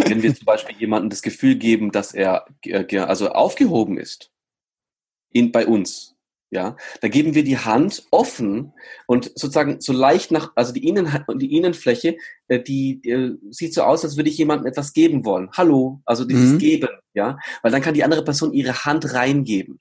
Wenn 0.06 0.22
wir 0.22 0.34
zum 0.34 0.44
Beispiel 0.44 0.76
jemandem 0.76 1.10
das 1.10 1.22
Gefühl 1.22 1.56
geben, 1.56 1.92
dass 1.92 2.12
er 2.12 2.46
also 3.06 3.30
aufgehoben 3.30 3.98
ist 3.98 4.30
in, 5.30 5.52
bei 5.52 5.66
uns, 5.66 6.17
ja, 6.50 6.76
da 7.02 7.08
geben 7.08 7.34
wir 7.34 7.44
die 7.44 7.58
Hand 7.58 8.06
offen 8.10 8.72
und 9.06 9.26
sozusagen 9.26 9.80
so 9.80 9.92
leicht 9.92 10.30
nach, 10.30 10.52
also 10.54 10.72
die, 10.72 10.86
Innen, 10.86 11.24
die 11.36 11.54
Innenfläche, 11.56 12.16
äh, 12.48 12.60
die, 12.60 13.00
die 13.02 13.10
äh, 13.10 13.36
sieht 13.50 13.74
so 13.74 13.82
aus, 13.82 14.04
als 14.04 14.16
würde 14.16 14.30
ich 14.30 14.38
jemandem 14.38 14.66
etwas 14.66 14.94
geben 14.94 15.24
wollen. 15.24 15.50
Hallo, 15.52 16.00
also 16.06 16.24
dieses 16.24 16.52
mhm. 16.52 16.58
Geben, 16.58 16.88
ja, 17.12 17.38
weil 17.62 17.70
dann 17.70 17.82
kann 17.82 17.94
die 17.94 18.04
andere 18.04 18.24
Person 18.24 18.54
ihre 18.54 18.84
Hand 18.86 19.12
reingeben 19.12 19.78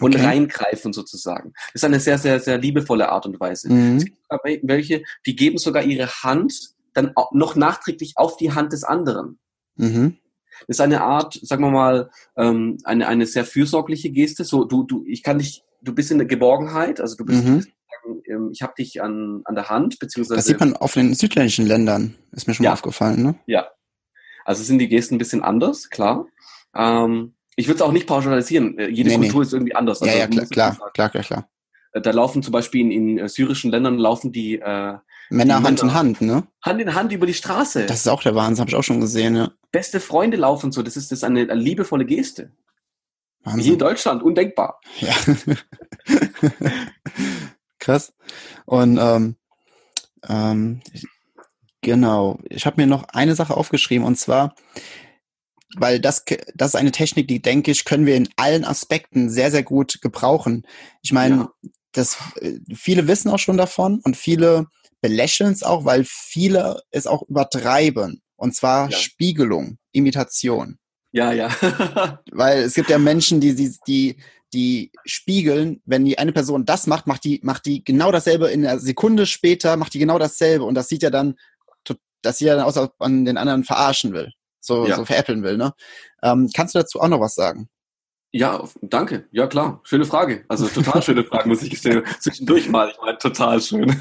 und 0.00 0.14
okay. 0.14 0.24
reingreifen 0.24 0.92
sozusagen. 0.92 1.52
Das 1.72 1.82
ist 1.82 1.84
eine 1.84 2.00
sehr, 2.00 2.18
sehr, 2.18 2.38
sehr 2.38 2.58
liebevolle 2.58 3.08
Art 3.08 3.26
und 3.26 3.40
Weise. 3.40 3.72
Mhm. 3.72 3.96
Es 3.96 4.04
gibt 4.04 4.18
welche, 4.62 5.02
die 5.26 5.34
geben 5.34 5.58
sogar 5.58 5.82
ihre 5.82 6.06
Hand 6.06 6.74
dann 6.94 7.12
noch 7.32 7.56
nachträglich 7.56 8.12
auf 8.16 8.36
die 8.36 8.52
Hand 8.52 8.72
des 8.72 8.84
anderen. 8.84 9.38
Mhm 9.76 10.18
ist 10.68 10.80
eine 10.80 11.02
Art, 11.02 11.38
sagen 11.42 11.62
wir 11.64 11.70
mal, 11.70 12.10
ähm, 12.36 12.78
eine, 12.84 13.08
eine 13.08 13.26
sehr 13.26 13.44
fürsorgliche 13.44 14.10
Geste. 14.10 14.44
So, 14.44 14.64
du, 14.64 14.84
du, 14.84 15.04
ich 15.06 15.22
kann 15.22 15.38
dich, 15.38 15.62
du 15.82 15.94
bist 15.94 16.10
in 16.10 16.18
der 16.18 16.26
Geborgenheit, 16.26 17.00
also 17.00 17.16
du 17.16 17.24
bist, 17.24 17.44
mhm. 17.44 17.66
ähm, 18.26 18.50
ich 18.52 18.62
habe 18.62 18.74
dich 18.78 19.02
an, 19.02 19.42
an 19.44 19.54
der 19.54 19.68
Hand, 19.68 19.98
beziehungsweise. 19.98 20.36
Das 20.36 20.46
sieht 20.46 20.60
man 20.60 20.76
auf 20.76 20.94
den 20.94 21.14
südländischen 21.14 21.66
Ländern, 21.66 22.14
ist 22.32 22.46
mir 22.46 22.54
schon 22.54 22.64
ja. 22.64 22.70
mal 22.70 22.74
aufgefallen, 22.74 23.22
ne? 23.22 23.34
Ja. 23.46 23.68
Also 24.44 24.62
sind 24.62 24.78
die 24.78 24.88
Gesten 24.88 25.16
ein 25.16 25.18
bisschen 25.18 25.42
anders, 25.42 25.90
klar. 25.90 26.26
Ähm, 26.74 27.34
ich 27.56 27.68
würde 27.68 27.76
es 27.76 27.82
auch 27.82 27.92
nicht 27.92 28.06
pauschalisieren. 28.06 28.78
Äh, 28.78 28.88
jede 28.88 29.10
nee, 29.10 29.16
Kultur 29.16 29.40
nee. 29.40 29.46
ist 29.46 29.52
irgendwie 29.52 29.74
anders. 29.74 30.00
Also, 30.02 30.12
ja, 30.14 30.20
ja, 30.20 30.26
klar, 30.26 30.46
klar, 30.46 30.90
klar, 30.94 31.10
klar, 31.10 31.22
klar. 31.22 31.50
Äh, 31.92 32.00
da 32.00 32.10
laufen 32.10 32.42
zum 32.42 32.52
Beispiel 32.52 32.90
in, 32.90 33.18
in 33.18 33.28
syrischen 33.28 33.70
Ländern 33.70 33.98
laufen 33.98 34.32
die 34.32 34.58
äh, 34.58 34.94
Männer 35.30 35.62
Hand 35.62 35.82
in 35.82 35.94
Hand, 35.94 36.20
ne? 36.20 36.46
Hand 36.62 36.80
in 36.80 36.94
Hand 36.94 37.12
über 37.12 37.26
die 37.26 37.34
Straße. 37.34 37.86
Das 37.86 38.00
ist 38.00 38.08
auch 38.08 38.22
der 38.22 38.34
Wahnsinn, 38.34 38.62
habe 38.62 38.70
ich 38.70 38.76
auch 38.76 38.82
schon 38.82 39.00
gesehen, 39.00 39.36
ja. 39.36 39.52
Beste 39.70 40.00
Freunde 40.00 40.36
laufen 40.36 40.72
so, 40.72 40.82
das 40.82 40.96
ist, 40.96 41.12
das 41.12 41.22
eine, 41.22 41.42
eine 41.42 41.54
liebevolle 41.54 42.04
Geste. 42.04 42.52
Wahnsinn. 43.44 43.64
Wie 43.64 43.72
in 43.72 43.78
Deutschland, 43.78 44.22
undenkbar. 44.22 44.80
Ja. 44.98 45.14
Krass. 47.78 48.12
Und 48.66 48.98
ähm, 49.00 49.36
ähm, 50.28 50.82
genau, 51.80 52.38
ich 52.44 52.66
habe 52.66 52.80
mir 52.80 52.86
noch 52.86 53.04
eine 53.04 53.34
Sache 53.34 53.56
aufgeschrieben 53.56 54.06
und 54.06 54.16
zwar, 54.16 54.54
weil 55.76 56.00
das, 56.00 56.24
das 56.54 56.70
ist 56.70 56.74
eine 56.74 56.90
Technik, 56.90 57.28
die 57.28 57.40
denke 57.40 57.70
ich, 57.70 57.84
können 57.84 58.04
wir 58.04 58.16
in 58.16 58.28
allen 58.36 58.64
Aspekten 58.64 59.30
sehr, 59.30 59.50
sehr 59.50 59.62
gut 59.62 60.00
gebrauchen. 60.02 60.66
Ich 61.00 61.12
meine, 61.12 61.36
ja. 61.36 61.52
das 61.92 62.18
äh, 62.40 62.58
viele 62.74 63.06
wissen 63.06 63.30
auch 63.30 63.38
schon 63.38 63.56
davon 63.56 64.00
und 64.04 64.16
viele 64.16 64.66
belächeln 65.00 65.52
es 65.52 65.62
auch, 65.62 65.84
weil 65.84 66.04
viele 66.06 66.80
es 66.90 67.06
auch 67.06 67.22
übertreiben. 67.28 68.22
Und 68.36 68.54
zwar 68.54 68.90
Ja. 68.90 68.96
Spiegelung, 68.96 69.78
Imitation. 69.92 70.78
Ja, 71.12 71.32
ja. 71.32 71.50
Weil 72.30 72.60
es 72.62 72.74
gibt 72.74 72.88
ja 72.88 72.96
Menschen, 72.98 73.40
die, 73.40 73.54
die, 73.56 73.76
die, 73.86 74.16
die 74.52 74.92
spiegeln, 75.04 75.82
wenn 75.84 76.04
die 76.04 76.18
eine 76.18 76.32
Person 76.32 76.64
das 76.64 76.86
macht, 76.86 77.06
macht 77.08 77.24
die, 77.24 77.40
macht 77.42 77.66
die 77.66 77.82
genau 77.84 78.12
dasselbe 78.12 78.48
in 78.50 78.64
einer 78.64 78.78
Sekunde 78.78 79.26
später, 79.26 79.76
macht 79.76 79.92
die 79.94 79.98
genau 79.98 80.18
dasselbe. 80.18 80.64
Und 80.64 80.74
das 80.76 80.88
sieht 80.88 81.02
ja 81.02 81.10
dann, 81.10 81.34
das 82.22 82.38
sieht 82.38 82.46
ja 82.48 82.54
dann 82.54 82.64
aus, 82.64 82.76
als 82.76 82.90
ob 82.90 83.00
man 83.00 83.24
den 83.24 83.38
anderen 83.38 83.64
verarschen 83.64 84.12
will. 84.12 84.30
So, 84.60 84.86
Ja. 84.86 84.96
so 84.96 85.04
veräppeln 85.04 85.42
will, 85.42 85.56
ne? 85.56 85.72
Ähm, 86.22 86.48
kannst 86.54 86.74
du 86.74 86.78
dazu 86.78 87.00
auch 87.00 87.08
noch 87.08 87.20
was 87.20 87.34
sagen? 87.34 87.68
Ja, 88.30 88.62
danke. 88.82 89.26
Ja, 89.32 89.48
klar. 89.48 89.80
Schöne 89.82 90.04
Frage. 90.04 90.44
Also 90.48 90.68
total 90.68 91.02
schöne 91.02 91.24
Frage, 91.24 91.48
muss 91.48 91.62
ich 91.62 91.70
gestehen. 91.70 92.04
Zwischendurch 92.20 92.68
mal, 92.68 92.90
ich 92.90 92.98
meine, 93.04 93.18
total 93.18 93.60
schön. 93.60 93.90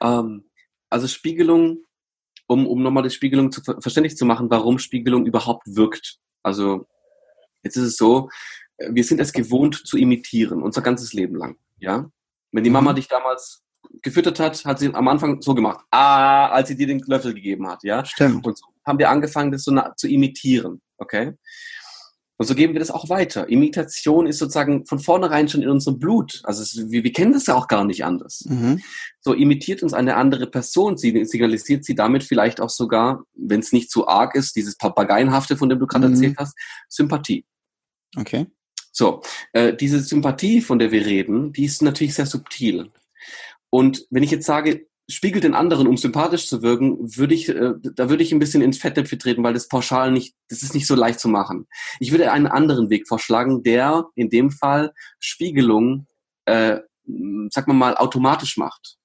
ähm, 0.00 0.44
also 0.90 1.06
Spiegelung, 1.08 1.84
um, 2.46 2.66
um 2.66 2.82
nochmal 2.82 3.02
die 3.02 3.10
Spiegelung 3.10 3.52
zu, 3.52 3.62
ver- 3.62 3.80
verständlich 3.80 4.16
zu 4.16 4.24
machen, 4.24 4.50
warum 4.50 4.78
Spiegelung 4.78 5.26
überhaupt 5.26 5.66
wirkt. 5.66 6.18
Also, 6.42 6.86
jetzt 7.62 7.76
ist 7.76 7.84
es 7.84 7.96
so, 7.96 8.30
äh, 8.78 8.88
wir 8.92 9.04
sind 9.04 9.20
es 9.20 9.32
gewohnt 9.32 9.86
zu 9.86 9.98
imitieren, 9.98 10.62
unser 10.62 10.80
ganzes 10.82 11.12
Leben 11.12 11.36
lang. 11.36 11.56
Ja? 11.78 12.10
Wenn 12.52 12.64
die 12.64 12.70
Mhm. 12.70 12.74
Mama 12.74 12.92
dich 12.94 13.08
damals 13.08 13.62
gefüttert 14.02 14.40
hat, 14.40 14.64
hat 14.64 14.78
sie 14.78 14.92
am 14.94 15.08
Anfang 15.08 15.40
so 15.42 15.54
gemacht. 15.54 15.84
Ah, 15.90 16.48
als 16.48 16.68
sie 16.68 16.76
dir 16.76 16.86
den 16.86 17.00
Löffel 17.00 17.34
gegeben 17.34 17.68
hat, 17.68 17.82
ja? 17.84 18.04
Stimmt. 18.04 18.46
Und 18.46 18.58
so 18.58 18.66
haben 18.84 18.98
wir 18.98 19.10
angefangen, 19.10 19.52
das 19.52 19.64
so 19.64 19.78
zu 19.96 20.08
imitieren. 20.08 20.80
Okay? 20.98 21.34
Und 22.40 22.46
so 22.46 22.54
geben 22.54 22.72
wir 22.72 22.78
das 22.80 22.92
auch 22.92 23.08
weiter. 23.08 23.48
Imitation 23.48 24.26
ist 24.26 24.38
sozusagen 24.38 24.86
von 24.86 25.00
vornherein 25.00 25.48
schon 25.48 25.60
in 25.60 25.68
unserem 25.68 25.98
Blut. 25.98 26.40
Also 26.44 26.62
es, 26.62 26.88
wir, 26.90 27.02
wir 27.02 27.12
kennen 27.12 27.32
das 27.32 27.46
ja 27.46 27.56
auch 27.56 27.66
gar 27.66 27.84
nicht 27.84 28.04
anders. 28.04 28.44
Mhm. 28.48 28.80
So 29.20 29.34
imitiert 29.34 29.82
uns 29.82 29.92
eine 29.92 30.14
andere 30.14 30.46
Person, 30.46 30.96
sie 30.96 31.24
signalisiert 31.24 31.84
sie 31.84 31.96
damit 31.96 32.22
vielleicht 32.22 32.60
auch 32.60 32.70
sogar, 32.70 33.24
wenn 33.34 33.58
es 33.58 33.72
nicht 33.72 33.90
zu 33.90 34.06
arg 34.06 34.36
ist, 34.36 34.54
dieses 34.54 34.76
Papageienhafte, 34.76 35.56
von 35.56 35.68
dem 35.68 35.80
du 35.80 35.88
gerade 35.88 36.06
Mhm. 36.06 36.14
erzählt 36.14 36.36
hast, 36.38 36.56
Sympathie. 36.88 37.44
Okay. 38.16 38.46
So, 38.92 39.22
äh, 39.52 39.74
diese 39.74 40.00
Sympathie, 40.00 40.60
von 40.60 40.78
der 40.78 40.92
wir 40.92 41.04
reden, 41.04 41.52
die 41.52 41.64
ist 41.64 41.82
natürlich 41.82 42.14
sehr 42.14 42.26
subtil. 42.26 42.90
Und 43.70 44.06
wenn 44.10 44.22
ich 44.22 44.30
jetzt 44.30 44.46
sage, 44.46 44.87
spiegelt 45.10 45.44
den 45.44 45.54
anderen, 45.54 45.86
um 45.86 45.96
sympathisch 45.96 46.48
zu 46.48 46.62
wirken, 46.62 47.16
würde 47.16 47.34
ich, 47.34 47.48
äh, 47.48 47.72
da 47.82 48.10
würde 48.10 48.22
ich 48.22 48.32
ein 48.32 48.38
bisschen 48.38 48.62
ins 48.62 48.78
Fettnäpfchen 48.78 49.18
treten, 49.18 49.42
weil 49.42 49.54
das 49.54 49.68
pauschal 49.68 50.12
nicht, 50.12 50.34
das 50.48 50.62
ist 50.62 50.74
nicht 50.74 50.86
so 50.86 50.94
leicht 50.94 51.18
zu 51.18 51.28
machen. 51.28 51.66
Ich 51.98 52.10
würde 52.10 52.30
einen 52.30 52.46
anderen 52.46 52.90
Weg 52.90 53.08
vorschlagen, 53.08 53.62
der 53.62 54.06
in 54.14 54.28
dem 54.28 54.50
Fall 54.50 54.92
Spiegelung, 55.18 56.06
äh, 56.44 56.80
sag 57.50 57.66
mal 57.68 57.74
mal, 57.74 57.96
automatisch 57.96 58.58
macht. 58.58 58.98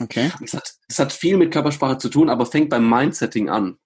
Okay. 0.00 0.30
Das 0.40 0.54
hat, 0.54 0.72
das 0.86 0.98
hat 1.00 1.12
viel 1.12 1.36
mit 1.36 1.52
Körpersprache 1.52 1.98
zu 1.98 2.08
tun, 2.08 2.30
aber 2.30 2.46
fängt 2.46 2.70
beim 2.70 2.88
Mindsetting 2.88 3.48
an. 3.48 3.78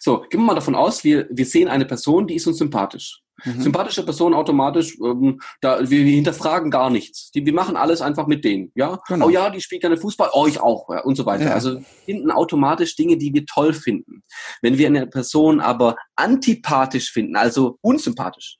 So, 0.00 0.22
gehen 0.22 0.40
wir 0.40 0.46
mal 0.46 0.54
davon 0.54 0.74
aus, 0.74 1.04
wir, 1.04 1.28
wir 1.30 1.44
sehen 1.44 1.68
eine 1.68 1.84
Person, 1.84 2.26
die 2.26 2.36
ist 2.36 2.46
uns 2.46 2.56
sympathisch. 2.56 3.22
Mhm. 3.44 3.62
Sympathische 3.62 4.02
Person 4.02 4.34
automatisch, 4.34 4.98
ähm, 5.00 5.40
da, 5.60 5.78
wir, 5.80 6.04
wir 6.04 6.14
hinterfragen 6.14 6.70
gar 6.70 6.90
nichts. 6.90 7.30
Die, 7.32 7.44
wir 7.44 7.52
machen 7.52 7.76
alles 7.76 8.00
einfach 8.00 8.26
mit 8.26 8.44
denen. 8.44 8.72
Ja? 8.74 9.00
Genau. 9.08 9.26
Oh 9.26 9.28
ja, 9.28 9.50
die 9.50 9.60
spielt 9.60 9.82
gerne 9.82 9.96
Fußball, 9.96 10.30
oh 10.32 10.46
ich 10.46 10.60
auch 10.60 10.88
ja, 10.90 11.00
und 11.02 11.16
so 11.16 11.26
weiter. 11.26 11.46
Ja. 11.46 11.52
Also 11.52 11.80
finden 12.04 12.30
automatisch 12.30 12.96
Dinge, 12.96 13.18
die 13.18 13.34
wir 13.34 13.44
toll 13.44 13.74
finden. 13.74 14.22
Wenn 14.62 14.78
wir 14.78 14.86
eine 14.86 15.06
Person 15.06 15.60
aber 15.60 15.96
antipathisch 16.16 17.12
finden, 17.12 17.36
also 17.36 17.78
unsympathisch, 17.82 18.58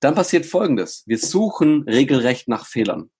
dann 0.00 0.14
passiert 0.14 0.46
Folgendes. 0.46 1.02
Wir 1.06 1.18
suchen 1.18 1.84
regelrecht 1.84 2.48
nach 2.48 2.66
Fehlern. 2.66 3.10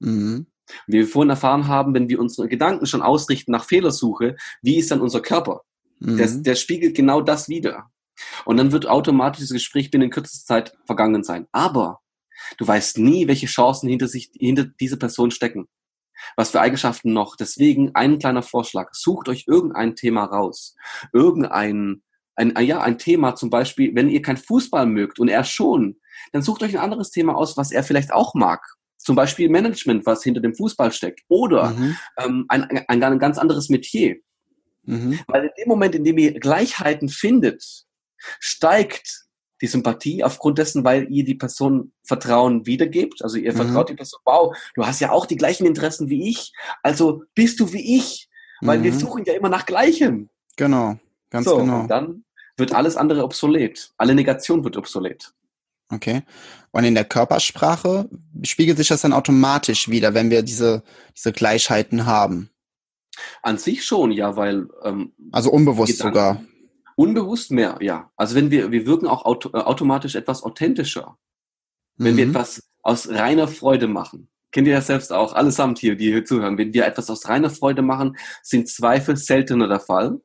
Mhm. 0.00 0.46
Wie 0.86 0.98
wir 0.98 1.06
vorhin 1.06 1.30
erfahren 1.30 1.68
haben, 1.68 1.94
wenn 1.94 2.08
wir 2.08 2.18
unsere 2.18 2.48
Gedanken 2.48 2.86
schon 2.86 3.02
ausrichten 3.02 3.52
nach 3.52 3.64
Fehlersuche, 3.64 4.36
wie 4.62 4.76
ist 4.76 4.90
dann 4.90 5.00
unser 5.00 5.20
Körper? 5.20 5.62
Mhm. 6.00 6.16
Der, 6.16 6.26
der 6.28 6.54
spiegelt 6.54 6.96
genau 6.96 7.20
das 7.20 7.48
wieder. 7.48 7.90
Und 8.44 8.56
dann 8.56 8.72
wird 8.72 8.86
automatisch 8.86 9.40
das 9.42 9.50
Gespräch 9.50 9.90
binnen 9.90 10.10
kürzester 10.10 10.46
Zeit 10.46 10.74
vergangen 10.86 11.24
sein. 11.24 11.46
Aber 11.52 12.00
du 12.58 12.66
weißt 12.66 12.98
nie, 12.98 13.26
welche 13.28 13.46
Chancen 13.46 13.88
hinter 13.88 14.08
sich, 14.08 14.30
hinter 14.38 14.64
dieser 14.64 14.96
Person 14.96 15.30
stecken. 15.30 15.68
Was 16.36 16.50
für 16.50 16.60
Eigenschaften 16.60 17.12
noch. 17.12 17.36
Deswegen 17.36 17.94
ein 17.94 18.18
kleiner 18.18 18.42
Vorschlag. 18.42 18.90
Sucht 18.94 19.28
euch 19.28 19.44
irgendein 19.48 19.96
Thema 19.96 20.24
raus. 20.24 20.74
Irgendein, 21.12 22.02
ein, 22.36 22.54
ja, 22.64 22.80
ein 22.80 22.98
Thema 22.98 23.34
zum 23.34 23.50
Beispiel, 23.50 23.94
wenn 23.94 24.08
ihr 24.08 24.22
kein 24.22 24.36
Fußball 24.36 24.86
mögt 24.86 25.18
und 25.18 25.28
er 25.28 25.44
schon, 25.44 25.96
dann 26.32 26.42
sucht 26.42 26.62
euch 26.62 26.76
ein 26.76 26.82
anderes 26.82 27.10
Thema 27.10 27.34
aus, 27.36 27.56
was 27.56 27.72
er 27.72 27.82
vielleicht 27.82 28.12
auch 28.12 28.34
mag. 28.34 28.64
Zum 28.96 29.16
Beispiel 29.16 29.50
Management, 29.50 30.06
was 30.06 30.22
hinter 30.22 30.40
dem 30.40 30.54
Fußball 30.54 30.92
steckt. 30.92 31.20
Oder 31.28 31.70
Mhm. 31.70 31.96
ähm, 32.18 32.44
ein, 32.48 32.62
ein, 32.62 33.02
ein 33.02 33.18
ganz 33.18 33.36
anderes 33.38 33.68
Metier. 33.68 34.16
Mhm. 34.84 35.18
Weil 35.26 35.44
in 35.44 35.50
dem 35.58 35.68
Moment, 35.68 35.94
in 35.94 36.04
dem 36.04 36.16
ihr 36.18 36.38
Gleichheiten 36.38 37.08
findet, 37.08 37.83
steigt 38.40 39.24
die 39.60 39.66
Sympathie 39.66 40.24
aufgrund 40.24 40.58
dessen, 40.58 40.84
weil 40.84 41.10
ihr 41.10 41.24
die 41.24 41.36
Person 41.36 41.92
Vertrauen 42.02 42.66
wiedergebt. 42.66 43.22
Also 43.22 43.38
ihr 43.38 43.52
Mhm. 43.52 43.56
vertraut 43.56 43.88
die 43.88 43.94
Person, 43.94 44.20
wow, 44.24 44.54
du 44.74 44.84
hast 44.86 45.00
ja 45.00 45.10
auch 45.12 45.26
die 45.26 45.36
gleichen 45.36 45.64
Interessen 45.66 46.08
wie 46.10 46.28
ich, 46.28 46.52
also 46.82 47.22
bist 47.34 47.60
du 47.60 47.72
wie 47.72 47.96
ich. 47.96 48.28
Weil 48.60 48.82
wir 48.82 48.92
Mhm. 48.92 48.98
suchen 48.98 49.24
ja 49.26 49.34
immer 49.34 49.48
nach 49.48 49.66
Gleichem. 49.66 50.30
Genau. 50.56 50.96
Ganz 51.30 51.44
so, 51.46 51.56
genau. 51.58 51.80
und 51.80 51.88
dann 51.88 52.24
wird 52.56 52.72
alles 52.72 52.96
andere 52.96 53.24
obsolet. 53.24 53.92
Alle 53.98 54.14
Negation 54.14 54.62
wird 54.64 54.76
obsolet. 54.76 55.32
Okay. 55.90 56.22
Und 56.70 56.84
in 56.84 56.94
der 56.94 57.04
Körpersprache 57.04 58.08
spiegelt 58.42 58.78
sich 58.78 58.88
das 58.88 59.02
dann 59.02 59.12
automatisch 59.12 59.88
wieder, 59.88 60.14
wenn 60.14 60.30
wir 60.30 60.42
diese, 60.42 60.82
diese 61.16 61.32
Gleichheiten 61.32 62.06
haben. 62.06 62.50
An 63.42 63.58
sich 63.58 63.84
schon, 63.84 64.10
ja, 64.12 64.34
weil 64.36 64.68
ähm, 64.82 65.12
Also 65.32 65.50
unbewusst 65.50 65.98
Gedanken. 65.98 66.14
sogar. 66.14 66.44
Unbewusst 66.96 67.50
mehr, 67.50 67.78
ja. 67.80 68.10
Also 68.16 68.34
wenn 68.36 68.50
wir, 68.50 68.70
wir 68.72 68.86
wirken 68.86 69.06
auch 69.06 69.24
auto, 69.24 69.50
äh, 69.52 69.58
automatisch 69.62 70.14
etwas 70.14 70.42
authentischer. 70.42 71.16
wenn 71.96 72.16
wir 72.16 72.24
Mhm. 72.26 72.30
etwas 72.32 72.62
aus 72.82 73.08
reiner 73.08 73.46
Freude 73.46 73.86
machen. 73.86 74.26
Kennt 74.50 74.66
ihr 74.66 74.74
das 74.74 74.88
selbst 74.88 75.12
auch, 75.12 75.32
allesamt 75.32 75.78
hier, 75.78 75.94
die 75.96 76.10
hier 76.10 76.24
zuhören. 76.24 76.58
Wenn 76.58 76.74
wir 76.74 76.86
etwas 76.86 77.08
aus 77.08 77.28
reiner 77.28 77.50
Freude 77.50 77.82
machen, 77.82 78.16
sind 78.42 78.68
Zweifel 78.68 79.16
seltener 79.16 79.68
der 79.68 79.78
Fall 79.78 80.20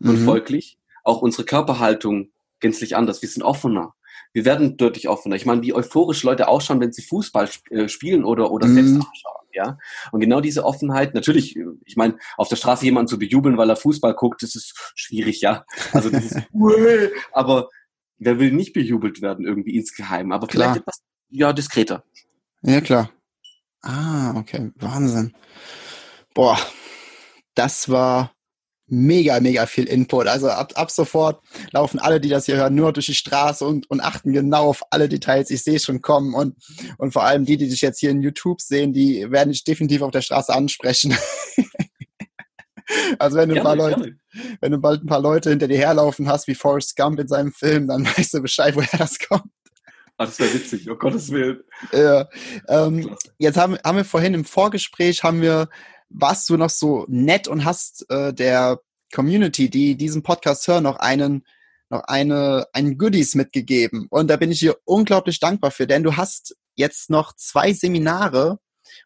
und 0.00 0.20
Mhm. 0.20 0.24
folglich 0.24 0.76
auch 1.04 1.22
unsere 1.22 1.44
Körperhaltung 1.44 2.30
gänzlich 2.58 2.96
anders. 2.96 3.22
Wir 3.22 3.28
sind 3.28 3.44
offener. 3.44 3.94
Wir 4.32 4.44
werden 4.44 4.76
deutlich 4.76 5.08
offener. 5.08 5.36
Ich 5.36 5.46
meine, 5.46 5.62
wie 5.62 5.72
euphorisch 5.72 6.24
Leute 6.24 6.48
ausschauen, 6.48 6.80
wenn 6.80 6.92
sie 6.92 7.02
Fußball 7.02 7.44
sp 7.46 7.62
äh, 7.70 7.88
spielen 7.88 8.24
oder, 8.24 8.50
oder 8.50 8.66
Mhm. 8.66 8.74
selbst 8.74 9.06
ja. 9.58 9.78
Und 10.12 10.20
genau 10.20 10.40
diese 10.40 10.64
Offenheit, 10.64 11.14
natürlich, 11.14 11.58
ich 11.84 11.96
meine, 11.96 12.16
auf 12.36 12.48
der 12.48 12.56
Straße 12.56 12.84
jemanden 12.84 13.08
zu 13.08 13.18
bejubeln, 13.18 13.58
weil 13.58 13.68
er 13.68 13.76
Fußball 13.76 14.14
guckt, 14.14 14.42
das 14.42 14.54
ist 14.54 14.92
schwierig, 14.94 15.40
ja. 15.40 15.64
Also 15.92 16.10
das 16.10 16.24
ist, 16.24 16.36
aber 17.32 17.68
wer 18.18 18.38
will 18.38 18.52
nicht 18.52 18.72
bejubelt 18.72 19.20
werden 19.20 19.44
irgendwie 19.44 19.76
insgeheim? 19.76 20.32
Aber 20.32 20.46
Klar. 20.46 20.68
vielleicht 20.68 20.80
etwas, 20.82 21.02
ja, 21.30 21.52
diskreter. 21.52 22.04
Ja, 22.62 22.80
klar. 22.80 23.10
Ah, 23.82 24.34
okay. 24.36 24.70
Wahnsinn. 24.76 25.34
Boah, 26.34 26.58
das 27.54 27.88
war 27.88 28.32
mega, 28.88 29.40
mega 29.40 29.66
viel 29.66 29.84
Input. 29.84 30.26
Also 30.26 30.48
ab, 30.48 30.72
ab 30.74 30.90
sofort 30.90 31.42
laufen 31.72 31.98
alle, 31.98 32.20
die 32.20 32.28
das 32.28 32.46
hier 32.46 32.56
hören, 32.56 32.74
nur 32.74 32.92
durch 32.92 33.06
die 33.06 33.14
Straße 33.14 33.64
und, 33.64 33.88
und 33.90 34.00
achten 34.00 34.32
genau 34.32 34.68
auf 34.68 34.82
alle 34.90 35.08
Details. 35.08 35.50
Ich 35.50 35.62
sehe 35.62 35.78
schon 35.78 36.00
kommen 36.00 36.34
und, 36.34 36.56
und 36.98 37.12
vor 37.12 37.24
allem 37.24 37.44
die, 37.44 37.56
die 37.56 37.68
dich 37.68 37.80
jetzt 37.80 38.00
hier 38.00 38.10
in 38.10 38.22
YouTube 38.22 38.60
sehen, 38.60 38.92
die 38.92 39.30
werden 39.30 39.50
dich 39.50 39.64
definitiv 39.64 40.02
auf 40.02 40.10
der 40.10 40.22
Straße 40.22 40.52
ansprechen. 40.52 41.16
also 43.18 43.36
wenn 43.36 43.50
du 43.50 43.56
ein 43.56 43.62
paar 43.62 43.76
Leute, 43.76 44.00
gerne. 44.00 44.18
wenn 44.60 44.72
du 44.72 44.78
bald 44.78 45.02
ein 45.02 45.06
paar 45.06 45.20
Leute 45.20 45.50
hinter 45.50 45.68
dir 45.68 45.78
herlaufen 45.78 46.28
hast, 46.28 46.48
wie 46.48 46.54
Forrest 46.54 46.96
Gump 46.96 47.20
in 47.20 47.28
seinem 47.28 47.52
Film, 47.52 47.88
dann 47.88 48.06
weißt 48.16 48.34
du 48.34 48.42
Bescheid, 48.42 48.74
woher 48.74 48.98
das 48.98 49.18
kommt. 49.18 49.50
Ah, 50.20 50.26
das 50.26 50.40
wäre 50.40 50.52
witzig, 50.52 50.90
oh 50.90 50.96
Gottes 50.96 51.30
Willen. 51.30 51.60
Ja, 51.92 52.28
ähm, 52.66 53.14
jetzt 53.38 53.56
haben, 53.56 53.78
haben 53.84 53.98
wir 53.98 54.04
vorhin 54.04 54.34
im 54.34 54.44
Vorgespräch, 54.44 55.22
haben 55.22 55.40
wir, 55.42 55.68
warst 56.10 56.48
du 56.48 56.56
noch 56.56 56.70
so 56.70 57.04
nett 57.08 57.48
und 57.48 57.64
hast 57.64 58.08
äh, 58.10 58.32
der 58.32 58.80
Community, 59.12 59.70
die 59.70 59.96
diesen 59.96 60.22
Podcast 60.22 60.66
hören, 60.68 60.84
noch 60.84 60.96
einen, 60.96 61.44
noch 61.90 62.02
eine, 62.04 62.66
einen 62.72 62.98
Goodies 62.98 63.34
mitgegeben. 63.34 64.06
Und 64.10 64.28
da 64.28 64.36
bin 64.36 64.50
ich 64.50 64.60
dir 64.60 64.76
unglaublich 64.84 65.40
dankbar 65.40 65.70
für, 65.70 65.86
denn 65.86 66.02
du 66.02 66.16
hast 66.16 66.56
jetzt 66.74 67.10
noch 67.10 67.34
zwei 67.34 67.72
Seminare, 67.72 68.58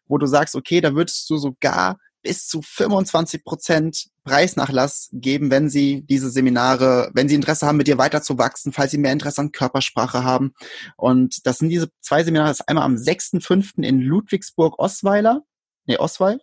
wo 0.07 0.17
du 0.17 0.25
sagst, 0.25 0.55
okay, 0.55 0.81
da 0.81 0.93
würdest 0.93 1.29
du 1.29 1.37
sogar 1.37 1.97
bis 2.21 2.47
zu 2.47 2.61
25 2.61 3.43
Prozent 3.43 4.07
Preisnachlass 4.23 5.09
geben, 5.11 5.51
wenn 5.51 5.69
sie 5.69 6.03
diese 6.05 6.29
Seminare, 6.29 7.11
wenn 7.13 7.27
sie 7.27 7.35
Interesse 7.35 7.67
haben, 7.67 7.77
mit 7.77 7.87
dir 7.87 7.97
weiterzuwachsen, 7.97 8.71
falls 8.71 8.91
sie 8.91 8.97
mehr 8.97 9.11
Interesse 9.11 9.41
an 9.41 9.51
Körpersprache 9.51 10.23
haben. 10.23 10.53
Und 10.95 11.45
das 11.45 11.57
sind 11.57 11.69
diese 11.69 11.89
zwei 11.99 12.23
Seminare, 12.23 12.47
das 12.47 12.61
ist 12.61 12.69
einmal 12.69 12.85
am 12.85 12.95
6.5. 12.95 13.83
in 13.83 13.99
Ludwigsburg-Osweiler, 13.99 15.43
nee, 15.85 15.97
Osweil, 15.97 16.39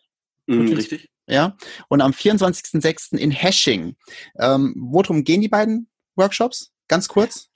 Mhm, 0.47 0.73
richtig. 0.73 1.09
ja, 1.29 1.57
und 1.89 2.01
am 2.01 2.13
24.06. 2.13 3.17
in 3.17 3.31
Hesching. 3.31 3.97
Ähm, 4.39 4.75
worum 4.77 5.25
gehen 5.25 5.41
die 5.41 5.49
beiden 5.49 5.89
Workshops? 6.17 6.73
Ganz 6.89 7.09
kurz. 7.09 7.49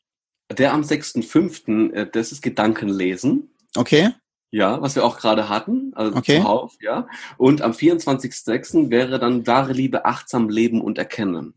Der 0.50 0.72
am 0.72 0.82
6.5., 0.82 1.92
äh, 1.92 2.08
das 2.10 2.30
ist 2.32 2.42
Gedankenlesen. 2.42 3.50
Okay. 3.76 4.10
Ja, 4.50 4.80
was 4.80 4.94
wir 4.94 5.04
auch 5.04 5.18
gerade 5.18 5.48
hatten, 5.48 5.92
also 5.94 6.16
Okay. 6.16 6.38
zuhauf, 6.38 6.74
ja. 6.80 7.08
Und 7.38 7.60
am 7.62 7.72
24.06. 7.72 8.90
wäre 8.90 9.18
dann 9.18 9.46
wahre 9.48 9.72
Liebe, 9.72 10.04
achtsam 10.04 10.48
leben 10.48 10.80
und 10.80 10.96
erkennen. 10.98 11.54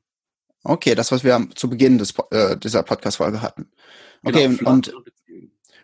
Okay, 0.64 0.96
das, 0.96 1.12
was 1.12 1.24
wir 1.24 1.48
zu 1.54 1.70
Beginn 1.70 2.00
des, 2.00 2.16
äh, 2.32 2.58
dieser 2.58 2.82
Podcast-Folge 2.82 3.42
hatten. 3.44 3.70
Okay, 4.24 4.48
Genau, 4.48 4.72
und, 4.72 4.92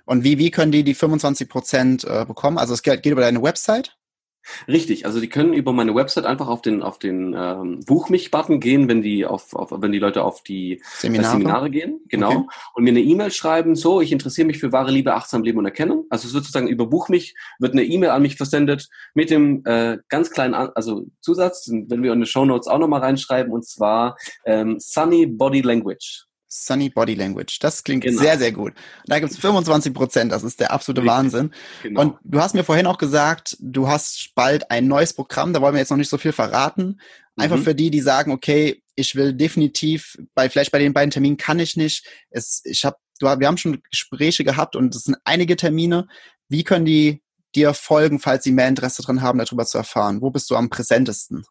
und, 0.06 0.24
wie, 0.24 0.40
wie 0.40 0.50
können 0.50 0.72
die 0.72 0.84
die 0.84 0.96
25 0.96 1.48
Prozent 1.48 2.04
äh, 2.04 2.26
bekommen? 2.26 2.58
Also 2.58 2.74
es 2.74 2.82
geht, 2.82 3.04
geht 3.04 3.12
über 3.12 3.22
deine 3.22 3.44
Website? 3.44 3.96
Richtig, 4.68 5.06
also 5.06 5.20
die 5.20 5.30
können 5.30 5.54
über 5.54 5.74
meine 5.74 5.96
Website 5.96 6.26
einfach 6.26 6.48
auf 6.48 6.62
den 6.62 6.84
auf 6.84 7.00
den 7.00 7.34
ähm, 7.38 7.80
Buch 7.86 8.10
mich 8.10 8.32
Button 8.32 8.60
gehen, 8.60 8.88
wenn 8.88 9.02
die 9.02 9.26
auf, 9.26 9.54
auf 9.54 9.72
wenn 9.72 9.92
die 9.92 10.00
Leute 10.00 10.24
auf 10.24 10.44
die 10.44 10.82
Seminare? 10.98 11.32
Seminare, 11.32 11.32
Seminare 11.32 11.70
gehen, 11.70 12.00
genau, 12.08 12.32
Okay. 12.32 12.48
und 12.76 12.84
mir 12.84 12.90
eine 12.90 13.02
E-Mail 13.02 13.32
schreiben, 13.32 13.76
so, 13.76 14.02
ich 14.02 14.12
interessiere 14.12 14.48
mich 14.48 14.60
für 14.60 14.72
wahre 14.72 14.92
Liebe, 14.92 15.14
achtsam 15.14 15.44
Leben 15.44 15.60
und 15.60 15.66
Erkennen. 15.66 16.06
Also 16.10 16.28
sozusagen 16.28 16.68
über 16.68 16.88
Buch 16.88 17.10
mich 17.10 17.36
wird 17.60 17.74
eine 17.74 17.84
E-Mail 17.84 18.10
an 18.10 18.22
mich 18.22 18.36
versendet 18.36 18.90
mit 19.14 19.30
dem 19.30 19.64
äh, 19.66 19.98
ganz 20.10 20.32
kleinen 20.32 20.54
also 20.54 21.06
Zusatz, 21.22 21.70
werden 21.70 22.04
wir 22.04 22.14
in 22.14 22.20
die 22.20 22.26
Show 22.26 22.46
Notes 22.46 22.68
auch 22.68 22.80
nochmal 22.80 23.02
reinschreiben, 23.02 23.52
und 23.54 23.66
zwar 23.66 24.18
ähm, 24.46 24.78
Sunny 24.80 25.26
Body 25.26 25.62
Language. 25.62 26.26
Sunny 26.56 26.90
Body 26.90 27.16
Language. 27.16 27.58
Das 27.60 27.84
klingt 27.84 28.04
Genau. 28.04 28.22
sehr, 28.22 28.38
sehr 28.38 28.52
gut. 28.52 28.74
Da 29.08 29.20
gibt's 29.20 29.38
25 29.38 29.94
Prozent. 29.94 30.32
Das 30.32 30.44
ist 30.44 30.60
der 30.60 30.72
absolute 30.72 31.02
Richtig. 31.02 31.16
Wahnsinn. 31.16 31.52
Genau. 31.82 32.02
Und 32.02 32.18
du 32.24 32.40
hast 32.40 32.54
mir 32.54 32.64
vorhin 32.64 32.86
auch 32.86 32.98
gesagt, 33.00 33.58
du 33.60 33.88
hast 33.88 34.32
bald 34.36 34.70
ein 34.70 34.88
neues 34.88 35.14
Programm. 35.14 35.54
Da 35.54 35.62
wollen 35.62 35.74
wir 35.74 35.80
jetzt 35.80 35.90
noch 35.90 35.98
nicht 35.98 36.10
so 36.10 36.18
viel 36.18 36.32
verraten. 36.32 37.00
Einfach 37.38 37.58
Mhm. 37.58 37.64
für 37.64 37.74
die, 37.76 37.90
die 37.90 38.02
sagen, 38.02 38.32
okay, 38.32 38.84
ich 38.96 39.16
will 39.16 39.34
definitiv 39.34 40.18
bei 40.36 40.50
vielleicht 40.50 40.72
bei 40.72 40.78
den 40.80 40.94
beiden 40.94 41.10
Terminen 41.10 41.38
kann 41.38 41.58
ich 41.60 41.76
nicht. 41.76 42.06
Es, 42.30 42.62
ich 42.66 42.86
habe, 42.86 42.98
du, 43.20 43.26
wir 43.26 43.48
haben 43.48 43.58
schon 43.58 43.82
Gespräche 43.90 44.44
gehabt 44.44 44.76
und 44.76 44.94
es 44.96 45.04
sind 45.06 45.18
einige 45.24 45.56
Termine. 45.56 46.08
Wie 46.50 46.64
können 46.64 46.86
die 46.86 47.24
dir 47.56 47.74
folgen, 47.74 48.20
falls 48.20 48.44
sie 48.44 48.52
mehr 48.52 48.68
Interesse 48.68 49.02
dran 49.02 49.22
haben, 49.24 49.40
darüber 49.40 49.66
zu 49.66 49.80
erfahren? 49.80 50.22
Wo 50.22 50.30
bist 50.30 50.50
du 50.52 50.56
am 50.56 50.70
präsentesten? 50.70 51.44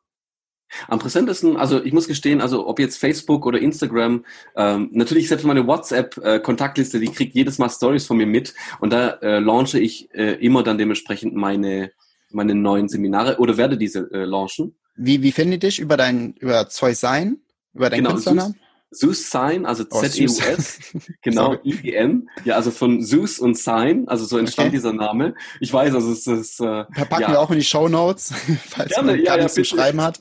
Am 0.89 0.99
präsentesten, 0.99 1.57
also 1.57 1.83
ich 1.83 1.93
muss 1.93 2.09
gestehen, 2.09 2.41
also 2.41 2.67
ob 2.67 2.79
jetzt 2.79 2.99
Facebook 2.99 3.47
oder 3.47 3.59
Instagram, 3.59 4.25
ähm, 4.57 4.89
natürlich 4.93 5.29
selbst 5.29 5.45
meine 5.45 5.67
WhatsApp-Kontaktliste, 5.67 7.01
die 7.01 7.09
kriegt 7.09 7.35
jedes 7.35 7.59
Mal 7.59 7.71
Stories 7.71 8.07
von 8.07 8.17
mir 8.17 8.27
mit 8.27 8.55
und 8.81 8.93
da 8.93 9.11
äh, 9.23 9.39
launche 9.39 9.79
ich 9.79 10.13
äh, 10.15 10.35
immer 10.45 10.63
dann 10.63 10.79
dementsprechend 10.79 11.35
meine 11.35 11.93
meine 12.35 12.55
neuen 12.55 12.89
Seminare 12.89 13.39
oder 13.39 13.57
werde 13.57 13.77
diese 13.77 14.11
äh, 14.11 14.25
launchen. 14.25 14.75
Wie, 14.97 15.23
wie 15.23 15.33
finden 15.33 15.53
die 15.53 15.59
dich? 15.59 15.79
Über 15.79 15.97
dein, 15.97 16.35
über 16.35 16.69
Zoe 16.69 16.95
Sein? 16.95 17.39
Über 17.75 17.91
deinen 17.91 17.99
Genau, 17.99 18.11
Künstlernamen? 18.13 18.57
Zeus 18.93 19.31
Sign, 19.31 19.67
also 19.67 19.85
Oh, 19.91 20.01
Z-E-U-S, 20.01 20.79
genau, 21.23 21.55
Sorry. 21.55 21.59
I-E-N, 21.65 22.29
ja, 22.45 22.57
also 22.57 22.71
von 22.71 23.03
Zeus 23.03 23.39
und 23.39 23.59
Sign, 23.59 24.07
also 24.09 24.25
so 24.25 24.39
entstand 24.39 24.69
Okay. 24.69 24.77
dieser 24.77 24.93
Name. 24.93 25.35
Ich 25.61 25.73
weiß, 25.73 25.95
also 25.95 26.13
es 26.13 26.27
ist, 26.27 26.61
äh, 26.61 26.85
Verpacken 26.93 27.23
ja. 27.23 27.31
wir 27.33 27.41
auch 27.41 27.51
in 27.51 27.59
die 27.59 27.65
Show 27.65 27.89
Notes, 27.89 28.33
falls 28.69 28.93
Gerne, 28.93 29.13
man 29.13 29.21
ja, 29.21 29.25
gar 29.25 29.37
ja, 29.37 29.43
nichts 29.45 29.55
zum 29.55 29.63
bitte. 29.63 29.77
Schreiben 29.77 30.01
hat. 30.01 30.21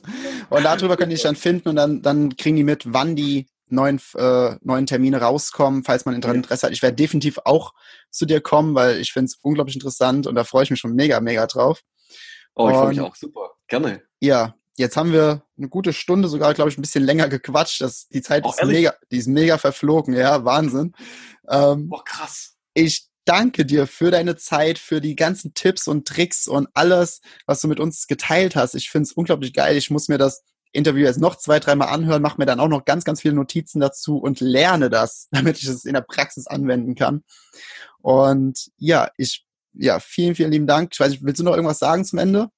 Und 0.50 0.64
darüber 0.64 0.96
könnt 0.96 1.12
ihr 1.12 1.16
dich 1.16 1.22
dann 1.22 1.36
finden 1.36 1.68
und 1.68 1.76
dann, 1.76 2.02
dann 2.02 2.36
kriegen 2.36 2.56
die 2.56 2.64
mit, 2.64 2.92
wann 2.92 3.14
die 3.14 3.46
neuen, 3.68 4.00
äh, 4.14 4.56
neuen 4.62 4.86
Termine 4.86 5.20
rauskommen, 5.20 5.84
falls 5.84 6.04
man. 6.04 6.14
Interesse 6.14 6.66
hat. 6.66 6.72
Ich 6.72 6.82
werde 6.82 6.96
definitiv 6.96 7.38
auch 7.44 7.72
zu 8.10 8.26
dir 8.26 8.40
kommen, 8.40 8.74
weil 8.74 9.00
ich 9.00 9.12
finde 9.12 9.26
es 9.26 9.38
unglaublich 9.42 9.76
interessant 9.76 10.26
und 10.26 10.34
da 10.34 10.44
freue 10.44 10.64
ich 10.64 10.70
mich 10.70 10.80
schon 10.80 10.94
mega, 10.94 11.20
mega 11.20 11.46
drauf. 11.46 11.82
oh, 12.54 12.68
ich 12.68 12.74
freue 12.76 12.88
mich 12.88 13.00
auch 13.00 13.16
super, 13.16 13.52
gerne. 13.68 14.02
Ja, 14.20 14.54
jetzt 14.76 14.96
haben 14.96 15.12
wir 15.12 15.42
eine 15.58 15.68
gute 15.68 15.92
Stunde, 15.92 16.28
sogar, 16.28 16.54
glaube 16.54 16.70
ich, 16.70 16.78
ein 16.78 16.82
bisschen 16.82 17.04
länger 17.04 17.28
gequatscht. 17.28 17.80
Das, 17.80 18.08
die 18.08 18.22
Zeit 18.22 18.44
Oh, 18.44 18.50
ist 18.50 18.58
ehrlich? 18.60 18.76
mega, 18.76 18.94
die 19.10 19.18
ist 19.18 19.28
mega 19.28 19.58
verflogen, 19.58 20.14
ja, 20.14 20.44
Wahnsinn. 20.44 20.94
Ähm, 21.48 21.88
Boah, 21.88 22.04
krass. 22.04 22.54
ich 22.74 23.08
danke 23.24 23.64
dir 23.64 23.86
für 23.86 24.10
deine 24.10 24.36
Zeit, 24.36 24.78
für 24.78 25.00
die 25.00 25.14
ganzen 25.14 25.54
Tipps 25.54 25.86
und 25.86 26.08
Tricks 26.08 26.48
und 26.48 26.68
alles, 26.74 27.20
was 27.46 27.60
du 27.60 27.68
mit 27.68 27.78
uns 27.80 28.06
geteilt 28.06 28.56
hast. 28.56 28.74
Ich 28.74 28.90
finde 28.90 29.06
es 29.06 29.12
unglaublich 29.12 29.52
geil. 29.52 29.76
Ich 29.76 29.90
muss 29.90 30.08
mir 30.08 30.18
das 30.18 30.42
Interview 30.72 31.04
jetzt 31.04 31.20
noch 31.20 31.36
zwei, 31.36 31.60
dreimal 31.60 31.88
anhören, 31.88 32.22
mache 32.22 32.38
mir 32.38 32.46
dann 32.46 32.58
auch 32.58 32.68
noch 32.68 32.84
ganz, 32.84 33.04
ganz 33.04 33.20
viele 33.20 33.34
Notizen 33.34 33.78
dazu 33.78 34.16
und 34.18 34.40
lerne 34.40 34.88
das, 34.90 35.28
damit 35.30 35.58
ich 35.58 35.68
es 35.68 35.84
in 35.84 35.94
der 35.94 36.00
Praxis 36.00 36.46
anwenden 36.46 36.94
kann. 36.94 37.22
Und 38.00 38.70
ja, 38.78 39.10
ich, 39.16 39.44
ja, 39.74 40.00
vielen, 40.00 40.34
vielen 40.34 40.50
lieben 40.50 40.66
Dank. 40.66 40.90
Ich 40.92 40.98
weiß 41.00 41.10
nicht, 41.10 41.22
willst 41.24 41.40
du 41.40 41.44
noch 41.44 41.54
irgendwas 41.54 41.78
sagen 41.78 42.04
zum 42.04 42.18
Ende? 42.18 42.48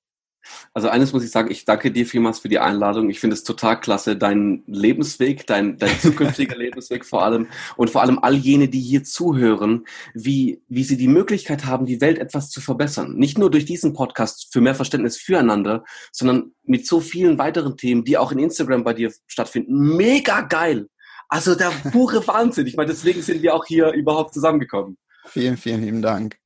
Also 0.73 0.89
eines 0.89 1.13
muss 1.13 1.25
ich 1.25 1.31
sagen, 1.31 1.51
ich 1.51 1.65
danke 1.65 1.91
dir 1.91 2.07
vielmals 2.07 2.39
für 2.39 2.49
die 2.49 2.59
Einladung. 2.59 3.11
Ich 3.11 3.21
finde 3.21 3.35
es 3.35 3.45
total 3.45 3.81
klasse, 3.81 4.17
dein 4.17 4.63
Lebensweg, 4.67 5.47
dein, 5.47 5.79
dein 5.79 5.99
zukünftiger 6.01 6.57
Lebensweg 6.57 7.05
vor 7.05 7.25
allem 7.25 7.49
und 7.77 7.91
vor 7.91 8.03
allem 8.03 8.19
all 8.19 8.35
jene, 8.35 8.69
die 8.69 8.81
hier 8.81 9.05
zuhören, 9.05 9.85
wie, 10.15 10.63
wie 10.69 10.85
sie 10.85 10.97
die 10.97 11.09
Möglichkeit 11.09 11.67
haben, 11.67 11.87
die 11.87 12.01
Welt 12.01 12.19
etwas 12.19 12.51
zu 12.51 12.61
verbessern. 12.61 13.15
Nicht 13.15 13.39
nur 13.39 13.51
durch 13.51 13.65
diesen 13.65 13.93
Podcast 13.93 14.53
für 14.53 14.61
mehr 14.61 14.75
Verständnis 14.75 15.17
füreinander, 15.17 15.85
sondern 16.13 16.53
mit 16.63 16.87
so 16.87 17.01
vielen 17.01 17.39
weiteren 17.39 17.77
Themen, 17.77 18.05
die 18.05 18.19
auch 18.19 18.33
in 18.33 18.39
Instagram 18.39 18.85
bei 18.85 18.95
dir 18.95 19.13
stattfinden. 19.27 19.97
Mega 19.97 20.43
geil! 20.43 20.89
Also 21.29 21.55
der 21.55 21.71
pure 21.91 22.27
Wahnsinn. 22.29 22.67
Ich 22.67 22.77
meine, 22.77 22.91
deswegen 22.91 23.23
sind 23.23 23.43
wir 23.43 23.55
auch 23.55 23.65
hier 23.65 23.93
überhaupt 23.93 24.35
zusammengekommen. 24.35 24.97
Vielen, 25.27 25.57
vielen 25.57 25.83
lieben 25.83 26.03
Dank. 26.03 26.39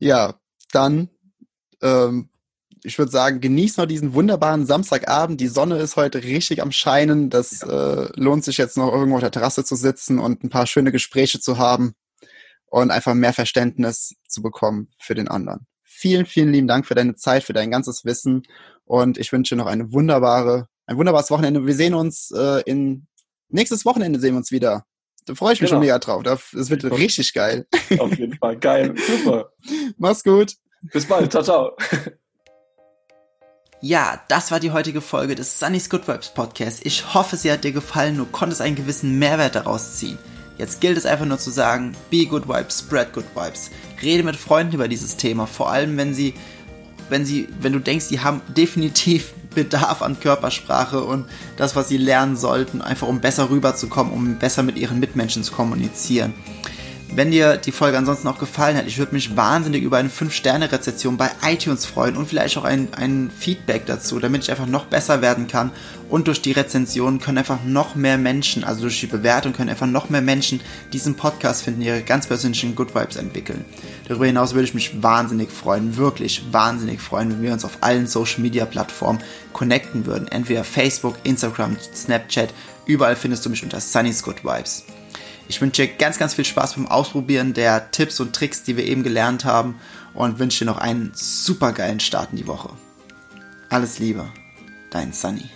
Ja, 0.00 0.34
dann, 0.72 1.08
ähm, 1.80 2.28
ich 2.84 2.98
würde 2.98 3.10
sagen, 3.12 3.40
genieß 3.40 3.76
noch 3.76 3.86
diesen 3.86 4.14
wunderbaren 4.14 4.66
Samstagabend. 4.66 5.40
Die 5.40 5.48
Sonne 5.48 5.78
ist 5.78 5.96
heute 5.96 6.22
richtig 6.22 6.62
am 6.62 6.72
Scheinen. 6.72 7.30
Das 7.30 7.62
äh, 7.62 8.08
lohnt 8.14 8.44
sich 8.44 8.56
jetzt 8.58 8.76
noch 8.76 8.92
irgendwo 8.92 9.16
auf 9.16 9.20
der 9.22 9.30
Terrasse 9.30 9.64
zu 9.64 9.76
sitzen 9.76 10.18
und 10.18 10.44
ein 10.44 10.50
paar 10.50 10.66
schöne 10.66 10.92
Gespräche 10.92 11.40
zu 11.40 11.58
haben 11.58 11.94
und 12.66 12.90
einfach 12.90 13.14
mehr 13.14 13.32
Verständnis 13.32 14.14
zu 14.28 14.42
bekommen 14.42 14.88
für 14.98 15.14
den 15.14 15.28
anderen. 15.28 15.66
Vielen, 15.82 16.26
vielen 16.26 16.52
lieben 16.52 16.68
Dank 16.68 16.86
für 16.86 16.94
deine 16.94 17.14
Zeit, 17.14 17.44
für 17.44 17.52
dein 17.52 17.70
ganzes 17.70 18.04
Wissen 18.04 18.42
und 18.84 19.18
ich 19.18 19.32
wünsche 19.32 19.56
noch 19.56 19.66
eine 19.66 19.92
wunderbare, 19.92 20.68
ein 20.86 20.96
wunderbares 20.96 21.30
Wochenende. 21.30 21.66
Wir 21.66 21.74
sehen 21.74 21.94
uns 21.94 22.30
äh, 22.30 22.62
in 22.66 23.06
nächstes 23.48 23.84
Wochenende 23.84 24.20
sehen 24.20 24.34
wir 24.34 24.38
uns 24.38 24.52
wieder. 24.52 24.84
Da 25.26 25.34
freue 25.34 25.52
ich 25.52 25.60
mich 25.60 25.68
Genau. 25.70 25.80
schon 25.80 25.86
mega 25.86 25.98
drauf. 25.98 26.22
Das 26.22 26.70
wird 26.70 26.84
richtig 26.84 27.34
geil. 27.34 27.66
Auf 27.98 28.16
jeden 28.18 28.36
Fall. 28.38 28.56
Geil. 28.58 28.94
Super. 28.96 29.52
Mach's 29.98 30.22
gut. 30.24 30.54
Bis 30.92 31.06
bald. 31.06 31.30
Ciao, 31.32 31.42
ciao. 31.42 31.76
Ja, 33.80 34.20
das 34.26 34.50
war 34.50 34.58
die 34.58 34.72
heutige 34.72 35.00
Folge 35.00 35.36
des 35.36 35.60
Sunny's 35.60 35.88
Good 35.88 36.08
Vibes 36.08 36.30
Podcast. 36.30 36.84
Ich 36.84 37.14
hoffe, 37.14 37.36
sie 37.36 37.52
hat 37.52 37.62
dir 37.62 37.70
gefallen. 37.70 38.16
Du 38.16 38.24
konntest 38.24 38.60
einen 38.60 38.74
gewissen 38.74 39.20
Mehrwert 39.20 39.54
daraus 39.54 39.98
ziehen. 39.98 40.18
Jetzt 40.58 40.80
gilt 40.80 40.98
es 40.98 41.06
einfach 41.06 41.26
nur 41.26 41.38
zu 41.38 41.52
sagen, 41.52 41.94
be 42.10 42.26
good 42.26 42.48
vibes, 42.48 42.80
spread 42.80 43.12
good 43.12 43.26
vibes. 43.36 43.70
Rede 44.02 44.24
mit 44.24 44.34
Freunden 44.34 44.74
über 44.74 44.88
dieses 44.88 45.16
Thema, 45.16 45.46
vor 45.46 45.70
allem 45.70 45.96
wenn 45.96 46.12
sie, 46.12 46.34
wenn 47.08 47.24
sie, 47.24 47.48
wenn 47.60 47.72
du 47.72 47.78
denkst, 47.78 48.06
sie 48.06 48.18
haben 48.18 48.42
definitiv 48.48 49.32
Bedarf 49.54 50.02
an 50.02 50.18
Körpersprache 50.18 51.02
und 51.02 51.26
das, 51.56 51.76
was 51.76 51.88
sie 51.88 51.98
lernen 51.98 52.36
sollten, 52.36 52.82
einfach 52.82 53.06
um 53.06 53.20
besser 53.20 53.48
rüberzukommen, 53.48 54.12
um 54.12 54.38
besser 54.38 54.64
mit 54.64 54.76
ihren 54.76 54.98
Mitmenschen 54.98 55.44
zu 55.44 55.52
kommunizieren. 55.52 56.34
Wenn 57.10 57.30
dir 57.30 57.56
die 57.56 57.72
Folge 57.72 57.96
ansonsten 57.96 58.28
auch 58.28 58.38
gefallen 58.38 58.76
hat, 58.76 58.86
ich 58.86 58.98
würde 58.98 59.14
mich 59.14 59.34
wahnsinnig 59.34 59.82
über 59.82 59.96
eine 59.96 60.10
5-Sterne-Rezession 60.10 61.16
bei 61.16 61.30
iTunes 61.42 61.86
freuen 61.86 62.16
und 62.16 62.28
vielleicht 62.28 62.56
auch 62.58 62.64
ein, 62.64 62.88
ein 62.92 63.30
Feedback 63.36 63.86
dazu, 63.86 64.20
damit 64.20 64.42
ich 64.42 64.50
einfach 64.50 64.66
noch 64.66 64.84
besser 64.84 65.22
werden 65.22 65.48
kann. 65.48 65.72
Und 66.10 66.28
durch 66.28 66.42
die 66.42 66.52
Rezension 66.52 67.18
können 67.18 67.38
einfach 67.38 67.64
noch 67.64 67.94
mehr 67.94 68.18
Menschen, 68.18 68.62
also 68.62 68.82
durch 68.82 69.00
die 69.00 69.06
Bewertung 69.06 69.52
können 69.54 69.70
einfach 69.70 69.86
noch 69.86 70.10
mehr 70.10 70.20
Menschen 70.20 70.60
diesen 70.92 71.16
Podcast 71.16 71.62
finden, 71.62 71.80
ihre 71.80 72.02
ganz 72.02 72.26
persönlichen 72.26 72.74
Good 72.74 72.94
Vibes 72.94 73.16
entwickeln. 73.16 73.64
Darüber 74.06 74.26
hinaus 74.26 74.54
würde 74.54 74.68
ich 74.68 74.74
mich 74.74 75.02
wahnsinnig 75.02 75.50
freuen, 75.50 75.96
wirklich 75.96 76.44
wahnsinnig 76.52 77.00
freuen, 77.00 77.30
wenn 77.30 77.42
wir 77.42 77.52
uns 77.52 77.64
auf 77.64 77.78
allen 77.80 78.06
Social 78.06 78.40
Media 78.40 78.66
Plattformen 78.66 79.20
connecten 79.54 80.04
würden. 80.06 80.28
Entweder 80.28 80.62
Facebook, 80.62 81.16
Instagram, 81.24 81.76
Snapchat, 81.94 82.52
überall 82.86 83.16
findest 83.16 83.46
du 83.46 83.50
mich 83.50 83.64
unter 83.64 83.80
Sunny's 83.80 84.22
Good 84.22 84.44
Vibes. 84.44 84.84
Ich 85.48 85.60
wünsche 85.62 85.86
dir 85.86 85.94
ganz, 85.94 86.18
ganz 86.18 86.34
viel 86.34 86.44
Spaß 86.44 86.74
beim 86.74 86.86
Ausprobieren 86.86 87.54
der 87.54 87.90
Tipps 87.90 88.20
und 88.20 88.36
Tricks, 88.36 88.62
die 88.62 88.76
wir 88.76 88.84
eben 88.84 89.02
gelernt 89.02 89.46
haben 89.46 89.80
und 90.12 90.38
wünsche 90.38 90.60
dir 90.60 90.70
noch 90.70 90.78
einen 90.78 91.12
super 91.14 91.72
geilen 91.72 92.00
Start 92.00 92.28
in 92.32 92.36
die 92.36 92.46
Woche. 92.46 92.70
Alles 93.70 93.98
Liebe, 93.98 94.26
dein 94.90 95.12
Sunny. 95.12 95.50